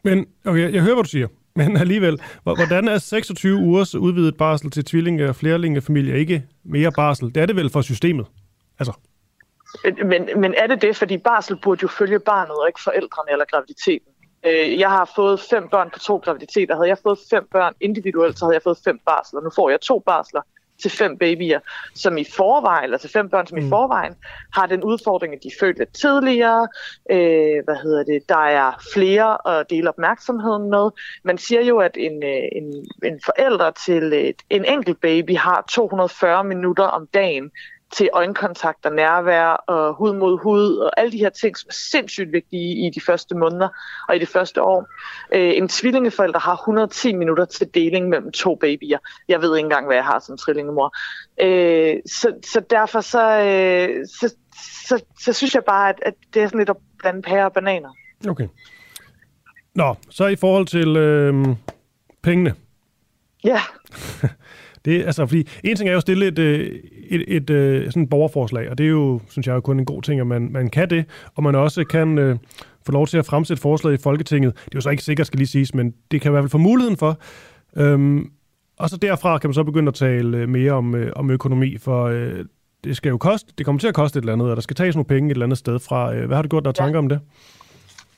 Men 0.03 0.25
okay, 0.45 0.73
jeg 0.73 0.81
hører, 0.81 0.93
hvad 0.93 1.03
du 1.03 1.09
siger. 1.09 1.27
Men 1.55 1.77
alligevel, 1.77 2.21
hvordan 2.43 2.87
er 2.87 2.97
26 2.97 3.57
ugers 3.57 3.95
udvidet 3.95 4.37
barsel 4.37 4.71
til 4.71 4.85
tvillinge- 4.85 5.29
og 5.29 5.35
flerlingefamilier 5.35 6.15
ikke 6.15 6.43
mere 6.63 6.91
barsel? 6.91 7.35
Det 7.35 7.41
er 7.41 7.45
det 7.45 7.55
vel 7.55 7.69
for 7.69 7.81
systemet? 7.81 8.25
Altså. 8.79 8.93
Men, 10.05 10.29
men 10.35 10.53
er 10.53 10.67
det 10.67 10.81
det? 10.81 10.95
Fordi 10.95 11.17
barsel 11.17 11.57
burde 11.63 11.79
jo 11.81 11.87
følge 11.87 12.19
barnet, 12.19 12.55
og 12.55 12.67
ikke 12.67 12.83
forældrene 12.83 13.31
eller 13.31 13.45
graviditeten. 13.45 14.11
Øh, 14.45 14.79
jeg 14.79 14.89
har 14.89 15.11
fået 15.15 15.39
fem 15.39 15.67
børn 15.69 15.89
på 15.89 15.99
to 15.99 16.17
graviditeter. 16.17 16.75
Havde 16.75 16.89
jeg 16.89 16.97
fået 17.03 17.19
fem 17.29 17.47
børn 17.51 17.73
individuelt, 17.81 18.39
så 18.39 18.45
havde 18.45 18.53
jeg 18.53 18.63
fået 18.63 18.77
fem 18.83 18.99
barsler. 19.05 19.41
Nu 19.41 19.49
får 19.55 19.69
jeg 19.69 19.81
to 19.81 19.99
barsler 19.99 20.41
til 20.81 20.91
fem 20.91 21.17
babyer, 21.17 21.59
som 21.95 22.17
i 22.17 22.25
forvejen, 22.35 22.83
eller 22.83 22.97
til 22.97 23.09
fem 23.09 23.29
børn, 23.29 23.47
som 23.47 23.59
mm. 23.59 23.65
i 23.65 23.69
forvejen, 23.69 24.13
har 24.53 24.65
den 24.65 24.83
udfordring, 24.83 25.33
at 25.33 25.43
de 25.43 25.51
født 25.59 25.77
lidt 25.77 25.93
tidligere. 25.93 26.67
Øh, 27.11 27.63
hvad 27.65 27.75
hedder 27.83 28.03
det? 28.03 28.29
Der 28.29 28.45
er 28.45 28.71
flere 28.93 29.57
at 29.57 29.69
dele 29.69 29.89
opmærksomheden 29.89 30.69
med. 30.69 30.89
Man 31.23 31.37
siger 31.37 31.61
jo, 31.61 31.77
at 31.77 31.97
en, 31.97 32.23
øh, 32.23 32.43
en, 32.51 32.85
en 33.03 33.19
forælder 33.25 33.71
til 33.71 34.13
et, 34.13 34.41
en 34.49 34.65
enkelt 34.65 35.01
baby 35.01 35.37
har 35.37 35.65
240 35.69 36.43
minutter 36.43 36.83
om 36.83 37.07
dagen 37.13 37.51
til 37.93 38.09
øjenkontakt 38.13 38.85
og 38.85 38.91
nærvær 38.91 39.47
og 39.47 39.93
hud 39.93 40.13
mod 40.13 40.39
hud 40.39 40.77
og 40.77 40.99
alle 40.99 41.11
de 41.11 41.17
her 41.17 41.29
ting, 41.29 41.57
som 41.57 41.67
er 41.69 41.73
sindssygt 41.73 42.31
vigtige 42.31 42.87
i 42.87 42.89
de 42.89 43.01
første 43.01 43.35
måneder 43.35 43.69
og 44.09 44.15
i 44.15 44.19
det 44.19 44.27
første 44.27 44.61
år. 44.61 44.87
Øh, 45.33 45.57
en 45.57 45.67
tvillingeforælder 45.67 46.39
har 46.39 46.55
110 46.55 47.15
minutter 47.15 47.45
til 47.45 47.67
deling 47.73 48.09
mellem 48.09 48.31
to 48.31 48.55
babyer. 48.55 48.97
Jeg 49.27 49.41
ved 49.41 49.57
ikke 49.57 49.65
engang, 49.65 49.85
hvad 49.85 49.95
jeg 49.95 50.05
har 50.05 50.19
som 50.19 50.37
trillingemor. 50.37 50.95
Øh, 51.41 51.95
så, 52.05 52.33
så 52.51 52.61
derfor 52.69 53.01
så, 53.01 53.39
øh, 53.39 54.07
så, 54.07 54.35
så, 54.87 55.03
så 55.19 55.33
synes 55.33 55.55
jeg 55.55 55.63
bare, 55.63 55.89
at, 55.89 55.99
at 56.01 56.13
det 56.33 56.41
er 56.41 56.47
sådan 56.47 56.59
lidt 56.59 56.69
at 56.69 56.77
blande 56.99 57.21
pære 57.21 57.45
og 57.45 57.53
bananer. 57.53 57.89
Okay. 58.29 58.47
Nå, 59.75 59.95
så 60.09 60.27
i 60.27 60.35
forhold 60.35 60.65
til 60.65 60.97
øh, 60.97 61.47
pengene. 62.21 62.55
Ja. 63.43 63.61
Det, 64.85 65.05
altså, 65.05 65.25
fordi 65.25 65.47
en 65.63 65.75
ting 65.75 65.89
er 65.89 65.93
jo 65.93 65.97
at 65.97 66.01
stille 66.01 66.27
et, 66.27 66.39
et, 66.39 66.81
et, 67.11 67.23
et, 67.27 67.49
et 67.49 67.85
sådan 67.85 68.03
et 68.03 68.09
borgerforslag, 68.09 68.69
og 68.69 68.77
det 68.77 68.85
er 68.85 68.89
jo, 68.89 69.19
synes 69.29 69.47
jeg, 69.47 69.63
kun 69.63 69.79
en 69.79 69.85
god 69.85 70.01
ting, 70.01 70.19
at 70.19 70.27
man, 70.27 70.51
man 70.51 70.69
kan 70.69 70.89
det, 70.89 71.05
og 71.35 71.43
man 71.43 71.55
også 71.55 71.83
kan 71.83 72.17
øh, 72.17 72.37
få 72.85 72.91
lov 72.91 73.07
til 73.07 73.17
at 73.17 73.25
fremsætte 73.25 73.61
forslag 73.61 73.93
i 73.93 73.97
Folketinget. 73.97 74.53
Det 74.55 74.61
er 74.65 74.75
jo 74.75 74.81
så 74.81 74.89
ikke 74.89 75.03
sikkert, 75.03 75.27
skal 75.27 75.37
lige 75.37 75.47
siges, 75.47 75.73
men 75.73 75.93
det 76.11 76.21
kan 76.21 76.29
i 76.29 76.31
hvert 76.31 76.43
fald 76.43 76.49
få 76.49 76.57
muligheden 76.57 76.97
for. 76.97 77.19
Øhm, 77.77 78.31
og 78.79 78.89
så 78.89 78.97
derfra 78.97 79.37
kan 79.37 79.47
man 79.47 79.53
så 79.53 79.63
begynde 79.63 79.87
at 79.87 79.93
tale 79.93 80.47
mere 80.47 80.71
om, 80.71 80.95
øh, 80.95 81.11
om 81.15 81.29
økonomi, 81.29 81.77
for 81.77 82.05
øh, 82.05 82.45
det 82.83 82.97
skal 82.97 83.09
jo 83.09 83.17
koste, 83.17 83.53
det 83.57 83.65
kommer 83.65 83.79
til 83.79 83.87
at 83.87 83.93
koste 83.93 84.17
et 84.17 84.21
eller 84.21 84.33
andet, 84.33 84.49
og 84.49 84.55
der 84.55 84.61
skal 84.61 84.75
tages 84.75 84.95
nogle 84.95 85.05
penge 85.05 85.27
et 85.27 85.31
eller 85.31 85.45
andet 85.45 85.57
sted 85.57 85.79
fra. 85.79 86.15
Øh, 86.15 86.27
hvad 86.27 86.37
har 86.37 86.41
du 86.43 86.49
gjort 86.49 86.65
der 86.65 86.71
tanker 86.71 86.93
ja. 86.93 86.99
om 86.99 87.09
det? 87.09 87.19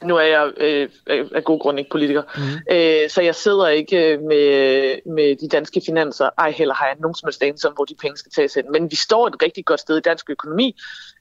Nu 0.06 0.18
er 0.18 0.22
jeg 0.22 0.52
øh, 0.58 0.90
af 1.36 1.44
god 1.44 1.60
grund 1.60 1.80
ikke 1.80 1.92
politiker, 1.92 2.24
mm. 2.38 2.76
øh, 2.76 3.10
så 3.10 3.22
jeg 3.22 3.36
sidder 3.36 3.68
ikke 3.68 4.18
med, 4.18 5.00
med 5.06 5.36
de 5.36 5.48
danske 5.48 5.82
finanser, 5.86 6.30
ej 6.38 6.52
heller 6.52 6.74
har 6.74 6.86
jeg 6.86 6.96
nogen 7.00 7.16
som 7.16 7.28
helst 7.28 7.44
anelse 7.44 7.68
om, 7.68 7.74
hvor 7.74 7.86
de 7.86 7.96
penge 8.02 8.18
skal 8.18 8.32
tages 8.32 8.56
ind. 8.56 8.68
Men 8.68 8.92
vi 8.92 8.96
står 8.96 9.28
et 9.28 9.44
rigtig 9.44 9.66
godt 9.66 9.80
sted 9.80 9.98
i 9.98 10.02
dansk 10.02 10.30
økonomi, 10.30 10.76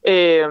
øh, 0.08 0.48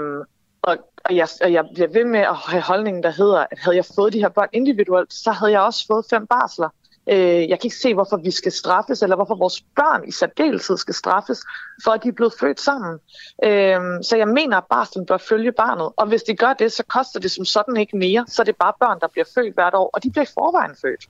og, 0.61 0.77
og 1.05 1.15
jeg, 1.15 1.27
og 1.41 1.53
jeg 1.53 1.65
bliver 1.73 1.87
ved 1.87 2.05
med 2.05 2.19
at 2.19 2.35
have 2.35 2.61
holdningen, 2.61 3.03
der 3.03 3.09
hedder, 3.09 3.45
at 3.51 3.59
havde 3.59 3.75
jeg 3.75 3.85
fået 3.95 4.13
de 4.13 4.19
her 4.19 4.29
børn 4.29 4.49
individuelt, 4.53 5.13
så 5.13 5.31
havde 5.31 5.51
jeg 5.51 5.61
også 5.61 5.87
fået 5.87 6.05
fem 6.09 6.27
barsler. 6.27 6.69
Øh, 7.09 7.17
jeg 7.49 7.59
kan 7.59 7.63
ikke 7.63 7.75
se, 7.75 7.93
hvorfor 7.93 8.17
vi 8.17 8.31
skal 8.31 8.51
straffes, 8.51 9.01
eller 9.01 9.15
hvorfor 9.15 9.35
vores 9.35 9.61
børn 9.61 10.07
i 10.07 10.11
særdeleshed 10.11 10.77
skal 10.77 10.93
straffes, 10.93 11.39
for 11.83 11.91
at 11.91 12.03
de 12.03 12.07
er 12.07 12.13
blevet 12.13 12.33
født 12.39 12.59
sammen. 12.59 12.99
Øh, 13.43 13.79
så 14.03 14.15
jeg 14.17 14.27
mener, 14.27 14.57
at 14.57 14.63
barslen 14.69 15.05
bør 15.05 15.17
følge 15.17 15.51
barnet. 15.51 15.89
Og 15.97 16.07
hvis 16.07 16.23
de 16.23 16.35
gør 16.35 16.53
det, 16.53 16.71
så 16.71 16.83
koster 16.87 17.19
det 17.19 17.31
som 17.31 17.45
sådan 17.45 17.77
ikke 17.77 17.97
mere. 17.97 18.25
Så 18.27 18.41
er 18.41 18.43
det 18.43 18.55
bare 18.55 18.73
børn, 18.79 18.99
der 18.99 19.07
bliver 19.07 19.25
født 19.35 19.53
hvert 19.53 19.73
år, 19.73 19.89
og 19.93 20.03
de 20.03 20.11
bliver 20.11 20.23
i 20.25 20.33
forvejen 20.33 20.75
født. 20.81 21.09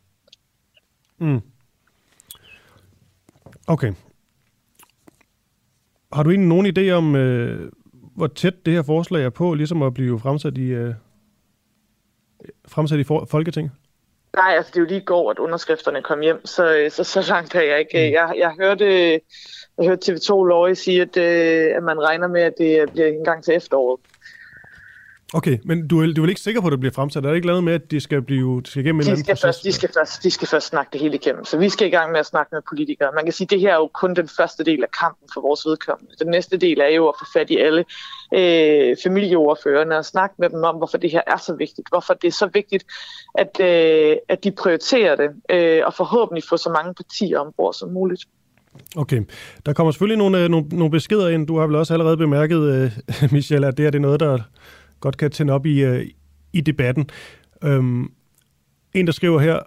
Mm. 1.18 1.42
Okay. 3.68 3.94
Har 6.14 6.24
du 6.24 6.30
egentlig 6.30 6.50
nogen 6.50 6.78
idé 6.78 6.92
om, 6.92 7.16
øh, 7.16 7.72
hvor 8.16 8.28
tæt 8.28 8.66
det 8.66 8.74
her 8.74 8.82
forslag 8.82 9.24
er 9.26 9.30
på, 9.30 9.54
ligesom 9.54 9.82
at 9.82 9.94
blive 9.94 10.20
fremsat 10.20 10.58
i, 10.58 10.62
øh, 10.62 10.94
fremsat 12.68 13.00
i 13.00 13.04
for- 13.04 13.26
Folketinget? 13.26 13.72
Nej, 14.36 14.56
altså 14.56 14.72
det 14.72 14.78
er 14.78 14.82
jo 14.82 14.88
lige 14.88 15.02
i 15.02 15.04
går, 15.04 15.32
at 15.32 15.40
underskrifterne 15.40 16.02
kom 16.02 16.20
hjem, 16.20 16.46
så, 16.46 16.76
øh, 16.76 16.92
så, 16.92 17.04
så 17.04 17.26
langt 17.30 17.56
er 17.56 17.62
jeg 17.62 17.80
ikke. 17.80 18.12
Jeg, 18.12 18.34
jeg 18.38 18.52
hørte, 18.60 19.12
jeg 19.78 19.86
hørte 19.86 20.12
TV2 20.12 20.44
Løje 20.44 20.76
sige, 20.76 21.02
at, 21.02 21.18
øh, 21.18 21.76
at 21.76 21.84
man 21.84 22.00
regner 22.00 22.28
med, 22.28 22.42
at 22.42 22.54
det 22.58 22.92
bliver 22.92 23.08
en 23.08 23.24
gang 23.24 23.44
til 23.44 23.56
efteråret. 23.56 24.00
Okay, 25.34 25.58
men 25.64 25.88
du 25.88 26.02
er, 26.02 26.14
du 26.14 26.24
er 26.24 26.28
ikke 26.30 26.42
sikker 26.42 26.62
på, 26.62 26.68
at 26.68 26.72
det 26.72 26.80
bliver 26.80 26.94
fremsat? 26.94 27.26
Er 27.26 27.30
det 27.30 27.36
ikke 27.36 27.48
lavet 27.48 27.64
med, 27.64 27.74
at 27.74 27.92
de 27.92 28.00
skal 28.00 28.22
blive 28.22 28.62
de 28.62 28.70
skal 28.70 28.86
igennem 28.86 29.00
en 29.00 29.06
De 29.06 29.12
anden 29.12 29.24
skal, 29.24 29.34
proces? 29.34 29.46
først, 29.46 29.64
de, 29.64 29.72
skal 29.72 29.90
først, 29.94 30.24
de 30.24 30.32
skal 30.32 30.48
først 30.48 30.68
snakke 30.68 30.90
det 30.94 31.02
hele 31.02 31.16
igennem, 31.16 31.46
så 31.46 31.58
vi 31.58 31.70
skal 31.70 31.88
i 31.88 31.90
gang 31.90 32.12
med 32.12 32.20
at 32.20 32.26
snakke 32.26 32.50
med 32.56 32.62
politikere. 32.70 33.10
Man 33.16 33.24
kan 33.24 33.34
sige, 33.34 33.46
at 33.46 33.50
det 33.50 33.60
her 33.60 33.70
er 33.70 33.76
jo 33.76 33.90
kun 33.94 34.14
den 34.16 34.28
første 34.28 34.64
del 34.64 34.84
af 34.84 34.92
kampen 35.00 35.30
for 35.34 35.42
vores 35.42 35.66
vedkommende. 35.66 36.14
Den 36.20 36.28
næste 36.28 36.58
del 36.58 36.80
er 36.80 36.88
jo 36.88 37.08
at 37.08 37.16
få 37.20 37.26
fat 37.34 37.50
i 37.50 37.58
alle 37.58 37.86
øh, 38.34 38.96
familieordførerne 39.04 39.98
og 39.98 40.06
snakke 40.06 40.36
med 40.38 40.50
dem 40.50 40.64
om, 40.64 40.76
hvorfor 40.76 40.98
det 40.98 41.12
her 41.12 41.22
er 41.28 41.38
så 41.38 41.56
vigtigt. 41.56 41.90
Hvorfor 41.90 42.14
det 42.14 42.28
er 42.28 42.32
så 42.32 42.50
vigtigt, 42.54 42.86
at, 43.36 43.60
øh, 43.60 44.16
at 44.30 44.44
de 44.44 44.52
prioriterer 44.52 45.16
det, 45.16 45.30
øh, 45.52 45.82
og 45.86 45.94
forhåbentlig 45.94 46.44
få 46.50 46.58
så 46.58 46.70
mange 46.70 46.94
partier 46.94 47.40
ombord 47.40 47.74
som 47.74 47.90
muligt. 47.90 48.26
Okay. 48.96 49.22
Der 49.66 49.74
kommer 49.74 49.92
selvfølgelig 49.92 50.18
nogle, 50.18 50.44
øh, 50.44 50.50
nogle, 50.50 50.68
nogle 50.68 50.92
beskeder 50.92 51.30
ind. 51.30 51.48
Du 51.48 51.58
har 51.58 51.68
vel 51.68 51.76
også 51.76 51.94
allerede 51.94 52.18
bemærket, 52.18 52.62
øh, 52.62 52.92
Michelle, 53.36 53.68
at 53.68 53.78
det 53.78 53.84
her 53.84 53.92
det 53.92 53.98
er 53.98 54.02
noget, 54.02 54.20
der 54.20 54.40
godt 55.02 55.18
kan 55.18 55.32
tænde 55.32 55.54
op 55.54 55.66
i, 55.66 55.84
øh, 55.84 56.08
i 56.54 56.62
debatten. 56.62 57.10
Øhm, 57.64 58.12
en, 58.94 59.06
der 59.06 59.12
skriver 59.12 59.40
her, 59.40 59.60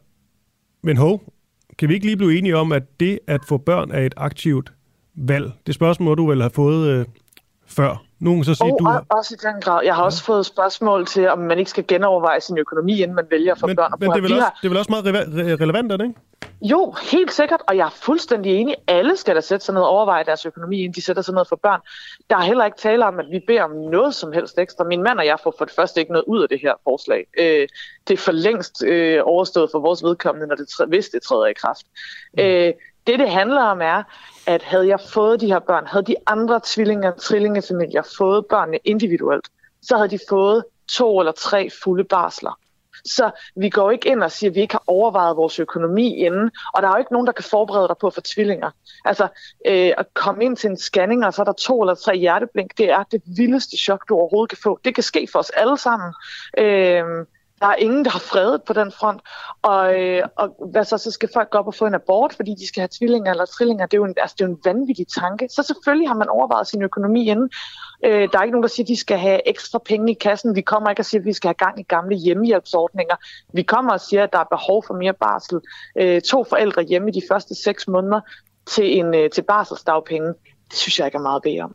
men 0.83 0.97
hov, 0.97 1.33
kan 1.79 1.89
vi 1.89 1.95
ikke 1.95 2.07
lige 2.07 2.17
blive 2.17 2.39
enige 2.39 2.57
om, 2.57 2.73
at 2.73 3.01
det 3.01 3.19
at 3.27 3.41
få 3.49 3.59
børn 3.59 3.91
er 3.91 4.07
et 4.07 4.15
aktivt 4.17 4.73
valg? 5.15 5.53
Det 5.67 5.75
spørgsmål 5.75 6.19
du 6.19 6.27
vel 6.27 6.43
har 6.43 6.49
fået 6.49 6.89
øh, 6.89 7.07
før. 7.67 8.05
Nogen 8.21 8.45
så 8.45 8.55
siger, 8.55 8.73
Og, 8.73 8.79
du... 8.81 8.87
og 8.89 9.05
også 9.19 9.35
i 9.35 9.53
den 9.53 9.61
grad. 9.61 9.85
Jeg 9.85 9.95
har 9.95 10.03
ja. 10.03 10.07
også 10.07 10.25
fået 10.25 10.47
spørgsmål 10.47 11.07
til, 11.07 11.29
om 11.29 11.39
man 11.39 11.59
ikke 11.59 11.71
skal 11.71 11.85
genoverveje 11.89 12.41
sin 12.41 12.59
økonomi, 12.59 13.03
inden 13.03 13.15
man 13.17 13.27
vælger 13.31 13.53
at 13.53 13.61
få 13.61 13.67
Men, 13.67 13.77
børn. 13.77 13.93
og 13.93 13.99
men 14.01 14.11
det, 14.11 14.17
er 14.19 14.23
vel 14.23 14.33
også, 14.33 14.43
har- 14.45 14.59
det 14.63 14.67
er 14.67 14.71
vel 14.71 14.79
også 14.79 14.91
meget 14.93 15.05
re- 15.05 15.63
relevant, 15.63 15.93
er 15.93 15.97
det 15.97 16.05
ikke? 16.05 16.21
Jo, 16.63 16.95
helt 17.13 17.33
sikkert, 17.33 17.61
og 17.69 17.77
jeg 17.77 17.87
er 17.87 17.91
fuldstændig 17.91 18.53
enig. 18.55 18.77
Alle 18.87 19.17
skal 19.17 19.37
da 19.37 19.41
sætte 19.41 19.65
sig 19.67 19.75
ned 19.75 19.83
og 19.83 19.89
overveje 19.89 20.25
deres 20.25 20.47
økonomi, 20.47 20.79
inden 20.79 20.93
de 20.95 21.03
sætter 21.05 21.23
sig 21.23 21.35
ned 21.35 21.45
for 21.49 21.57
børn. 21.57 21.81
Der 22.31 22.37
er 22.37 22.41
heller 22.41 22.65
ikke 22.65 22.79
tale 22.79 23.07
om, 23.07 23.19
at 23.19 23.27
vi 23.31 23.41
beder 23.47 23.63
om 23.63 23.71
noget 23.71 24.15
som 24.15 24.33
helst 24.33 24.59
ekstra. 24.59 24.85
Min 24.85 25.03
mand 25.03 25.19
og 25.19 25.27
jeg 25.27 25.39
får 25.43 25.55
for 25.59 25.65
det 25.65 25.75
første 25.75 26.01
ikke 26.01 26.13
noget 26.13 26.25
ud 26.27 26.43
af 26.43 26.49
det 26.49 26.61
her 26.63 26.73
forslag. 26.85 27.27
Øh, 27.39 27.69
det 28.09 28.15
er 28.15 28.19
for 28.19 28.33
længst 28.33 28.83
øh, 28.85 29.21
overstået 29.25 29.69
for 29.73 29.79
vores 29.79 30.03
vedkommende, 30.03 30.47
når 30.47 30.55
det, 30.57 30.69
træ- 30.69 30.87
hvis 30.89 31.09
det 31.09 31.23
træder 31.23 31.47
i 31.47 31.53
kraft. 31.53 31.87
Øh, 32.41 32.73
det, 33.07 33.19
det 33.19 33.31
handler 33.31 33.63
om, 33.63 33.81
er, 33.83 34.03
at 34.47 34.63
havde 34.63 34.89
jeg 34.89 35.01
fået 35.01 35.41
de 35.41 35.47
her 35.47 35.59
børn, 35.59 35.87
havde 35.87 36.05
de 36.05 36.17
andre 36.27 36.61
tvillinger 36.65 37.13
og 37.13 37.21
trillingefamilier 37.21 38.03
fået 38.19 38.47
børnene 38.47 38.79
individuelt, 38.85 39.49
så 39.83 39.97
havde 39.97 40.09
de 40.09 40.19
fået 40.29 40.65
to 40.89 41.21
eller 41.21 41.33
tre 41.33 41.69
fulde 41.83 42.05
barsler. 42.05 42.59
Så 43.05 43.31
vi 43.57 43.69
går 43.69 43.91
ikke 43.91 44.09
ind 44.09 44.23
og 44.23 44.33
siger, 44.33 44.51
at 44.51 44.55
vi 44.55 44.61
ikke 44.61 44.75
har 44.75 44.83
overvejet 44.87 45.37
vores 45.37 45.59
økonomi 45.59 46.15
inden, 46.15 46.51
og 46.75 46.83
der 46.83 46.89
er 46.89 46.93
jo 46.93 46.99
ikke 46.99 47.13
nogen, 47.13 47.27
der 47.27 47.33
kan 47.33 47.45
forberede 47.45 47.89
dig 47.89 47.97
på 48.01 48.07
at 48.07 48.15
få 48.15 48.21
tvillinger. 48.21 48.71
Altså, 49.05 49.29
øh, 49.67 49.93
at 49.99 50.07
komme 50.15 50.45
ind 50.45 50.57
til 50.57 50.71
en 50.71 50.77
scanning, 50.77 51.27
og 51.27 51.35
så 51.35 51.43
er 51.43 51.45
der 51.45 51.53
to 51.53 51.81
eller 51.81 51.95
tre 51.95 52.17
hjerteblink, 52.17 52.79
det 52.79 52.91
er 52.91 53.03
det 53.03 53.23
vildeste 53.37 53.77
chok, 53.77 54.09
du 54.09 54.15
overhovedet 54.15 54.51
kan 54.51 54.59
få. 54.63 54.81
Det 54.85 54.95
kan 54.95 55.05
ske 55.05 55.29
for 55.33 55.39
os 55.39 55.51
alle 55.51 55.79
sammen. 55.79 56.15
Øh, 56.59 57.05
der 57.65 57.71
er 57.71 57.77
ingen, 57.77 58.05
der 58.05 58.11
har 58.11 58.19
fredet 58.19 58.63
på 58.63 58.73
den 58.73 58.93
front. 58.93 59.21
Og, 59.63 60.01
øh, 60.01 60.23
og 60.37 60.67
hvad 60.71 60.85
så, 60.85 60.99
så 60.99 61.11
skal 61.11 61.29
folk 61.35 61.51
gå 61.51 61.59
op 61.59 61.67
og 61.67 61.75
få 61.75 61.87
en 61.87 61.95
abort, 61.95 62.33
fordi 62.33 62.55
de 62.55 62.69
skal 62.69 62.81
have 62.81 62.89
tvillinger 62.99 63.31
eller 63.31 63.45
trillinger. 63.45 63.87
Det 63.87 63.95
er 63.95 63.99
jo 63.99 64.05
en, 64.05 64.15
altså, 64.17 64.35
det 64.39 64.45
er 64.45 64.49
jo 64.49 64.55
en 64.55 64.61
vanvittig 64.65 65.07
tanke. 65.21 65.49
Så 65.51 65.63
selvfølgelig 65.63 66.09
har 66.09 66.15
man 66.15 66.29
overvejet 66.29 66.67
sin 66.67 66.83
økonomi 66.83 67.31
inden. 67.31 67.51
Øh, 68.05 68.29
der 68.33 68.39
er 68.39 68.43
ikke 68.43 68.53
nogen, 68.53 68.63
der 68.63 68.69
siger, 68.69 68.85
at 68.85 68.89
de 68.89 68.97
skal 68.97 69.19
have 69.19 69.49
ekstra 69.49 69.79
penge 69.79 70.13
i 70.13 70.15
kassen. 70.15 70.57
Vi 70.57 70.61
kommer 70.61 70.91
ikke 70.91 71.01
og 71.01 71.05
siger, 71.05 71.21
at 71.21 71.25
vi 71.25 71.33
skal 71.33 71.49
have 71.49 71.55
gang 71.55 71.81
i 71.81 71.83
gamle 71.83 72.17
hjemmehjælpsordninger. 72.17 73.17
Vi 73.53 73.63
kommer 73.63 73.93
og 73.93 74.01
siger, 74.01 74.23
at 74.23 74.33
der 74.33 74.39
er 74.39 74.49
behov 74.51 74.85
for 74.87 74.95
mere 74.95 75.15
barsel. 75.15 75.61
Øh, 76.01 76.21
to 76.23 76.45
forældre 76.45 76.83
hjemme 76.83 77.11
de 77.11 77.23
første 77.31 77.55
seks 77.55 77.89
måneder 77.89 78.21
til, 78.67 78.99
en, 78.99 79.15
øh, 79.15 79.31
til 79.31 79.43
barselsdagpenge. 79.43 80.29
Det 80.71 80.79
synes 80.79 80.99
jeg 80.99 81.07
ikke 81.07 81.17
er 81.17 81.23
meget 81.23 81.37
at 81.37 81.43
bede 81.43 81.61
om. 81.61 81.75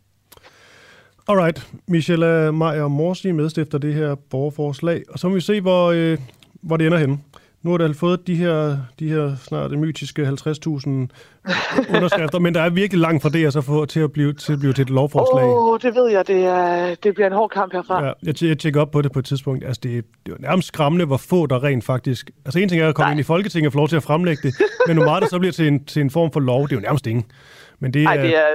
Alright, 1.30 1.68
Michelle 1.88 2.52
Meyer 2.52 2.88
Morsi 2.88 3.32
medstifter 3.32 3.78
det 3.78 3.94
her 3.94 4.16
borgerforslag, 4.16 5.04
og 5.10 5.20
så 5.20 5.28
må 5.28 5.36
vi 5.36 5.42
se, 5.42 5.62
hvor, 5.62 5.92
øh, 5.92 6.18
hvor 6.62 6.78
det 6.78 6.86
ender 6.86 6.98
henne. 6.98 7.20
Nu 7.64 7.72
har 7.72 7.78
der 7.78 7.94
fået 7.94 8.28
de 8.28 8.36
her, 8.36 8.78
de 9.00 9.10
her 9.10 9.36
snart 9.36 9.72
mytiske 9.72 10.22
50.000 10.22 10.30
underskrifter, 11.96 12.40
men 12.40 12.54
der 12.54 12.62
er 12.62 12.70
virkelig 12.70 13.02
langt 13.02 13.22
fra 13.22 13.30
det 13.30 13.46
altså 13.46 13.62
for, 13.62 13.86
til, 13.86 14.00
at 14.00 14.12
blive, 14.12 14.34
til 14.34 14.54
at 14.54 14.60
blive 14.60 14.74
til 14.74 14.82
et 14.82 14.90
lovforslag. 14.90 15.46
Åh, 15.46 15.70
oh, 15.70 15.80
det 15.82 15.96
ved 15.96 16.12
jeg. 16.12 16.28
Det, 16.28 16.46
er, 16.46 16.96
det 17.04 17.14
bliver 17.14 17.28
en 17.28 17.34
hård 17.34 17.50
kamp 17.50 17.74
herfra. 17.74 18.06
Ja, 18.06 18.12
jeg, 18.24 18.44
jeg 18.44 18.60
tjekker 18.60 18.82
op 18.82 18.92
på 18.92 19.02
det 19.02 19.12
på 19.12 19.20
et 19.20 19.26
tidspunkt. 19.26 19.66
Altså, 19.66 19.80
det, 19.84 20.06
det 20.26 20.34
er 20.34 20.38
nærmest 20.40 20.68
skræmmende, 20.68 21.06
hvor 21.06 21.18
få 21.18 21.46
der 21.46 21.64
rent 21.64 21.84
faktisk... 21.84 22.32
Altså, 22.46 22.60
en 22.60 22.70
ting 22.70 22.82
er 22.82 22.88
at 22.88 22.96
komme 22.96 23.06
Nej. 23.06 23.12
ind 23.12 23.20
i 23.20 23.24
Folketinget 23.24 23.68
og 23.68 23.74
få 23.74 23.78
lov 23.78 23.88
til 23.88 23.96
at 23.96 24.04
fremlægge 24.04 24.42
det, 24.48 24.56
men 24.88 24.98
hvor 24.98 25.06
meget 25.06 25.22
der 25.22 25.28
så 25.28 25.40
bliver 25.40 25.52
til 25.52 25.68
en, 25.68 25.86
til 25.86 26.02
en 26.02 26.10
form 26.10 26.32
for 26.32 26.40
lov, 26.40 26.64
det 26.64 26.72
er 26.72 26.76
jo 26.76 26.82
nærmest 26.82 27.08
ingen. 27.08 27.26
Men 27.80 27.94
det, 27.94 28.04
Nej, 28.04 28.18
det 28.18 28.36
er, 28.38 28.46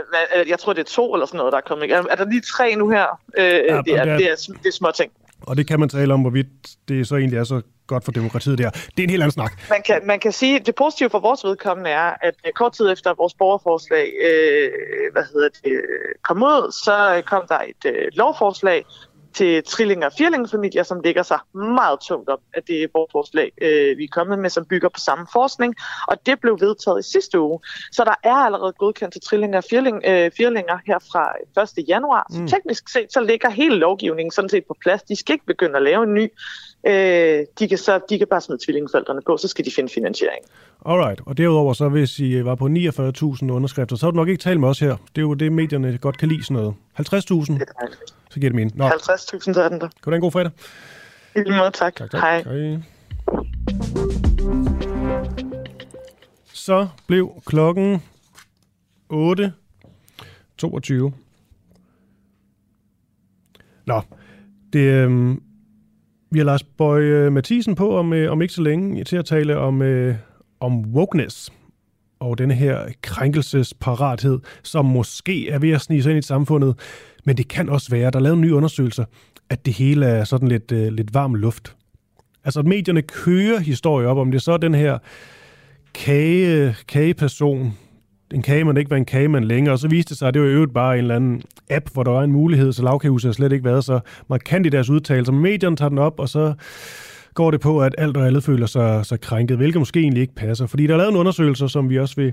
jeg 0.49 0.59
tror, 0.59 0.73
det 0.73 0.81
er 0.81 0.85
to 0.91 1.15
eller 1.15 1.27
sådan 1.27 1.39
noget, 1.39 1.53
der 1.53 1.59
er 1.59 1.63
kommet. 1.63 1.93
Er 1.93 2.03
er 2.11 2.15
der 2.15 2.25
lige 2.31 2.43
tre 2.57 2.75
nu 2.75 2.89
her? 2.91 3.21
Øh, 3.39 3.45
ja, 3.45 3.51
det, 3.51 3.69
er, 3.71 3.75
men 3.77 3.85
det 3.85 3.95
er- 3.99 4.05
det, 4.17 4.27
er, 4.31 4.37
det 4.63 4.67
er 4.67 4.73
små 4.73 4.91
ting. 4.97 5.13
Og 5.47 5.57
det 5.57 5.67
kan 5.69 5.81
man 5.81 5.89
tale 5.89 6.15
om, 6.15 6.21
hvorvidt 6.21 6.47
det 6.89 7.09
så 7.09 7.17
egentlig 7.17 7.39
er 7.39 7.45
så 7.45 7.61
godt 7.87 8.05
for 8.05 8.13
demokratiet 8.13 8.59
der. 8.59 8.71
Det 8.71 8.99
er 8.99 9.03
en 9.03 9.11
helt 9.11 9.23
anden 9.23 9.31
snak. 9.33 9.53
Man 9.71 9.83
kan, 9.83 10.01
man 10.07 10.21
kan 10.21 10.33
sige, 10.33 10.61
at 10.61 10.67
det 10.67 10.75
positive 10.75 11.11
for 11.11 11.19
vores 11.19 11.45
vedkommende 11.45 11.91
er, 11.91 12.13
at 12.23 12.35
øh, 12.47 12.53
kort 12.53 12.73
tid 12.73 12.93
efter 12.93 13.15
vores 13.19 13.35
borgerforslag 13.35 14.13
øh, 14.25 14.71
hvad 15.13 15.23
hedder 15.33 15.49
det, 15.65 15.73
øh, 15.73 15.81
kom 16.23 16.43
ud, 16.43 16.73
så 16.85 17.17
øh, 17.17 17.23
kom 17.23 17.43
der 17.49 17.59
et 17.59 17.91
øh, 17.91 18.09
lovforslag 18.13 18.85
til 19.35 19.65
trillinger 19.65 20.07
og 20.07 20.13
firlingefamilier, 20.19 20.83
som 20.83 21.01
ligger 21.01 21.23
sig 21.23 21.39
meget 21.55 22.01
tungt 22.01 22.29
op 22.29 22.41
af 22.55 22.63
det 22.63 22.91
borgerforslag, 22.93 23.53
øh, 23.63 23.99
vi 23.99 24.05
er 24.05 24.09
kommet 24.13 24.39
med, 24.39 24.51
som 24.51 24.65
bygger 24.65 24.89
på 24.89 25.01
samme 25.01 25.27
forskning, 25.33 25.75
og 26.09 26.27
det 26.27 26.41
blev 26.41 26.61
vedtaget 26.61 27.07
i 27.07 27.11
sidste 27.13 27.41
uge. 27.41 27.61
Så 27.93 28.05
der 28.05 28.15
er 28.25 28.35
allerede 28.35 28.73
godkendt 28.73 29.13
til 29.13 29.23
trillinger 29.23 29.59
og 29.59 29.65
firling, 29.71 30.03
øh, 30.07 30.31
firlinger 30.37 30.79
her 30.87 30.99
fra 31.13 31.25
1. 31.81 31.89
januar. 31.89 32.27
Så 32.31 32.41
Mm. 32.41 32.49
teknisk 32.49 32.89
set, 32.89 33.13
så 33.13 33.21
ligger 33.21 33.51
hele 33.51 33.77
lovgivningen 33.77 34.31
sådan 34.33 34.49
set 34.49 34.65
på 34.69 34.77
plads. 34.81 35.03
De 35.03 35.17
skal 35.17 35.33
ikke 35.33 35.47
begynde 35.47 35.77
at 35.77 35.83
lave 35.83 36.03
en 36.03 36.15
ny. 36.15 36.29
Øh, 36.87 37.45
de, 37.59 37.69
kan 37.69 37.79
så, 37.79 38.01
de 38.11 38.19
kan 38.19 38.27
bare 38.31 38.41
smide 38.41 38.65
tvillingforældrene 38.65 39.21
på, 39.27 39.37
så 39.37 39.49
skal 39.49 39.65
de 39.65 39.71
finde 39.77 39.93
finansiering. 39.95 40.45
Alright, 40.87 41.21
og 41.27 41.39
derudover 41.39 41.73
så 41.73 41.89
hvis 41.89 42.19
I 42.19 42.45
var 42.45 42.55
på 42.55 42.67
49.000 42.67 43.51
underskrifter, 43.51 43.97
så 43.97 44.07
har 44.07 44.11
du 44.11 44.17
nok 44.17 44.29
ikke 44.29 44.43
talt 44.43 44.61
med 44.61 44.69
os 44.69 44.79
her. 44.79 44.91
Det 44.91 45.19
er 45.19 45.23
jo 45.23 45.35
det, 45.35 45.53
medierne 45.53 45.99
godt 45.99 46.19
kan 46.19 46.29
lide 46.29 46.45
sådan 46.45 46.63
noget. 46.63 46.75
50.000, 46.99 47.05
så 48.31 48.41
giver 48.41 48.51
det 48.51 48.55
mening. 48.55 48.77
Nå, 48.77 48.89
50.000 48.89 49.55
der 49.55 49.63
er 49.63 49.69
den 49.69 49.81
der. 49.81 49.89
kan 50.03 50.11
du 50.11 50.15
en 50.15 50.21
god 50.21 50.33
fredag? 50.33 50.51
I 51.37 51.39
lige 51.39 51.57
måde, 51.57 51.71
tak. 51.71 51.97
tak, 51.97 52.11
tak. 52.11 52.21
Hej. 52.21 52.43
Hej. 52.43 52.79
Så 56.53 56.89
blev 57.07 57.33
klokken 57.47 58.03
8.22. 59.13 61.13
Nå, 63.87 64.01
det, 64.73 64.81
øh, 64.81 65.37
vi 66.35 66.39
har 66.39 66.45
Lars 66.45 66.63
Bøje 66.63 67.31
Mathisen 67.31 67.75
på 67.75 67.99
om, 67.99 68.13
øh, 68.13 68.33
om 68.33 68.43
ikke 68.43 68.55
så 68.55 68.63
længe 68.63 69.05
til 69.05 69.17
at 69.17 69.25
tale 69.25 69.59
om, 69.59 69.83
øh, 69.83 70.15
om 70.61 70.81
wokeness 70.95 71.53
og 72.21 72.39
den 72.39 72.51
her 72.51 72.89
krænkelsesparathed, 73.03 74.39
som 74.63 74.85
måske 74.85 75.51
er 75.51 75.59
ved 75.59 75.71
at 75.71 75.81
snige 75.81 76.03
sig 76.03 76.11
ind 76.11 76.19
i 76.19 76.27
samfundet, 76.27 76.79
men 77.25 77.37
det 77.37 77.49
kan 77.49 77.69
også 77.69 77.91
være, 77.91 78.11
der 78.11 78.19
er 78.19 78.23
lavet 78.23 78.35
en 78.35 78.41
ny 78.41 78.51
undersøgelse, 78.51 79.07
at 79.51 79.67
det 79.67 79.75
hele 79.75 80.07
er 80.07 80.25
sådan 80.25 80.49
lidt, 80.49 80.73
øh, 80.73 80.93
lidt 80.93 81.15
varm 81.15 81.35
luft. 81.35 81.77
Altså, 82.45 82.61
at 82.61 82.67
medierne 82.67 83.03
kører 83.03 83.59
historier 83.59 84.09
op, 84.09 84.19
om 84.19 84.31
det 84.31 84.43
så 84.43 84.53
er 84.53 84.57
den 84.57 84.75
her 84.75 84.99
kage, 85.95 86.67
øh, 86.67 86.75
kageperson, 86.89 87.73
en 88.35 88.43
kagemand 88.43 88.79
ikke 88.79 88.91
var 88.91 88.97
en 88.97 89.05
kagemand 89.05 89.45
længere, 89.45 89.75
og 89.75 89.79
så 89.79 89.89
viste 89.89 90.11
det 90.11 90.19
sig, 90.19 90.29
at 90.29 90.35
det 90.35 90.43
var 90.43 90.49
øvrigt 90.49 90.75
bare 90.75 90.95
en 90.95 90.99
eller 90.99 91.17
anden 91.17 91.43
app, 91.71 91.89
hvor 91.93 92.03
der 92.03 92.11
var 92.11 92.23
en 92.23 92.33
mulighed, 92.33 92.73
så 92.73 92.83
lavkagehuset 92.83 93.29
har 93.29 93.33
slet 93.33 93.53
ikke 93.53 93.65
været 93.65 93.85
så 93.85 94.01
markant 94.29 94.67
i 94.67 94.69
deres 94.69 94.91
udtalelser. 94.91 95.33
Medierne 95.33 95.77
tager 95.77 95.89
den 95.89 95.99
op, 95.99 96.21
og 96.21 96.29
så 96.29 96.55
går 97.35 97.51
det 97.51 97.61
på, 97.61 97.83
at 97.83 97.95
alt 97.99 98.17
og 98.17 98.27
alle 98.27 98.43
føler 98.43 98.67
sig, 98.67 99.07
sig 99.07 99.21
krænket, 99.21 99.57
hvilket 99.57 99.81
måske 99.81 100.01
egentlig 100.01 100.21
ikke 100.21 100.35
passer. 100.35 100.67
Fordi 100.67 100.87
der 100.87 100.95
er 100.95 100.99
lavet 100.99 101.11
en 101.11 101.17
undersøgelse, 101.17 101.69
som 101.69 101.91
vi 101.91 101.99
også 101.99 102.17
vil 102.17 102.33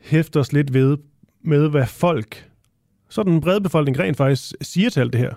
hæfte 0.00 0.40
os 0.40 0.52
lidt 0.52 0.74
ved, 0.74 0.96
med 1.44 1.68
hvad 1.68 1.86
folk, 1.86 2.50
så 3.08 3.22
den 3.22 3.40
brede 3.40 3.60
befolkning 3.60 3.98
rent 3.98 4.16
faktisk 4.16 4.54
siger 4.60 4.90
til 4.90 5.00
alt 5.00 5.12
det 5.12 5.20
her. 5.20 5.34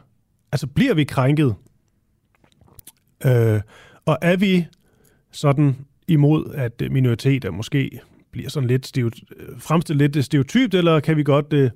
Altså, 0.51 0.67
bliver 0.67 0.93
vi 0.93 1.03
krænket? 1.03 1.55
Øh, 3.25 3.61
og 4.05 4.17
er 4.21 4.37
vi 4.37 4.67
sådan 5.31 5.75
imod, 6.07 6.53
at 6.55 6.83
minoriteter 6.91 7.51
måske 7.51 7.99
bliver 8.33 8.49
sådan 8.49 8.69
lidt 8.69 8.87
stereotyp, 8.87 9.27
øh, 9.39 9.59
fremstillet 9.59 10.15
lidt 10.15 10.25
stereotypt, 10.25 10.73
eller 10.73 10.99
kan 10.99 11.17
vi 11.17 11.23
godt 11.23 11.53
øh, 11.53 11.69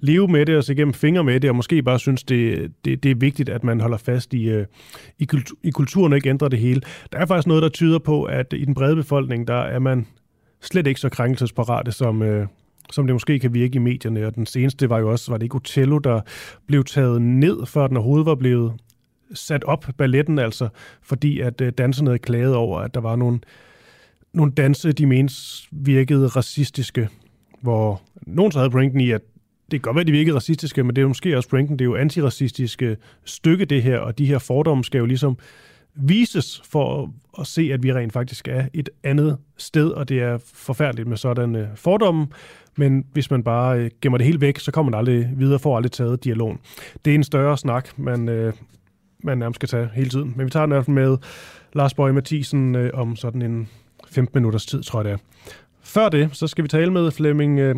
leve 0.00 0.28
med 0.28 0.46
det 0.46 0.56
og 0.56 0.64
se 0.64 0.72
igennem 0.72 0.94
fingre 0.94 1.24
med 1.24 1.40
det, 1.40 1.50
og 1.50 1.56
måske 1.56 1.82
bare 1.82 1.98
synes, 1.98 2.22
det, 2.22 2.72
det, 2.84 3.02
det 3.02 3.10
er 3.10 3.14
vigtigt, 3.14 3.48
at 3.48 3.64
man 3.64 3.80
holder 3.80 3.96
fast 3.96 4.34
i, 4.34 4.48
øh, 4.48 4.66
i, 5.18 5.24
kultur, 5.24 5.56
i 5.62 5.70
kulturen 5.70 6.12
og 6.12 6.16
ikke 6.16 6.30
ændrer 6.30 6.48
det 6.48 6.58
hele. 6.58 6.80
Der 7.12 7.18
er 7.18 7.26
faktisk 7.26 7.46
noget, 7.46 7.62
der 7.62 7.68
tyder 7.68 7.98
på, 7.98 8.24
at 8.24 8.52
i 8.56 8.64
den 8.64 8.74
brede 8.74 8.96
befolkning, 8.96 9.48
der 9.48 9.60
er 9.60 9.78
man 9.78 10.06
slet 10.62 10.86
ikke 10.86 11.00
så 11.00 11.08
krænkelsesparate, 11.08 11.92
som, 11.92 12.22
øh, 12.22 12.46
som 12.92 13.06
det 13.06 13.14
måske 13.14 13.38
kan 13.38 13.54
virke 13.54 13.76
i 13.76 13.78
medierne. 13.78 14.26
Og 14.26 14.34
den 14.34 14.46
seneste 14.46 14.90
var 14.90 14.98
jo 14.98 15.10
også, 15.10 15.30
var 15.30 15.38
det 15.38 15.44
ikke 15.44 15.56
Otello, 15.56 15.98
der 15.98 16.20
blev 16.66 16.84
taget 16.84 17.22
ned, 17.22 17.66
før 17.66 17.86
den 17.86 17.96
overhovedet 17.96 18.26
var 18.26 18.34
blevet 18.34 18.72
sat 19.34 19.64
op, 19.64 19.86
balletten 19.98 20.38
altså, 20.38 20.68
fordi 21.02 21.40
at 21.40 21.60
øh, 21.60 21.72
danserne 21.78 22.10
havde 22.10 22.18
klaget 22.18 22.54
over, 22.54 22.80
at 22.80 22.94
der 22.94 23.00
var 23.00 23.16
nogle, 23.16 23.40
nogle 24.34 24.52
danse, 24.52 24.92
de 24.92 25.06
mente 25.06 25.34
virkede 25.70 26.26
racistiske, 26.26 27.08
hvor 27.60 28.02
nogen 28.26 28.52
så 28.52 28.58
havde 28.58 28.70
pointen 28.70 29.00
i, 29.00 29.10
at 29.10 29.20
det 29.70 29.70
kan 29.70 29.80
godt 29.80 29.94
være, 29.94 30.00
at 30.00 30.06
de 30.06 30.12
virkede 30.12 30.36
racistiske, 30.36 30.84
men 30.84 30.96
det 30.96 31.02
er 31.02 31.08
måske 31.08 31.36
også 31.36 31.48
pointen, 31.48 31.78
det 31.78 31.84
er 31.84 31.88
jo 31.88 31.96
antiracistiske 31.96 32.96
stykke 33.24 33.64
det 33.64 33.82
her, 33.82 33.98
og 33.98 34.18
de 34.18 34.26
her 34.26 34.38
fordomme 34.38 34.84
skal 34.84 34.98
jo 34.98 35.06
ligesom 35.06 35.38
vises 35.94 36.62
for 36.64 37.10
at 37.40 37.46
se, 37.46 37.70
at 37.72 37.82
vi 37.82 37.92
rent 37.92 38.12
faktisk 38.12 38.48
er 38.48 38.66
et 38.72 38.90
andet 39.02 39.38
sted, 39.56 39.88
og 39.88 40.08
det 40.08 40.22
er 40.22 40.38
forfærdeligt 40.54 41.08
med 41.08 41.16
sådan 41.16 41.66
fordomme, 41.74 42.26
men 42.76 43.04
hvis 43.12 43.30
man 43.30 43.42
bare 43.42 43.78
øh, 43.78 43.90
gemmer 44.00 44.18
det 44.18 44.26
helt 44.26 44.40
væk, 44.40 44.58
så 44.58 44.72
kommer 44.72 44.90
man 44.90 44.98
aldrig 44.98 45.30
videre, 45.36 45.58
får 45.58 45.76
aldrig 45.76 45.92
taget 45.92 46.24
dialogen. 46.24 46.58
Det 47.04 47.10
er 47.10 47.14
en 47.14 47.24
større 47.24 47.58
snak, 47.58 47.98
man, 47.98 48.28
øh, 48.28 48.52
man 49.22 49.38
nærmest 49.38 49.58
skal 49.58 49.68
tage 49.68 49.88
hele 49.94 50.10
tiden. 50.10 50.32
Men 50.36 50.46
vi 50.46 50.50
tager 50.50 50.66
den 50.66 50.72
i 50.72 50.74
hvert 50.74 50.84
fald 50.84 50.94
med 50.94 51.16
Lars 51.72 51.94
Bøge 51.94 52.12
Mathisen 52.12 52.74
øh, 52.74 52.90
om 52.94 53.16
sådan 53.16 53.42
en 53.42 53.68
15 54.14 54.38
minutters 54.38 54.66
tid, 54.66 54.82
tror 54.82 55.00
jeg 55.00 55.04
det 55.04 55.12
er. 55.12 55.18
Før 55.82 56.08
det, 56.08 56.28
så 56.32 56.46
skal 56.46 56.64
vi 56.64 56.68
tale 56.68 56.92
med 56.92 57.10
Flemming 57.10 57.58
øh, 57.58 57.74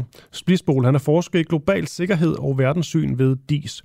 Han 0.85 0.95
er 0.95 0.99
forsker 0.99 1.39
i 1.39 1.43
global 1.43 1.87
sikkerhed 1.87 2.35
og 2.39 2.59
verdenssyn 2.59 3.19
ved 3.19 3.37
DIS. 3.49 3.85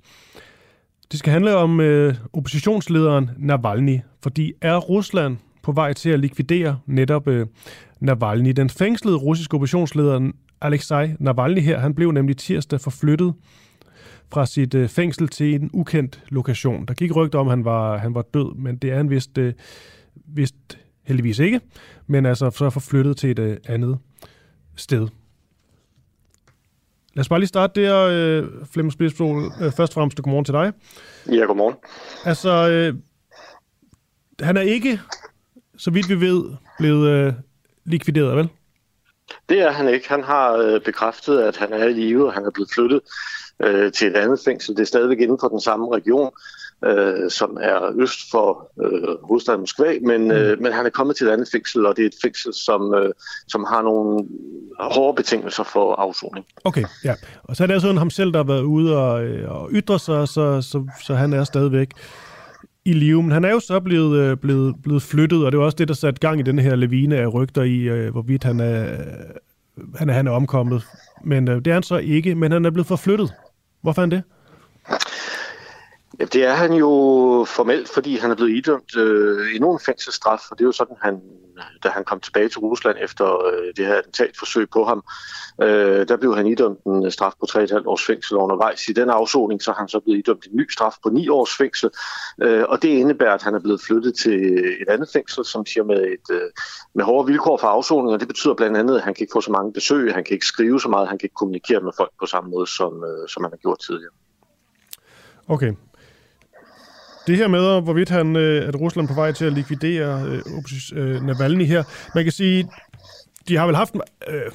Det 1.12 1.18
skal 1.18 1.32
handle 1.32 1.56
om 1.56 1.80
øh, 1.80 2.14
oppositionslederen 2.32 3.30
Navalny, 3.38 3.98
fordi 4.22 4.52
er 4.60 4.76
Rusland 4.76 5.36
på 5.62 5.72
vej 5.72 5.92
til 5.92 6.10
at 6.10 6.20
likvidere 6.20 6.78
netop 6.86 7.28
øh, 7.28 7.46
Navalny. 8.00 8.50
Den 8.50 8.70
fængslede 8.70 9.16
russiske 9.16 9.54
oppositionsleder 9.54 10.30
Alexei 10.60 11.08
Navalny 11.18 11.60
her, 11.60 11.78
han 11.78 11.94
blev 11.94 12.10
nemlig 12.10 12.36
tirsdag 12.36 12.80
forflyttet 12.80 13.34
fra 14.32 14.46
sit 14.46 14.74
øh, 14.74 14.88
fængsel 14.88 15.28
til 15.28 15.54
en 15.54 15.70
ukendt 15.72 16.22
lokation. 16.28 16.86
Der 16.86 16.94
gik 16.94 17.16
rygter 17.16 17.38
om, 17.38 17.48
at 17.48 17.52
han 17.52 17.64
var, 17.64 17.98
han 17.98 18.14
var 18.14 18.22
død, 18.34 18.54
men 18.56 18.76
det 18.76 18.90
er 18.90 18.96
han 18.96 19.10
vist, 19.10 19.38
øh, 19.38 19.54
vist 20.14 20.78
heldigvis 21.04 21.38
ikke, 21.38 21.60
men 22.06 22.26
altså 22.26 22.50
så 22.50 22.70
forflyttet 22.70 23.16
til 23.16 23.30
et 23.30 23.38
øh, 23.38 23.56
andet 23.66 23.98
sted. 24.76 25.08
Lad 27.14 27.20
os 27.20 27.28
bare 27.28 27.38
lige 27.38 27.48
starte 27.48 27.82
der, 27.82 28.08
øh, 28.10 28.48
Flemming 28.72 28.92
Spidsbol. 28.92 29.44
Øh, 29.44 29.72
først 29.72 29.92
og 29.92 29.94
fremmest, 29.94 30.22
godmorgen 30.22 30.44
til 30.44 30.54
dig. 30.54 30.72
Ja, 31.28 31.44
godmorgen. 31.44 31.74
Altså, 32.24 32.68
øh, 32.70 32.94
han 34.40 34.56
er 34.56 34.60
ikke, 34.60 35.00
så 35.76 35.90
vidt 35.90 36.08
vi 36.08 36.20
ved, 36.20 36.44
blevet 36.78 37.08
øh, 37.08 37.32
likvideret, 37.84 38.36
vel? 38.36 38.48
Det 39.48 39.60
er 39.60 39.70
han 39.70 39.88
ikke. 39.88 40.08
Han 40.08 40.22
har 40.22 40.52
øh, 40.52 40.80
bekræftet, 40.80 41.40
at 41.40 41.56
han 41.56 41.72
er 41.72 41.84
i 41.84 41.92
live, 41.92 42.26
og 42.26 42.32
han 42.32 42.44
er 42.44 42.50
blevet 42.50 42.70
flyttet 42.74 43.00
øh, 43.60 43.92
til 43.92 44.08
et 44.08 44.16
andet 44.16 44.40
fængsel. 44.44 44.76
Det 44.76 44.82
er 44.82 44.86
stadigvæk 44.86 45.20
inden 45.20 45.38
for 45.40 45.48
den 45.48 45.60
samme 45.60 45.94
region, 45.94 46.30
øh, 46.86 47.30
som 47.30 47.58
er 47.60 47.92
øst 47.98 48.30
for 48.30 48.70
øh, 48.84 49.16
hovedstaden 49.22 49.60
Moskva, 49.60 49.98
men, 50.02 50.24
mm. 50.24 50.30
øh, 50.30 50.60
men 50.60 50.72
han 50.72 50.86
er 50.86 50.90
kommet 50.90 51.16
til 51.16 51.26
et 51.26 51.30
andet 51.30 51.48
fængsel, 51.52 51.86
og 51.86 51.96
det 51.96 52.02
er 52.02 52.06
et 52.06 52.20
fængsel, 52.22 52.54
som, 52.54 52.94
øh, 52.94 53.12
som 53.48 53.64
har 53.64 53.82
nogle 53.82 54.28
hårde 54.78 55.16
betingelser 55.16 55.64
for 55.64 55.94
afsoning. 55.94 56.46
Okay, 56.64 56.84
ja. 57.04 57.14
Og 57.44 57.56
så 57.56 57.62
er 57.62 57.66
det 57.66 57.74
altså 57.74 57.92
ham 57.92 58.10
selv, 58.10 58.32
der 58.32 58.38
har 58.38 58.44
været 58.44 58.62
ude 58.62 58.96
og, 58.96 59.24
øh, 59.24 59.50
og 59.50 59.70
ytre 59.72 59.98
sig, 59.98 60.28
så, 60.28 60.60
så, 60.60 60.86
så 61.04 61.14
han 61.14 61.32
er 61.32 61.44
stadigvæk 61.44 61.88
i 62.84 62.92
live. 62.92 63.22
Men 63.22 63.32
han 63.32 63.44
er 63.44 63.50
jo 63.50 63.60
så 63.60 63.80
blevet, 63.80 64.18
øh, 64.18 64.36
blevet, 64.36 64.74
blevet 64.82 65.02
flyttet, 65.02 65.44
og 65.44 65.52
det 65.52 65.58
er 65.58 65.62
også 65.62 65.76
det, 65.76 65.88
der 65.88 65.94
satte 65.94 66.20
gang 66.20 66.40
i 66.40 66.42
den 66.42 66.58
her 66.58 66.76
lavine 66.76 67.16
af 67.16 67.34
rygter 67.34 67.62
i, 67.62 67.78
øh, 67.78 68.12
hvorvidt 68.12 68.44
han 68.44 68.60
er, 68.60 68.96
han 69.96 70.08
er, 70.08 70.12
han 70.12 70.26
er 70.26 70.30
omkommet. 70.30 70.82
Men 71.24 71.48
øh, 71.48 71.56
det 71.56 71.66
er 71.66 71.74
han 71.74 71.82
så 71.82 71.96
ikke, 71.96 72.34
men 72.34 72.52
han 72.52 72.64
er 72.64 72.70
blevet 72.70 72.86
forflyttet. 72.86 73.32
Hvorfor 73.82 74.02
er 74.02 74.06
han 74.06 74.10
det? 74.10 74.22
Ja, 76.20 76.24
det 76.24 76.44
er 76.44 76.54
han 76.54 76.72
jo 76.72 76.88
formelt, 77.48 77.88
fordi 77.88 78.16
han 78.16 78.30
er 78.30 78.34
blevet 78.34 78.56
idømt 78.56 78.96
øh, 78.96 79.54
endnu 79.54 79.72
en 79.72 79.80
fængselsstraf, 79.86 80.50
og 80.50 80.58
det 80.58 80.64
er 80.64 80.68
jo 80.68 80.72
sådan, 80.72 80.96
han, 81.02 81.20
da 81.84 81.88
han 81.88 82.04
kom 82.04 82.20
tilbage 82.20 82.48
til 82.48 82.58
Rusland 82.58 82.96
efter 83.00 83.46
øh, 83.46 83.72
det 83.76 83.86
her 83.86 83.94
attentatforsøg 83.94 84.70
på 84.70 84.84
ham, 84.84 85.04
øh, 85.62 86.08
der 86.08 86.16
blev 86.16 86.36
han 86.36 86.46
idømt 86.46 86.78
en 86.86 87.06
øh, 87.06 87.12
straf 87.12 87.32
på 87.40 87.46
3,5 87.50 87.86
års 87.86 88.06
fængsel 88.06 88.36
undervejs. 88.36 88.88
I 88.88 88.92
den 88.92 89.10
afsoning 89.10 89.62
så 89.62 89.70
er 89.70 89.74
han 89.74 89.88
så 89.88 90.00
blevet 90.00 90.18
idømt 90.18 90.46
en 90.46 90.56
ny 90.56 90.70
straf 90.70 90.94
på 91.02 91.08
9 91.08 91.28
års 91.28 91.56
fængsel, 91.56 91.90
øh, 92.42 92.64
og 92.68 92.82
det 92.82 92.88
indebærer, 92.88 93.34
at 93.34 93.42
han 93.42 93.54
er 93.54 93.60
blevet 93.60 93.80
flyttet 93.86 94.14
til 94.14 94.58
et 94.82 94.88
andet 94.88 95.08
fængsel, 95.12 95.44
som 95.44 95.66
siger 95.66 95.84
med, 95.84 96.00
et, 96.00 96.34
øh, 96.34 96.50
med 96.94 97.04
hårde 97.04 97.26
vilkår 97.26 97.56
for 97.56 97.68
afsoning, 97.68 98.12
og 98.14 98.20
det 98.20 98.28
betyder 98.28 98.54
blandt 98.54 98.76
andet, 98.76 98.96
at 98.96 99.02
han 99.02 99.14
kan 99.14 99.22
ikke 99.24 99.32
få 99.32 99.40
så 99.40 99.52
mange 99.52 99.72
besøg, 99.72 100.14
han 100.14 100.24
kan 100.24 100.34
ikke 100.34 100.46
skrive 100.46 100.80
så 100.80 100.88
meget, 100.88 101.08
han 101.08 101.18
kan 101.18 101.26
ikke 101.26 101.34
kommunikere 101.34 101.80
med 101.80 101.92
folk 101.96 102.10
på 102.20 102.26
samme 102.26 102.50
måde, 102.50 102.66
som, 102.66 103.04
øh, 103.04 103.28
som 103.28 103.42
han 103.42 103.52
har 103.52 103.58
gjort 103.58 103.80
tidligere. 103.80 104.12
Okay, 105.48 105.72
det 107.26 107.36
her 107.36 107.48
med, 107.48 107.82
hvorvidt 107.82 108.08
han, 108.08 108.36
øh, 108.36 108.68
at 108.68 108.80
Rusland 108.80 109.08
er 109.08 109.14
på 109.14 109.20
vej 109.20 109.32
til 109.32 109.44
at 109.44 109.52
likvidere 109.52 110.26
øh, 110.26 110.42
øh, 110.94 111.22
Navalny 111.22 111.64
her, 111.64 111.84
man 112.14 112.24
kan 112.24 112.32
sige, 112.32 112.68
de 113.48 113.56
har 113.56 113.66
vel 113.66 113.76
haft 113.76 113.94
øh, 114.28 114.52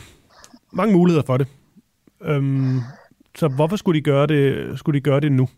mange 0.74 0.94
muligheder 0.94 1.26
for 1.26 1.38
det. 1.38 1.48
Øhm, 2.24 2.80
så 3.36 3.48
hvorfor 3.48 3.76
skulle 3.76 4.00
de 4.00 4.04
gøre 4.04 4.28
det, 4.28 4.80
skulle 4.80 5.00
de 5.00 5.04
gøre 5.04 5.20
det 5.20 5.32
nu? 5.32 5.50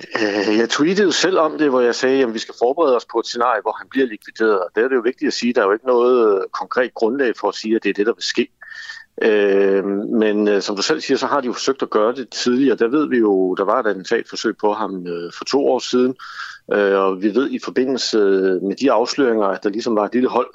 Øh, 0.00 0.58
jeg 0.58 0.68
tweetede 0.70 1.12
selv 1.12 1.38
om 1.38 1.58
det, 1.58 1.70
hvor 1.70 1.80
jeg 1.80 1.94
sagde, 1.94 2.22
at 2.22 2.34
vi 2.34 2.38
skal 2.38 2.54
forberede 2.58 2.96
os 2.96 3.06
på 3.12 3.18
et 3.18 3.26
scenarie, 3.26 3.62
hvor 3.62 3.72
han 3.78 3.86
bliver 3.90 4.06
likvideret. 4.06 4.62
Det 4.74 4.84
er 4.84 4.88
det 4.88 4.96
jo 4.96 5.00
vigtigt 5.00 5.26
at 5.26 5.32
sige, 5.32 5.50
at 5.50 5.56
der 5.56 5.62
er 5.62 5.66
jo 5.66 5.72
ikke 5.72 5.86
noget 5.86 6.44
konkret 6.52 6.94
grundlag 6.94 7.32
for 7.40 7.48
at 7.48 7.54
sige, 7.54 7.76
at 7.76 7.82
det 7.82 7.90
er 7.90 7.94
det, 7.94 8.06
der 8.06 8.14
vil 8.14 8.22
ske. 8.22 8.48
Øh, 9.22 9.84
men 10.20 10.48
øh, 10.48 10.62
som 10.62 10.76
du 10.76 10.82
selv 10.82 11.00
siger, 11.00 11.18
så 11.18 11.26
har 11.26 11.40
de 11.40 11.46
jo 11.46 11.52
forsøgt 11.52 11.82
at 11.82 11.90
gøre 11.90 12.14
det 12.14 12.28
tidligere. 12.28 12.76
Der 12.76 12.88
ved 12.88 13.08
vi 13.08 13.18
jo, 13.18 13.54
der 13.54 13.64
var 13.64 13.80
et 13.80 13.86
attentatforsøg 13.86 14.56
på 14.56 14.72
ham 14.72 15.06
øh, 15.06 15.32
for 15.32 15.44
to 15.44 15.68
år 15.68 15.78
siden, 15.78 16.14
øh, 16.72 16.98
og 16.98 17.22
vi 17.22 17.34
ved 17.34 17.50
i 17.50 17.58
forbindelse 17.64 18.18
med 18.62 18.76
de 18.76 18.92
afsløringer, 18.92 19.46
at 19.46 19.62
der 19.62 19.70
ligesom 19.70 19.96
var 19.96 20.04
et 20.04 20.14
lille 20.14 20.28
hold, 20.28 20.50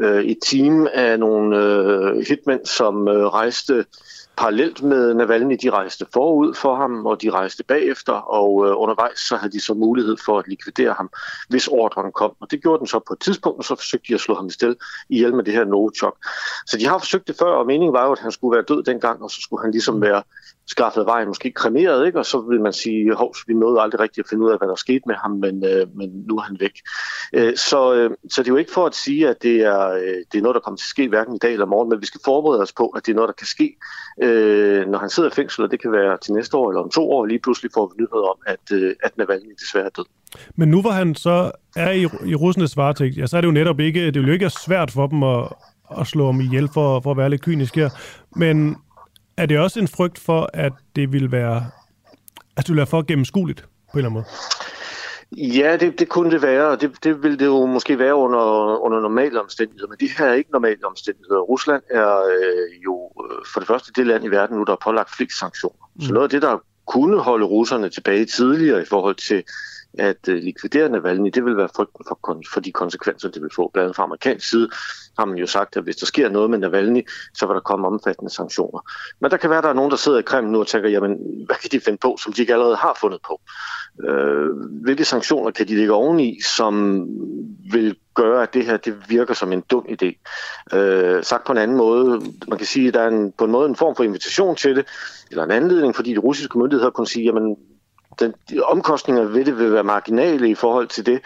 øh, 0.00 0.24
et 0.24 0.38
team 0.46 0.88
af 0.94 1.18
nogle 1.18 1.58
øh, 1.58 2.26
hitmænd, 2.28 2.66
som 2.66 3.08
øh, 3.08 3.26
rejste 3.26 3.84
parallelt 4.36 4.82
med 4.82 5.14
Navalny, 5.14 5.58
de 5.62 5.70
rejste 5.70 6.06
forud 6.12 6.54
for 6.54 6.76
ham, 6.76 7.06
og 7.06 7.22
de 7.22 7.30
rejste 7.30 7.64
bagefter, 7.64 8.12
og 8.12 8.66
øh, 8.66 8.72
undervejs 8.76 9.18
så 9.18 9.36
havde 9.36 9.52
de 9.52 9.60
så 9.60 9.74
mulighed 9.74 10.16
for 10.24 10.38
at 10.38 10.48
likvidere 10.48 10.92
ham, 10.92 11.10
hvis 11.48 11.68
ordren 11.68 12.12
kom. 12.12 12.32
Og 12.40 12.50
det 12.50 12.62
gjorde 12.62 12.78
den 12.78 12.86
så 12.86 12.98
på 13.08 13.12
et 13.12 13.20
tidspunkt, 13.20 13.58
og 13.58 13.64
så 13.64 13.74
forsøgte 13.74 14.08
de 14.08 14.14
at 14.14 14.20
slå 14.20 14.34
ham 14.34 14.46
i 14.46 14.74
ihjel 15.08 15.34
med 15.34 15.44
det 15.44 15.54
her 15.54 15.64
Novichok. 15.64 16.16
Så 16.66 16.76
de 16.78 16.86
har 16.86 16.98
forsøgt 16.98 17.28
det 17.28 17.36
før, 17.38 17.52
og 17.52 17.66
meningen 17.66 17.92
var 17.92 18.06
jo, 18.06 18.12
at 18.12 18.18
han 18.18 18.32
skulle 18.32 18.56
være 18.56 18.64
død 18.68 18.82
dengang, 18.82 19.22
og 19.22 19.30
så 19.30 19.40
skulle 19.40 19.62
han 19.62 19.70
ligesom 19.70 20.00
være 20.00 20.22
skaffet 20.66 21.06
vejen, 21.06 21.28
måske 21.28 21.52
kremeret, 21.52 22.06
ikke? 22.06 22.18
og 22.18 22.26
så 22.26 22.40
vil 22.40 22.60
man 22.60 22.72
sige, 22.72 23.14
hov, 23.14 23.34
vi 23.46 23.54
nåede 23.54 23.80
aldrig 23.80 24.00
rigtigt 24.00 24.24
at 24.24 24.28
finde 24.30 24.44
ud 24.44 24.50
af, 24.50 24.58
hvad 24.58 24.68
der 24.68 24.74
skete 24.74 25.02
med 25.06 25.14
ham, 25.14 25.30
men, 25.30 25.64
øh, 25.64 25.86
men 25.96 26.10
nu 26.28 26.36
er 26.36 26.42
han 26.42 26.56
væk. 26.60 26.76
Øh, 27.32 27.56
så, 27.56 27.94
øh, 27.94 28.10
så 28.30 28.42
det 28.42 28.48
er 28.48 28.52
jo 28.52 28.56
ikke 28.56 28.72
for 28.72 28.86
at 28.86 28.94
sige, 28.94 29.28
at 29.28 29.42
det 29.42 29.56
er, 29.60 29.88
øh, 29.88 30.18
det 30.32 30.38
er 30.38 30.42
noget, 30.42 30.54
der 30.54 30.60
kommer 30.60 30.76
til 30.76 30.84
at 30.84 30.94
ske 30.96 31.08
hverken 31.08 31.34
i 31.34 31.38
dag 31.38 31.52
eller 31.52 31.66
morgen, 31.66 31.88
men 31.88 32.00
vi 32.00 32.06
skal 32.06 32.20
forberede 32.24 32.62
os 32.62 32.72
på, 32.72 32.86
at 32.86 33.06
det 33.06 33.12
er 33.12 33.16
noget, 33.16 33.28
der 33.28 33.34
kan 33.34 33.46
ske, 33.46 33.76
øh, 34.22 34.86
når 34.86 34.98
han 34.98 35.10
sidder 35.10 35.28
i 35.28 35.32
fængsel, 35.32 35.64
og 35.64 35.70
det 35.70 35.82
kan 35.82 35.92
være 35.92 36.18
til 36.22 36.32
næste 36.32 36.56
år 36.56 36.70
eller 36.70 36.82
om 36.82 36.90
to 36.90 37.10
år, 37.10 37.26
lige 37.26 37.40
pludselig 37.42 37.70
får 37.74 37.86
vi 37.86 38.02
nyheder 38.02 38.28
om, 38.30 38.38
at, 38.46 38.72
øh, 38.72 38.94
at 39.02 39.18
Navalny 39.18 39.54
desværre 39.60 39.86
er 39.86 39.90
død. 39.90 40.04
Men 40.56 40.68
nu 40.68 40.80
hvor 40.80 40.90
han 40.90 41.14
så 41.14 41.50
er 41.76 41.90
i, 41.90 42.02
i 42.02 42.34
russernes 42.34 42.76
varetægt, 42.76 43.16
ja, 43.16 43.26
så 43.26 43.36
er 43.36 43.40
det 43.40 43.48
jo 43.48 43.52
netop 43.52 43.80
ikke, 43.80 44.06
det 44.06 44.14
vil 44.14 44.26
jo 44.26 44.32
ikke 44.32 44.50
svært 44.50 44.90
for 44.90 45.06
dem 45.06 45.22
at, 45.22 45.48
at 46.00 46.06
slå 46.06 46.26
ham 46.26 46.40
ihjel 46.40 46.68
for, 46.74 47.00
for 47.00 47.10
at 47.10 47.16
være 47.16 47.30
lidt 47.30 47.42
kynisk 47.42 47.76
her, 47.76 47.88
men 48.36 48.76
er 49.36 49.46
det 49.46 49.58
også 49.58 49.80
en 49.80 49.88
frygt 49.88 50.18
for, 50.18 50.50
at 50.54 50.72
det 50.96 51.12
vil 51.12 51.32
være, 51.32 51.66
at 52.56 52.66
det 52.66 52.68
vil 52.68 52.76
være 52.76 52.86
for 52.86 53.02
gennemskueligt 53.02 53.60
på 53.60 53.66
en 53.92 53.98
eller 53.98 54.10
anden 54.10 54.14
måde? 54.14 54.26
Ja, 55.36 55.76
det, 55.76 55.98
det 55.98 56.08
kunne 56.08 56.30
det 56.30 56.42
være, 56.42 56.68
og 56.68 56.80
det, 56.80 57.04
det 57.04 57.22
vil 57.22 57.38
det 57.38 57.46
jo 57.46 57.66
måske 57.66 57.98
være 57.98 58.14
under, 58.14 58.40
under 58.84 59.00
normale 59.00 59.40
omstændigheder, 59.40 59.88
men 59.88 59.98
det 60.00 60.10
her 60.18 60.26
er 60.26 60.34
ikke 60.34 60.50
normale 60.50 60.86
omstændigheder. 60.86 61.40
Rusland 61.40 61.82
er 61.90 62.18
øh, 62.18 62.84
jo 62.84 63.12
øh, 63.24 63.38
for 63.52 63.60
det 63.60 63.66
første 63.66 63.92
det 63.96 64.06
land 64.06 64.24
i 64.24 64.28
verden 64.28 64.56
nu, 64.56 64.64
der 64.64 64.72
har 64.72 64.78
pålagt 64.84 65.16
flest 65.16 65.38
sanktioner. 65.38 65.90
Mm. 65.94 66.02
Så 66.02 66.12
noget 66.12 66.24
af 66.24 66.30
det, 66.30 66.42
der 66.42 66.58
kunne 66.86 67.18
holde 67.18 67.46
russerne 67.46 67.88
tilbage 67.88 68.24
tidligere 68.24 68.82
i 68.82 68.84
forhold 68.84 69.14
til 69.14 69.44
at 69.98 70.28
øh, 70.28 70.42
likvidere 70.42 70.88
Navalny, 70.88 71.30
det 71.34 71.44
vil 71.44 71.56
være 71.56 71.68
frygten 71.76 72.04
for, 72.08 72.42
for 72.52 72.60
de 72.60 72.72
konsekvenser, 72.72 73.28
det 73.28 73.42
vil 73.42 73.50
få. 73.56 73.70
Blandt 73.72 73.84
andet 73.84 73.96
fra 73.96 74.02
amerikansk 74.02 74.50
side 74.50 74.68
har 75.18 75.24
man 75.24 75.38
jo 75.38 75.46
sagt, 75.46 75.76
at 75.76 75.82
hvis 75.82 75.96
der 75.96 76.06
sker 76.06 76.28
noget 76.28 76.50
med 76.50 76.58
Navalny, 76.58 77.08
så 77.34 77.46
vil 77.46 77.54
der 77.54 77.60
komme 77.60 77.86
omfattende 77.86 78.30
sanktioner. 78.30 78.80
Men 79.20 79.30
der 79.30 79.36
kan 79.36 79.50
være, 79.50 79.58
at 79.58 79.64
der 79.64 79.70
er 79.70 79.74
nogen, 79.74 79.90
der 79.90 79.96
sidder 79.96 80.18
i 80.18 80.22
Kreml 80.22 80.50
nu 80.50 80.60
og 80.60 80.66
tænker, 80.66 80.88
jamen, 80.88 81.18
hvad 81.46 81.56
kan 81.56 81.70
de 81.72 81.80
finde 81.80 81.98
på, 81.98 82.16
som 82.22 82.32
de 82.32 82.40
ikke 82.40 82.52
allerede 82.52 82.76
har 82.76 82.98
fundet 83.00 83.20
på? 83.26 83.40
Øh, 84.08 84.50
hvilke 84.82 85.04
sanktioner 85.04 85.50
kan 85.50 85.68
de 85.68 85.76
lægge 85.76 85.92
oveni, 85.92 86.40
som 86.56 87.06
vil 87.72 87.96
gøre, 88.14 88.42
at 88.42 88.54
det 88.54 88.66
her 88.66 88.76
det 88.76 88.94
virker 89.08 89.34
som 89.34 89.52
en 89.52 89.60
dum 89.60 89.86
idé? 89.88 90.22
Øh, 90.76 91.24
sagt 91.24 91.44
på 91.46 91.52
en 91.52 91.58
anden 91.58 91.76
måde, 91.76 92.20
man 92.48 92.58
kan 92.58 92.66
sige, 92.66 92.88
at 92.88 92.94
der 92.94 93.00
er 93.00 93.08
en, 93.08 93.32
på 93.38 93.44
en 93.44 93.50
måde 93.50 93.68
en 93.68 93.76
form 93.76 93.96
for 93.96 94.04
invitation 94.04 94.56
til 94.56 94.76
det, 94.76 94.86
eller 95.30 95.44
en 95.44 95.50
anledning, 95.50 95.96
fordi 95.96 96.12
de 96.12 96.18
russiske 96.18 96.58
myndigheder 96.58 96.90
kunne 96.90 97.06
sige, 97.06 97.24
jamen, 97.24 97.56
den, 98.22 98.34
de 98.50 98.62
omkostninger 98.62 99.24
ved 99.24 99.44
det 99.44 99.58
vil 99.58 99.72
være 99.72 99.84
marginale 99.84 100.48
i 100.48 100.54
forhold 100.54 100.88
til 100.88 101.06
det, 101.06 101.20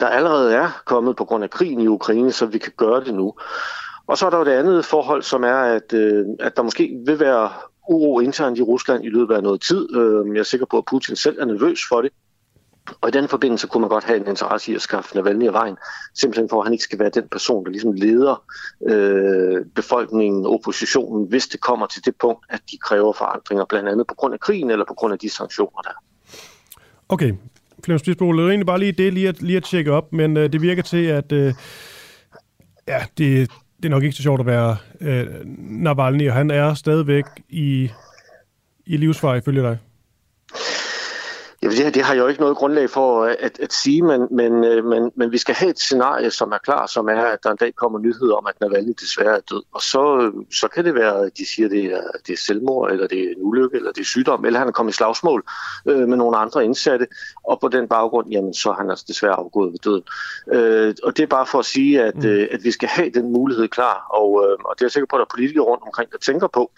der 0.00 0.06
allerede 0.06 0.54
er 0.54 0.82
kommet 0.84 1.16
på 1.16 1.24
grund 1.24 1.44
af 1.44 1.50
krigen 1.50 1.80
i 1.80 1.86
Ukraine, 1.86 2.32
så 2.32 2.46
vi 2.46 2.58
kan 2.58 2.72
gøre 2.76 3.04
det 3.04 3.14
nu. 3.14 3.34
Og 4.06 4.18
så 4.18 4.26
er 4.26 4.30
der 4.30 4.38
jo 4.38 4.44
det 4.44 4.50
andet 4.50 4.84
forhold, 4.84 5.22
som 5.22 5.44
er, 5.44 5.56
at, 5.56 5.92
øh, 5.92 6.24
at 6.40 6.56
der 6.56 6.62
måske 6.62 6.98
vil 7.06 7.20
være 7.20 7.50
uro 7.88 8.20
internt 8.20 8.58
i 8.58 8.62
Rusland 8.62 9.04
i 9.04 9.08
løbet 9.08 9.34
af 9.34 9.42
noget 9.42 9.60
tid. 9.60 9.96
Øh, 9.96 10.34
jeg 10.34 10.40
er 10.40 10.44
sikker 10.44 10.66
på, 10.66 10.78
at 10.78 10.84
Putin 10.84 11.16
selv 11.16 11.40
er 11.40 11.44
nervøs 11.44 11.80
for 11.88 12.02
det. 12.02 12.12
Og 13.00 13.08
i 13.08 13.12
den 13.12 13.28
forbindelse 13.28 13.66
kunne 13.66 13.80
man 13.80 13.90
godt 13.90 14.04
have 14.04 14.20
en 14.20 14.26
interesse 14.26 14.72
i 14.72 14.74
at 14.74 14.82
skaffe 14.82 15.16
Navalny 15.16 15.46
af 15.46 15.52
vejen, 15.52 15.76
simpelthen 16.14 16.48
for, 16.48 16.60
at 16.60 16.66
han 16.66 16.72
ikke 16.72 16.84
skal 16.84 16.98
være 16.98 17.10
den 17.10 17.28
person, 17.28 17.64
der 17.64 17.70
ligesom 17.70 17.92
leder 17.92 18.44
øh, 18.88 19.66
befolkningen, 19.74 20.46
oppositionen, 20.46 21.28
hvis 21.28 21.46
det 21.46 21.60
kommer 21.60 21.86
til 21.86 22.04
det 22.04 22.14
punkt, 22.20 22.46
at 22.50 22.60
de 22.70 22.78
kræver 22.78 23.12
forandringer, 23.12 23.64
blandt 23.64 23.88
andet 23.88 24.06
på 24.06 24.14
grund 24.14 24.34
af 24.34 24.40
krigen 24.40 24.70
eller 24.70 24.84
på 24.84 24.94
grund 24.94 25.12
af 25.12 25.18
de 25.18 25.30
sanktioner, 25.30 25.82
der 25.82 25.90
Okay, 27.08 27.32
Flemming 27.84 28.00
Spidsbol, 28.00 28.38
det 28.38 28.44
er 28.44 28.48
egentlig 28.48 28.66
bare 28.66 28.78
lige 28.78 28.92
det, 28.92 29.14
lige 29.14 29.28
at, 29.28 29.42
lige 29.42 29.56
at 29.56 29.64
tjekke 29.64 29.92
op, 29.92 30.12
men 30.12 30.36
øh, 30.36 30.52
det 30.52 30.62
virker 30.62 30.82
til, 30.82 31.04
at 31.04 31.32
øh, 31.32 31.54
ja, 32.88 32.98
det, 33.18 33.50
det 33.76 33.84
er 33.84 33.88
nok 33.88 34.02
ikke 34.02 34.16
så 34.16 34.22
sjovt 34.22 34.40
at 34.40 34.46
være 34.46 34.76
øh, 35.00 35.26
Navalny, 35.58 36.28
og 36.28 36.34
han 36.34 36.50
er 36.50 36.74
stadigvæk 36.74 37.24
i, 37.48 37.90
i 38.86 38.96
livsfar, 38.96 39.34
ifølge 39.34 39.62
dig. 39.62 39.78
Ja, 41.62 41.68
det, 41.68 41.94
det 41.94 42.02
har 42.02 42.14
jeg 42.14 42.22
jo 42.22 42.26
ikke 42.26 42.40
noget 42.40 42.56
grundlag 42.56 42.90
for 42.90 43.24
at, 43.24 43.60
at 43.60 43.72
sige, 43.72 44.02
men, 44.02 44.28
men, 44.30 44.64
øh, 44.64 44.84
men, 44.84 45.12
men 45.16 45.32
vi 45.32 45.38
skal 45.38 45.54
have 45.54 45.70
et 45.70 45.78
scenarie, 45.78 46.30
som 46.30 46.52
er 46.52 46.58
klar, 46.58 46.86
som 46.86 47.08
er, 47.08 47.22
at 47.22 47.38
der 47.42 47.50
en 47.50 47.56
dag 47.56 47.74
kommer 47.74 47.98
nyheder 47.98 48.34
om, 48.34 48.46
at 48.46 48.60
Navalny 48.60 48.92
desværre 49.00 49.36
er 49.36 49.40
død. 49.50 49.62
Og 49.72 49.82
så, 49.82 50.32
så 50.52 50.68
kan 50.68 50.84
det 50.84 50.94
være, 50.94 51.26
at 51.26 51.38
de 51.38 51.46
siger, 51.54 51.66
at 51.66 51.70
det 51.70 51.84
er, 51.84 52.02
det 52.26 52.32
er 52.32 52.36
selvmord, 52.36 52.90
eller 52.90 53.06
det 53.06 53.18
er 53.18 53.28
en 53.28 53.36
ulykke, 53.38 53.76
eller 53.76 53.92
det 53.92 54.00
er 54.00 54.04
sygdom, 54.04 54.44
eller 54.44 54.58
han 54.58 54.68
er 54.68 54.72
kommet 54.72 54.92
i 54.92 54.96
slagsmål 54.96 55.44
øh, 55.86 56.08
med 56.08 56.16
nogle 56.16 56.36
andre 56.36 56.64
indsatte, 56.64 57.06
og 57.44 57.60
på 57.60 57.68
den 57.68 57.88
baggrund, 57.88 58.30
jamen, 58.30 58.54
så 58.54 58.70
er 58.70 58.74
han 58.74 58.90
altså 58.90 59.04
desværre 59.08 59.34
afgået 59.34 59.72
ved 59.72 59.78
døden. 59.78 60.04
Øh, 60.52 60.94
og 61.02 61.16
det 61.16 61.22
er 61.22 61.26
bare 61.26 61.46
for 61.46 61.58
at 61.58 61.64
sige, 61.64 62.02
at, 62.02 62.16
mm. 62.16 62.26
øh, 62.26 62.48
at 62.50 62.64
vi 62.64 62.70
skal 62.70 62.88
have 62.88 63.10
den 63.10 63.32
mulighed 63.32 63.68
klar, 63.68 64.06
og, 64.10 64.44
øh, 64.44 64.58
og 64.64 64.74
det 64.74 64.82
er 64.82 64.86
jeg 64.86 64.90
sikker 64.90 65.06
på, 65.10 65.16
at 65.16 65.20
der 65.20 65.24
er 65.24 65.34
politikere 65.34 65.64
rundt 65.64 65.82
omkring, 65.82 66.12
der 66.12 66.18
tænker 66.18 66.48
på, 66.48 66.70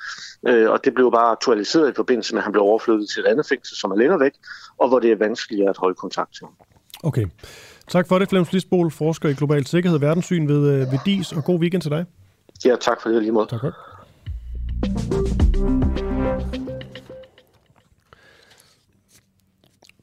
øh, 0.48 0.70
og 0.70 0.85
det 0.85 0.94
blev 0.94 1.12
bare 1.12 1.31
aktualiseret 1.31 1.90
i 1.90 1.94
forbindelse 1.94 2.35
med, 2.35 2.40
at 2.40 2.44
han 2.44 2.52
blev 2.52 2.62
overflyttet 2.62 3.09
til 3.09 3.20
et 3.20 3.27
andet 3.27 3.47
fængsel, 3.47 3.77
som 3.77 3.90
er 3.90 3.97
længere 3.97 4.20
væk, 4.20 4.32
og 4.78 4.88
hvor 4.88 4.98
det 4.98 5.12
er 5.12 5.16
vanskeligere 5.16 5.70
at 5.70 5.76
holde 5.76 5.94
kontakt 5.94 6.34
til. 6.34 6.46
Okay. 7.02 7.26
Tak 7.88 8.09
for 8.09 8.18
det, 8.18 8.28
Flemming 8.28 8.52
Lisbol, 8.52 8.90
forsker 8.90 9.28
i 9.28 9.32
global 9.32 9.66
sikkerhed 9.66 9.96
og 9.96 10.02
verdenssyn 10.02 10.48
ved, 10.48 10.70
øh, 10.70 10.92
ved 10.92 10.98
DIS, 11.06 11.32
og 11.32 11.44
god 11.44 11.60
weekend 11.60 11.82
til 11.82 11.90
dig. 11.90 12.05
Ja, 12.64 12.76
tak 12.80 13.02
for 13.02 13.09
det 13.09 13.22
lige 13.22 13.32
måde. 13.32 13.46
Tak 13.46 13.60
godt. 13.60 13.74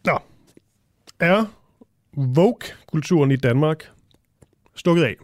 Nå. 0.06 0.20
Er 1.20 1.46
Vogue-kulturen 2.14 3.32
i 3.32 3.36
Danmark 3.36 3.92
stukket 4.76 5.04
af? 5.04 5.16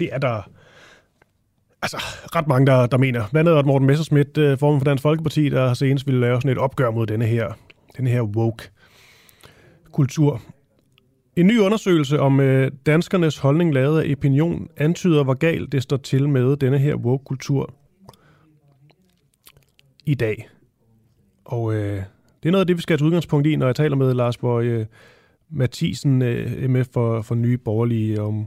Det 0.00 0.08
er 0.12 0.18
der 0.18 0.42
altså, 1.84 1.96
ret 2.36 2.48
mange, 2.48 2.66
der, 2.66 2.86
der 2.86 2.98
mener. 2.98 3.24
Blandt 3.32 3.50
andet 3.50 3.66
Morten 3.66 3.86
Messerschmidt, 3.86 4.38
øh, 4.38 4.58
formand 4.58 4.80
for 4.80 4.84
Dansk 4.84 5.02
Folkeparti, 5.02 5.48
der 5.48 5.74
senest 5.74 6.06
ville 6.06 6.20
lave 6.20 6.36
sådan 6.40 6.50
et 6.50 6.58
opgør 6.58 6.90
mod 6.90 7.06
denne 7.06 7.26
her, 7.26 7.52
denne 7.96 8.10
her 8.10 8.22
woke-kultur. 8.22 8.82
En 11.36 11.46
ny 11.46 11.58
undersøgelse 11.58 12.20
om 12.20 12.40
øh, 12.40 12.70
danskernes 12.86 13.38
holdning 13.38 13.74
lavet 13.74 14.02
af 14.02 14.12
Opinion 14.12 14.68
antyder, 14.76 15.24
hvor 15.24 15.34
galt 15.34 15.72
det 15.72 15.82
står 15.82 15.96
til 15.96 16.28
med 16.28 16.56
denne 16.56 16.78
her 16.78 16.96
woke-kultur 16.96 17.74
i 20.06 20.14
dag. 20.14 20.48
Og 21.44 21.74
øh, 21.74 22.02
det 22.42 22.48
er 22.48 22.50
noget 22.50 22.60
af 22.62 22.66
det, 22.66 22.76
vi 22.76 22.82
skal 22.82 22.92
have 22.92 22.98
til 22.98 23.06
udgangspunkt 23.06 23.46
i, 23.46 23.56
når 23.56 23.66
jeg 23.66 23.76
taler 23.76 23.96
med 23.96 24.14
Lars 24.14 24.36
Borg 24.36 24.64
øh, 24.64 24.86
Mathisen, 25.50 26.22
øh, 26.22 26.70
MF 26.70 26.86
for, 26.92 27.22
for 27.22 27.34
Nye 27.34 27.58
Borgerlige. 27.58 28.22
Om... 28.22 28.46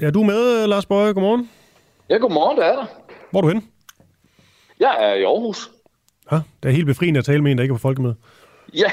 Ja, 0.00 0.10
du 0.10 0.20
er 0.20 0.26
med, 0.26 0.66
Lars 0.66 0.86
Borg. 0.86 1.14
Godmorgen. 1.14 1.48
Ja, 2.10 2.16
godmorgen, 2.16 2.56
det 2.58 2.66
er 2.66 2.76
der. 2.76 2.86
Hvor 3.30 3.40
er 3.40 3.42
du 3.42 3.48
henne? 3.48 3.62
Jeg 4.80 4.96
er 5.00 5.14
i 5.14 5.22
Aarhus. 5.22 5.70
Ja, 6.32 6.40
det 6.62 6.68
er 6.68 6.72
helt 6.72 6.86
befriende 6.86 7.18
at 7.18 7.24
tale 7.24 7.42
med 7.42 7.50
en, 7.50 7.58
der 7.58 7.62
ikke 7.62 7.72
er 7.72 7.76
på 7.76 7.82
folkemøde. 7.82 8.14
Ja, 8.74 8.90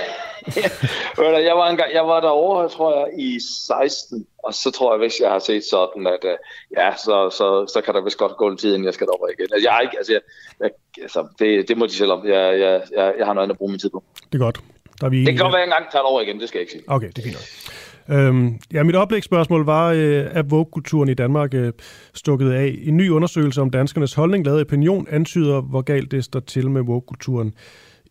jeg 1.48 1.56
var, 1.58 1.70
engang, 1.70 1.94
jeg 1.94 2.08
var 2.08 2.20
derovre, 2.22 2.70
tror 2.70 3.00
jeg, 3.00 3.20
i 3.20 3.40
16, 3.40 4.26
og 4.44 4.54
så 4.54 4.72
tror 4.72 4.94
jeg, 4.94 5.00
hvis 5.00 5.20
jeg 5.20 5.30
har 5.30 5.40
set 5.40 5.64
sådan, 5.64 6.08
at 6.08 6.24
uh, 6.24 6.38
ja, 6.78 6.96
så, 6.96 7.30
så, 7.30 7.74
så 7.74 7.82
kan 7.82 7.94
der 7.94 8.02
vist 8.02 8.18
godt 8.18 8.38
gå 8.38 8.48
en 8.48 8.58
tid, 8.58 8.74
inden 8.74 8.86
jeg 8.86 8.94
skal 8.94 9.08
derover 9.08 9.28
igen. 9.28 9.48
Altså, 9.54 9.68
jeg 9.68 9.74
har 9.74 9.82
ikke, 9.82 9.98
altså, 9.98 10.14
jeg, 10.14 10.22
jeg, 10.60 10.70
altså 11.02 11.28
det, 11.40 11.68
det 11.68 11.78
må 11.78 11.86
de 11.86 11.96
selv 11.96 12.12
om. 12.12 12.28
Jeg, 12.28 12.60
jeg, 12.60 12.82
jeg, 12.92 13.14
jeg 13.18 13.26
har 13.26 13.34
noget 13.34 13.46
andet 13.46 13.54
at 13.54 13.58
bruge 13.58 13.72
min 13.72 13.80
tid 13.80 13.90
på. 13.90 14.04
Det 14.32 14.40
er 14.42 14.44
godt. 14.44 14.60
Der 15.02 15.06
er 15.06 15.10
vi 15.10 15.20
det 15.26 15.28
kan 15.28 15.38
godt 15.38 15.54
være, 15.54 15.62
at 15.62 15.68
jeg 15.68 15.76
engang 15.76 15.92
tager 15.92 16.04
over 16.04 16.22
igen, 16.22 16.40
det 16.40 16.48
skal 16.50 16.60
jeg 16.60 16.62
ikke 16.62 16.72
sige. 16.72 16.84
Okay, 16.88 17.08
det 17.08 17.18
er 17.18 17.24
fint 17.24 17.38
Øhm, 18.10 18.60
ja, 18.74 18.84
mit 18.84 18.96
oplægsspørgsmål 18.96 19.66
var, 19.66 19.92
øh, 19.92 20.26
er 20.32 20.44
Vogue-kulturen 20.44 21.10
i 21.10 21.14
Danmark 21.14 21.54
øh, 21.54 21.74
stukket 22.14 22.52
af? 22.52 22.80
En 22.84 22.98
ny 22.98 23.10
undersøgelse 23.10 23.62
om 23.62 23.70
danskernes 23.70 24.14
holdning, 24.14 24.46
lavet 24.46 24.62
opinion, 24.62 25.08
antyder, 25.10 25.62
hvor 25.62 25.82
galt 25.82 26.12
det 26.12 26.24
står 26.24 26.40
til 26.40 26.70
med 26.70 26.82
Vogue-kulturen 26.82 27.54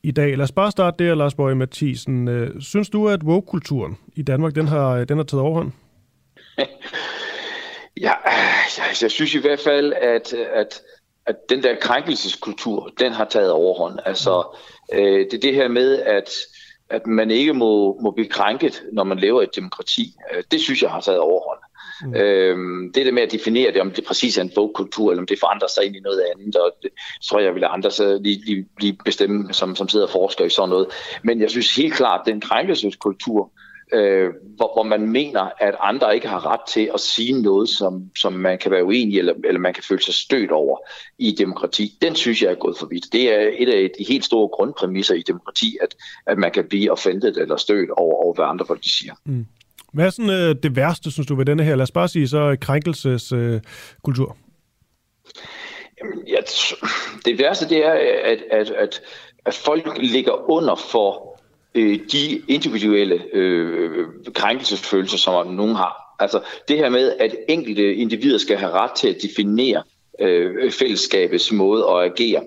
i 0.03 0.11
dag. 0.11 0.37
Lad 0.37 0.45
os 0.45 0.53
bare 0.53 0.71
starte 0.71 1.05
der, 1.05 1.15
Lars 1.15 1.35
Bøge 1.35 1.55
Mathisen. 1.55 2.29
Øh, 2.29 2.61
synes 2.61 2.91
du, 2.91 3.09
at 3.09 3.23
woke-kulturen 3.23 3.99
i 4.17 4.23
Danmark, 4.23 4.55
den 4.55 4.69
har, 4.69 4.91
øh, 4.91 5.09
den 5.09 5.17
har 5.17 5.25
taget 5.25 5.43
overhånd? 5.43 5.73
Ja, 8.01 8.13
jeg, 8.25 8.87
altså, 8.89 9.05
jeg 9.05 9.11
synes 9.11 9.35
i 9.35 9.41
hvert 9.41 9.61
fald, 9.61 9.93
at, 9.93 10.33
at, 10.33 10.83
at 11.27 11.37
den 11.49 11.63
der 11.63 11.77
krænkelseskultur, 11.81 12.93
den 12.99 13.13
har 13.13 13.25
taget 13.25 13.51
overhånd. 13.51 13.99
Altså, 14.05 14.57
øh, 14.93 15.19
det 15.31 15.35
er 15.35 15.41
det 15.41 15.55
her 15.55 15.69
med, 15.69 15.99
at 15.99 16.31
at 16.91 17.07
man 17.07 17.31
ikke 17.31 17.53
må, 17.53 18.01
må 18.01 18.11
blive 18.11 18.29
krænket, 18.29 18.83
når 18.93 19.05
man 19.05 19.19
lever 19.19 19.41
i 19.41 19.45
et 19.45 19.57
demokrati. 19.57 20.15
Øh, 20.33 20.43
det 20.51 20.61
synes 20.61 20.83
jeg 20.83 20.91
har 20.91 21.01
taget 21.01 21.21
overhånd. 21.21 21.59
Mm. 22.05 22.15
Øhm, 22.15 22.93
det 22.93 23.07
der 23.07 23.13
med 23.13 23.23
at 23.23 23.33
definere 23.33 23.73
det, 23.73 23.81
om 23.81 23.91
det 23.91 24.05
præcis 24.05 24.39
er 24.39 24.43
en 24.43 24.53
bogkultur, 24.55 25.11
eller 25.11 25.23
om 25.23 25.27
det 25.27 25.39
forandrer 25.41 25.69
sig 25.69 25.85
ind 25.85 25.97
i 25.97 26.01
noget 26.01 26.23
andet, 26.33 26.57
og 26.57 26.71
det 26.83 26.91
tror 27.25 27.39
jeg, 27.41 27.55
vil 27.55 27.65
andre 27.65 27.91
så 27.91 28.19
lige, 28.23 28.45
lige, 28.47 28.67
lige 28.81 28.99
bestemme, 29.05 29.53
som, 29.53 29.77
som 29.77 29.89
sidder 29.89 30.07
og 30.07 30.13
forsker 30.13 30.45
i 30.45 30.51
sådan 30.51 30.69
noget. 30.69 30.87
Men 31.23 31.41
jeg 31.41 31.51
synes 31.51 31.77
helt 31.77 31.95
klart, 31.95 32.21
at 32.21 32.33
den 32.33 32.41
krænkelseskultur, 32.41 33.45
øh, 33.45 33.66
hvor, 34.57 34.75
hvor 34.75 34.83
man 34.83 35.09
mener, 35.09 35.51
at 35.61 35.75
andre 35.81 36.15
ikke 36.15 36.29
har 36.29 36.47
ret 36.47 36.61
til 36.69 36.91
at 36.95 37.01
sige 37.01 37.43
noget, 37.43 37.69
som, 37.69 38.11
som 38.17 38.33
man 38.33 38.59
kan 38.59 38.71
være 38.71 38.85
uenig 38.85 39.19
eller, 39.19 39.35
eller 39.45 39.61
man 39.61 39.75
kan 39.75 39.83
føle 39.83 40.03
sig 40.03 40.15
stødt 40.15 40.51
over 40.51 40.79
i 41.19 41.35
demokrati, 41.39 41.99
den 42.03 42.15
synes 42.15 42.43
jeg 42.43 42.51
er 42.51 42.55
gået 42.55 42.77
for 42.79 42.87
vidt. 42.87 43.13
Det 43.13 43.35
er 43.35 43.51
et 43.59 43.69
af 43.69 43.91
de 43.99 44.05
helt 44.09 44.25
store 44.25 44.49
grundpræmisser 44.49 45.15
i 45.15 45.23
demokrati, 45.23 45.79
at, 45.83 45.95
at 46.27 46.39
man 46.39 46.51
kan 46.51 46.65
blive 46.69 46.93
offentet 46.93 47.37
eller 47.37 47.57
stødt 47.57 47.91
over, 47.91 48.25
over 48.25 48.35
hvad 48.35 48.45
andre 48.45 48.67
folk 48.67 48.81
siger. 48.83 49.15
Mm. 49.25 49.47
Hvad 49.93 50.07
er 50.07 50.11
sådan, 50.11 50.31
øh, 50.31 50.57
det 50.63 50.77
værste, 50.77 51.11
synes 51.11 51.27
du, 51.27 51.35
ved 51.35 51.45
denne 51.45 51.65
her, 51.65 51.77
lad 51.77 51.83
os 51.83 51.91
bare 51.91 52.09
sige, 52.09 52.29
så 52.29 52.57
krænkelseskultur? 52.61 54.37
Øh, 56.05 56.31
ja, 56.31 56.39
det 57.25 57.39
værste, 57.39 57.69
det 57.69 57.87
er, 57.87 57.93
at, 58.25 58.39
at, 58.51 58.71
at, 58.71 59.01
at 59.47 59.55
folk 59.55 59.99
ligger 59.99 60.51
under 60.51 60.75
for 60.75 61.36
øh, 61.77 61.99
de 62.13 62.43
individuelle 62.49 63.23
øh, 63.33 64.07
krænkelsesfølelser, 64.35 65.19
som 65.19 65.47
nogen 65.47 65.75
har. 65.77 66.17
Altså 66.19 66.41
det 66.69 66.77
her 66.77 66.89
med, 66.89 67.13
at 67.21 67.37
enkelte 67.49 67.95
individer 67.95 68.39
skal 68.39 68.57
have 68.57 68.73
ret 68.73 68.93
til 68.93 69.09
at 69.09 69.17
definere 69.23 69.83
øh, 70.21 70.73
fællesskabets 70.73 71.53
måde 71.53 71.85
at 71.85 72.05
agere 72.05 72.43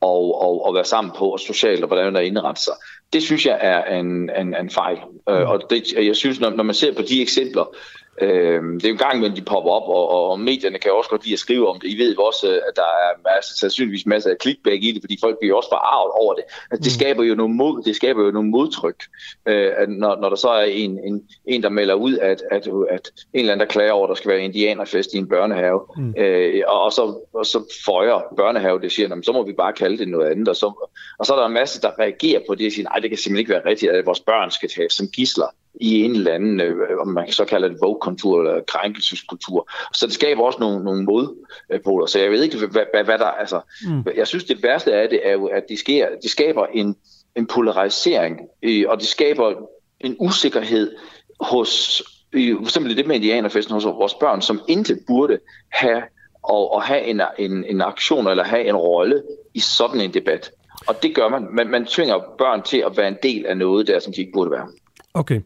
og, 0.00 0.42
og, 0.42 0.66
og 0.66 0.74
være 0.74 0.84
sammen 0.84 1.12
på, 1.16 1.28
og 1.28 1.40
socialt, 1.40 1.82
og 1.82 1.86
hvordan 1.86 2.14
der 2.14 2.20
indretter 2.20 2.62
sig. 2.62 2.74
Det 3.12 3.22
synes 3.22 3.46
jeg 3.46 3.58
er 3.60 3.98
en, 3.98 4.30
en, 4.40 4.56
en 4.60 4.70
fejl. 4.70 4.98
Øh, 5.28 5.38
mm. 5.38 5.46
Og 5.46 5.62
det, 5.70 5.92
jeg 5.92 6.16
synes, 6.16 6.40
når, 6.40 6.50
når 6.50 6.64
man 6.64 6.74
ser 6.74 6.94
på 6.94 7.02
de 7.02 7.22
eksempler, 7.22 7.74
Øh, 8.20 8.62
det 8.62 8.84
er 8.84 8.88
jo 8.88 8.92
en 8.92 8.98
gang 8.98 9.16
imellem, 9.16 9.36
de 9.36 9.42
popper 9.42 9.70
op, 9.70 9.88
og, 9.88 10.30
og 10.30 10.40
medierne 10.40 10.78
kan 10.78 10.92
også 10.92 11.10
godt 11.10 11.24
lide 11.24 11.32
at 11.32 11.38
skrive 11.38 11.68
om 11.68 11.80
det. 11.80 11.88
I 11.88 11.98
ved 11.98 12.18
også, 12.18 12.46
at 12.68 12.76
der 12.76 12.82
er 12.82 13.34
masser, 13.34 13.54
sandsynligvis 13.54 14.06
masser 14.06 14.30
af 14.30 14.36
clickbait 14.42 14.84
i 14.84 14.92
det, 14.92 15.02
fordi 15.02 15.18
folk 15.20 15.38
bliver 15.40 15.56
også 15.56 15.68
forarvet 15.68 16.12
over 16.12 16.34
det. 16.34 16.44
Altså, 16.70 16.82
det, 16.84 16.92
mm. 16.92 17.00
skaber 17.00 17.22
jo 17.24 17.34
nogle 17.34 17.54
mod, 17.54 17.82
det 17.82 17.96
skaber 17.96 18.24
jo 18.24 18.30
nogle 18.30 18.50
modtryk, 18.50 19.02
øh, 19.46 19.88
når, 19.88 20.20
når 20.20 20.28
der 20.28 20.36
så 20.36 20.48
er 20.48 20.64
en, 20.64 20.98
en, 21.04 21.22
en 21.46 21.62
der 21.62 21.68
melder 21.68 21.94
ud, 21.94 22.18
at, 22.18 22.42
at, 22.50 22.66
at 22.90 23.10
en 23.32 23.40
eller 23.40 23.52
anden, 23.52 23.66
der 23.66 23.72
klager 23.72 23.92
over, 23.92 24.06
at 24.06 24.08
der 24.08 24.14
skal 24.14 24.30
være 24.30 24.40
indianerfest 24.40 25.14
i 25.14 25.18
en 25.18 25.28
børnehave, 25.28 25.80
mm. 25.96 26.14
øh, 26.18 26.62
og, 26.66 26.82
og, 26.82 26.92
så, 26.92 27.26
og 27.34 27.46
så 27.46 27.74
føjer 27.86 28.34
børnehave 28.36 28.80
det, 28.80 28.92
siger, 28.92 29.20
så 29.22 29.32
må 29.32 29.42
vi 29.46 29.52
bare 29.52 29.72
kalde 29.72 29.98
det 29.98 30.08
noget 30.08 30.30
andet. 30.30 30.48
Og 30.48 30.56
så, 30.56 30.88
og 31.18 31.26
så 31.26 31.34
er 31.34 31.38
der 31.38 31.46
en 31.46 31.52
masse, 31.52 31.80
der 31.80 31.98
reagerer 31.98 32.40
på 32.48 32.54
det 32.54 32.66
og 32.66 32.72
siger, 32.72 32.88
nej, 32.88 32.98
det 32.98 33.10
kan 33.10 33.18
simpelthen 33.18 33.38
ikke 33.38 33.52
være 33.52 33.66
rigtigt, 33.66 33.92
at 33.92 34.06
vores 34.06 34.20
børn 34.20 34.50
skal 34.50 34.68
tages 34.68 34.92
som 34.92 35.08
gisler 35.08 35.46
i 35.80 36.02
en 36.02 36.10
eller 36.10 36.32
anden, 36.32 36.60
øh, 36.60 37.00
om 37.00 37.08
man 37.08 37.32
så 37.32 37.44
kalde 37.44 37.68
det 37.68 37.78
vogue-kultur 37.82 38.40
eller 38.40 38.62
krænkelseskultur. 38.68 39.70
Så 39.92 40.06
det 40.06 40.14
skaber 40.14 40.42
også 40.42 40.58
nogle, 40.60 40.84
nogle 40.84 41.04
modpoler. 41.04 42.06
Så 42.06 42.18
jeg 42.18 42.30
ved 42.30 42.42
ikke, 42.42 42.56
hvad, 42.56 42.84
hvad, 42.92 43.04
hvad 43.04 43.18
der... 43.18 43.26
Altså, 43.26 43.60
mm. 43.86 44.04
Jeg 44.16 44.26
synes, 44.26 44.44
det 44.44 44.62
værste 44.62 44.94
af 44.94 45.08
det 45.08 45.20
er 45.28 45.32
jo, 45.32 45.46
at 45.46 45.62
de, 45.68 45.76
sker, 45.76 46.08
de 46.22 46.28
skaber 46.28 46.66
en, 46.66 46.96
en 47.36 47.46
polarisering, 47.46 48.40
øh, 48.62 48.84
og 48.88 49.00
det 49.00 49.06
skaber 49.06 49.52
en 50.00 50.16
usikkerhed 50.18 50.96
hos 51.40 52.02
for 52.32 52.62
eksempel 52.62 52.96
det 52.96 53.06
med 53.06 53.16
indianerfesten 53.16 53.74
hos 53.74 53.84
vores 53.84 54.14
børn, 54.14 54.42
som 54.42 54.60
intet 54.68 54.98
burde 55.06 55.38
have 55.68 56.02
og, 56.42 56.74
og 56.74 56.82
have 56.82 57.02
en, 57.02 57.20
en, 57.38 57.64
en 57.64 57.80
aktion 57.80 58.26
eller 58.26 58.44
have 58.44 58.64
en 58.64 58.76
rolle 58.76 59.22
i 59.54 59.60
sådan 59.60 60.00
en 60.00 60.14
debat. 60.14 60.50
Og 60.86 61.02
det 61.02 61.14
gør 61.14 61.28
man. 61.28 61.46
man. 61.50 61.68
Man 61.68 61.86
tvinger 61.86 62.18
børn 62.38 62.62
til 62.62 62.78
at 62.86 62.96
være 62.96 63.08
en 63.08 63.16
del 63.22 63.46
af 63.46 63.56
noget 63.56 63.86
der, 63.86 63.98
som 63.98 64.12
de 64.12 64.20
ikke 64.20 64.32
burde 64.32 64.50
være. 64.50 64.68
Okay. 65.14 65.40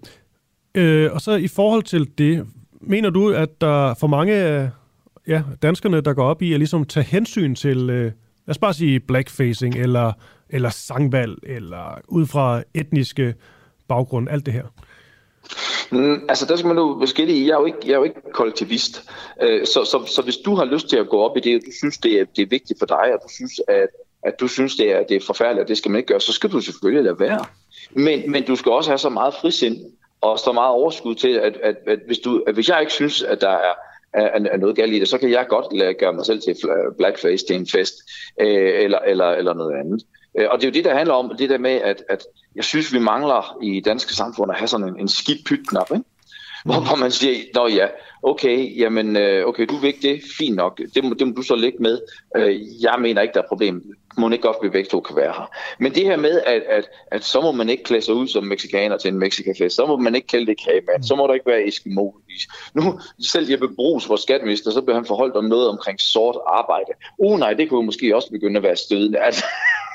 Øh, 0.76 1.12
og 1.12 1.20
så 1.20 1.32
i 1.32 1.48
forhold 1.48 1.82
til 1.82 2.18
det, 2.18 2.46
mener 2.80 3.10
du, 3.10 3.30
at 3.30 3.60
der 3.60 3.94
for 3.94 4.06
mange 4.06 4.34
af 4.34 4.70
ja, 5.28 5.42
danskerne, 5.62 6.00
der 6.00 6.14
går 6.14 6.24
op 6.24 6.42
i 6.42 6.52
at 6.52 6.58
ligesom 6.58 6.84
tage 6.84 7.04
hensyn 7.04 7.54
til, 7.54 7.90
øh, 7.90 8.04
lad 8.04 8.12
os 8.48 8.58
bare 8.58 8.74
sige 8.74 9.00
blackfacing, 9.00 9.74
eller, 9.74 10.12
eller 10.50 10.70
sangvalg, 10.70 11.38
eller 11.42 12.00
ud 12.08 12.26
fra 12.26 12.62
etniske 12.74 13.34
baggrund, 13.88 14.28
alt 14.28 14.46
det 14.46 14.54
her? 14.54 14.64
Mm, 15.90 16.24
altså, 16.28 16.46
der 16.46 16.56
skal 16.56 16.68
man 16.68 16.76
jo 16.76 17.06
skille 17.06 17.32
i. 17.32 17.46
Jeg 17.46 17.54
er 17.54 17.60
jo 17.60 17.66
ikke, 17.66 17.78
jeg 17.84 17.92
er 17.92 17.96
jo 17.96 18.04
ikke 18.04 18.20
kollektivist. 18.32 19.10
Øh, 19.42 19.66
så, 19.66 19.84
så, 19.84 20.04
så 20.06 20.22
hvis 20.22 20.36
du 20.36 20.54
har 20.54 20.64
lyst 20.64 20.88
til 20.88 20.96
at 20.96 21.08
gå 21.08 21.20
op 21.20 21.36
i 21.36 21.40
det, 21.40 21.56
og 21.56 21.60
du 21.66 21.72
synes, 21.78 21.98
det 21.98 22.20
er, 22.20 22.24
det 22.36 22.42
er 22.42 22.46
vigtigt 22.46 22.78
for 22.78 22.86
dig, 22.86 23.14
og 23.14 23.20
du 23.22 23.28
synes, 23.34 23.60
at, 23.68 23.88
at 24.22 24.40
du 24.40 24.48
synes, 24.48 24.76
det 24.76 24.92
er, 24.92 25.02
det 25.08 25.16
er 25.16 25.20
forfærdeligt, 25.26 25.62
og 25.62 25.68
det 25.68 25.78
skal 25.78 25.90
man 25.90 25.98
ikke 25.98 26.08
gøre, 26.08 26.20
så 26.20 26.32
skal 26.32 26.50
du 26.50 26.60
selvfølgelig 26.60 27.04
lade 27.04 27.20
være. 27.20 27.44
Men, 27.92 28.30
men 28.30 28.42
du 28.44 28.56
skal 28.56 28.72
også 28.72 28.90
have 28.90 28.98
så 28.98 29.08
meget 29.08 29.34
frisind, 29.40 29.76
og 30.20 30.38
så 30.38 30.52
meget 30.52 30.70
overskud 30.70 31.14
til, 31.14 31.28
at, 31.28 31.56
at, 31.56 31.76
at, 31.86 31.98
hvis, 32.06 32.18
du, 32.18 32.44
at 32.46 32.54
hvis 32.54 32.68
jeg 32.68 32.80
ikke 32.80 32.92
synes, 32.92 33.22
at 33.22 33.40
der 33.40 33.50
er, 33.50 33.74
er, 34.12 34.40
er 34.52 34.56
noget 34.56 34.76
galt 34.76 34.94
i 34.94 34.98
det, 34.98 35.08
så 35.08 35.18
kan 35.18 35.30
jeg 35.30 35.46
godt 35.48 35.66
lade, 35.72 35.94
gøre 35.94 36.12
mig 36.12 36.26
selv 36.26 36.40
til 36.40 36.56
blackface 36.98 37.46
til 37.46 37.56
en 37.56 37.66
fest, 37.66 37.94
øh, 38.40 38.84
eller, 38.84 38.98
eller, 38.98 39.30
eller 39.30 39.54
noget 39.54 39.74
andet. 39.80 40.02
Øh, 40.38 40.46
og 40.50 40.58
det 40.58 40.64
er 40.64 40.70
jo 40.70 40.74
det, 40.74 40.84
der 40.84 40.94
handler 40.94 41.14
om, 41.14 41.36
det 41.38 41.50
der 41.50 41.58
med, 41.58 41.70
at, 41.70 42.04
at 42.08 42.24
jeg 42.56 42.64
synes, 42.64 42.92
vi 42.92 42.98
mangler 42.98 43.58
i 43.62 43.80
danske 43.80 44.14
samfund 44.14 44.50
at 44.52 44.58
have 44.58 44.68
sådan 44.68 44.88
en, 44.88 45.00
en 45.00 45.08
skidt 45.08 45.46
pytknap, 45.46 45.90
ikke? 45.90 46.04
Hvor, 46.64 46.74
hvor 46.74 46.96
man 46.96 47.10
siger, 47.10 47.34
nå 47.54 47.66
ja, 47.66 47.86
okay, 48.22 48.78
jamen, 48.78 49.16
øh, 49.16 49.46
okay, 49.46 49.66
du 49.66 49.76
vil 49.76 49.88
ikke 49.88 50.08
det, 50.08 50.22
fint 50.38 50.56
nok, 50.56 50.80
det 50.94 51.04
må, 51.04 51.14
det 51.14 51.26
må 51.26 51.32
du 51.32 51.42
så 51.42 51.54
lægge 51.54 51.78
med. 51.80 52.00
Øh, 52.36 52.82
jeg 52.82 52.96
mener 53.00 53.22
ikke, 53.22 53.34
der 53.34 53.42
er 53.42 53.48
problem. 53.48 53.82
Må 54.18 54.30
ikke 54.30 54.42
godt, 54.42 54.56
at 54.56 54.64
vi 54.64 54.68
begge 54.68 54.90
to 54.90 55.00
kan 55.00 55.16
være 55.16 55.32
her. 55.32 55.50
Men 55.78 55.94
det 55.94 56.04
her 56.04 56.16
med, 56.16 56.40
at, 56.46 56.62
at, 56.62 56.88
at 57.12 57.24
så 57.24 57.40
må 57.40 57.52
man 57.52 57.68
ikke 57.68 57.82
klæde 57.84 58.02
sig 58.02 58.14
ud 58.14 58.28
som 58.28 58.44
mexikaner 58.44 58.96
til 58.96 59.08
en 59.08 59.18
mexikafest, 59.18 59.76
så 59.76 59.86
må 59.86 59.96
man 59.96 60.14
ikke 60.14 60.28
kalde 60.28 60.46
det 60.46 60.60
kagemand, 60.64 61.04
så 61.04 61.14
må 61.16 61.26
der 61.26 61.34
ikke 61.34 61.46
være 61.46 61.68
eskimo. 61.68 62.10
Nu, 62.74 63.00
selv 63.20 63.50
Jeppe 63.50 63.68
Brugs, 63.76 64.08
vores 64.08 64.20
skatminister, 64.20 64.70
så 64.70 64.82
blev 64.82 64.94
han 64.94 65.06
forholdt 65.06 65.36
om 65.36 65.44
noget 65.44 65.68
omkring 65.68 66.00
sort 66.00 66.36
arbejde. 66.46 66.92
Uh 67.18 67.38
nej, 67.38 67.52
det 67.52 67.68
kunne 67.68 67.86
måske 67.86 68.16
også 68.16 68.30
begynde 68.30 68.56
at 68.56 68.62
være 68.62 68.76
stødende. 68.76 69.18
Altså, 69.18 69.44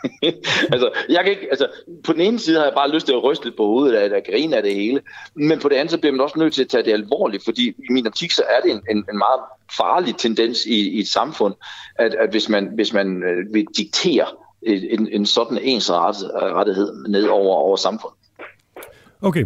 altså, 0.74 0.92
jeg 1.10 1.24
kan 1.24 1.32
ikke, 1.32 1.48
altså, 1.50 1.68
på 2.04 2.14
den 2.14 2.22
ene 2.22 2.40
side 2.40 2.58
har 2.58 2.66
jeg 2.66 2.74
bare 2.74 2.92
lyst 2.92 3.06
til 3.06 3.14
at 3.14 3.24
ryste 3.24 3.46
lidt 3.46 3.58
på 3.58 3.66
hovedet 3.66 3.96
af, 3.96 4.16
at 4.18 4.24
grine 4.32 4.58
af 4.58 4.64
det 4.64 4.76
hele, 4.76 5.02
men 5.36 5.60
på 5.60 5.70
den 5.70 5.78
anden 5.78 5.90
så 5.90 5.98
bliver 5.98 6.12
man 6.12 6.22
også 6.22 6.40
nødt 6.40 6.54
til 6.54 6.64
at 6.64 6.70
tage 6.70 6.84
det 6.84 6.94
alvorligt, 6.94 7.44
fordi 7.44 7.68
i 7.70 7.94
min 7.94 8.08
optik 8.08 8.32
så 8.32 8.44
er 8.50 8.62
det 8.62 8.72
en, 8.72 8.82
en, 8.90 8.98
en 8.98 9.18
meget 9.18 9.42
farlig 9.78 10.16
tendens 10.18 10.66
i, 10.66 10.90
i 10.90 11.00
et 11.00 11.08
samfund, 11.08 11.54
at, 11.96 12.14
at 12.14 12.30
hvis 12.30 12.50
man, 12.50 12.70
hvis 12.76 12.94
man 12.94 13.24
øh, 13.24 13.54
vil 13.54 13.66
diktere 13.78 14.26
en, 14.62 15.08
en 15.12 15.26
sådan 15.26 15.58
ensrettighed 15.62 17.08
ned 17.08 17.28
over, 17.28 17.56
over 17.56 17.76
samfundet. 17.76 18.18
Okay, 19.22 19.44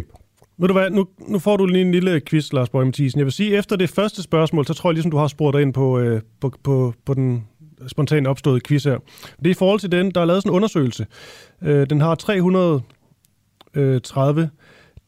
ved 0.58 0.68
du 0.68 0.72
hvad, 0.72 0.90
nu, 0.90 1.06
nu 1.28 1.38
får 1.38 1.56
du 1.56 1.66
lige 1.66 1.84
en 1.84 1.92
lille 1.92 2.20
quiz, 2.20 2.52
Lars 2.52 2.68
Borg 2.68 2.86
Mathisen. 2.86 3.18
Jeg 3.18 3.24
vil 3.24 3.32
sige, 3.32 3.56
efter 3.56 3.76
det 3.76 3.90
første 3.90 4.22
spørgsmål, 4.22 4.66
så 4.66 4.74
tror 4.74 4.90
jeg 4.90 4.94
ligesom, 4.94 5.10
du 5.10 5.16
har 5.16 5.28
spurgt 5.28 5.54
dig 5.54 5.62
ind 5.62 5.74
på, 5.74 5.98
øh, 5.98 6.20
på, 6.40 6.52
på, 6.62 6.92
på 7.06 7.14
den 7.14 7.48
spontant 7.86 8.26
opstået 8.26 8.62
quiz 8.62 8.84
her. 8.84 8.98
Det 9.38 9.46
er 9.46 9.50
i 9.50 9.54
forhold 9.54 9.80
til 9.80 9.92
den, 9.92 10.10
der 10.10 10.20
er 10.20 10.24
lavet 10.24 10.42
sådan 10.42 10.52
en 10.52 10.56
undersøgelse. 10.56 11.06
Øh, 11.62 11.90
den 11.90 12.00
har 12.00 12.14
330 12.14 14.42
øh, 14.42 14.48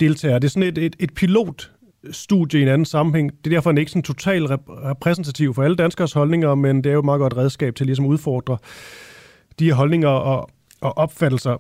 deltagere. 0.01 0.39
Det 0.39 0.45
er 0.45 0.51
sådan 0.51 0.69
et, 0.69 0.79
et, 0.79 0.97
et 0.99 1.15
pilotstudie 1.15 2.61
i 2.61 2.63
en 2.63 2.69
anden 2.69 2.85
sammenhæng. 2.85 3.31
Det 3.45 3.53
er 3.53 3.57
derfor 3.57 3.73
ikke 3.73 3.91
sådan 3.91 4.03
totalt 4.03 4.51
repræsentativ 4.69 5.55
for 5.55 5.63
alle 5.63 5.77
danskers 5.77 6.13
holdninger, 6.13 6.55
men 6.55 6.85
det 6.85 6.91
er 6.91 6.95
jo 6.95 6.99
et 6.99 7.05
meget 7.05 7.19
godt 7.19 7.37
redskab 7.37 7.75
til 7.75 7.87
ligesom 7.87 8.05
at 8.05 8.09
udfordre 8.09 8.59
de 9.59 9.65
her 9.65 9.75
holdninger 9.75 10.09
og, 10.09 10.51
og 10.81 10.99
opfattelser. 10.99 11.57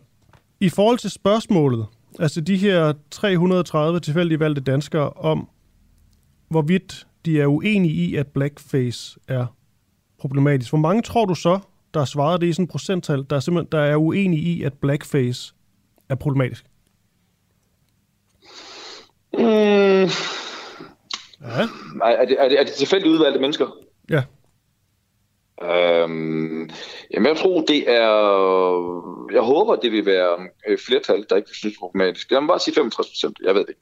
I 0.60 0.68
forhold 0.68 0.98
til 0.98 1.10
spørgsmålet, 1.10 1.86
altså 2.18 2.40
de 2.40 2.56
her 2.56 2.92
330 3.10 4.00
tilfældigt 4.00 4.40
valgte 4.40 4.60
danskere 4.60 5.10
om, 5.10 5.48
hvorvidt 6.48 7.06
de 7.24 7.40
er 7.40 7.46
uenige 7.46 7.94
i, 7.94 8.14
at 8.14 8.26
blackface 8.26 9.18
er 9.28 9.46
problematisk. 10.18 10.70
Hvor 10.70 10.78
mange 10.78 11.02
tror 11.02 11.24
du 11.24 11.34
så, 11.34 11.58
der 11.94 12.04
svaret 12.04 12.40
det 12.40 12.46
i 12.46 12.52
sådan 12.52 12.62
en 12.62 12.68
procenttal, 12.68 13.26
der 13.30 13.36
er, 13.36 13.40
simpelthen, 13.40 13.72
der 13.72 13.80
er 13.80 13.96
uenige 13.96 14.42
i, 14.42 14.62
at 14.62 14.72
blackface 14.72 15.54
er 16.08 16.14
problematisk? 16.14 16.64
Mm. 19.32 19.40
Ja. 21.40 21.68
Er, 22.02 22.24
det, 22.24 22.36
er, 22.40 22.48
det, 22.48 22.60
er 22.60 22.64
det 22.64 22.72
tilfældigt 22.72 23.12
udvalgte 23.12 23.40
mennesker? 23.40 23.66
Ja. 24.10 24.22
Øhm, 25.62 26.70
jamen 27.14 27.28
jeg 27.28 27.36
tror, 27.36 27.60
det 27.60 27.90
er... 27.90 28.08
Jeg 29.32 29.42
håber, 29.42 29.76
det 29.76 29.92
vil 29.92 30.06
være 30.06 30.48
et 30.68 30.80
flertal, 30.80 31.26
der 31.30 31.36
ikke 31.36 31.48
synes 31.48 31.74
det 31.74 31.78
er 31.78 31.80
problematisk. 31.80 32.30
Jeg 32.30 32.42
må 32.42 32.46
bare 32.46 32.60
sige 32.60 32.74
65 32.74 33.08
procent. 33.08 33.38
Jeg 33.44 33.54
ved 33.54 33.64
det 33.64 33.74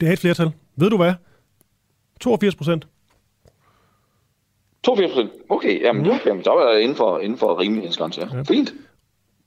Det 0.00 0.08
er 0.08 0.12
et 0.12 0.18
flertal. 0.18 0.50
Ved 0.76 0.90
du 0.90 0.96
hvad? 0.96 1.12
82 2.20 2.54
procent. 2.54 2.86
82 4.82 5.12
procent? 5.12 5.30
Okay, 5.48 5.82
jamen, 5.82 6.02
mm. 6.02 6.10
jamen, 6.26 6.44
der 6.44 6.50
var 6.50 6.72
jeg 6.72 6.82
inden 6.82 6.96
for, 6.96 7.18
inden 7.18 7.38
for 7.38 7.60
rimelig 7.60 7.90
Ja. 8.18 8.42
Fint. 8.42 8.74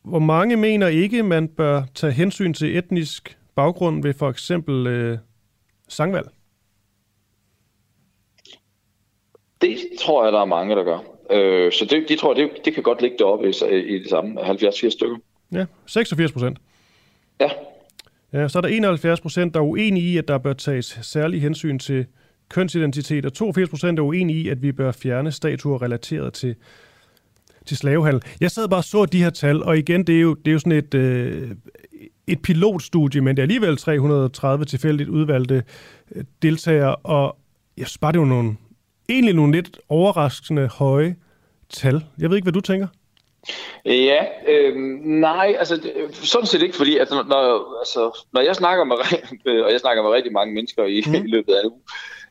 Hvor 0.03 0.19
mange 0.19 0.57
mener 0.57 0.88
ikke, 0.88 1.23
man 1.23 1.47
bør 1.47 1.84
tage 1.95 2.14
hensyn 2.14 2.53
til 2.53 2.77
etnisk 2.77 3.38
baggrund 3.55 4.03
ved 4.03 4.14
for 4.14 4.30
eksempel 4.30 4.88
øh, 4.88 5.18
sangvalg? 5.88 6.27
Det 9.61 9.77
tror 9.99 10.23
jeg, 10.23 10.34
der 10.34 10.41
er 10.41 10.45
mange, 10.45 10.76
der 10.76 10.84
gør. 10.84 10.99
Øh, 11.31 11.72
så 11.72 11.85
det, 11.85 12.10
de 12.10 12.15
tror 12.15 12.34
det, 12.34 12.49
det 12.65 12.73
kan 12.73 12.84
godt 12.84 13.01
ligge 13.01 13.18
deroppe 13.18 13.49
i, 13.49 13.76
i 13.95 13.99
det 13.99 14.10
samme 14.10 14.41
70-80 14.41 14.89
stykker. 14.89 15.18
Ja, 15.51 15.65
86 15.85 16.31
procent. 16.31 16.57
Ja. 17.39 17.49
Ja, 18.34 18.47
så 18.47 18.60
er 18.60 18.61
der 18.61 18.69
71 18.69 19.22
procent, 19.22 19.53
der 19.53 19.60
er 19.60 19.64
uenige 19.64 20.14
i, 20.14 20.18
at 20.18 20.27
der 20.27 20.38
bør 20.38 20.53
tages 20.53 20.99
særlig 21.01 21.41
hensyn 21.41 21.80
til 21.80 22.05
kønsidentitet, 22.49 23.26
og 23.26 23.34
82 23.34 23.70
procent 23.70 23.99
er 23.99 24.03
uenige 24.03 24.40
i, 24.40 24.49
at 24.49 24.61
vi 24.61 24.72
bør 24.72 24.91
fjerne 24.91 25.32
statuer 25.32 25.82
relateret 25.82 26.34
til, 26.34 26.56
til 27.65 27.78
slavehandel. 27.78 28.22
Jeg 28.41 28.52
sad 28.52 28.68
bare 28.68 28.80
og 28.80 28.84
så 28.84 29.06
de 29.06 29.24
her 29.24 29.30
tal, 29.30 29.64
og 29.64 29.78
igen, 29.78 30.07
det 30.07 30.15
er 30.15 30.22
jo, 30.22 30.34
det 30.34 30.48
er 30.48 30.53
jo 30.53 30.60
sådan 30.60 30.72
et, 30.72 30.94
øh, 30.94 31.52
et 32.28 32.41
pilotstudie, 32.41 33.22
men 33.22 33.36
det 33.36 33.41
er 33.41 33.44
alligevel 33.44 33.78
330 33.78 34.65
tilfældigt 34.65 35.10
udvalgte 35.10 35.64
øh, 36.15 36.24
deltagere, 36.41 36.95
og 36.95 37.38
jeg 37.78 37.88
synes 37.88 37.98
bare, 37.98 38.11
det 38.11 38.20
jo 38.20 38.26
nogle, 38.26 38.56
egentlig 39.10 39.36
nogle 39.36 39.53
lidt 39.53 39.80
overraskende 39.90 40.68
høje 40.68 41.15
tal. 41.70 42.03
Jeg 42.20 42.30
ved 42.30 42.38
ikke, 42.38 42.45
hvad 42.45 42.53
du 42.53 42.61
tænker? 42.61 42.88
Ja, 43.86 44.26
øh, 44.48 44.76
nej, 45.02 45.56
altså 45.60 45.90
sådan 46.11 46.48
set 46.48 46.61
ikke, 46.61 46.76
fordi 46.76 46.98
altså, 46.98 47.15
når, 47.15 47.80
altså, 47.80 48.26
når 48.34 48.41
jeg 48.41 48.56
snakker 48.56 48.84
med, 48.84 48.95
og 49.65 49.72
jeg 49.72 49.80
snakker 49.80 50.03
med 50.03 50.11
rigtig 50.11 50.34
mange 50.34 50.53
mennesker 50.53 50.84
i, 50.84 51.03
mm. 51.07 51.14
i 51.14 51.30
løbet 51.30 51.53
af 51.53 51.64
en 51.64 51.70
uge, 51.72 51.82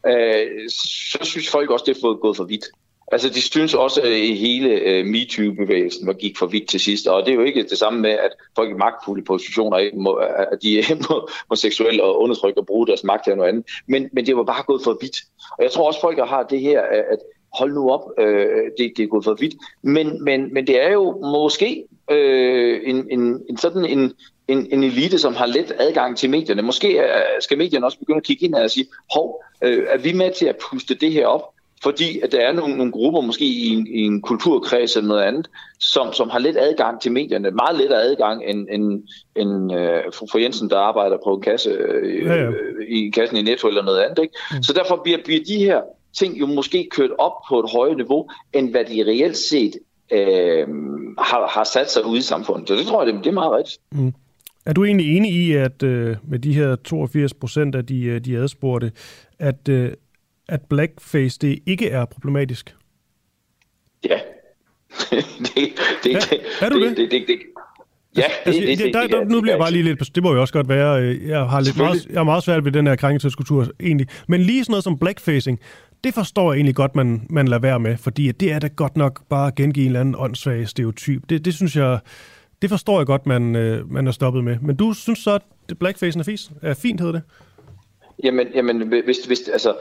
øh, 0.07 0.71
så 0.71 1.19
synes 1.23 1.51
folk 1.51 1.71
også, 1.71 1.85
det 1.89 1.97
er 1.97 2.01
fået 2.01 2.21
gået 2.21 2.37
for 2.37 2.45
vidt. 2.45 2.65
Altså, 3.13 3.29
de 3.29 3.41
synes 3.41 3.75
også, 3.75 4.01
at 4.01 4.37
hele 4.37 4.69
øh, 4.69 5.07
MeToo-bevægelsen 5.07 6.07
var 6.07 6.13
gik 6.13 6.39
for 6.39 6.47
vidt 6.47 6.69
til 6.69 6.81
sidst, 6.81 7.07
og 7.07 7.27
det 7.27 7.31
er 7.31 7.35
jo 7.35 7.43
ikke 7.43 7.63
det 7.63 7.79
samme 7.79 8.01
med, 8.01 8.11
at 8.11 8.31
folk 8.57 8.71
i 8.71 8.75
magtfulde 8.75 9.25
positioner 9.25 9.79
ikke 9.79 9.99
må, 9.99 10.13
at 10.13 10.59
de 10.63 10.85
må, 11.11 11.29
må 11.51 11.57
seksuelt 11.57 12.01
og 12.01 12.21
undertrykke 12.21 12.61
og 12.61 12.67
bruge 12.67 12.87
deres 12.87 13.05
magt 13.05 13.25
til 13.25 13.37
noget 13.37 13.49
andet, 13.49 13.67
men, 13.87 14.09
men 14.13 14.27
det 14.27 14.37
var 14.37 14.45
bare 14.45 14.63
gået 14.67 14.83
for 14.85 14.99
vidt. 15.01 15.17
Og 15.59 15.65
jeg 15.65 15.71
tror 15.71 15.87
også, 15.87 16.01
folk 16.01 16.19
har 16.19 16.43
det 16.43 16.61
her, 16.61 16.81
at 16.81 17.19
hold 17.55 17.73
nu 17.73 17.91
op, 17.91 18.01
øh, 18.19 18.71
det, 18.79 18.93
det 18.97 19.03
er 19.03 19.07
gået 19.07 19.25
for 19.25 19.35
vidt. 19.35 19.55
Men, 19.83 20.25
men, 20.25 20.55
men 20.55 20.67
det 20.67 20.83
er 20.83 20.93
jo 20.93 21.21
måske 21.21 21.85
øh, 22.11 22.81
en, 22.85 23.11
en, 23.11 23.43
en 23.51 23.57
sådan 23.57 23.85
en, 23.85 24.13
en, 24.53 24.67
en 24.71 24.83
elite, 24.83 25.19
som 25.19 25.35
har 25.35 25.47
let 25.47 25.73
adgang 25.79 26.17
til 26.17 26.31
medierne. 26.31 26.63
Måske 26.63 27.01
skal 27.41 27.59
medierne 27.59 27.87
også 27.87 27.99
begynde 27.99 28.17
at 28.17 28.25
kigge 28.25 28.45
ind 28.47 28.55
og 28.55 28.71
sige, 28.71 28.87
hov, 29.15 29.45
øh, 29.63 29.85
er 29.89 29.99
vi 29.99 30.13
med 30.13 30.31
til 30.31 30.47
at 30.47 30.57
puste 30.71 30.95
det 30.95 31.13
her 31.13 31.27
op? 31.27 31.43
Fordi 31.83 32.21
at 32.21 32.33
der 32.33 32.41
er 32.41 32.53
nogle, 32.53 32.77
nogle 32.77 32.93
grupper, 32.93 33.21
måske 33.21 33.45
i 33.45 33.69
en, 33.69 33.87
i 33.87 34.01
en 34.01 34.23
kulturkreds 34.23 34.97
eller 34.97 35.09
noget 35.09 35.23
andet, 35.23 35.51
som, 35.81 36.13
som 36.13 36.31
har 36.31 36.39
let 36.39 36.57
adgang 36.57 37.01
til 37.01 37.13
medierne. 37.13 37.51
Meget 37.51 37.79
lettere 37.79 38.03
adgang 38.03 38.45
end, 38.45 38.69
end, 38.71 39.03
end 39.37 39.75
øh, 39.75 40.03
fru 40.13 40.39
Jensen, 40.39 40.71
der 40.71 40.79
arbejder 40.79 41.17
på 41.25 41.35
en 41.35 41.43
kasse 41.43 41.71
øh, 41.71 42.27
ja, 42.27 42.35
ja. 42.35 42.51
i 42.89 43.11
kassen 43.15 43.37
i 43.37 43.43
Netto 43.43 43.69
eller 43.69 43.83
noget 43.83 44.01
andet. 44.01 44.23
Ikke? 44.23 44.35
Mm. 44.53 44.63
Så 44.63 44.73
derfor 44.73 45.01
bliver, 45.05 45.19
bliver 45.25 45.41
de 45.47 45.57
her 45.57 45.81
ting 46.19 46.41
jo 46.41 46.47
måske 46.47 46.89
kørt 46.91 47.11
op 47.19 47.33
på 47.49 47.61
et 47.61 47.71
højere 47.71 47.97
niveau, 47.97 48.29
end 48.53 48.71
hvad 48.71 48.85
de 48.85 49.05
reelt 49.07 49.37
set 49.37 49.77
øh, 50.13 50.69
har, 51.19 51.49
har 51.49 51.65
sat 51.65 51.91
sig 51.91 52.07
ude 52.07 52.19
i 52.19 52.23
samfundet. 52.23 52.69
Så 52.69 52.75
det 52.75 52.87
tror 52.87 53.05
jeg, 53.05 53.15
det, 53.15 53.25
det 53.25 53.31
er 53.31 53.35
meget 53.35 53.53
rigtigt. 53.53 53.79
Mm. 53.93 54.13
Er 54.67 54.73
du 54.73 54.85
egentlig 54.85 55.17
enig 55.17 55.33
i, 55.33 55.53
at 55.53 55.83
øh, 55.83 56.17
med 56.25 56.39
de 56.39 56.55
her 56.55 56.77
82 56.77 57.35
procent 57.35 57.75
af 57.75 57.87
de, 57.87 58.05
øh, 58.05 58.21
de 58.21 58.37
adspurgte, 58.37 58.93
at, 59.39 59.69
øh, 59.69 59.93
at 60.49 60.61
blackface 60.63 61.39
det 61.39 61.59
ikke 61.67 61.89
er 61.89 62.05
problematisk? 62.05 62.77
Ja. 64.05 64.19
det, 65.11 65.57
det, 66.05 66.13
er, 66.15 66.37
er 66.61 66.69
du 66.69 66.85
det? 66.85 66.97
det, 66.97 67.11
det, 67.11 67.25
det 67.29 67.39
Ja, 68.17 68.23
altså, 68.45 68.61
det, 68.61 68.69
det, 68.69 68.79
det, 68.79 68.95
der, 68.95 69.07
der, 69.07 69.25
nu 69.25 69.41
bliver 69.41 69.55
jeg 69.55 69.61
bare 69.61 69.71
lige 69.71 69.83
lidt... 69.83 70.15
Det 70.15 70.23
må 70.23 70.33
jo 70.33 70.41
også 70.41 70.53
godt 70.53 70.69
være... 70.69 71.03
Øh, 71.03 71.29
jeg 71.29 71.45
har, 71.45 71.61
lidt 71.61 71.77
meget, 71.77 72.07
jeg 72.07 72.19
har 72.19 72.25
meget 72.25 72.43
svært 72.43 72.65
ved 72.65 72.73
den 72.73 72.87
her 72.87 72.97
krænkelseskultur 72.97 73.67
egentlig. 73.81 74.09
Men 74.29 74.41
lige 74.41 74.65
sådan 74.65 74.73
noget 74.73 74.85
som 74.85 74.99
blackfacing, 74.99 75.61
det 76.05 76.15
forstår 76.15 76.53
jeg 76.53 76.59
egentlig 76.59 76.75
godt, 76.75 76.95
man, 76.95 77.27
man 77.31 77.49
lader 77.49 77.61
være 77.61 77.81
med. 77.81 77.97
Fordi 77.97 78.33
det 78.33 78.53
er 78.53 78.59
da 78.59 78.69
godt 78.77 78.97
nok 78.97 79.23
bare 79.29 79.47
at 79.47 79.55
gengive 79.55 79.85
en 79.85 79.89
eller 79.89 80.01
anden 80.01 80.15
åndssvag 80.19 80.69
stereotyp. 80.69 81.23
Det, 81.29 81.45
det 81.45 81.55
synes 81.55 81.77
jeg 81.77 81.99
Det 82.63 82.71
forstår 82.71 82.99
jeg 82.99 83.07
godt, 83.07 83.27
man, 83.27 83.57
øh, 83.57 83.93
man 83.93 84.07
er 84.07 84.13
stoppet 84.13 84.45
med. 84.45 84.57
Men 84.63 84.77
du 84.77 84.93
synes 84.93 85.19
så, 85.19 85.31
at 85.31 85.79
blackface 85.79 86.19
er, 86.19 86.23
fis, 86.23 86.51
er 86.63 86.75
fint, 86.75 87.01
hedder 87.01 87.13
det? 87.13 87.23
Jamen, 88.25 88.47
jamen 88.55 88.89
hvis, 88.89 89.25
hvis, 89.27 89.49
altså, 89.49 89.77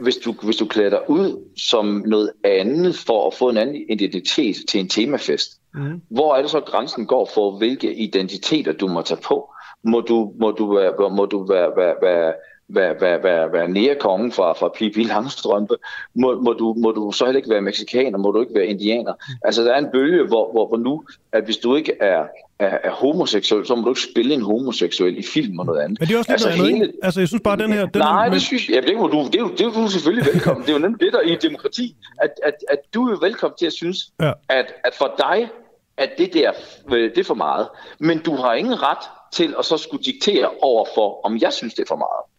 hvis, 0.00 0.16
du, 0.16 0.34
hvis 0.42 0.56
du 0.56 0.66
klæder 0.66 0.90
dig 0.90 1.10
ud 1.10 1.50
som 1.56 2.02
noget 2.06 2.30
andet 2.44 2.96
for 2.96 3.26
at 3.26 3.34
få 3.34 3.48
en 3.48 3.56
anden 3.56 3.76
identitet 3.90 4.56
til 4.68 4.80
en 4.80 4.88
temafest, 4.88 5.60
mm. 5.74 6.00
hvor 6.10 6.34
er 6.34 6.42
det 6.42 6.50
så, 6.50 6.60
grænsen 6.60 7.06
går 7.06 7.30
for, 7.34 7.58
hvilke 7.58 7.94
identiteter 7.94 8.72
du 8.72 8.88
må 8.88 9.02
tage 9.02 9.20
på? 9.20 9.52
Må 9.84 10.00
du, 10.00 10.32
må 10.40 10.50
du, 10.50 10.74
være, 10.74 11.10
må 11.10 11.26
du 11.26 11.46
være, 11.46 11.70
være, 11.76 11.94
være, 12.02 12.32
være, 12.68 13.00
være, 13.00 13.22
være, 13.22 13.52
være 13.52 13.68
nære 13.68 13.94
kongen 13.94 14.32
fra, 14.32 14.52
fra 14.52 14.68
Pippi 14.68 15.02
Langstrømpe? 15.02 15.76
Må, 16.14 16.40
må, 16.40 16.52
du, 16.52 16.74
må 16.78 16.90
du 16.90 17.12
så 17.12 17.24
heller 17.24 17.38
ikke 17.38 17.50
være 17.50 17.60
mexikaner? 17.60 18.18
Må 18.18 18.30
du 18.30 18.40
ikke 18.40 18.54
være 18.54 18.66
indianer? 18.66 19.12
Altså, 19.44 19.62
der 19.64 19.72
er 19.72 19.78
en 19.78 19.90
bølge, 19.92 20.26
hvor, 20.26 20.52
hvor, 20.52 20.66
hvor 20.66 20.76
nu, 20.76 21.04
at 21.32 21.44
hvis 21.44 21.56
du 21.56 21.74
ikke 21.74 21.92
er, 22.00 22.24
er, 22.58 22.78
er 22.84 22.90
homoseksuel, 22.90 23.66
så 23.66 23.74
må 23.74 23.82
du 23.82 23.88
ikke 23.88 24.00
spille 24.12 24.34
en 24.34 24.42
homoseksuel 24.42 25.18
i 25.18 25.22
film 25.22 25.58
og 25.58 25.66
noget 25.66 25.80
andet. 25.80 26.00
Men 26.00 26.08
det 26.08 26.14
er 26.14 26.18
også 26.18 26.32
lidt 26.32 26.46
altså, 26.46 26.58
noget 26.58 26.74
hele... 26.74 26.92
Altså, 27.02 27.20
jeg 27.20 27.28
synes 27.28 27.42
bare, 27.44 27.56
den 27.56 27.72
her... 27.72 27.86
Den 27.86 27.98
Nej, 27.98 28.26
er... 28.26 28.30
det 28.30 28.42
synes 28.42 28.68
jeg... 28.68 28.82
Det, 28.82 28.96
må 28.96 29.06
du, 29.06 29.28
det, 29.32 29.40
er, 29.40 29.48
det 29.48 29.60
er 29.60 29.70
du 29.70 29.88
selvfølgelig 29.88 30.26
velkommen. 30.32 30.62
det 30.62 30.70
er 30.70 30.72
jo 30.72 30.78
nemlig 30.78 31.00
det, 31.00 31.12
der 31.12 31.20
i 31.20 31.36
demokrati, 31.36 31.96
at, 32.22 32.30
at, 32.42 32.54
at 32.70 32.78
du 32.94 33.08
er 33.08 33.20
velkommen 33.20 33.56
til 33.58 33.66
at 33.66 33.72
synes, 33.72 33.98
ja. 34.20 34.32
at, 34.48 34.74
at 34.84 34.94
for 34.98 35.14
dig, 35.18 35.48
at 35.96 36.10
det 36.18 36.34
der, 36.34 36.52
øh, 36.92 37.10
det 37.10 37.18
er 37.18 37.24
for 37.24 37.34
meget. 37.34 37.68
Men 37.98 38.18
du 38.18 38.36
har 38.36 38.54
ingen 38.54 38.82
ret 38.82 39.04
til 39.32 39.54
at 39.58 39.64
så 39.64 39.76
skulle 39.76 40.04
diktere 40.04 40.50
over 40.62 40.86
for, 40.94 41.20
om 41.24 41.38
jeg 41.38 41.52
synes, 41.52 41.74
det 41.74 41.82
er 41.82 41.88
for 41.88 41.96
meget. 41.96 42.31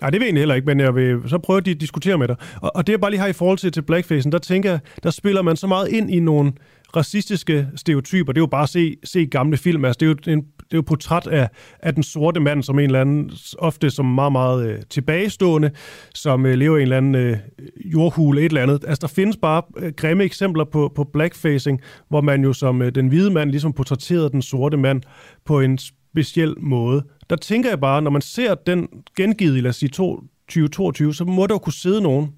Nej, 0.00 0.10
det 0.10 0.20
ved 0.20 0.24
jeg 0.24 0.28
egentlig 0.28 0.40
heller 0.40 0.54
ikke, 0.54 0.66
men 0.66 0.80
jeg 0.80 0.94
vil 0.94 1.20
så 1.26 1.38
prøve 1.38 1.56
at 1.56 1.66
diskutere 1.80 2.18
med 2.18 2.28
dig. 2.28 2.36
Og, 2.62 2.76
og 2.76 2.86
det 2.86 2.92
jeg 2.92 3.00
bare 3.00 3.10
lige 3.10 3.20
har 3.20 3.26
i 3.26 3.32
forhold 3.32 3.58
til, 3.58 3.72
til 3.72 3.82
blackfacen, 3.82 4.32
der 4.32 4.38
tænker 4.38 4.70
jeg, 4.70 4.80
der 5.02 5.10
spiller 5.10 5.42
man 5.42 5.56
så 5.56 5.66
meget 5.66 5.88
ind 5.88 6.10
i 6.10 6.20
nogle 6.20 6.52
racistiske 6.96 7.68
stereotyper. 7.76 8.32
Det 8.32 8.38
er 8.38 8.42
jo 8.42 8.46
bare 8.46 8.62
at 8.62 8.68
se, 8.68 8.96
se 9.04 9.26
gamle 9.26 9.56
film. 9.56 9.84
Altså, 9.84 9.98
det 10.00 10.06
er 10.06 10.32
jo 10.32 10.32
en 10.32 10.44
det 10.70 10.74
er 10.74 10.78
jo 10.78 10.82
portræt 10.82 11.26
af, 11.26 11.48
af 11.82 11.94
den 11.94 12.02
sorte 12.02 12.40
mand 12.40 12.62
som 12.62 12.78
en 12.78 12.84
eller 12.84 13.00
anden, 13.00 13.30
ofte 13.58 13.90
som 13.90 14.06
meget, 14.06 14.32
meget 14.32 14.68
øh, 14.68 14.82
tilbagestående, 14.90 15.70
som 16.14 16.46
øh, 16.46 16.54
lever 16.54 16.76
i 16.76 16.80
en 16.80 16.82
eller 16.82 16.96
anden 16.96 17.14
øh, 17.14 17.36
jordhule, 17.84 18.40
et 18.40 18.44
eller 18.44 18.62
andet. 18.62 18.84
Altså, 18.88 19.00
der 19.00 19.06
findes 19.06 19.36
bare 19.36 19.62
øh, 19.76 19.92
grimme 19.96 20.24
eksempler 20.24 20.64
på, 20.64 20.92
på 20.96 21.04
blackfacing, 21.04 21.80
hvor 22.08 22.20
man 22.20 22.44
jo 22.44 22.52
som 22.52 22.82
øh, 22.82 22.94
den 22.94 23.08
hvide 23.08 23.30
mand 23.30 23.50
ligesom 23.50 23.72
portrætterede 23.72 24.30
den 24.30 24.42
sorte 24.42 24.76
mand 24.76 25.02
på 25.44 25.60
en 25.60 25.78
speciel 25.78 26.54
måde. 26.60 27.02
Der 27.30 27.36
tænker 27.36 27.68
jeg 27.68 27.80
bare, 27.80 28.02
når 28.02 28.10
man 28.10 28.22
ser 28.22 28.54
den 28.54 28.88
gengivet 29.16 29.56
i, 29.56 29.60
lad 29.60 29.68
os 29.68 29.76
sige, 29.76 29.88
2022, 29.88 31.14
så 31.14 31.24
må 31.24 31.46
der 31.46 31.54
jo 31.54 31.58
kunne 31.58 31.72
sidde 31.72 32.00
nogen 32.00 32.34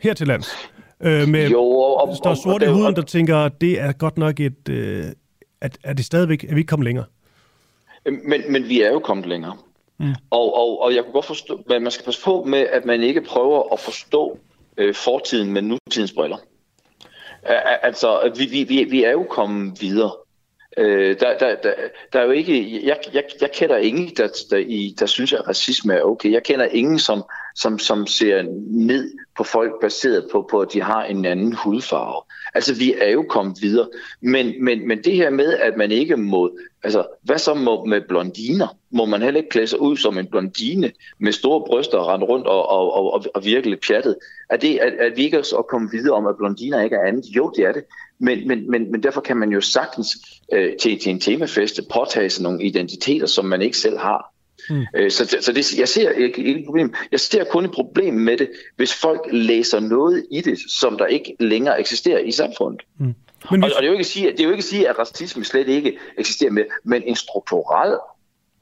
her 0.00 0.14
til 0.14 0.26
lands, 0.26 0.48
øh, 1.00 1.28
med 1.28 1.50
jo, 1.50 1.62
og, 1.62 2.08
og, 2.08 2.16
der 2.24 2.34
sorte 2.34 2.66
i 2.66 2.68
huden, 2.68 2.96
der 2.96 3.02
tænker, 3.02 3.36
at 3.36 3.60
det 3.60 3.80
er 3.80 3.92
godt 3.92 4.18
nok 4.18 4.40
et... 4.40 4.68
Øh, 4.68 5.04
at, 5.60 5.78
at 5.84 5.96
det 5.96 6.04
stadigvæk, 6.04 6.44
er 6.44 6.54
vi 6.54 6.60
ikke 6.60 6.68
kommet 6.68 6.84
længere? 6.84 7.04
Men, 8.04 8.52
men 8.52 8.68
vi 8.68 8.82
er 8.82 8.92
jo 8.92 8.98
kommet 8.98 9.26
længere. 9.26 9.56
Mm. 9.98 10.14
Og, 10.30 10.54
og, 10.56 10.82
og 10.82 10.94
jeg 10.94 11.04
kan 11.04 11.12
godt 11.12 11.24
forstå, 11.24 11.64
men 11.68 11.82
man 11.82 11.92
skal 11.92 12.04
passe 12.04 12.22
på 12.24 12.44
med, 12.44 12.58
at 12.58 12.84
man 12.84 13.02
ikke 13.02 13.20
prøver 13.20 13.72
at 13.72 13.80
forstå 13.80 14.38
øh, 14.76 14.94
fortiden 14.94 15.52
med 15.52 15.62
nutidens 15.62 16.12
briller. 16.12 16.36
Altså, 17.82 18.32
vi, 18.36 18.46
vi, 18.46 18.64
vi, 18.64 18.84
vi 18.84 19.04
er 19.04 19.10
jo 19.10 19.26
kommet 19.30 19.82
videre. 19.82 20.12
Øh, 20.80 21.20
der, 21.20 21.38
der, 21.38 21.54
der, 21.62 21.72
der 22.12 22.20
er 22.20 22.24
jo 22.24 22.30
ikke, 22.30 22.86
jeg, 22.86 22.96
jeg, 23.14 23.24
jeg 23.40 23.50
kender 23.54 23.76
ingen, 23.76 24.10
der, 24.16 24.28
der, 24.50 24.56
i, 24.56 24.94
der 25.00 25.06
synes, 25.06 25.32
at 25.32 25.48
racisme 25.48 25.94
er 25.94 26.02
okay. 26.02 26.32
Jeg 26.32 26.42
kender 26.42 26.64
ingen, 26.64 26.98
som, 26.98 27.22
som, 27.56 27.78
som 27.78 28.06
ser 28.06 28.42
ned 28.70 29.10
på 29.36 29.44
folk 29.44 29.80
baseret 29.80 30.28
på, 30.32 30.48
på, 30.50 30.60
at 30.60 30.72
de 30.72 30.82
har 30.82 31.04
en 31.04 31.24
anden 31.24 31.52
hudfarve. 31.52 32.22
Altså, 32.54 32.74
vi 32.74 32.94
er 33.00 33.08
jo 33.08 33.22
kommet 33.22 33.58
videre. 33.62 33.88
Men, 34.20 34.64
men, 34.64 34.88
men 34.88 35.04
det 35.04 35.12
her 35.12 35.30
med, 35.30 35.54
at 35.54 35.76
man 35.76 35.90
ikke 35.90 36.16
må... 36.16 36.58
Altså, 36.82 37.06
hvad 37.22 37.38
så 37.38 37.54
må, 37.54 37.84
med 37.84 38.00
blondiner? 38.08 38.76
Må 38.90 39.04
man 39.04 39.22
heller 39.22 39.38
ikke 39.38 39.50
klæde 39.50 39.66
sig 39.66 39.80
ud 39.80 39.96
som 39.96 40.18
en 40.18 40.26
blondine 40.26 40.92
med 41.18 41.32
store 41.32 41.64
bryster 41.66 41.98
og 41.98 42.06
rende 42.06 42.26
rundt 42.26 42.46
og, 42.46 42.68
og, 42.68 43.12
og, 43.12 43.24
og 43.34 43.44
virkelig 43.44 43.78
pjattet? 43.80 44.16
Er, 44.50 44.56
det, 44.56 44.78
at, 44.78 44.92
at 44.92 45.16
vi 45.16 45.24
ikke 45.24 45.36
er 45.36 45.42
så 45.42 45.62
kommet 45.68 45.92
videre 45.92 46.14
om, 46.16 46.26
at 46.26 46.36
blondiner 46.36 46.82
ikke 46.82 46.96
er 46.96 47.06
andet? 47.08 47.24
Jo, 47.36 47.52
det 47.56 47.64
er 47.64 47.72
det. 47.72 47.84
Men, 48.20 48.48
men, 48.48 48.70
men, 48.70 48.92
men 48.92 49.02
derfor 49.02 49.20
kan 49.20 49.36
man 49.36 49.52
jo 49.52 49.60
sagtens 49.60 50.16
øh, 50.52 50.76
til, 50.76 50.98
til 51.00 51.10
en 51.10 51.20
temafest 51.20 51.80
påtage 51.92 52.30
sig 52.30 52.42
nogle 52.42 52.62
identiteter, 52.62 53.26
som 53.26 53.44
man 53.44 53.62
ikke 53.62 53.78
selv 53.78 53.98
har. 53.98 54.32
Mm. 54.70 54.86
Øh, 54.96 55.10
så 55.10 55.36
så 55.40 55.52
det, 55.52 55.78
jeg 55.78 55.88
ser 55.88 56.10
ikke, 56.10 56.44
ikke 56.44 56.60
et 56.60 56.66
problem. 56.66 56.94
Jeg 57.12 57.20
ser 57.20 57.44
kun 57.44 57.64
et 57.64 57.70
problem 57.70 58.14
med 58.14 58.36
det, 58.36 58.50
hvis 58.76 58.94
folk 58.94 59.20
læser 59.32 59.80
noget 59.80 60.26
i 60.30 60.40
det, 60.40 60.58
som 60.68 60.98
der 60.98 61.06
ikke 61.06 61.36
længere 61.40 61.80
eksisterer 61.80 62.18
i 62.18 62.30
samfundet. 62.30 62.82
Mm. 62.98 63.14
Men 63.50 63.62
hvis... 63.62 63.72
og, 63.72 63.76
og 63.76 63.82
det, 63.82 63.82
er 63.82 63.86
jo 63.86 63.92
ikke 63.92 64.00
at 64.00 64.06
sige, 64.06 64.30
det 64.30 64.40
er 64.40 64.44
jo 64.44 64.50
ikke 64.50 64.60
at 64.60 64.64
sige, 64.64 64.88
at 64.88 64.98
racisme 64.98 65.44
slet 65.44 65.68
ikke 65.68 65.98
eksisterer 66.18 66.50
med, 66.50 66.64
men 66.84 67.02
en 67.02 67.16
strukturel 67.16 67.98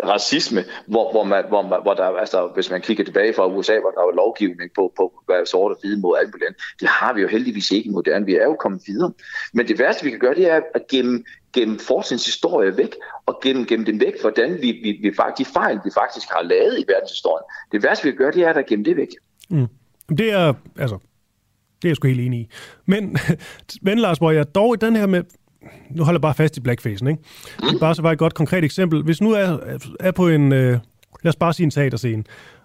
racisme, 0.04 0.64
hvor, 0.86 1.12
hvor, 1.12 1.24
man, 1.24 1.44
hvor, 1.48 1.62
man, 1.62 1.78
hvor 1.82 1.94
der, 1.94 2.04
altså, 2.04 2.50
hvis 2.54 2.70
man 2.70 2.80
kigger 2.80 3.04
tilbage 3.04 3.34
fra 3.34 3.46
USA, 3.46 3.78
hvor 3.80 3.90
der 3.90 4.04
var 4.04 4.14
lovgivning 4.14 4.70
på, 4.74 4.92
på 4.96 5.22
hvad 5.26 5.46
sort 5.46 5.72
og 5.72 5.78
hvide 5.80 6.00
mod 6.00 6.18
alt 6.18 6.30
muligt 6.34 6.62
Det 6.80 6.88
har 6.88 7.12
vi 7.12 7.20
jo 7.20 7.28
heldigvis 7.28 7.70
ikke 7.70 7.88
i 7.88 7.92
moderne. 7.92 8.26
Vi 8.26 8.34
er 8.34 8.44
jo 8.44 8.56
kommet 8.60 8.82
videre. 8.86 9.12
Men 9.52 9.68
det 9.68 9.78
værste, 9.78 10.04
vi 10.04 10.10
kan 10.10 10.18
gøre, 10.18 10.34
det 10.34 10.50
er 10.50 10.60
at 10.74 10.88
gemme, 10.90 11.24
gemme 11.52 11.78
fortidens 11.78 12.26
historie 12.26 12.76
væk, 12.76 12.94
og 13.26 13.40
gemme, 13.42 13.64
gemme 13.64 13.86
den 13.86 14.00
væk, 14.00 14.20
hvordan 14.20 14.54
vi, 14.62 14.72
vi, 14.82 14.98
vi 15.02 15.12
faktisk, 15.16 15.48
de 15.48 15.52
fejl, 15.52 15.80
vi 15.84 15.90
faktisk 15.94 16.28
har 16.30 16.42
lavet 16.42 16.78
i 16.78 16.84
verdenshistorien. 16.88 17.44
Det 17.72 17.82
værste, 17.82 18.04
vi 18.04 18.10
kan 18.10 18.18
gøre, 18.18 18.32
det 18.32 18.42
er 18.42 18.52
at 18.52 18.66
gemme 18.66 18.84
det 18.84 18.96
væk. 18.96 19.08
Mm. 19.50 19.66
Det 20.08 20.32
er, 20.32 20.54
altså, 20.78 20.98
det 21.82 21.84
er 21.84 21.88
jeg 21.88 21.96
sgu 21.96 22.08
helt 22.08 22.20
enig 22.20 22.40
i. 22.40 22.48
Men, 22.86 23.16
men 23.86 23.98
Lars 23.98 24.18
Borg, 24.18 24.34
jeg 24.34 24.54
dog 24.54 24.74
i 24.74 24.76
den 24.80 24.96
her 24.96 25.06
med, 25.06 25.22
nu 25.90 26.04
holder 26.04 26.18
jeg 26.18 26.22
bare 26.22 26.34
fast 26.34 26.56
i 26.56 26.60
blackface, 26.60 27.10
ikke? 27.10 27.22
Mm. 27.62 27.78
Bare 27.80 27.94
så 27.94 28.02
var 28.02 28.12
et 28.12 28.18
godt 28.18 28.34
konkret 28.34 28.64
eksempel. 28.64 29.02
Hvis 29.02 29.20
nu 29.20 29.30
er, 29.30 29.58
er 30.00 30.10
på 30.10 30.28
en, 30.28 30.52
øh, 30.52 30.78
lad 31.22 31.28
os 31.28 31.36
bare 31.36 31.52
sige 31.52 31.64
en 31.64 31.70
teaterscene, 31.70 32.24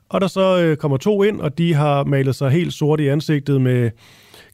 og 0.09 0.21
der 0.21 0.27
så 0.27 0.61
øh, 0.61 0.77
kommer 0.77 0.97
to 0.97 1.23
ind, 1.23 1.41
og 1.41 1.57
de 1.57 1.73
har 1.73 2.03
malet 2.03 2.35
sig 2.35 2.49
helt 2.49 2.73
sort 2.73 2.99
i 2.99 3.07
ansigtet 3.07 3.61
med 3.61 3.91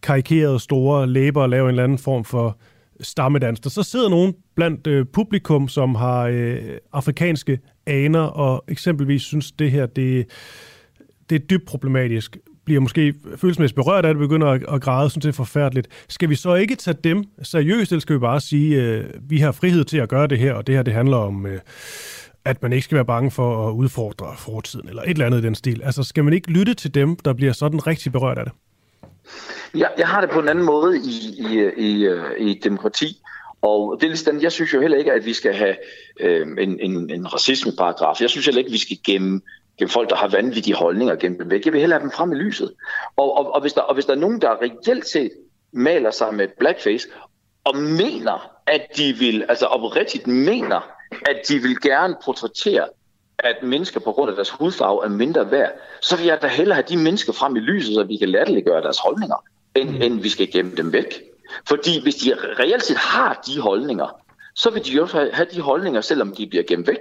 karikerede 0.01 0.59
store 0.59 1.07
læber 1.07 1.41
og 1.41 1.49
laver 1.49 1.65
en 1.65 1.69
eller 1.69 1.83
anden 1.83 1.97
form 1.97 2.25
for 2.25 2.57
stammedans. 3.01 3.59
Der 3.59 3.69
så 3.69 3.83
sidder 3.83 4.09
nogen 4.09 4.33
blandt 4.55 4.87
øh, 4.87 5.05
publikum, 5.13 5.67
som 5.67 5.95
har 5.95 6.21
øh, 6.23 6.57
afrikanske 6.93 7.59
aner, 7.85 8.19
og 8.19 8.63
eksempelvis 8.67 9.21
synes, 9.21 9.51
det 9.51 9.71
her 9.71 9.85
det, 9.85 10.25
det 11.29 11.35
er 11.35 11.45
dybt 11.45 11.65
problematisk 11.65 12.37
bliver 12.69 12.81
måske 12.81 13.13
følelsesmæssigt 13.37 13.75
berørt 13.75 14.05
af 14.05 14.13
det, 14.13 14.19
begynder 14.19 14.47
at, 14.47 14.63
at 14.73 14.81
græde, 14.81 15.09
synes 15.09 15.23
det 15.23 15.29
er 15.29 15.33
forfærdeligt. 15.33 15.87
Skal 16.09 16.29
vi 16.29 16.35
så 16.35 16.55
ikke 16.55 16.75
tage 16.75 16.97
dem 17.03 17.23
seriøst, 17.43 17.91
eller 17.91 18.01
skal 18.01 18.15
vi 18.15 18.19
bare 18.19 18.41
sige, 18.41 18.83
øh, 18.83 19.05
vi 19.21 19.37
har 19.37 19.51
frihed 19.51 19.83
til 19.83 19.97
at 19.97 20.09
gøre 20.09 20.27
det 20.27 20.37
her, 20.39 20.53
og 20.53 20.67
det 20.67 20.75
her 20.75 20.83
det 20.83 20.93
handler 20.93 21.17
om, 21.17 21.45
øh, 21.45 21.59
at 22.45 22.61
man 22.61 22.73
ikke 22.73 22.83
skal 22.83 22.95
være 22.95 23.05
bange 23.05 23.31
for 23.31 23.69
at 23.69 23.73
udfordre 23.73 24.33
fortiden, 24.37 24.89
eller 24.89 25.01
et 25.01 25.09
eller 25.09 25.25
andet 25.25 25.39
i 25.39 25.41
den 25.41 25.55
stil. 25.55 25.81
Altså 25.83 26.03
skal 26.03 26.23
man 26.23 26.33
ikke 26.33 26.51
lytte 26.51 26.73
til 26.73 26.93
dem, 26.93 27.15
der 27.15 27.33
bliver 27.33 27.53
sådan 27.53 27.87
rigtig 27.87 28.11
berørt 28.11 28.37
af 28.37 28.45
det? 28.45 28.53
Ja, 29.75 29.87
jeg 29.97 30.07
har 30.07 30.21
det 30.21 30.29
på 30.29 30.39
en 30.39 30.49
anden 30.49 30.65
måde 30.65 30.97
i, 30.97 31.35
i, 31.39 31.69
i, 31.77 32.05
øh, 32.05 32.23
i 32.39 32.59
demokrati. 32.63 33.17
Og 33.61 33.97
det 34.01 34.27
er 34.27 34.39
jeg 34.41 34.51
synes 34.51 34.73
jo 34.73 34.81
heller 34.81 34.97
ikke, 34.97 35.11
at 35.11 35.25
vi 35.25 35.33
skal 35.33 35.53
have 35.53 35.75
øh, 36.19 36.47
en, 36.59 36.79
en, 36.79 37.09
en 37.09 37.33
racismeparagraf. 37.33 38.21
Jeg 38.21 38.29
synes 38.29 38.45
heller 38.45 38.59
ikke, 38.59 38.69
at 38.69 38.73
vi 38.73 38.77
skal 38.77 38.97
gemme 39.05 39.41
gennem 39.79 39.89
folk, 39.89 40.09
der 40.09 40.15
har 40.15 40.27
vanvittige 40.27 40.75
holdninger 40.75 41.15
gennem 41.15 41.39
dem 41.39 41.49
væk. 41.49 41.65
Jeg 41.65 41.73
vil 41.73 41.81
hellere 41.81 41.99
have 41.99 42.03
dem 42.03 42.11
frem 42.11 42.31
i 42.31 42.35
lyset. 42.35 42.73
Og, 43.17 43.37
og, 43.37 43.53
og, 43.53 43.61
hvis, 43.61 43.73
der, 43.73 43.81
og 43.81 43.93
hvis 43.93 44.05
der 44.05 44.13
er 44.13 44.17
nogen, 44.17 44.41
der 44.41 44.61
reelt 44.61 45.07
set 45.07 45.31
maler 45.71 46.11
sig 46.11 46.33
med 46.33 46.47
blackface, 46.59 47.07
og 47.63 47.77
mener, 47.77 48.51
at 48.67 48.81
de 48.97 49.13
vil, 49.13 49.45
altså 49.49 49.65
oprigtigt 49.65 50.27
mener, 50.27 50.89
at 51.25 51.41
de 51.47 51.59
vil 51.59 51.81
gerne 51.81 52.15
portrættere, 52.25 52.87
at 53.39 53.55
mennesker 53.63 53.99
på 53.99 54.11
grund 54.11 54.29
af 54.29 54.35
deres 54.35 54.49
hudfarve 54.49 55.05
er 55.05 55.09
mindre 55.09 55.51
værd, 55.51 55.71
så 56.01 56.17
vil 56.17 56.25
jeg 56.25 56.41
da 56.41 56.47
hellere 56.47 56.75
have 56.75 56.85
de 56.89 56.97
mennesker 56.97 57.33
frem 57.33 57.55
i 57.55 57.59
lyset, 57.59 57.93
så 57.95 58.03
vi 58.03 58.17
kan 58.17 58.29
latterliggøre 58.29 58.81
deres 58.81 58.99
holdninger, 58.99 59.43
end, 59.75 59.89
mm. 59.89 60.01
end 60.01 60.21
vi 60.21 60.29
skal 60.29 60.51
gemme 60.51 60.75
dem 60.75 60.93
væk. 60.93 61.21
Fordi 61.67 62.01
hvis 62.01 62.15
de 62.15 62.33
reelt 62.59 62.83
set 62.83 62.97
har 62.97 63.41
de 63.47 63.59
holdninger, 63.59 64.21
så 64.55 64.69
vil 64.69 64.85
de 64.85 64.91
jo 64.91 65.05
have 65.05 65.47
de 65.51 65.61
holdninger, 65.61 66.01
selvom 66.01 66.35
de 66.35 66.47
bliver 66.47 66.63
gemt 66.63 66.87
væk. 66.87 66.99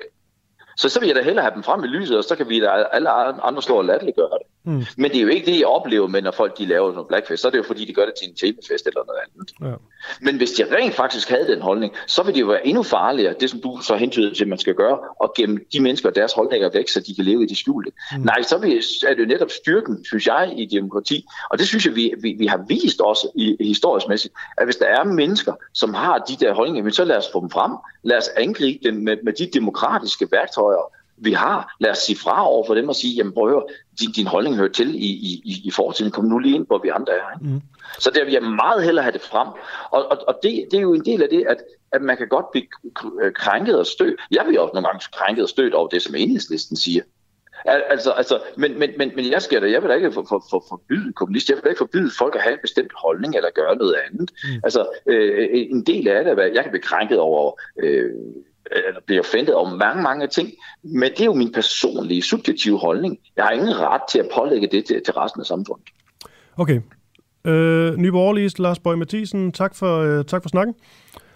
Så 0.79 0.89
så 0.89 1.01
vil 1.01 1.07
jeg 1.07 1.17
da 1.17 1.23
hellere 1.23 1.43
have 1.43 1.55
dem 1.55 1.63
frem 1.63 1.85
i 1.85 1.87
lyset, 1.87 2.17
og 2.17 2.25
så 2.25 2.37
kan 2.37 2.49
vi 2.49 2.61
da 2.61 2.69
alle 2.93 3.11
andre 3.45 3.63
stå 3.63 3.77
og 3.77 3.85
latterliggøre 3.85 4.39
det. 4.39 4.47
Mm. 4.65 4.85
Men 4.97 5.11
det 5.11 5.19
er 5.19 5.23
jo 5.23 5.29
ikke 5.29 5.47
det, 5.47 5.59
jeg 5.59 5.67
oplever 5.67 6.07
med, 6.07 6.23
når 6.23 6.31
folk 6.31 6.59
de 6.59 6.67
laver 6.67 6.93
noget 6.93 7.09
blackfest. 7.09 7.43
Så 7.43 7.49
er 7.49 7.51
det 7.51 7.59
jo 7.59 7.63
fordi, 7.63 7.85
de 7.85 7.93
gør 7.93 8.05
det 8.05 8.15
til 8.15 8.29
en 8.29 8.35
temafest 8.35 8.87
eller 8.87 9.01
noget 9.07 9.21
andet. 9.25 9.53
Ja. 9.61 9.77
Men 10.21 10.37
hvis 10.37 10.51
de 10.51 10.77
rent 10.77 10.95
faktisk 10.95 11.29
havde 11.29 11.47
den 11.47 11.61
holdning, 11.63 11.93
så 12.07 12.23
vil 12.23 12.35
det 12.35 12.41
jo 12.41 12.47
være 12.47 12.67
endnu 12.67 12.83
farligere, 12.83 13.35
det 13.41 13.51
som 13.51 13.61
du 13.61 13.79
så 13.83 13.97
hentyder 13.97 14.35
til, 14.35 14.45
at 14.45 14.49
man 14.49 14.59
skal 14.59 14.75
gøre, 14.75 14.99
og 15.21 15.35
gemme 15.37 15.59
de 15.73 15.81
mennesker 15.81 16.09
og 16.09 16.15
deres 16.15 16.33
holdninger 16.33 16.71
væk, 16.71 16.89
så 16.89 17.01
de 17.01 17.15
kan 17.15 17.25
leve 17.25 17.43
i 17.43 17.47
de 17.47 17.57
skjulte. 17.57 17.91
Mm. 18.13 18.21
Nej, 18.21 18.43
så 18.43 18.57
er 19.09 19.15
det 19.15 19.21
jo 19.21 19.27
netop 19.27 19.51
styrken, 19.51 20.05
synes 20.05 20.27
jeg, 20.27 20.55
i 20.57 20.65
demokrati. 20.65 21.25
Og 21.51 21.59
det 21.59 21.67
synes 21.67 21.87
jeg, 21.87 21.95
vi, 21.97 22.15
vi, 22.19 22.33
vi 22.39 22.47
har 22.47 22.65
vist 22.69 23.01
også 23.01 23.29
i, 23.35 23.57
historisk 23.61 24.09
mæssigt, 24.09 24.35
at 24.57 24.67
hvis 24.67 24.77
der 24.77 24.87
er 24.87 25.05
mennesker, 25.05 25.53
som 25.73 25.95
har 25.95 26.19
de 26.19 26.37
der 26.37 26.55
holdninger, 26.55 26.91
så 26.91 27.05
lad 27.05 27.17
os 27.17 27.29
få 27.33 27.41
dem 27.41 27.51
frem. 27.51 27.73
Lad 28.03 28.17
os 28.17 28.29
angribe 28.37 28.89
dem 28.89 28.95
med, 28.95 29.17
med 29.23 29.33
de 29.33 29.47
demokratiske 29.47 30.29
værktøjer, 30.33 30.68
vi 31.21 31.33
har. 31.33 31.77
Lad 31.81 31.91
os 31.91 31.99
sige 31.99 32.19
fra 32.19 32.49
over 32.49 32.67
for 32.67 32.75
dem 32.75 32.89
og 32.89 32.97
sige, 32.97 33.15
jamen 33.15 33.33
prøv 33.33 33.49
at 33.49 33.53
høre, 33.53 33.65
din, 34.01 34.13
din 34.13 34.27
holdning 34.27 34.57
hører 34.57 34.73
til 34.73 34.95
i, 34.95 35.09
i, 35.09 35.63
i 35.65 35.71
fortiden. 35.71 36.13
Kom 36.13 36.25
nu 36.25 36.39
lige 36.39 36.55
ind, 36.55 36.67
hvor 36.67 36.79
vi 36.79 36.89
andre 36.89 37.13
er. 37.13 37.35
Ikke? 37.35 37.55
Mm. 37.55 37.61
Så 37.99 38.11
der 38.11 38.25
vil 38.25 38.33
jeg 38.33 38.43
meget 38.43 38.85
hellere 38.85 39.03
have 39.03 39.13
det 39.13 39.21
frem. 39.21 39.49
Og, 39.91 40.11
og, 40.11 40.19
og 40.29 40.39
det, 40.43 40.65
det 40.71 40.77
er 40.77 40.83
jo 40.83 40.95
en 40.95 41.05
del 41.05 41.23
af 41.23 41.29
det, 41.29 41.45
at, 41.49 41.57
at 41.93 42.03
man 42.03 42.17
kan 42.17 42.29
godt 42.29 42.51
blive 42.51 42.67
krænket 43.35 43.79
og 43.79 43.87
stødt. 43.87 44.21
Jeg 44.31 44.45
bliver 44.49 44.61
også 44.61 44.75
nogle 44.75 44.89
gange 44.89 45.05
krænket 45.13 45.43
og 45.43 45.49
stødt 45.49 45.75
over 45.75 45.89
det, 45.89 46.03
som 46.03 46.15
enhedslisten 46.15 46.77
siger. 46.77 47.03
Altså, 47.65 48.11
altså, 48.11 48.41
men, 48.57 48.79
men, 48.79 48.91
men, 48.99 49.13
men 49.17 49.31
jeg 49.31 49.43
skal 49.43 49.63
da, 49.63 49.71
jeg 49.71 49.83
vil 49.83 49.91
da 49.91 49.95
ikke 49.95 50.13
for, 50.13 50.27
for, 50.29 50.45
for 50.51 50.65
forbyde 50.69 51.13
kommunister, 51.13 51.55
jeg 51.55 51.57
vil 51.57 51.65
da 51.65 51.69
ikke 51.69 51.79
forbyde 51.79 52.11
folk 52.19 52.35
at 52.35 52.43
have 52.43 52.53
en 52.53 52.59
bestemt 52.63 52.93
holdning 52.97 53.37
eller 53.37 53.51
gøre 53.55 53.77
noget 53.77 53.95
andet. 54.07 54.31
Mm. 54.45 54.61
Altså, 54.65 54.87
øh, 55.07 55.49
en 55.53 55.83
del 55.83 56.09
af 56.09 56.25
det, 56.25 56.55
jeg 56.55 56.63
kan 56.63 56.71
blive 56.71 56.83
krænket 56.83 57.19
over, 57.19 57.61
øh, 57.83 58.11
eller 58.73 59.01
blive 59.07 59.21
offentet 59.21 59.55
over 59.55 59.77
mange, 59.77 60.03
mange 60.03 60.27
ting, 60.27 60.53
men 60.83 61.11
det 61.11 61.21
er 61.21 61.25
jo 61.25 61.35
min 61.35 61.53
personlige, 61.53 62.23
subjektive 62.23 62.79
holdning. 62.79 63.19
Jeg 63.37 63.45
har 63.45 63.51
ingen 63.51 63.81
ret 63.81 64.03
til 64.11 64.19
at 64.19 64.29
pålægge 64.35 64.69
det 64.73 64.85
til, 64.85 65.03
til 65.05 65.15
resten 65.15 65.41
af 65.41 65.47
samfundet. 65.47 65.87
Okay. 66.57 66.81
Øh, 67.45 67.97
Nye 67.97 68.13
Borgerlige, 68.13 68.51
Lars 68.59 68.79
Bøge 68.79 68.97
Mathisen, 68.97 69.53
tak 69.53 69.75
for, 69.75 69.99
øh, 69.99 70.25
tak 70.25 70.43
for 70.43 70.49
snakken. 70.49 70.75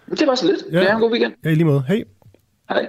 Det 0.09 0.27
var 0.27 0.35
så 0.35 0.45
lidt. 0.45 0.63
Ja. 0.71 0.79
Det 0.79 0.89
er 0.89 0.95
en 0.95 1.01
god 1.01 1.11
weekend. 1.11 1.33
Ja, 1.45 1.49
i 1.49 1.55
lige 1.55 1.65
måde. 1.65 1.83
Hej. 1.87 2.03
Hej. 2.69 2.87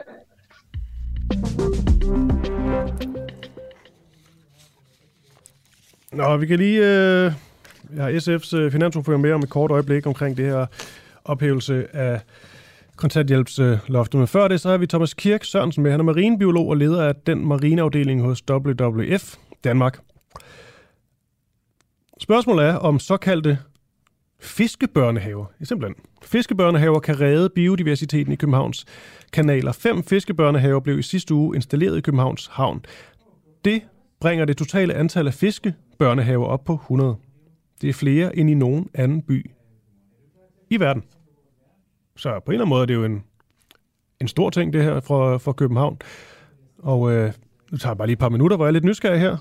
Nå, 6.13 6.37
vi 6.37 6.47
kan 6.47 6.59
lige... 6.59 6.79
Øh, 6.79 7.33
jeg 7.97 8.05
har 8.05 8.11
SF's 8.11 8.57
øh, 8.57 8.73
finansordfører 8.73 9.19
med 9.19 9.33
om 9.33 9.43
et 9.43 9.51
kort 9.51 9.71
øjeblik 9.71 10.07
omkring 10.07 10.37
det 10.37 10.45
her 10.45 10.67
ophævelse 11.25 11.97
af 11.97 12.21
kontanthjælpsloftet. 12.97 14.19
Men 14.19 14.29
før 14.29 14.49
det, 14.49 14.61
så 14.61 14.71
har 14.71 14.79
vi 14.79 14.87
Thomas 14.87 15.15
Kirk 15.15 15.45
Sørensen 15.45 15.83
med. 15.83 15.91
Han 15.91 16.01
er 16.01 16.05
marinebiolog 16.05 16.69
og 16.69 16.77
leder 16.77 17.03
af 17.03 17.15
den 17.17 17.47
marineafdeling 17.47 18.23
hos 18.23 18.43
WWF 18.51 19.37
Danmark. 19.65 19.99
Spørgsmålet 22.21 22.65
er, 22.65 22.75
om 22.75 22.99
såkaldte 22.99 23.59
fiskebørnehaver, 24.41 25.47
simpelthen 25.63 25.95
fiskebørnehaver 26.23 27.01
kan 27.01 27.21
redde 27.21 27.51
biodiversiteten 27.55 28.33
i 28.33 28.37
Københavns 28.37 28.85
kanaler. 29.33 29.73
Fem 29.73 30.03
fiskebørnehaver 30.03 30.81
blev 30.81 30.99
i 30.99 31.03
sidste 31.03 31.35
uge 31.35 31.57
installeret 31.57 31.99
i 31.99 32.01
Københavns 32.01 32.47
Havn. 32.47 32.85
Det 33.65 33.83
bringer 34.21 34.45
det 34.45 34.57
totale 34.57 34.95
antal 34.95 35.27
af 35.27 35.35
fiskebørnehaver 35.35 36.47
op 36.47 36.65
på 36.65 36.75
100. 36.75 37.17
Det 37.81 37.89
er 37.89 37.93
flere 37.93 38.37
end 38.37 38.51
i 38.51 38.55
nogen 38.55 38.89
anden 38.95 39.23
by 39.23 39.51
i 40.71 40.81
verden. 40.81 41.03
Så 42.17 42.41
på 42.41 42.51
en 42.51 42.55
eller 42.55 42.65
anden 42.65 42.69
måde 42.69 42.83
er 42.83 42.87
det 42.87 42.95
jo 42.95 43.05
en, 43.05 43.25
en 44.21 44.29
stor 44.29 44.51
ting, 44.51 44.73
det 44.73 44.83
her 44.83 45.01
fra, 45.01 45.37
fra 45.37 45.53
København. 45.53 45.99
Og 46.79 47.13
øh, 47.13 47.33
nu 47.71 47.79
tager 47.79 47.91
jeg 47.91 47.99
bare 47.99 48.07
lige 48.07 48.13
et 48.13 48.19
par 48.19 48.29
minutter, 48.29 48.57
hvor 48.57 48.67
jeg 48.67 48.71
er 48.71 48.73
lidt 48.73 48.85
nysgerrig 48.85 49.21
her. 49.21 49.37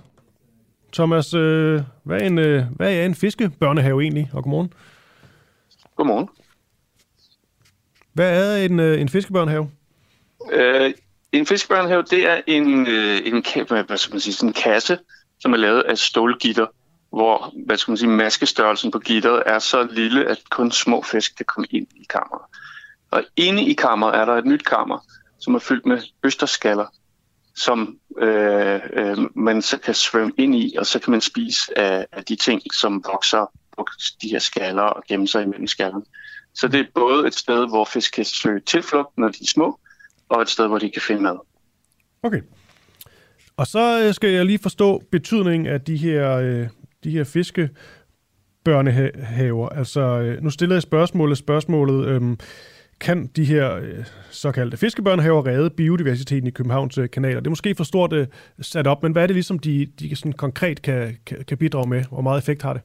Thomas, 0.94 1.34
øh, 1.34 1.82
hvad, 2.04 2.22
er 2.22 2.26
en, 2.26 2.38
øh, 2.38 2.64
hvad 2.76 2.94
er 2.94 3.06
en 3.06 3.16
fiskebørnehave 3.16 4.02
egentlig? 4.02 4.30
Og 4.34 4.44
godmorgen. 4.44 4.74
Godmorgen. 5.96 6.30
Hvad 8.14 8.58
er 8.58 8.66
en, 8.66 8.80
øh, 8.80 9.02
en 9.02 9.10
fiskebørnehave? 9.10 9.72
Øh, 10.52 10.94
en 11.32 11.46
fiskebørnehave, 11.46 12.04
det 12.04 12.30
er 12.30 12.42
en, 12.48 12.88
øh, 12.88 13.22
en, 13.26 13.44
hvad 13.88 13.98
skal 13.98 14.14
man 14.14 14.20
sige, 14.20 14.34
sådan 14.34 14.50
en 14.50 14.54
kasse, 14.54 14.98
som 15.40 15.54
er 15.54 15.58
lavet 15.58 15.82
af 15.82 15.98
stålgitter, 15.98 16.68
hvor 17.10 17.54
hvad 17.66 17.78
skal 17.78 17.92
man 17.92 17.98
sige, 17.98 18.10
maskestørrelsen 18.10 18.92
på 18.92 19.00
gitteret 19.00 19.44
er 19.46 19.60
så 19.60 19.88
lille, 19.92 20.26
at 20.26 20.40
kun 20.50 20.72
små 20.72 21.02
fisk 21.02 21.38
kan 21.38 21.46
komme 21.46 21.68
ind 21.70 21.88
i 21.96 22.06
kammeret. 22.10 22.42
Og 23.14 23.24
inde 23.36 23.64
i 23.64 23.74
kammeret 23.74 24.16
er 24.16 24.26
der 24.26 24.34
et 24.34 24.46
nyt 24.46 24.66
kammer, 24.66 25.06
som 25.40 25.56
er 25.56 25.60
fyldt 25.60 25.86
med 25.86 26.02
østerskaller, 26.24 26.86
som 27.56 27.98
øh, 28.18 28.80
øh, 28.94 29.18
man 29.36 29.62
så 29.62 29.78
kan 29.78 29.94
svømme 29.94 30.34
ind 30.38 30.56
i, 30.56 30.76
og 30.80 30.86
så 30.86 31.00
kan 31.00 31.12
man 31.12 31.22
spise 31.22 31.80
af, 31.80 32.08
af 32.12 32.24
de 32.24 32.36
ting, 32.36 32.62
som 32.74 33.04
vokser 33.12 33.52
på 33.78 33.88
de 34.22 34.28
her 34.28 34.40
skaller 34.40 34.84
og 34.84 35.04
gemmer 35.08 35.28
sig 35.28 35.44
imellem 35.44 35.68
skallerne. 35.68 36.06
Så 36.54 36.68
det 36.68 36.80
er 36.80 36.86
både 36.96 37.28
et 37.28 37.36
sted, 37.36 37.68
hvor 37.70 37.86
fisk 37.86 38.14
kan 38.14 38.26
søge 38.26 38.60
tilflugt, 38.60 39.18
når 39.18 39.28
de 39.28 39.38
er 39.42 39.48
små, 39.48 39.80
og 40.30 40.42
et 40.42 40.50
sted, 40.50 40.68
hvor 40.68 40.78
de 40.78 40.90
kan 40.90 41.02
finde 41.02 41.22
mad. 41.22 41.38
Okay. 42.24 42.42
Og 43.58 43.68
så 43.68 44.04
øh, 44.04 44.14
skal 44.14 44.30
jeg 44.30 44.46
lige 44.46 44.60
forstå 44.60 45.04
betydningen 45.12 45.68
af 45.68 45.82
de 45.82 45.98
her, 45.98 46.32
øh, 46.32 46.68
de 47.04 47.12
her 47.12 47.24
fiske 47.24 47.70
børnehaver. 48.64 49.70
Altså, 49.70 50.02
øh, 50.02 50.44
nu 50.44 50.50
stiller 50.50 50.76
jeg 50.76 50.82
spørgsmålet, 50.82 51.38
spørgsmålet, 51.38 52.08
øhm, 52.08 52.38
kan 53.04 53.28
de 53.36 53.46
her 53.46 53.76
øh, 53.76 54.06
såkaldte 54.32 54.78
fiskebørnehaver 54.78 55.48
redde 55.48 55.70
biodiversiteten 55.70 56.48
i 56.48 56.52
Københavns 56.52 56.98
øh, 56.98 57.10
kanaler? 57.10 57.40
Det 57.40 57.48
er 57.48 57.52
måske 57.52 57.76
for 57.76 57.84
stort 57.84 58.14
øh, 58.14 58.28
sat 58.62 58.88
op, 58.88 59.04
men 59.04 59.12
hvad 59.12 59.24
er 59.24 59.28
det 59.28 59.36
ligesom, 59.36 59.60
de, 59.60 59.88
de 60.00 60.16
sådan 60.16 60.34
konkret 60.34 60.82
kan, 60.82 61.18
kan, 61.26 61.46
kan 61.48 61.58
bidrage 61.58 61.90
med? 61.90 62.04
Hvor 62.12 62.22
meget 62.22 62.40
effekt 62.40 62.62
har 62.62 62.74
det? 62.74 62.82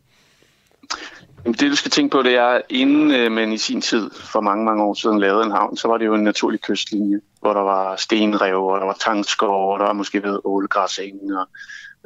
Det, 1.44 1.70
du 1.70 1.76
skal 1.76 1.90
tænke 1.90 2.12
på, 2.12 2.22
det 2.22 2.34
er, 2.34 2.60
inden 2.70 3.10
øh, 3.10 3.32
man 3.32 3.52
i 3.52 3.58
sin 3.58 3.80
tid, 3.80 4.10
for 4.14 4.40
mange, 4.40 4.64
mange 4.64 4.82
år 4.84 4.94
siden, 4.94 5.20
lavede 5.20 5.44
en 5.44 5.50
havn, 5.50 5.76
så 5.76 5.88
var 5.88 5.98
det 5.98 6.06
jo 6.06 6.14
en 6.14 6.24
naturlig 6.24 6.60
kystlinje, 6.60 7.20
hvor 7.40 7.52
der 7.52 7.60
var 7.60 7.96
stenrev, 7.96 8.64
og 8.64 8.80
der 8.80 8.86
var 8.86 8.96
tangskov, 9.00 9.72
og 9.72 9.78
der 9.78 9.86
var 9.86 9.92
måske 9.92 10.22
ved 10.22 10.38
ålegræseng, 10.44 11.36
og 11.36 11.48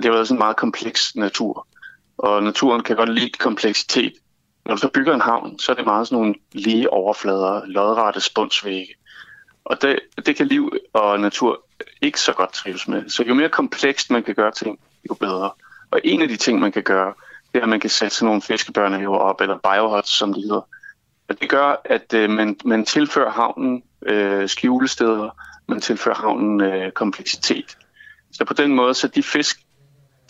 det 0.02 0.10
var 0.10 0.24
sådan 0.24 0.36
en 0.36 0.38
meget 0.38 0.56
kompleks 0.56 1.16
natur. 1.16 1.66
Og 2.18 2.42
naturen 2.42 2.82
kan 2.82 2.96
godt 2.96 3.14
lide 3.14 3.30
kompleksitet. 3.30 4.12
Når 4.64 4.74
du 4.74 4.80
så 4.80 4.88
bygger 4.88 5.14
en 5.14 5.20
havn, 5.20 5.58
så 5.58 5.72
er 5.72 5.76
det 5.76 5.84
meget 5.84 6.08
sådan 6.08 6.18
nogle 6.18 6.34
lige 6.52 6.92
overflader, 6.92 7.66
lodrette 7.66 8.20
spundsvægge. 8.20 8.94
Og 9.64 9.82
det, 9.82 9.98
det 10.26 10.36
kan 10.36 10.46
liv 10.46 10.72
og 10.92 11.20
natur 11.20 11.64
ikke 12.00 12.20
så 12.20 12.32
godt 12.32 12.52
trives 12.52 12.88
med. 12.88 13.08
Så 13.08 13.22
jo 13.22 13.34
mere 13.34 13.48
komplekst 13.48 14.10
man 14.10 14.22
kan 14.22 14.34
gøre 14.34 14.50
ting, 14.50 14.78
jo 15.10 15.14
bedre. 15.14 15.50
Og 15.90 16.00
en 16.04 16.22
af 16.22 16.28
de 16.28 16.36
ting, 16.36 16.60
man 16.60 16.72
kan 16.72 16.82
gøre, 16.82 17.14
det 17.52 17.58
er, 17.58 17.62
at 17.62 17.68
man 17.68 17.80
kan 17.80 17.90
sætte 17.90 18.16
sådan 18.16 18.26
nogle 18.26 18.42
fiskebørnehaver 18.42 19.18
op, 19.18 19.40
eller 19.40 19.58
biohuts, 19.58 20.10
som 20.10 20.34
det 20.34 20.42
hedder. 20.42 20.68
Og 21.28 21.40
det 21.40 21.48
gør, 21.48 21.80
at 21.84 22.14
øh, 22.14 22.30
man, 22.30 22.56
man 22.64 22.84
tilfører 22.84 23.30
havnen 23.30 23.82
øh, 24.06 24.48
skjulesteder, 24.48 25.30
man 25.68 25.80
tilfører 25.80 26.14
havnen 26.14 26.60
øh, 26.60 26.92
kompleksitet. 26.92 27.76
Så 28.32 28.44
på 28.44 28.54
den 28.54 28.74
måde, 28.74 28.94
så 28.94 29.08
de 29.08 29.22
fisk, 29.22 29.60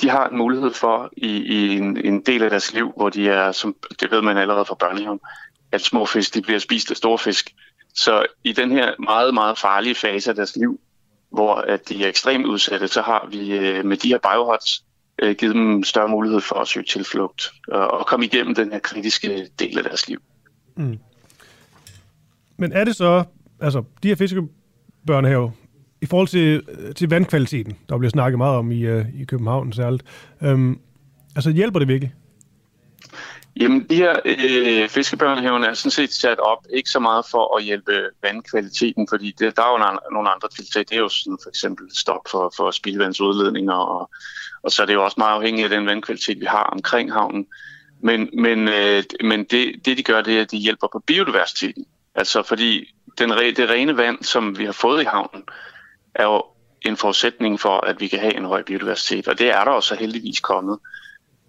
de 0.03 0.11
har 0.11 0.29
en 0.29 0.39
mulighed 0.39 0.71
for 0.71 1.11
i, 1.17 1.27
i 1.27 1.77
en, 1.77 1.97
en 2.05 2.21
del 2.21 2.43
af 2.43 2.51
deres 2.51 2.73
liv, 2.73 2.93
hvor 2.97 3.11
de 3.11 3.29
er, 3.29 3.53
som 3.53 3.77
det 4.01 4.11
ved 4.11 4.23
man 4.23 4.37
allerede 4.37 4.65
fra 4.65 4.75
børnehaven, 4.75 5.21
at 5.73 5.81
små 5.81 6.07
fisk 6.07 6.35
de 6.35 6.43
bliver 6.43 6.59
spist 6.59 6.91
af 6.91 6.97
store 6.97 7.19
fisk. 7.19 7.55
Så 7.95 8.27
i 8.45 8.53
den 8.53 8.71
her 8.71 8.93
meget, 8.99 9.35
meget 9.35 9.59
farlige 9.59 9.95
fase 9.95 10.31
af 10.31 10.37
deres 10.37 10.57
liv, 10.57 10.81
hvor 11.31 11.55
at 11.55 11.89
de 11.89 12.05
er 12.05 12.09
ekstremt 12.09 12.47
udsatte, 12.47 12.89
så 12.89 13.03
har 13.03 13.29
vi 13.31 13.53
øh, 13.53 13.85
med 13.85 13.97
de 13.97 14.09
her 14.09 14.19
biohots 14.19 14.85
øh, 15.19 15.37
givet 15.37 15.55
dem 15.55 15.85
større 15.85 16.09
mulighed 16.09 16.41
for 16.41 16.55
at 16.55 16.69
søge 16.69 16.87
tilflugt 16.87 17.51
og, 17.69 17.91
og 17.91 18.07
komme 18.07 18.27
igennem 18.27 18.55
den 18.55 18.73
her 18.73 18.79
kritiske 18.79 19.49
del 19.59 19.79
af 19.79 19.85
deres 19.85 20.09
liv. 20.09 20.23
Mm. 20.77 20.99
Men 22.57 22.73
er 22.73 22.85
det 22.85 22.97
så, 22.97 23.25
altså 23.61 23.85
de 24.03 24.09
her 24.09 24.17
fiskebørnehaver, 24.17 25.51
i 26.03 26.07
forhold 26.07 26.29
til, 26.29 26.63
øh, 26.69 26.95
til 26.95 27.11
vandkvaliteten, 27.11 27.77
der 27.89 27.99
bliver 27.99 28.11
snakket 28.11 28.39
meget 28.39 28.57
om 28.57 28.73
i, 28.73 28.93
uh, 28.93 29.21
i 29.21 29.25
København 29.25 29.73
særligt, 29.73 30.05
øhm, 30.43 30.79
altså 31.37 31.51
hjælper 31.51 31.79
det 31.79 31.89
virkelig? 31.89 32.13
Jamen, 33.61 33.87
de 33.91 33.97
her 33.97 34.17
øh, 34.25 34.89
fiskebørnehaven 34.89 35.65
er 35.65 35.75
sådan 35.75 35.91
set 35.91 36.13
sat 36.13 36.39
op 36.39 36.67
ikke 36.71 36.91
så 36.91 36.99
meget 36.99 37.25
for 37.31 37.57
at 37.57 37.65
hjælpe 37.65 37.93
vandkvaliteten, 38.23 39.07
fordi 39.11 39.35
det, 39.39 39.57
der 39.57 39.63
er 39.63 39.73
jo 39.73 39.99
nogle 40.13 40.31
andre 40.31 40.49
tiltag. 40.49 40.81
Det 40.81 40.93
er 40.93 41.01
jo 41.01 41.09
sådan 41.09 41.39
for 41.43 41.49
eksempel 41.49 41.87
stop 41.97 42.21
for, 42.31 42.53
for 42.57 42.71
spildevandsudledninger, 42.71 43.75
og, 43.75 44.11
og 44.63 44.71
så 44.71 44.83
er 44.83 44.87
det 44.87 44.95
jo 44.95 45.05
også 45.05 45.15
meget 45.19 45.37
afhængigt 45.37 45.65
af 45.65 45.79
den 45.79 45.87
vandkvalitet, 45.87 46.41
vi 46.41 46.47
har 46.47 46.63
omkring 46.63 47.13
havnen. 47.13 47.47
Men, 48.01 48.31
men, 48.33 48.69
øh, 48.69 49.03
men 49.25 49.45
det, 49.45 49.75
det, 49.85 49.99
de 49.99 50.03
gør, 50.03 50.23
det 50.23 50.37
er, 50.37 50.43
at 50.43 50.51
de 50.51 50.57
hjælper 50.57 50.87
på 50.93 50.99
biodiversiteten. 51.07 51.85
Altså 52.15 52.43
fordi 52.43 52.95
den, 53.19 53.31
det 53.31 53.71
rene 53.71 53.97
vand, 53.97 54.23
som 54.23 54.59
vi 54.59 54.65
har 54.65 54.73
fået 54.73 55.03
i 55.03 55.05
havnen, 55.05 55.43
er 56.15 56.25
jo 56.25 56.45
en 56.83 56.97
forudsætning 56.97 57.61
for, 57.61 57.87
at 57.87 58.01
vi 58.01 58.09
kan 58.09 58.19
have 58.19 58.37
en 58.37 58.45
høj 58.45 58.63
biodiversitet, 58.63 59.29
og 59.29 59.39
det 59.39 59.51
er 59.51 59.65
der 59.65 59.71
også 59.71 59.95
heldigvis 59.95 60.41
kommet. 60.41 60.79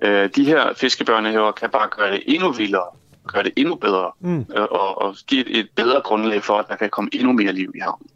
Øh, 0.04 0.30
de 0.36 0.46
her 0.46 0.74
fiskebørnehaver 0.74 1.52
kan 1.52 1.70
bare 1.70 1.90
gøre 1.98 2.12
det 2.12 2.24
endnu 2.26 2.52
vildere, 2.52 2.88
gøre 3.28 3.44
det 3.44 3.54
endnu 3.56 3.76
bedre, 3.76 4.12
mm. 4.20 4.40
øh, 4.40 4.62
og, 4.62 5.02
og 5.02 5.16
give 5.28 5.50
et, 5.50 5.60
et 5.60 5.70
bedre 5.76 6.02
grundlag 6.02 6.44
for, 6.44 6.58
at 6.58 6.66
der 6.70 6.76
kan 6.76 6.90
komme 6.90 7.10
endnu 7.14 7.34
mere 7.34 7.54
liv 7.54 7.72
i 7.76 7.80
havnen. 7.80 8.08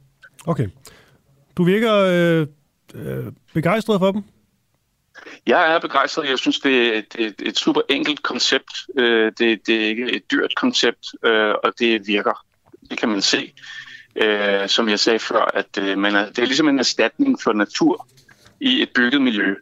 Okay. 0.45 0.67
Du 1.57 1.63
virker 1.63 1.93
øh, 1.93 2.47
øh, 2.95 3.31
begejstret 3.53 3.99
for 3.99 4.11
dem? 4.11 4.23
Jeg 5.47 5.73
er 5.75 5.79
begejstret. 5.79 6.29
Jeg 6.29 6.39
synes, 6.39 6.59
det 6.59 6.87
er 6.87 6.97
et, 6.97 7.15
et, 7.19 7.35
et 7.39 7.57
super 7.57 7.81
enkelt 7.89 8.23
koncept. 8.23 8.71
Øh, 8.97 9.31
det, 9.39 9.67
det 9.67 9.75
er 9.83 9.87
ikke 9.87 10.11
et 10.15 10.31
dyrt 10.31 10.55
koncept, 10.55 11.07
øh, 11.23 11.53
og 11.63 11.73
det 11.79 12.07
virker. 12.07 12.45
Det 12.89 12.97
kan 12.97 13.09
man 13.09 13.21
se. 13.21 13.53
Øh, 14.17 14.69
som 14.69 14.89
jeg 14.89 14.99
sagde 14.99 15.19
før, 15.19 15.51
at 15.53 15.77
øh, 15.79 15.97
man 15.97 16.15
er, 16.15 16.25
det 16.29 16.39
er 16.39 16.45
ligesom 16.45 16.69
en 16.69 16.79
erstatning 16.79 17.41
for 17.41 17.53
natur 17.53 18.07
i 18.59 18.81
et 18.81 18.89
bygget 18.95 19.21
miljø. 19.21 19.55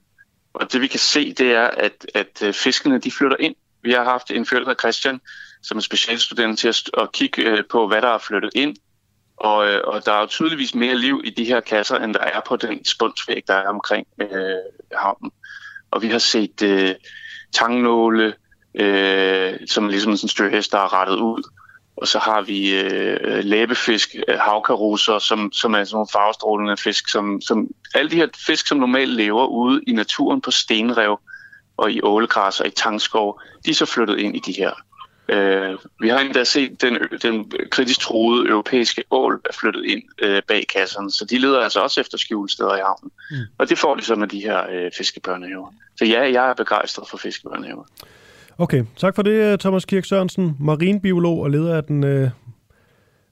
Og 0.54 0.74
det 0.74 0.82
vi 0.82 0.88
kan 0.88 1.00
se, 1.00 1.34
det 1.34 1.52
er, 1.52 1.68
at, 1.68 2.06
at 2.14 2.44
øh, 2.44 2.54
fiskene 2.54 3.00
de 3.00 3.12
flytter 3.12 3.38
ind. 3.40 3.56
Vi 3.82 3.92
har 3.92 4.04
haft 4.04 4.32
en 4.32 4.46
følger 4.46 4.74
Christian, 4.74 5.22
som 5.64 5.78
er 5.78 5.82
specialstudent 5.82 6.60
til 6.60 6.68
at, 6.68 6.90
at 6.98 7.12
kigge 7.12 7.42
øh, 7.42 7.64
på, 7.70 7.88
hvad 7.88 8.02
der 8.02 8.08
er 8.08 8.18
flyttet 8.18 8.52
ind. 8.56 8.76
Og, 9.38 9.68
øh, 9.68 9.82
og 9.84 10.06
der 10.06 10.12
er 10.12 10.20
jo 10.20 10.26
tydeligvis 10.26 10.76
mere 10.76 10.96
liv 10.96 11.22
i 11.24 11.30
de 11.30 11.46
her 11.46 11.60
kasser, 11.60 11.96
end 11.96 12.14
der 12.14 12.20
er 12.20 12.42
på 12.48 12.56
den 12.56 12.86
spunsvæg, 12.86 13.44
der 13.48 13.54
er 13.54 13.68
omkring 13.68 14.08
øh, 14.22 14.30
havnen. 14.98 15.32
Og 15.92 16.02
vi 16.02 16.08
har 16.08 16.20
set 16.20 16.62
øh, 16.62 16.96
tangnåle, 17.54 18.34
øh, 18.76 19.54
som 19.68 19.88
ligesom 19.88 20.18
sådan 20.18 20.26
en 20.26 20.30
støhest, 20.30 20.72
der 20.72 20.78
er 20.78 20.94
rettet 20.94 21.16
ud. 21.16 21.44
Og 21.98 22.08
så 22.08 22.20
har 22.20 22.42
vi 22.42 22.80
øh, 22.80 23.44
læbefisk, 23.44 24.16
øh, 24.28 24.38
havkarusser, 24.40 25.20
som, 25.20 25.52
som 25.52 25.74
er 25.74 25.84
sådan 25.84 25.96
nogle 25.96 26.08
farvestrålende 26.12 26.78
fisk. 26.78 27.10
Som, 27.10 27.42
som, 27.42 27.68
alle 27.96 28.12
de 28.12 28.16
her 28.16 28.28
fisk, 28.48 28.68
som 28.68 28.78
normalt 28.78 29.12
lever 29.12 29.46
ude 29.46 29.82
i 29.88 29.92
naturen 29.92 30.42
på 30.42 30.52
stenrev 30.52 31.20
og 31.78 31.92
i 31.92 32.00
ålegræs 32.04 32.60
og 32.60 32.68
i 32.68 32.70
tangskov, 32.70 33.42
de 33.66 33.72
er 33.72 33.76
så 33.76 33.86
flyttet 33.86 34.20
ind 34.20 34.36
i 34.36 34.40
de 34.40 34.52
her. 34.52 34.72
Øh, 35.30 35.78
vi 36.00 36.10
har 36.10 36.20
endda 36.20 36.44
set 36.44 36.82
den, 36.82 36.98
den 37.22 37.52
kritisk 37.72 38.00
troede 38.00 38.50
europæiske 38.50 39.04
ål 39.12 39.42
er 39.50 39.54
flyttet 39.54 39.86
ind 39.86 40.04
øh, 40.22 40.42
bag 40.48 40.66
kasserne, 40.74 41.12
så 41.12 41.26
de 41.26 41.38
leder 41.38 41.60
altså 41.60 41.80
også 41.80 42.02
efter 42.02 42.18
skjulesteder 42.18 42.76
i 42.76 42.80
havnen. 42.80 43.12
Mm. 43.32 43.38
Og 43.58 43.70
det 43.70 43.80
får 43.80 43.96
de 43.96 44.02
så 44.02 44.16
med 44.16 44.28
de 44.28 44.40
her 44.40 44.70
øh, 44.72 44.92
fiskebørnehaver. 44.98 45.74
Så 45.98 46.06
ja, 46.06 46.32
jeg 46.32 46.50
er 46.50 46.54
begejstret 46.54 47.08
for 47.10 47.18
fiskebørnehaver. 47.18 47.84
Okay, 48.58 48.84
tak 48.96 49.16
for 49.16 49.22
det, 49.22 49.60
Thomas 49.60 49.86
Kirk 49.86 50.06
Sørensen, 50.06 50.56
marinbiolog 50.60 51.42
og 51.42 51.52
leder 51.52 51.76
af 51.76 51.84
den 51.84 52.04
øh, 52.04 52.30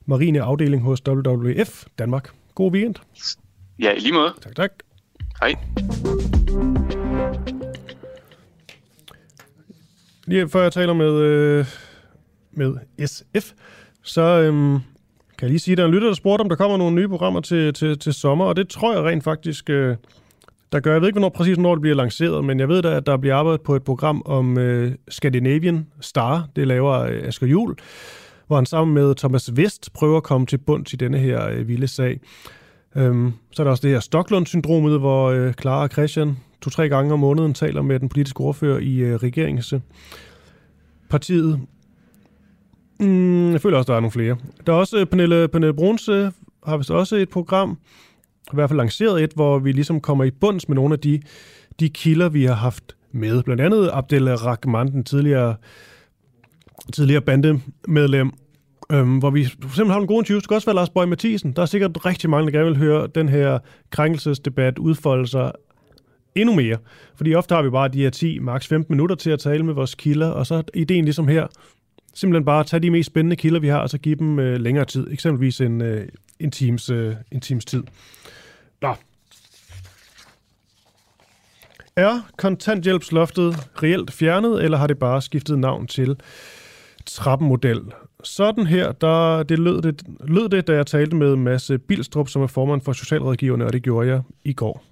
marine 0.05 0.41
afdeling 0.41 0.83
hos 0.83 1.07
WWF 1.07 1.85
Danmark. 1.99 2.29
God 2.55 2.71
weekend. 2.71 2.95
Ja, 3.79 3.91
i 3.91 3.99
lige 3.99 4.13
måde. 4.13 4.33
Tak, 4.41 4.55
tak. 4.55 4.71
Hej. 5.39 5.55
Lige 10.27 10.49
før 10.49 10.61
jeg 10.61 10.71
taler 10.73 10.93
med, 10.93 11.13
øh, 11.13 11.65
med 12.51 12.75
SF, 13.07 13.51
så 14.01 14.21
øhm, 14.21 14.79
kan 15.37 15.41
jeg 15.41 15.49
lige 15.49 15.59
sige, 15.59 15.73
at 15.73 15.77
der 15.77 15.83
er 15.83 15.87
en 15.87 15.93
lytter, 15.93 16.07
der 16.07 16.15
spurgte, 16.15 16.41
om 16.41 16.49
der 16.49 16.55
kommer 16.55 16.77
nogle 16.77 16.95
nye 16.95 17.07
programmer 17.07 17.41
til, 17.41 17.73
til, 17.73 17.99
til 17.99 18.13
sommer, 18.13 18.45
og 18.45 18.55
det 18.55 18.69
tror 18.69 18.93
jeg 18.93 19.03
rent 19.03 19.23
faktisk, 19.23 19.69
øh, 19.69 19.95
der 20.73 20.79
gør. 20.79 20.91
Jeg 20.91 21.01
ved 21.01 21.07
ikke, 21.07 21.19
hvornår 21.19 21.29
præcis 21.29 21.57
når 21.57 21.75
det 21.75 21.81
bliver 21.81 21.95
lanceret, 21.95 22.45
men 22.45 22.59
jeg 22.59 22.69
ved 22.69 22.81
da, 22.81 22.95
at 22.95 23.05
der 23.05 23.17
bliver 23.17 23.35
arbejdet 23.35 23.61
på 23.61 23.75
et 23.75 23.83
program 23.83 24.21
om 24.25 24.57
øh, 24.57 24.91
Scandinavian 25.09 25.87
Star. 26.01 26.47
Det 26.55 26.67
laver 26.67 26.99
øh, 26.99 27.27
Asger 27.27 27.47
Jul, 27.47 27.75
hvor 28.47 28.55
han 28.55 28.65
sammen 28.65 28.93
med 28.93 29.15
Thomas 29.15 29.55
Vest 29.55 29.93
prøver 29.93 30.17
at 30.17 30.23
komme 30.23 30.47
til 30.47 30.57
bunds 30.57 30.93
i 30.93 30.95
denne 30.95 31.17
her 31.17 31.49
øh, 31.49 31.67
vilde 31.67 31.87
sag. 31.87 32.19
Øhm, 32.95 33.33
så 33.51 33.61
er 33.61 33.63
der 33.63 33.71
også 33.71 33.81
det 33.81 33.91
her 33.91 33.99
Stockholm-syndromet, 33.99 34.99
hvor 34.99 35.29
øh, 35.29 35.53
Clara 35.53 35.83
og 35.83 35.89
Christian 35.89 36.37
to-tre 36.61 36.89
gange 36.89 37.13
om 37.13 37.19
måneden 37.19 37.53
taler 37.53 37.81
med 37.81 37.99
den 37.99 38.09
politiske 38.09 38.41
ordfører 38.41 38.79
i 38.79 38.97
øh, 38.97 39.15
regeringspartiet. 39.15 41.59
Mm, 42.99 43.51
jeg 43.51 43.61
føler 43.61 43.77
også, 43.77 43.91
der 43.91 43.97
er 43.97 44.01
nogle 44.01 44.11
flere. 44.11 44.37
Der 44.67 44.73
er 44.73 44.77
også 44.77 44.99
øh, 44.99 45.05
Pernille, 45.05 45.47
Pernille 45.47 45.73
Brunse, 45.73 46.31
har 46.65 46.77
vist 46.77 46.91
også 46.91 47.15
et 47.15 47.29
program, 47.29 47.77
i 48.51 48.55
hvert 48.55 48.69
fald 48.69 48.77
lanceret 48.77 49.23
et, 49.23 49.31
hvor 49.35 49.59
vi 49.59 49.71
ligesom 49.71 50.01
kommer 50.01 50.23
i 50.23 50.31
bunds 50.31 50.67
med 50.69 50.75
nogle 50.75 50.93
af 50.93 50.99
de, 50.99 51.21
de 51.79 51.89
kilder, 51.89 52.29
vi 52.29 52.45
har 52.45 52.53
haft 52.53 52.95
med. 53.11 53.43
Blandt 53.43 53.61
andet 53.61 53.89
Abdel 53.93 54.35
Rahman, 54.35 54.91
den 54.91 55.03
tidligere, 55.03 55.55
tidligere 56.93 57.21
bandemedlem, 57.21 58.31
øhm, 58.91 59.17
hvor 59.17 59.29
vi 59.29 59.45
for 59.45 59.69
eksempel 59.69 59.93
har 59.93 59.99
en 59.99 60.07
god 60.07 60.21
interview. 60.21 60.37
Det 60.37 60.43
skal 60.43 60.55
også 60.55 60.67
være 60.67 60.75
Lars 60.75 60.89
Bøge 60.89 61.07
Mathisen. 61.07 61.51
Der 61.51 61.61
er 61.61 61.65
sikkert 61.65 62.05
rigtig 62.05 62.29
mange, 62.29 62.51
der 62.51 62.57
gerne 62.59 62.69
vil 62.69 62.77
høre 62.77 63.07
den 63.15 63.29
her 63.29 63.59
krænkelsesdebat 63.89 64.77
udfolde 64.77 65.27
sig 65.27 65.51
endnu 66.35 66.55
mere. 66.55 66.77
Fordi 67.15 67.35
ofte 67.35 67.55
har 67.55 67.61
vi 67.61 67.69
bare 67.69 67.87
de 67.87 68.01
her 68.01 68.09
10, 68.09 68.39
maks 68.39 68.67
15 68.67 68.93
minutter 68.93 69.15
til 69.15 69.29
at 69.29 69.39
tale 69.39 69.65
med 69.65 69.73
vores 69.73 69.95
kilder, 69.95 70.27
og 70.27 70.47
så 70.47 70.55
er 70.55 70.61
ideen 70.73 71.03
ligesom 71.05 71.27
her, 71.27 71.47
simpelthen 72.13 72.45
bare 72.45 72.59
at 72.59 72.65
tage 72.65 72.79
de 72.79 72.89
mest 72.89 73.07
spændende 73.07 73.35
kilder, 73.35 73.59
vi 73.59 73.67
har, 73.67 73.79
og 73.79 73.89
så 73.89 73.97
give 73.97 74.15
dem 74.15 74.39
øh, 74.39 74.61
længere 74.61 74.85
tid. 74.85 75.07
Eksempelvis 75.11 75.61
en, 75.61 75.81
øh, 75.81 76.07
en, 76.39 76.51
times, 76.51 76.89
øh, 76.89 77.15
en 77.31 77.41
times 77.41 77.65
tid. 77.65 77.83
Nå. 78.83 78.95
Er 81.95 82.19
kontanthjælpsloftet 82.37 83.69
reelt 83.83 84.11
fjernet, 84.11 84.63
eller 84.63 84.77
har 84.77 84.87
det 84.87 84.99
bare 84.99 85.21
skiftet 85.21 85.59
navn 85.59 85.87
til 85.87 86.15
trappemodel? 87.05 87.81
Sådan 88.23 88.67
her, 88.67 88.91
der, 88.91 89.43
det 89.43 89.59
lød, 89.59 89.81
det, 89.81 90.03
lød 90.19 90.49
det, 90.49 90.67
da 90.67 90.73
jeg 90.73 90.87
talte 90.87 91.15
med 91.15 91.35
Mads 91.35 91.71
Bilstrup, 91.87 92.29
som 92.29 92.41
er 92.41 92.47
formand 92.47 92.81
for 92.81 92.93
Socialrådgiverne, 92.93 93.65
og 93.65 93.73
det 93.73 93.83
gjorde 93.83 94.09
jeg 94.09 94.21
i 94.43 94.53
går. 94.53 94.83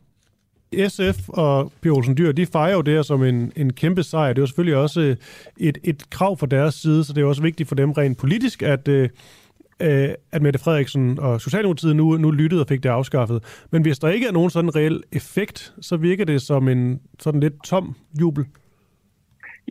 SF 0.88 1.30
og 1.30 1.72
P. 1.82 1.86
Olsen 1.86 2.18
Dyr, 2.18 2.32
de 2.32 2.46
fejrer 2.46 2.74
jo 2.74 2.82
det 2.82 2.94
her 2.94 3.02
som 3.02 3.24
en, 3.24 3.52
en 3.56 3.74
kæmpe 3.74 4.04
sejr. 4.04 4.34
Det 4.34 4.38
er 4.38 4.42
jo 4.42 4.48
selvfølgelig 4.48 4.78
også 4.78 5.16
et, 5.58 5.78
et 5.84 6.10
krav 6.10 6.38
fra 6.38 6.48
deres 6.48 6.76
side, 6.76 7.04
så 7.04 7.14
det 7.14 7.22
er 7.22 7.26
også 7.26 7.42
vigtigt 7.42 7.70
for 7.70 7.76
dem 7.76 7.92
rent 7.92 8.18
politisk, 8.18 8.62
at, 8.64 8.88
øh, 8.88 9.10
øh, 9.82 10.10
at 10.32 10.42
Mette 10.42 10.60
Frederiksen 10.60 11.20
og 11.20 11.42
Socialdemokratiet 11.42 11.96
nu, 11.96 12.18
nu 12.18 12.32
lyttede 12.32 12.62
og 12.62 12.68
fik 12.68 12.84
det 12.84 12.90
afskaffet. 12.90 13.66
Men 13.72 13.82
hvis 13.82 14.00
der 14.00 14.10
ikke 14.10 14.28
er 14.28 14.32
nogen 14.32 14.50
sådan 14.50 14.76
reel 14.76 15.04
effekt, 15.12 15.74
så 15.82 15.98
virker 15.98 16.26
det 16.26 16.42
som 16.42 16.68
en 16.68 17.02
sådan 17.20 17.40
lidt 17.40 17.64
tom 17.64 17.96
jubel. 18.20 18.46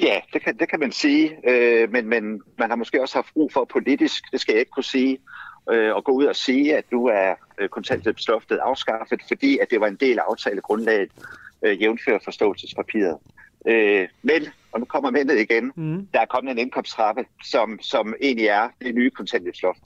Ja, 0.03 0.21
det 0.33 0.45
kan, 0.45 0.57
det 0.59 0.69
kan 0.69 0.81
man 0.81 0.93
sige, 0.93 1.51
øh, 1.51 1.93
men, 1.93 2.09
men 2.09 2.43
man 2.59 2.71
har 2.71 2.77
måske 2.77 3.03
også 3.03 3.15
haft 3.15 3.33
brug 3.35 3.53
for 3.53 3.65
politisk, 3.73 4.25
det 4.33 4.41
skal 4.41 4.53
jeg 4.53 4.61
ikke 4.61 4.71
kunne 4.71 4.85
sige, 4.85 5.19
øh, 5.71 5.97
at 5.97 6.05
gå 6.05 6.13
ud 6.13 6.25
og 6.25 6.37
sige, 6.37 6.77
at 6.77 6.85
nu 6.93 7.07
er 7.07 7.35
øh, 7.61 7.69
kontanthjælpsloftet 7.69 8.57
afskaffet, 8.57 9.21
fordi 9.29 9.59
at 9.59 9.71
det 9.71 9.81
var 9.81 9.87
en 9.87 9.97
del 10.01 10.19
af 10.19 10.23
aftalegrundlaget 10.29 11.11
øh, 11.65 11.83
jævnfør 11.83 12.19
forståelsespapiret. 12.25 13.17
Øh, 13.67 14.09
men, 14.23 14.43
og 14.73 14.81
nu 14.81 14.87
kommer 14.87 15.11
mændet 15.11 15.39
igen, 15.39 15.73
mm. 15.77 16.07
der 16.13 16.21
er 16.21 16.27
kommet 16.27 16.51
en 16.51 16.59
indkomsttrappe, 16.59 17.25
som, 17.45 17.79
som 17.83 18.15
egentlig 18.23 18.47
er 18.47 18.69
det 18.83 18.95
nye 18.95 19.11
kontanthjælpsloft. 19.11 19.83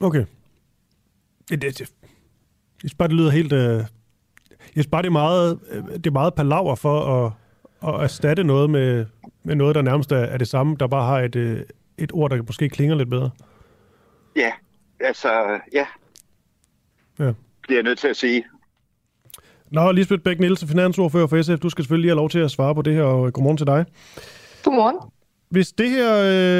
Okay. 0.00 0.24
Det, 1.48 1.62
det, 1.62 1.78
det, 1.78 1.80
jeg 1.80 1.88
synes 2.78 2.94
bare, 2.94 3.08
det 3.08 3.16
lyder 3.16 3.30
helt... 3.30 3.52
Øh, 3.52 3.84
jeg 4.50 4.84
synes 4.84 4.86
bare, 4.86 5.02
det 5.02 5.08
er 5.08 5.12
meget, 5.12 5.60
øh, 5.70 5.84
det 5.84 6.06
er 6.06 6.10
meget 6.10 6.34
palaver 6.34 6.74
for 6.74 7.24
at, 7.24 7.32
at 7.88 8.02
erstatte 8.02 8.44
noget 8.44 8.70
med, 8.70 9.06
med 9.42 9.54
noget, 9.54 9.74
der 9.74 9.82
nærmest 9.82 10.12
er, 10.12 10.16
er 10.16 10.38
det 10.38 10.48
samme, 10.48 10.76
der 10.80 10.86
bare 10.86 11.06
har 11.06 11.20
et, 11.20 11.36
øh, 11.36 11.62
et 11.98 12.12
ord, 12.12 12.30
der 12.30 12.42
måske 12.42 12.68
klinger 12.68 12.96
lidt 12.96 13.10
bedre. 13.10 13.30
Ja, 14.36 14.52
altså, 15.00 15.60
ja. 15.72 15.86
Ja. 17.18 17.24
Det 17.24 17.70
er 17.70 17.74
jeg 17.74 17.82
nødt 17.82 17.98
til 17.98 18.08
at 18.08 18.16
sige. 18.16 18.44
Nå, 19.70 19.92
Lisbeth 19.92 20.22
Bæk 20.22 20.40
Nielsen, 20.40 20.68
finansordfører 20.68 21.26
for 21.26 21.42
SF, 21.42 21.58
du 21.58 21.68
skal 21.70 21.84
selvfølgelig 21.84 22.10
have 22.10 22.16
lov 22.16 22.30
til 22.30 22.38
at 22.38 22.50
svare 22.50 22.74
på 22.74 22.82
det 22.82 22.94
her, 22.94 23.02
og 23.02 23.32
godmorgen 23.32 23.56
til 23.56 23.66
dig. 23.66 23.84
Godmorgen. 24.64 24.96
Hvis 25.48 25.72
det 25.72 25.90
her 25.90 26.12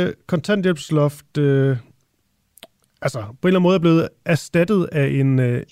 øh, 0.07 0.13
kontanthjælpsloft 0.27 1.39
øh, 1.39 1.77
altså 3.03 3.19
på 3.21 3.49
en 3.49 3.49
eller 3.49 3.59
anden 3.59 3.63
måde 3.63 3.75
er 3.75 3.81
blevet 3.81 4.09
erstattet 4.25 4.89
af 4.93 5.07
en, 5.07 5.39
øh, 5.39 5.63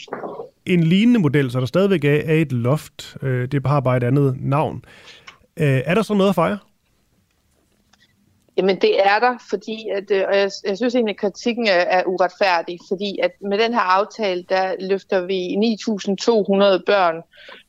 en 0.67 0.83
lignende 0.83 1.21
model, 1.21 1.51
så 1.51 1.61
der 1.61 1.67
stadigvæk 1.67 2.05
er, 2.05 2.21
er 2.25 2.35
et 2.35 2.53
loft, 2.53 3.17
øh, 3.23 3.49
det 3.49 3.67
har 3.67 3.81
bare 3.81 3.97
et 3.97 4.05
andet 4.05 4.37
navn. 4.41 4.85
Øh, 5.57 5.83
er 5.85 5.95
der 5.95 6.03
så 6.03 6.15
noget 6.15 6.29
at 6.29 6.35
fejre? 6.35 6.59
Jamen 8.59 8.81
det 8.81 9.07
er 9.07 9.19
der, 9.19 9.35
fordi 9.51 9.89
at, 9.89 10.11
øh, 10.11 10.25
og 10.29 10.37
jeg, 10.37 10.51
jeg 10.67 10.77
synes 10.77 10.95
egentlig, 10.95 11.13
at 11.13 11.21
kritikken 11.21 11.67
er, 11.67 11.73
er 11.73 12.05
uretfærdig, 12.07 12.79
fordi 12.89 13.19
at 13.23 13.31
med 13.41 13.59
den 13.59 13.75
her 13.75 13.81
aftale, 13.81 14.45
der 14.49 14.75
løfter 14.81 15.21
vi 15.27 15.55
9.200 15.55 16.85
børn 16.87 17.23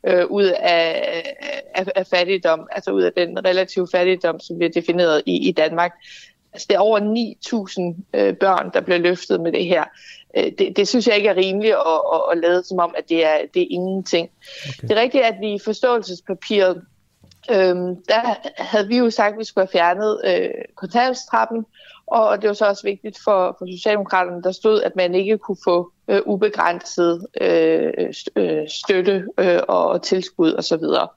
øh, 0.08 0.26
ud 0.26 0.44
af, 0.60 1.24
af, 1.76 1.86
af 1.96 2.08
fattigdom, 2.08 2.68
altså 2.72 2.92
ud 2.92 3.02
af 3.02 3.12
den 3.18 3.46
relative 3.46 3.88
fattigdom, 3.92 4.40
som 4.40 4.58
bliver 4.58 4.72
defineret 4.72 5.22
i, 5.26 5.50
i 5.50 5.52
Danmark. 5.52 5.92
Altså 6.54 6.66
det 6.70 6.76
er 6.76 6.80
over 6.80 7.00
9.000 7.96 8.20
øh, 8.20 8.36
børn, 8.36 8.72
der 8.74 8.82
bliver 8.82 8.98
løftet 8.98 9.42
med 9.42 9.52
det 9.52 9.66
her. 9.66 9.84
Øh, 10.38 10.52
det, 10.58 10.78
det 10.78 10.88
synes 10.88 11.08
jeg 11.08 11.16
ikke 11.16 11.30
er 11.30 11.36
rimeligt 11.36 11.74
at, 11.74 12.02
at, 12.14 12.22
at 12.32 12.38
lade 12.38 12.64
som 12.64 12.80
om, 12.80 12.96
at 12.98 13.10
det 13.10 13.26
er, 13.26 13.38
det 13.54 13.62
er 13.62 13.68
ingenting. 13.70 14.30
Okay. 14.64 14.88
Det 14.88 14.98
er 14.98 15.02
rigtigt, 15.02 15.24
at 15.24 15.36
vi 15.42 15.54
i 15.54 15.60
forståelsespapiret 15.60 16.82
øhm, 17.52 17.96
der 18.04 18.36
havde 18.58 18.88
vi 18.88 18.98
jo 18.98 19.10
sagt, 19.10 19.34
at 19.34 19.40
vi 19.40 19.44
skulle 19.44 19.68
have 19.68 19.72
fjernet 19.72 20.22
øh, 20.26 20.50
kontanthjælpstrappen, 20.76 21.66
og 22.08 22.42
det 22.42 22.48
var 22.48 22.54
så 22.54 22.66
også 22.66 22.84
vigtigt 22.84 23.20
for, 23.24 23.56
for 23.60 23.76
Socialdemokraterne, 23.78 24.44
der 24.44 24.52
stod, 24.52 24.82
at 24.82 24.96
man 24.96 25.16
ikke 25.16 25.38
kunne 25.38 25.58
få 25.64 25.92
øh, 26.08 26.22
ubegrænset 26.26 27.28
øh, 27.42 27.94
øh 28.36 28.70
støtte 28.70 29.26
øh, 29.38 29.60
og 29.68 30.02
tilskud 30.02 30.54
osv. 30.54 30.84
Og 30.84 31.14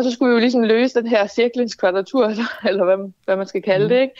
så 0.00 0.10
skulle 0.10 0.30
vi 0.30 0.34
jo 0.34 0.40
ligesom 0.40 0.62
løse 0.62 1.00
den 1.00 1.08
her 1.08 1.26
cirklingskvadratur, 1.26 2.32
eller 2.68 2.84
hvad, 2.84 3.12
hvad 3.24 3.36
man 3.36 3.46
skal 3.46 3.62
kalde 3.62 3.88
det. 3.88 4.10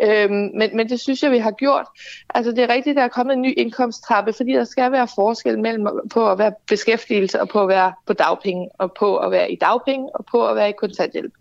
Mhm. 0.00 0.10
Ikke? 0.12 0.24
Øhm, 0.24 0.50
men, 0.54 0.76
men 0.76 0.88
det 0.88 1.00
synes 1.00 1.22
jeg, 1.22 1.30
vi 1.30 1.38
har 1.38 1.50
gjort. 1.50 1.86
Altså 2.34 2.52
det 2.52 2.58
er 2.58 2.68
rigtigt, 2.68 2.96
der 2.96 3.02
er 3.02 3.08
kommet 3.08 3.32
en 3.34 3.42
ny 3.42 3.54
indkomsttrappe, 3.56 4.32
fordi 4.32 4.52
der 4.52 4.64
skal 4.64 4.92
være 4.92 5.08
forskel 5.14 5.58
mellem 5.58 5.88
på 6.10 6.30
at 6.30 6.38
være 6.38 6.52
beskæftigelse 6.68 7.40
og 7.40 7.48
på 7.48 7.62
at 7.62 7.68
være 7.68 7.92
på 8.06 8.12
dagpenge, 8.12 8.68
og 8.78 8.92
på 8.92 9.16
at 9.16 9.30
være 9.30 9.52
i 9.52 9.56
dagpenge 9.56 10.16
og 10.16 10.24
på 10.30 10.46
at 10.46 10.56
være 10.56 10.68
i 10.68 10.74
kontanthjælp. 10.78 11.32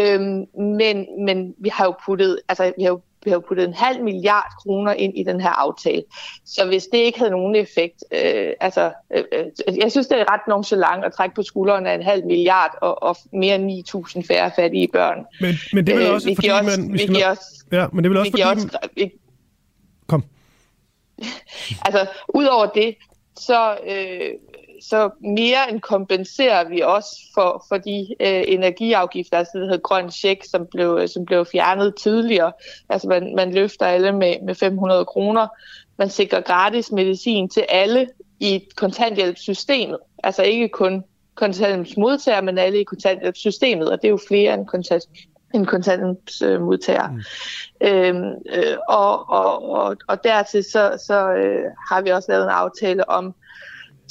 Øhm, 0.00 0.44
men, 0.58 1.06
men 1.24 1.54
vi 1.58 1.68
har 1.68 1.84
jo 1.84 1.94
puttet, 2.06 2.40
altså 2.48 2.72
vi 2.76 2.82
har 2.82 2.90
jo 2.90 3.00
vi 3.24 3.30
har 3.30 3.38
puttet 3.38 3.64
en 3.64 3.74
halv 3.74 4.04
milliard 4.04 4.52
kroner 4.62 4.92
ind 4.92 5.18
i 5.18 5.22
den 5.22 5.40
her 5.40 5.50
aftale. 5.50 6.02
Så 6.44 6.66
hvis 6.66 6.86
det 6.92 6.98
ikke 6.98 7.18
havde 7.18 7.30
nogen 7.30 7.56
effekt, 7.56 8.04
øh, 8.12 8.52
altså, 8.60 8.92
øh, 9.16 9.24
øh 9.32 9.78
jeg 9.78 9.90
synes, 9.90 10.06
det 10.06 10.20
er 10.20 10.32
ret 10.32 10.40
nonchalant 10.48 11.04
at 11.04 11.12
trække 11.12 11.34
på 11.34 11.42
skuldrene 11.42 11.90
af 11.90 11.94
en 11.94 12.02
halv 12.02 12.26
milliard 12.26 12.78
og, 12.82 13.02
og 13.02 13.16
mere 13.32 13.54
end 13.54 13.70
9.000 14.16 14.26
færre 14.28 14.50
fattige 14.56 14.88
børn. 14.92 15.18
Men, 15.40 15.54
men 15.72 15.86
det 15.86 15.92
er 15.92 15.96
vel 15.96 16.06
øh, 16.06 16.14
også, 16.14 16.30
øh, 16.30 16.36
fordi 16.36 16.48
også, 16.48 16.80
man... 16.80 16.92
Vi, 16.92 17.06
vi 17.08 17.22
også, 17.22 17.64
ja, 17.72 17.86
men 17.92 18.04
det 18.04 18.10
vel 18.10 18.18
også, 18.18 18.30
fordi... 18.30 18.42
Også, 18.42 18.78
vi, 18.94 19.12
Kom. 20.06 20.24
altså, 21.86 22.06
udover 22.34 22.66
det, 22.66 22.94
så, 23.40 23.76
øh, 23.86 24.30
så 24.82 25.10
mere 25.20 25.70
end 25.70 25.80
kompenserer 25.80 26.68
vi 26.68 26.80
også 26.80 27.10
for, 27.34 27.64
for 27.68 27.78
de 27.78 28.06
øh, 28.20 28.42
energiafgifter, 28.46 29.38
altså 29.38 29.58
det 29.58 29.66
hedder 29.66 29.78
grøn 29.78 30.10
check, 30.10 30.44
som 30.44 30.66
blev, 30.66 30.98
øh, 31.00 31.08
som 31.08 31.24
blev 31.24 31.46
fjernet 31.52 31.94
tidligere. 31.96 32.52
Altså 32.88 33.08
man, 33.08 33.34
man 33.36 33.54
løfter 33.54 33.86
alle 33.86 34.12
med, 34.12 34.34
med 34.42 34.54
500 34.54 35.04
kroner. 35.04 35.46
Man 35.98 36.10
sikrer 36.10 36.40
gratis 36.40 36.92
medicin 36.92 37.48
til 37.48 37.64
alle 37.68 38.08
i 38.40 38.64
kontanthjælpssystemet. 38.76 39.98
Altså 40.24 40.42
ikke 40.42 40.68
kun 40.68 41.04
kontanthjælpsmodtagere, 41.34 42.42
men 42.42 42.58
alle 42.58 42.80
i 42.80 42.84
kontanthjælpssystemet, 42.84 43.90
og 43.90 44.02
det 44.02 44.08
er 44.08 44.10
jo 44.10 44.20
flere 44.28 44.54
end 44.54 44.66
kontanthjælps 44.66 45.37
en 45.54 45.66
kontanthjælpsmodtager. 45.66 47.08
Mm. 47.08 47.86
Øhm, 47.86 48.30
øh, 48.54 48.76
og, 48.88 49.30
og, 49.30 49.70
og, 49.70 49.96
og 50.08 50.24
dertil 50.24 50.64
så, 50.64 51.02
så 51.06 51.32
øh, 51.32 51.64
har 51.90 52.02
vi 52.02 52.10
også 52.10 52.32
lavet 52.32 52.44
en 52.44 52.50
aftale 52.50 53.10
om 53.10 53.34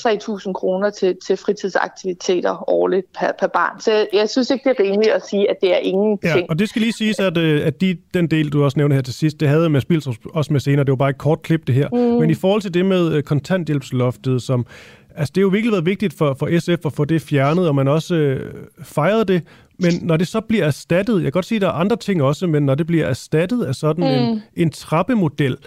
3.000 0.01 0.53
kroner 0.53 0.89
til, 0.89 1.15
til 1.27 1.37
fritidsaktiviteter 1.37 2.69
årligt 2.69 3.05
per, 3.19 3.31
per 3.39 3.47
barn. 3.47 3.79
Så 3.79 4.07
jeg, 4.13 4.29
synes 4.29 4.49
ikke, 4.49 4.69
det 4.69 4.79
er 4.79 4.83
rimeligt 4.83 5.11
at 5.11 5.25
sige, 5.29 5.49
at 5.49 5.55
det 5.61 5.73
er 5.73 5.77
ingenting. 5.77 6.37
Ja, 6.37 6.45
og 6.49 6.59
det 6.59 6.69
skal 6.69 6.81
lige 6.81 6.93
siges, 6.93 7.19
at, 7.19 7.37
øh, 7.37 7.67
at 7.67 7.81
de, 7.81 7.97
den 8.13 8.31
del, 8.31 8.49
du 8.49 8.63
også 8.63 8.79
nævnte 8.79 8.93
her 8.93 9.01
til 9.01 9.13
sidst, 9.13 9.39
det 9.39 9.47
havde 9.47 9.69
med 9.69 9.81
Spils 9.81 10.07
også 10.33 10.53
med 10.53 10.59
senere. 10.59 10.83
Det 10.83 10.91
var 10.91 10.95
bare 10.95 11.09
et 11.09 11.17
kort 11.17 11.41
klip, 11.41 11.67
det 11.67 11.75
her. 11.75 11.89
Mm. 11.91 11.97
Men 11.97 12.29
i 12.29 12.33
forhold 12.33 12.61
til 12.61 12.73
det 12.73 12.85
med 12.85 13.13
øh, 13.13 13.23
kontanthjælpsloftet, 13.23 14.41
som 14.41 14.65
Altså, 15.17 15.31
det 15.35 15.41
har 15.41 15.45
jo 15.45 15.47
virkelig 15.47 15.71
været 15.71 15.85
vigtigt 15.85 16.13
for, 16.13 16.33
for 16.39 16.59
SF 16.59 16.85
at 16.85 16.93
få 16.93 17.05
det 17.05 17.21
fjernet, 17.21 17.67
og 17.67 17.75
man 17.75 17.87
også 17.87 18.15
øh, 18.15 18.53
fejrede 18.83 19.25
det. 19.25 19.43
Men 19.79 19.93
når 20.01 20.17
det 20.17 20.27
så 20.27 20.41
bliver 20.41 20.65
erstattet, 20.65 21.13
jeg 21.13 21.23
kan 21.23 21.31
godt 21.31 21.45
sige, 21.45 21.55
at 21.55 21.61
der 21.61 21.67
er 21.67 21.71
andre 21.71 21.95
ting 21.95 22.23
også, 22.23 22.47
men 22.47 22.63
når 22.63 22.75
det 22.75 22.87
bliver 22.87 23.05
erstattet 23.05 23.65
af 23.65 23.75
sådan 23.75 24.03
mm. 24.03 24.09
en, 24.09 24.41
en 24.55 24.71
trappemodel, 24.71 25.57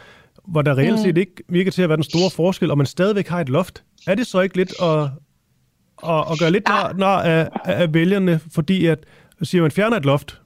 hvor 0.49 0.63
der 0.63 0.79
reelt 0.79 0.93
mm. 0.93 0.99
set 0.99 1.19
ikke 1.19 1.35
virker 1.49 1.71
til 1.71 1.83
at 1.83 1.89
være 1.89 1.97
den 1.97 2.05
store 2.05 2.31
forskel, 2.31 2.71
og 2.71 2.79
man 2.79 2.87
stadigvæk 2.87 3.29
har 3.29 3.41
et 3.41 3.49
loft, 3.49 3.85
er 4.07 4.15
det 4.15 4.27
så 4.27 4.41
ikke 4.41 4.57
lidt 4.57 4.73
at, 4.83 5.03
at, 6.09 6.25
at 6.33 6.39
gøre 6.39 6.51
lidt 6.51 6.69
nar, 6.69 6.93
nar 6.93 7.23
af, 7.23 7.49
af 7.65 7.95
vælgerne, 7.95 8.41
fordi 8.55 8.87
at, 8.87 8.99
siger 9.43 9.63
man 9.63 9.71
fjerner 9.71 9.97
et 9.97 10.05
loft, 10.05 10.41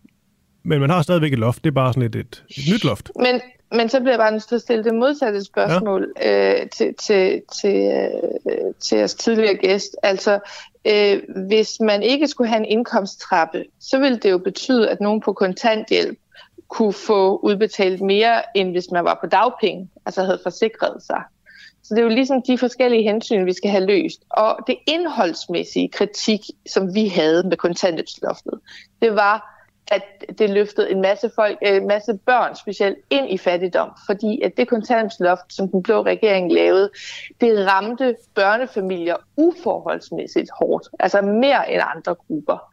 men 0.65 0.81
man 0.81 0.91
har 0.91 1.03
stadigvæk 1.03 1.33
et 1.33 1.39
loft, 1.39 1.65
det 1.65 1.71
er 1.71 1.75
bare 1.75 1.93
sådan 1.93 2.03
et, 2.03 2.17
et, 2.17 2.45
et 2.51 2.65
nyt 2.73 2.85
loft. 2.85 3.11
Men, 3.21 3.41
men 3.77 3.89
så 3.89 4.01
bliver 4.01 4.13
jeg 4.13 4.19
bare 4.19 4.33
nødt 4.33 4.49
til 4.49 4.55
at 4.55 4.61
stille 4.61 4.85
det 4.85 4.95
modsatte 4.95 5.45
spørgsmål 5.45 6.13
ja. 6.21 6.63
øh, 6.63 6.71
til, 6.71 6.95
til, 6.95 7.43
til, 7.61 7.77
øh, 8.47 8.75
til 8.81 8.99
jeres 8.99 9.15
tidligere 9.15 9.55
gæst. 9.55 9.97
Altså, 10.03 10.39
øh, 10.85 11.23
hvis 11.47 11.81
man 11.81 12.03
ikke 12.03 12.29
skulle 12.29 12.49
have 12.49 12.61
en 12.61 12.65
indkomsttrappe, 12.65 13.65
så 13.81 13.99
ville 13.99 14.19
det 14.19 14.31
jo 14.31 14.39
betyde, 14.39 14.91
at 14.91 15.01
nogen 15.01 15.21
på 15.21 15.33
kontanthjælp 15.33 16.19
kunne 16.69 16.93
få 16.93 17.37
udbetalt 17.37 18.01
mere, 18.01 18.43
end 18.57 18.71
hvis 18.71 18.91
man 18.93 19.05
var 19.05 19.19
på 19.21 19.27
dagpenge, 19.27 19.89
altså 20.07 20.23
havde 20.23 20.41
forsikret 20.43 21.03
sig. 21.03 21.23
Så 21.83 21.95
det 21.95 21.99
er 21.99 22.05
jo 22.05 22.09
ligesom 22.09 22.43
de 22.43 22.59
forskellige 22.59 23.03
hensyn, 23.03 23.47
vi 23.47 23.53
skal 23.53 23.71
have 23.71 23.87
løst. 23.87 24.25
Og 24.31 24.59
det 24.67 24.77
indholdsmæssige 24.87 25.89
kritik, 25.89 26.41
som 26.67 26.95
vi 26.95 27.09
havde 27.09 27.49
med 27.49 27.57
kontanthjælpsloftet, 27.57 28.61
det 29.03 29.15
var, 29.15 29.54
at 29.91 30.39
det 30.39 30.51
løftede 30.51 30.91
en 30.91 31.01
masse 31.01 31.31
folk, 31.35 31.59
øh, 31.67 31.77
en 31.77 31.87
masse 31.87 32.19
børn 32.27 32.55
specielt 32.55 32.99
ind 33.11 33.31
i 33.31 33.39
fattigdom, 33.39 33.91
fordi 34.07 34.43
at 34.43 34.57
det 34.57 34.69
kontantsloft, 34.69 35.55
som 35.55 35.69
den 35.69 35.83
blå 35.83 36.03
regering 36.03 36.53
lavede, 36.53 36.91
det 37.41 37.67
ramte 37.67 38.17
børnefamilier 38.35 39.17
uforholdsmæssigt 39.37 40.51
hårdt, 40.59 40.89
altså 41.01 41.23
mere 41.23 41.73
end 41.73 41.83
andre 41.95 42.15
grupper. 42.15 42.71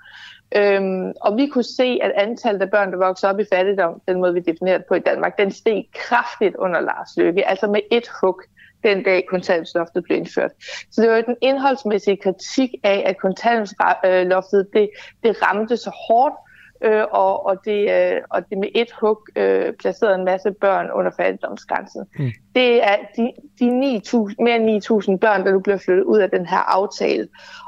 Øhm, 0.55 1.13
og 1.21 1.38
vi 1.38 1.47
kunne 1.47 1.63
se, 1.63 1.99
at 2.01 2.11
antallet 2.15 2.61
af 2.61 2.69
børn, 2.71 2.91
der 2.91 2.97
voksede 2.97 3.29
op 3.29 3.39
i 3.39 3.45
fattigdom, 3.53 4.01
den 4.07 4.19
måde 4.19 4.33
vi 4.33 4.39
definerer 4.39 4.77
det 4.77 4.85
på 4.88 4.93
i 4.93 4.99
Danmark, 4.99 5.38
den 5.38 5.51
steg 5.51 5.85
kraftigt 5.93 6.55
under 6.55 6.79
Lars 6.79 7.17
Løkke, 7.17 7.47
altså 7.47 7.67
med 7.67 7.81
et 7.91 8.07
hug 8.21 8.41
den 8.83 9.03
dag 9.03 9.25
kontantloftet 9.29 10.03
blev 10.03 10.17
indført. 10.17 10.51
Så 10.91 11.01
det 11.01 11.09
var 11.09 11.15
jo 11.15 11.23
den 11.25 11.35
indholdsmæssige 11.41 12.17
kritik 12.17 12.69
af, 12.83 13.03
at 13.05 13.17
kontantloftet 13.17 14.67
det, 14.73 14.89
det 15.23 15.41
ramte 15.43 15.77
så 15.77 15.89
hårdt, 16.07 16.35
øh, 16.83 17.03
og, 17.11 17.45
og, 17.45 17.65
det, 17.65 17.91
øh, 17.91 18.21
og 18.29 18.49
det 18.49 18.57
med 18.57 18.67
et 18.75 18.91
hug 19.01 19.27
øh, 19.35 19.73
placerede 19.73 20.15
en 20.15 20.25
masse 20.25 20.51
børn 20.51 20.91
under 20.91 21.11
fattigdomsgrænsen. 21.17 22.05
Mm. 22.19 22.31
Det 22.55 22.83
er 22.83 22.97
de, 23.15 23.31
de 23.59 23.69
9, 23.79 24.01
mere 24.39 24.55
end 24.55 24.83
9.000 25.11 25.17
børn, 25.17 25.45
der 25.45 25.51
nu 25.51 25.59
bliver 25.59 25.77
flyttet 25.77 26.03
ud 26.03 26.19
af 26.19 26.29
den 26.29 26.45
her 26.45 26.57
aftale. 26.57 27.27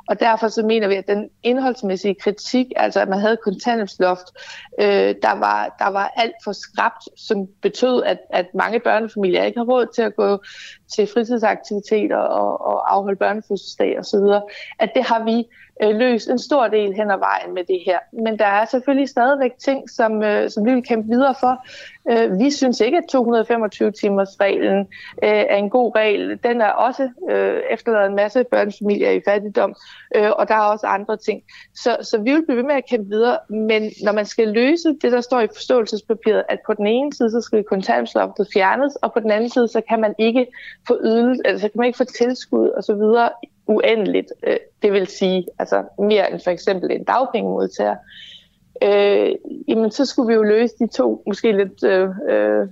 Og 0.10 0.20
derfor 0.20 0.48
så 0.48 0.64
mener 0.66 0.88
vi, 0.88 0.96
at 0.96 1.08
den 1.08 1.30
indholdsmæssige 1.44 2.16
kritik, 2.16 2.68
altså 2.76 3.00
at 3.00 3.10
man 3.10 3.20
havde 3.20 3.38
kontanthjælpsloft, 3.44 4.28
øh, 4.82 5.16
der, 5.22 5.40
var, 5.40 5.76
der 5.80 5.90
var 5.90 6.14
alt 6.16 6.36
for 6.44 6.52
skrabt, 6.52 7.04
som 7.18 7.48
betød, 7.62 8.04
at, 8.04 8.18
at 8.30 8.46
mange 8.54 8.80
børnefamilier 8.80 9.44
ikke 9.44 9.60
har 9.60 9.66
råd 9.66 9.86
til 9.96 10.02
at 10.02 10.16
gå 10.16 10.40
til 10.96 11.08
fritidsaktiviteter 11.14 12.18
og, 12.18 12.62
og 12.62 12.96
afholde 12.96 13.20
børnefødselsdag 13.20 14.00
osv., 14.00 14.26
at 14.80 14.92
det 14.96 15.04
har 15.04 15.24
vi 15.24 15.48
øh, 15.84 15.96
løst 15.96 16.30
en 16.30 16.40
stor 16.40 16.68
del 16.68 16.94
hen 16.94 17.12
ad 17.12 17.18
vejen 17.18 17.54
med 17.54 17.64
det 17.64 17.80
her. 17.86 18.00
Men 18.14 18.40
der 18.40 18.46
er 18.46 18.66
selvfølgelig 18.66 19.10
stadigvæk 19.10 19.52
ting, 19.60 19.90
som, 19.90 20.24
øh, 20.24 20.50
som 20.50 20.66
vi 20.66 20.74
vil 20.74 20.84
kæmpe 20.84 21.10
videre 21.10 21.36
for. 21.40 21.66
Øh, 22.10 22.40
vi 22.40 22.52
synes 22.52 22.80
ikke, 22.80 22.98
at 22.98 23.16
225-timers 23.16 24.40
reglen 24.40 24.80
øh, 25.24 25.44
er 25.54 25.56
en 25.56 25.70
god 25.70 25.96
regel. 25.96 26.40
Den 26.44 26.62
er 26.62 26.70
også 26.70 27.10
øh, 27.30 27.62
efterladet 27.72 28.10
en 28.10 28.16
masse 28.16 28.44
børnefamilier 28.44 29.12
i 29.12 29.22
fattigdom, 29.28 29.76
øh, 30.16 30.32
og 30.32 30.48
der 30.48 30.56
er 30.56 30.62
også 30.62 30.88
andre 30.88 31.18
ting. 31.18 31.44
Så, 31.76 31.98
så 32.02 32.18
vi 32.18 32.34
vil 32.34 32.46
blive 32.46 32.58
ved 32.58 32.64
med 32.64 32.76
at 32.76 32.90
kæmpe 32.90 33.10
videre, 33.10 33.38
men 33.50 33.92
når 34.04 34.12
man 34.12 34.26
skal 34.26 34.48
løse 34.48 34.90
det, 35.02 35.12
der 35.12 35.22
står 35.22 35.42
i 35.42 35.48
forståelsespapiret, 35.48 36.44
at 36.50 36.60
på 36.66 36.74
den 36.74 36.88
ene 36.88 37.14
side, 37.14 37.32
så 37.32 37.42
skal 37.42 37.64
kontanthjælpsloftet 37.64 38.48
fjernes, 38.54 38.96
og 38.96 39.14
på 39.14 39.20
den 39.20 39.32
anden 39.32 39.50
side, 39.50 39.68
så 39.68 39.82
kan 39.90 40.02
man 40.02 40.16
ikke 40.18 40.48
få 40.88 40.98
ydelse, 41.04 41.42
altså 41.46 41.70
kan 41.70 41.78
man 41.80 41.88
ikke 41.88 41.98
få 41.98 42.04
tilskud 42.04 42.70
osv. 42.78 43.32
uendeligt. 43.68 44.34
Øh, 44.48 44.58
det 44.82 44.94
vil 44.94 45.08
sige, 45.08 45.48
altså 45.60 45.84
mere 46.00 46.32
end 46.32 46.40
for 46.44 46.52
eksempel 46.52 46.92
en 46.92 47.04
dagpengemodtager 47.04 47.92
øh, 47.92 48.33
jamen 49.68 49.92
så 49.92 50.06
skulle 50.06 50.28
vi 50.28 50.34
jo 50.34 50.44
løse 50.44 50.74
de 50.80 50.88
to 50.88 51.24
måske 51.28 51.52
lidt 51.52 51.84
øh, 51.84 52.10
øh, 52.30 52.68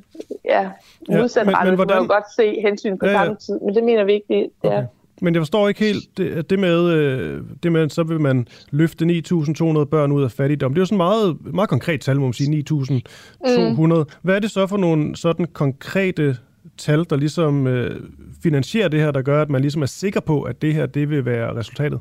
ja, 0.46 0.70
modsat 1.10 1.48
ja, 1.48 1.52
men, 1.52 1.68
men 1.68 1.76
hvordan... 1.76 1.98
Man 1.98 2.08
godt 2.08 2.34
se 2.36 2.62
hensyn 2.62 2.98
på 2.98 3.06
ja, 3.06 3.12
ja. 3.12 3.18
samme 3.18 3.36
tid, 3.36 3.60
men 3.60 3.76
det 3.76 3.84
mener 3.84 4.04
vi 4.04 4.14
ikke, 4.14 4.26
det, 4.30 4.50
det 4.62 4.70
okay. 4.70 4.78
er. 4.78 4.86
Men 5.24 5.34
jeg 5.34 5.42
forstår 5.42 5.68
ikke 5.68 5.80
helt 5.80 6.18
det, 6.18 6.50
det 6.50 6.60
med, 6.60 6.90
øh, 6.90 7.42
det 7.64 7.72
med, 7.72 7.90
så 7.90 8.04
vil 8.04 8.20
man 8.20 8.48
løfte 8.72 9.06
9.200 9.06 9.84
børn 9.84 10.12
ud 10.12 10.24
af 10.24 10.32
fattigdom. 10.32 10.74
Det 10.74 10.78
er 10.78 10.82
jo 10.82 10.86
sådan 10.86 10.98
meget, 10.98 11.38
meget 11.54 11.70
konkret 11.70 12.02
tal, 12.02 12.20
må 12.20 12.26
man 12.26 12.34
sige, 12.34 12.66
9.200. 12.70 13.02
Mm. 13.44 14.06
Hvad 14.22 14.36
er 14.36 14.40
det 14.40 14.52
så 14.52 14.68
for 14.68 14.78
nogle 14.78 15.16
sådan 15.16 15.46
konkrete 15.46 16.38
tal, 16.78 17.06
der 17.10 17.16
ligesom 17.16 17.68
øh, 17.68 18.02
finansierer 18.44 18.88
det 18.88 19.00
her, 19.00 19.12
der 19.12 19.22
gør, 19.22 19.42
at 19.42 19.50
man 19.50 19.62
ligesom 19.62 19.82
er 19.82 19.86
sikker 19.86 20.20
på, 20.20 20.42
at 20.42 20.62
det 20.62 20.74
her 20.74 20.86
det 20.86 21.10
vil 21.10 21.26
være 21.26 21.56
resultatet? 21.56 22.00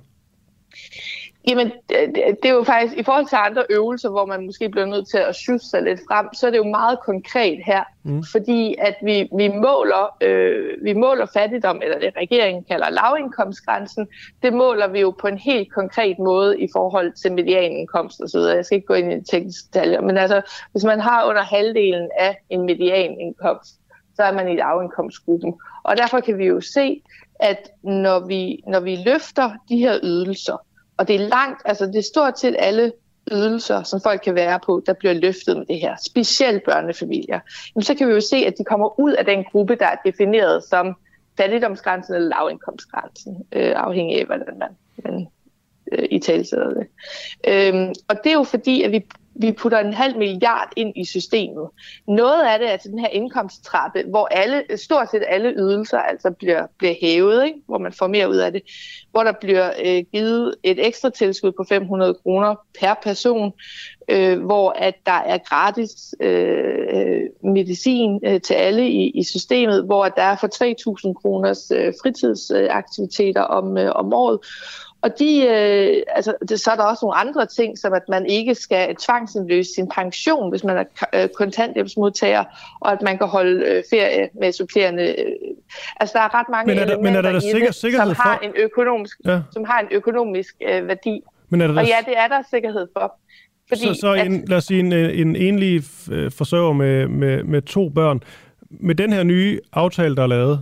Jamen, 1.49 1.73
det 1.89 2.45
er 2.45 2.55
jo 2.55 2.63
faktisk, 2.63 2.97
i 2.99 3.03
forhold 3.03 3.27
til 3.27 3.37
andre 3.37 3.65
øvelser, 3.71 4.11
hvor 4.11 4.27
man 4.27 4.47
måske 4.47 4.69
bliver 4.69 4.87
nødt 4.87 5.09
til 5.09 5.19
at 5.19 5.37
sjusse 5.37 5.71
sig 5.71 5.83
lidt 5.83 6.01
frem, 6.09 6.35
så 6.35 6.47
er 6.47 6.51
det 6.51 6.59
jo 6.59 6.65
meget 6.65 6.99
konkret 7.01 7.59
her, 7.67 7.85
mm. 8.03 8.25
fordi 8.33 8.77
at 8.79 8.95
vi, 9.03 9.29
vi, 9.37 9.49
måler, 9.49 10.17
øh, 10.21 10.85
vi 10.85 10.93
måler 10.93 11.27
fattigdom, 11.27 11.81
eller 11.85 11.99
det 11.99 12.13
regeringen 12.17 12.65
kalder 12.65 12.91
lavindkomstgrænsen, 12.91 14.09
det 14.43 14.53
måler 14.53 14.89
vi 14.89 15.01
jo 15.01 15.11
på 15.21 15.27
en 15.27 15.39
helt 15.39 15.73
konkret 15.73 16.19
måde 16.19 16.61
i 16.61 16.69
forhold 16.73 17.13
til 17.13 17.33
medianindkomst 17.33 18.21
osv. 18.21 18.41
Jeg 18.41 18.65
skal 18.65 18.77
ikke 18.77 18.87
gå 18.87 18.95
ind 18.95 19.13
i 19.13 19.31
tekniske 19.31 19.69
detaljer, 19.73 20.01
men 20.01 20.17
altså, 20.17 20.43
hvis 20.73 20.85
man 20.85 21.01
har 21.01 21.29
under 21.29 21.43
halvdelen 21.43 22.09
af 22.19 22.43
en 22.51 22.67
medianindkomst, 22.67 23.75
så 24.17 24.23
er 24.23 24.33
man 24.33 24.49
i 24.49 24.57
lavindkomstgruppen. 24.57 25.55
Og 25.83 25.97
derfor 25.97 26.21
kan 26.21 26.39
vi 26.39 26.47
jo 26.47 26.61
se, 26.61 27.03
at 27.41 27.71
når 27.83 28.27
vi, 28.27 28.63
når 28.67 28.81
vi 28.81 28.97
løfter 28.97 29.51
de 29.69 29.77
her 29.77 29.99
ydelser, 30.03 30.57
og 31.01 31.09
det 31.09 31.17
er 31.17 31.29
langt, 31.29 31.63
altså 31.65 31.87
det 31.87 31.97
er 31.97 32.03
stort 32.03 32.39
set 32.39 32.57
alle 32.59 32.93
ydelser, 33.33 33.83
som 33.83 34.01
folk 34.01 34.21
kan 34.25 34.35
være 34.35 34.61
på, 34.67 34.83
der 34.87 34.93
bliver 34.93 35.13
løftet 35.13 35.57
med 35.57 35.67
det 35.67 35.81
her. 35.81 35.97
Specielt 36.07 36.65
børnefamilier. 36.65 37.41
Jamen, 37.75 37.85
så 37.85 37.95
kan 37.95 38.09
vi 38.09 38.13
jo 38.13 38.21
se, 38.21 38.37
at 38.37 38.55
de 38.59 38.65
kommer 38.65 39.01
ud 39.01 39.13
af 39.13 39.25
den 39.25 39.45
gruppe, 39.45 39.75
der 39.75 39.87
er 39.87 39.97
defineret 40.05 40.65
som 40.65 40.97
fattigdomsgrænsen 41.37 42.15
eller 42.15 42.29
lavindkomstgrænsen, 42.29 43.37
øh, 43.53 43.73
afhængig 43.77 44.21
af, 44.21 44.27
hvordan 44.27 44.59
man, 44.59 44.69
man 45.05 45.27
øh, 45.93 46.09
i 46.11 46.19
talsætter 46.19 46.75
det. 46.75 46.87
Øhm, 47.49 47.95
og 48.09 48.17
det 48.25 48.31
er 48.31 48.37
jo 48.37 48.43
fordi, 48.43 48.83
at 48.83 48.93
vi 48.93 49.05
vi 49.41 49.53
putter 49.53 49.79
en 49.79 49.93
halv 49.93 50.19
milliard 50.19 50.69
ind 50.77 50.93
i 50.97 51.05
systemet. 51.05 51.69
Noget 52.09 52.43
af 52.43 52.59
det 52.59 52.73
er 52.73 52.77
til 52.77 52.91
den 52.91 52.99
her 52.99 53.09
indkomsttrappe, 53.09 54.05
hvor 54.09 54.27
alle, 54.27 54.63
stort 54.77 55.11
set 55.11 55.25
alle 55.29 55.55
ydelser 55.57 55.99
altså 55.99 56.31
bliver, 56.31 56.67
bliver 56.79 56.95
hævet, 57.01 57.45
ikke? 57.45 57.59
hvor 57.67 57.79
man 57.79 57.93
får 57.93 58.07
mere 58.07 58.31
ud 58.31 58.37
af 58.37 58.53
det, 58.53 58.63
hvor 59.11 59.23
der 59.23 59.33
bliver 59.41 59.71
øh, 59.85 60.05
givet 60.13 60.55
et 60.63 60.87
ekstra 60.87 61.11
tilskud 61.11 61.53
på 61.53 61.65
500 61.69 62.15
kroner 62.15 62.55
per 62.81 62.95
person, 63.03 63.53
øh, 64.11 64.45
hvor 64.45 64.71
at 64.71 64.95
der 65.07 65.13
er 65.13 65.39
gratis 65.39 66.15
øh, 66.21 67.21
medicin 67.45 68.21
øh, 68.25 68.41
til 68.41 68.55
alle 68.55 68.89
i, 68.89 69.11
i 69.11 69.25
systemet, 69.25 69.85
hvor 69.85 70.05
at 70.05 70.13
der 70.17 70.23
er 70.23 70.37
for 70.37 70.47
3.000 71.09 71.13
kroners 71.13 71.71
øh, 71.71 71.93
fritidsaktiviteter 72.03 73.43
om, 73.43 73.79
øh, 73.79 73.93
om 73.95 74.13
året. 74.13 74.39
Og 75.03 75.11
de, 75.19 75.47
øh, 75.47 76.03
altså, 76.17 76.35
det, 76.49 76.61
så 76.61 76.71
er 76.71 76.77
der 76.77 76.83
også 76.83 77.05
nogle 77.05 77.17
andre 77.17 77.47
ting, 77.47 77.79
som 77.79 77.93
at 77.93 78.03
man 78.09 78.27
ikke 78.27 78.55
skal 78.55 78.97
tvangsindløse 78.97 79.71
sin 79.75 79.89
pension, 79.89 80.51
hvis 80.51 80.65
man 80.65 80.77
er 80.77 80.85
øh, 81.23 81.29
kontanthjælpsmodtager, 81.29 82.45
og 82.81 82.93
at 82.93 83.03
man 83.03 83.19
kan 83.19 83.27
holde 83.27 83.65
øh, 83.67 83.83
ferie 83.91 84.29
med 84.41 84.53
supplerende. 84.53 85.03
Øh, 85.03 85.25
altså, 86.01 86.13
der 86.19 86.25
er 86.25 86.35
ret 86.35 86.47
mange 86.51 86.67
Men 86.75 86.79
er 86.83 86.87
der- 86.87 86.97
men 87.03 87.07
er 87.17 87.23
der 87.23 87.29
elementer 87.29 87.49
i 87.49 87.53
sikker- 87.53 87.73
sikkerhed 87.73 88.15
som 88.15 88.17
har 88.23 88.39
for- 88.43 88.45
en 88.47 88.53
økonomisk, 88.57 89.19
Ja. 89.25 89.41
som 89.53 89.65
har 89.65 89.81
en 89.81 89.87
økonomisk 89.91 90.55
øh, 90.71 90.89
værdi. 90.89 91.21
Men 91.49 91.61
er 91.61 91.67
der 91.67 91.81
og 91.81 91.87
ja, 91.87 91.97
det 92.07 92.15
er 92.17 92.29
der 92.29 92.43
sikkerhed 92.51 92.87
for. 92.99 93.19
Fordi 93.69 93.81
så, 93.81 93.95
så 94.01 94.15
en, 94.15 94.45
lad 94.47 94.57
os 94.57 94.65
sige, 94.65 94.81
en, 94.81 94.93
en 94.93 95.37
enlig 95.37 95.83
øh, 96.13 96.31
forsørger 96.31 96.73
med, 96.73 97.09
med, 97.09 97.45
med 97.45 97.63
to 97.63 97.89
børn. 97.89 98.21
Med 98.71 98.95
den 98.95 99.13
her 99.13 99.23
nye 99.23 99.61
aftale, 99.73 100.17
der 100.17 100.23
er 100.23 100.27
lavet, 100.27 100.61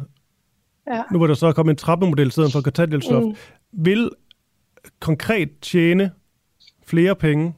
ja. 0.87 1.03
nu 1.13 1.19
hvor 1.19 1.27
der 1.27 1.35
så 1.35 1.47
er 1.47 1.53
kommet 1.53 1.71
en 1.73 1.77
trappemodel 1.77 2.31
stedet 2.31 2.53
for 2.53 2.61
kontanthjælpsloft, 2.61 3.27
mm. 3.27 3.35
vil 3.73 4.11
konkret 5.01 5.49
tjene 5.63 6.13
flere 6.87 7.17
penge, 7.17 7.55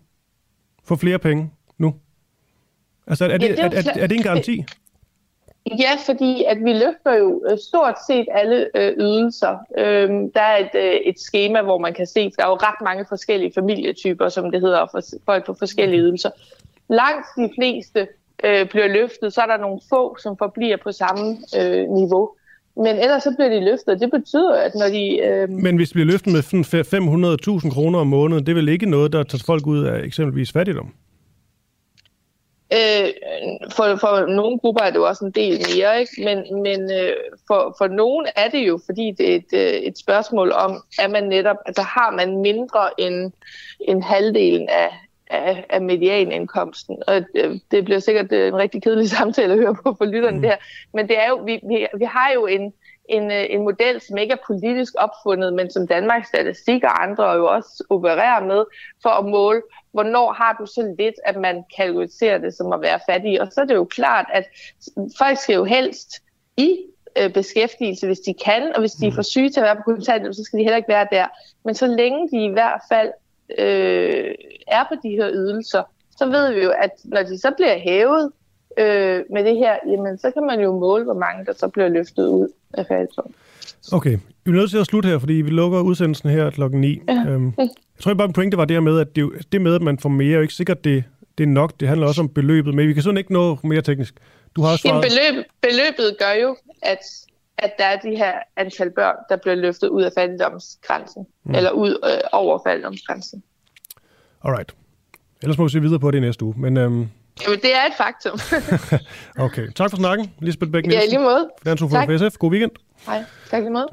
få 0.85 0.97
flere 0.97 1.19
penge 1.19 1.51
nu? 1.79 1.95
Altså, 3.07 3.25
er, 3.25 3.29
er, 3.29 3.33
Ja, 3.33 3.49
det, 3.49 3.57
det 3.57 3.59
er 3.59 3.65
er, 3.65 3.93
er, 3.97 4.03
er 4.03 4.07
det 4.07 4.17
en 4.17 4.23
garanti? 4.23 4.65
Ja, 5.67 5.91
fordi 6.07 6.45
at 6.45 6.59
vi 6.65 6.73
løfter 6.73 7.15
jo 7.19 7.45
øh, 7.51 7.59
stort 7.59 7.95
set 8.07 8.27
alle 8.31 8.69
øh, 8.75 8.93
ydelser. 8.99 9.59
Øhm, 9.79 10.33
der 10.33 10.41
er 10.41 10.57
et, 10.57 10.71
øh, 10.75 10.95
et 10.95 11.21
schema, 11.21 11.63
hvor 11.63 11.79
man 11.79 11.95
kan 11.95 12.07
se, 12.07 12.31
der 12.37 12.45
er 12.45 12.49
jo 12.49 12.55
ret 12.55 12.81
mange 12.85 13.05
forskellige 13.09 13.53
familietyper, 13.55 14.29
som 14.29 14.51
det 14.51 14.61
hedder, 14.61 14.87
for 14.91 15.01
folk 15.25 15.47
på 15.47 15.55
forskellige 15.55 16.01
ydelser. 16.01 16.31
Langt 16.89 17.27
de 17.37 17.51
fleste 17.59 18.09
øh, 18.45 18.69
bliver 18.69 18.89
løftet, 18.89 19.33
så 19.33 19.41
er 19.41 19.47
der 19.47 19.57
nogle 19.57 19.81
få, 19.89 20.17
som 20.23 20.37
forbliver 20.37 20.77
på 20.77 20.93
samme 20.93 21.37
øh, 21.59 21.89
niveau. 21.89 22.31
Men 22.85 22.97
ellers 22.97 23.23
så 23.23 23.35
bliver 23.37 23.49
de 23.49 23.65
løftet. 23.65 24.01
Det 24.01 24.11
betyder, 24.11 24.55
at 24.57 24.75
når 24.75 24.89
de... 24.89 25.19
Øh, 25.19 25.49
Men 25.49 25.77
hvis 25.77 25.91
vi 25.91 25.93
bliver 25.93 26.13
løftet 26.13 26.33
med 26.33 26.43
sådan 26.43 27.65
500.000 27.65 27.75
kroner 27.75 27.99
om 27.99 28.07
måneden, 28.07 28.47
det 28.47 28.53
er 28.53 28.55
vel 28.55 28.69
ikke 28.69 28.91
noget, 28.91 29.13
der 29.13 29.23
tager 29.23 29.45
folk 29.47 29.67
ud 29.67 29.85
af 29.85 30.05
eksempelvis 30.05 30.53
fattigdom? 30.53 30.93
Øh, 32.73 33.09
for, 33.77 33.97
for 33.97 34.27
nogle 34.27 34.59
grupper 34.59 34.83
er 34.83 34.91
det 34.91 34.97
jo 34.97 35.07
også 35.09 35.25
en 35.25 35.31
del 35.31 35.59
mere, 35.77 36.01
ikke? 36.01 36.13
men, 36.25 36.63
men 36.63 36.81
øh, 36.93 37.17
for, 37.47 37.75
for 37.79 37.87
nogle 37.87 38.27
er 38.37 38.49
det 38.49 38.69
jo, 38.69 38.81
fordi 38.87 39.15
det 39.19 39.33
er 39.33 39.37
et, 39.37 39.53
øh, 39.53 39.81
et 39.89 39.99
spørgsmål 39.99 40.53
om, 40.53 40.83
at 40.99 41.11
man 41.11 41.25
netop, 41.25 41.57
altså 41.67 41.83
har 41.83 42.11
man 42.11 42.37
mindre 42.37 43.01
end, 43.01 43.33
end 43.89 44.03
halvdelen 44.03 44.69
af, 44.69 44.91
af, 45.31 45.67
af 45.69 45.83
medianindkomsten. 45.83 47.03
Og 47.07 47.23
øh, 47.35 47.59
det 47.71 47.85
bliver 47.85 48.01
sikkert 48.01 48.33
øh, 48.33 48.49
en 48.49 48.57
rigtig 48.57 48.83
kedelig 48.83 49.11
samtale 49.19 49.53
at 49.53 49.59
høre 49.59 49.75
på 49.75 49.95
for 49.99 50.05
lytterne 50.05 50.37
mm. 50.37 50.43
der, 50.43 50.57
men 50.95 51.09
det 51.09 51.19
er 51.19 51.29
jo, 51.29 51.37
vi, 51.37 51.61
vi, 51.69 51.87
vi 51.99 52.05
har 52.05 52.33
jo 52.35 52.47
en, 52.47 52.73
en, 53.09 53.31
øh, 53.31 53.47
en 53.51 53.63
model, 53.63 54.01
som 54.01 54.17
ikke 54.19 54.33
er 54.33 54.47
politisk 54.47 54.95
opfundet, 54.99 55.53
men 55.53 55.71
som 55.71 55.87
Danmarks 55.87 56.29
Statistik 56.29 56.85
og 56.85 57.03
andre 57.03 57.31
jo 57.31 57.47
også 57.47 57.85
opererer 57.91 58.45
med, 58.45 58.65
for 59.03 59.11
at 59.11 59.25
måle, 59.25 59.63
hvornår 59.93 60.33
har 60.33 60.57
du 60.61 60.67
så 60.67 60.95
lidt, 60.99 61.15
at 61.25 61.37
man 61.37 61.65
kalkulerer 61.77 62.39
det 62.39 62.55
som 62.55 62.73
at 62.73 62.81
være 62.81 63.01
fattig. 63.11 63.41
Og 63.41 63.49
så 63.53 63.61
er 63.61 63.65
det 63.65 63.75
jo 63.75 63.85
klart, 63.85 64.27
at 64.33 64.45
folk 65.19 65.39
skal 65.39 65.55
jo 65.55 65.65
helst 65.65 66.11
i 66.57 66.79
øh, 67.19 67.33
beskæftigelse, 67.33 68.07
hvis 68.07 68.21
de 68.21 68.35
kan, 68.45 68.73
og 68.75 68.81
hvis 68.81 68.93
de 68.93 69.07
er 69.07 69.13
for 69.13 69.23
syge 69.23 69.51
til 69.51 69.61
at 69.61 69.65
være 69.65 69.77
på 69.77 69.83
kontanthjælp, 69.83 70.35
så 70.35 70.45
skal 70.45 70.59
de 70.59 70.65
heller 70.65 70.77
ikke 70.77 70.89
være 70.89 71.09
der. 71.11 71.27
Men 71.65 71.75
så 71.75 71.87
længe 71.87 72.29
de 72.31 72.45
i 72.45 72.49
hvert 72.49 72.81
fald 72.93 73.11
øh, 73.59 74.35
er 74.67 74.85
på 74.89 74.95
de 75.03 75.09
her 75.09 75.31
ydelser, 75.33 75.83
så 76.17 76.27
ved 76.27 76.55
vi 76.55 76.63
jo, 76.63 76.71
at 76.71 76.91
når 77.05 77.23
de 77.23 77.39
så 77.39 77.51
bliver 77.57 77.79
hævet 77.79 78.31
øh, 78.79 79.25
med 79.31 79.45
det 79.45 79.57
her, 79.57 79.77
jamen 79.87 80.19
så 80.19 80.31
kan 80.31 80.47
man 80.47 80.61
jo 80.61 80.79
måle, 80.79 81.05
hvor 81.05 81.15
mange 81.15 81.45
der 81.45 81.53
så 81.57 81.69
bliver 81.69 81.89
løftet 81.89 82.27
ud 82.27 82.49
af 82.75 82.87
fattigdom. 82.87 83.35
Okay, 83.93 84.19
vi 84.45 84.51
er 84.51 84.55
nødt 84.55 84.71
til 84.71 84.79
at 84.79 84.87
slutte 84.87 85.09
her, 85.09 85.19
fordi 85.19 85.33
vi 85.33 85.51
lukker 85.51 85.81
udsendelsen 85.81 86.31
her 86.31 86.51
klokken 86.51 86.81
9. 86.81 87.01
Ja. 87.09 87.25
Øhm, 87.29 87.53
jeg 87.59 87.69
tror 88.01 88.15
bare, 88.15 88.29
min 88.29 88.33
pointe 88.33 88.57
var 88.57 88.65
det 88.65 88.75
her 88.75 88.81
med, 88.81 89.01
at 89.01 89.17
det, 89.17 89.31
det 89.53 89.61
med, 89.61 89.75
at 89.75 89.83
man 89.83 89.99
får 89.99 90.09
mere, 90.09 90.31
er 90.31 90.37
jo 90.37 90.43
ikke 90.43 90.55
sikkert, 90.55 90.85
det, 90.85 91.05
det 91.39 91.45
er 91.45 91.49
nok. 91.49 91.81
Det 91.81 91.89
handler 91.89 92.07
også 92.07 92.21
om 92.21 92.29
beløbet, 92.29 92.75
men 92.75 92.89
vi 92.89 92.93
kan 92.93 93.03
sådan 93.03 93.19
ikke 93.19 93.33
nå 93.33 93.59
mere 93.63 93.83
teknisk. 93.83 94.15
Du 94.57 94.63
har 94.63 94.73
også 94.73 94.89
Jamen, 94.89 95.03
svaret. 95.03 95.13
beløb, 95.33 95.45
beløbet 95.61 96.17
gør 96.19 96.33
jo, 96.43 96.57
at, 96.83 96.99
at 97.63 97.73
der 97.79 97.85
er 97.85 97.97
de 97.99 98.11
her 98.17 98.33
antal 98.57 98.91
børn, 98.91 99.15
der 99.29 99.37
bliver 99.37 99.55
løftet 99.55 99.89
ud 99.89 100.03
af 100.03 100.11
fattigdomsgrænsen, 100.19 101.27
Mm. 101.45 101.55
eller 101.55 101.71
ud 101.71 101.91
øh, 102.05 102.19
over 102.33 102.59
fattigdomsgrænsen. 102.67 103.43
Alright. 104.45 104.75
Ellers 105.43 105.59
må 105.59 105.65
vi 105.65 105.71
se 105.71 105.81
videre 105.81 105.99
på 106.01 106.11
det 106.11 106.19
i 106.19 106.21
næste 106.21 106.45
uge. 106.45 106.55
Men 106.57 106.77
øhm, 106.77 107.09
Jamen, 107.45 107.59
det 107.63 107.75
er 107.75 107.87
et 107.87 107.95
faktum. 107.97 108.39
okay, 109.47 109.69
tak 109.77 109.91
for 109.91 109.97
snakken, 109.97 110.33
Lisbeth 110.39 110.73
Bæk 110.73 110.87
ja, 110.87 111.01
i 111.03 111.07
lige 111.09 111.19
måde. 111.19 111.51
Finansordfører 111.63 112.07
Tak. 112.07 112.21
for 112.21 112.31
SF. 112.31 112.37
God 112.39 112.51
weekend. 112.51 112.71
Hej, 113.07 113.25
tak 113.51 113.61
lige 113.63 113.71
måde. 113.73 113.89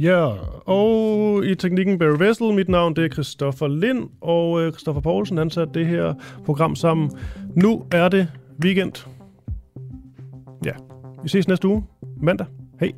Ja, 0.00 0.32
og 0.66 1.44
i 1.44 1.54
teknikken 1.54 1.98
Barry 1.98 2.18
Vessel, 2.18 2.52
mit 2.54 2.68
navn 2.68 2.96
det 2.96 3.04
er 3.04 3.08
Christoffer 3.08 3.68
Lind, 3.68 4.08
og 4.20 4.60
øh, 4.60 4.72
Christoffer 4.72 5.00
Poulsen 5.02 5.38
han 5.38 5.50
satte 5.50 5.74
det 5.74 5.86
her 5.86 6.14
program 6.44 6.76
sammen. 6.76 7.10
Nu 7.54 7.86
er 7.92 8.08
det 8.08 8.28
weekend. 8.64 8.92
Vi 11.26 11.30
ses 11.30 11.48
næste 11.48 11.68
uge, 11.68 11.84
mandag. 12.16 12.46
Hej. 12.80 12.92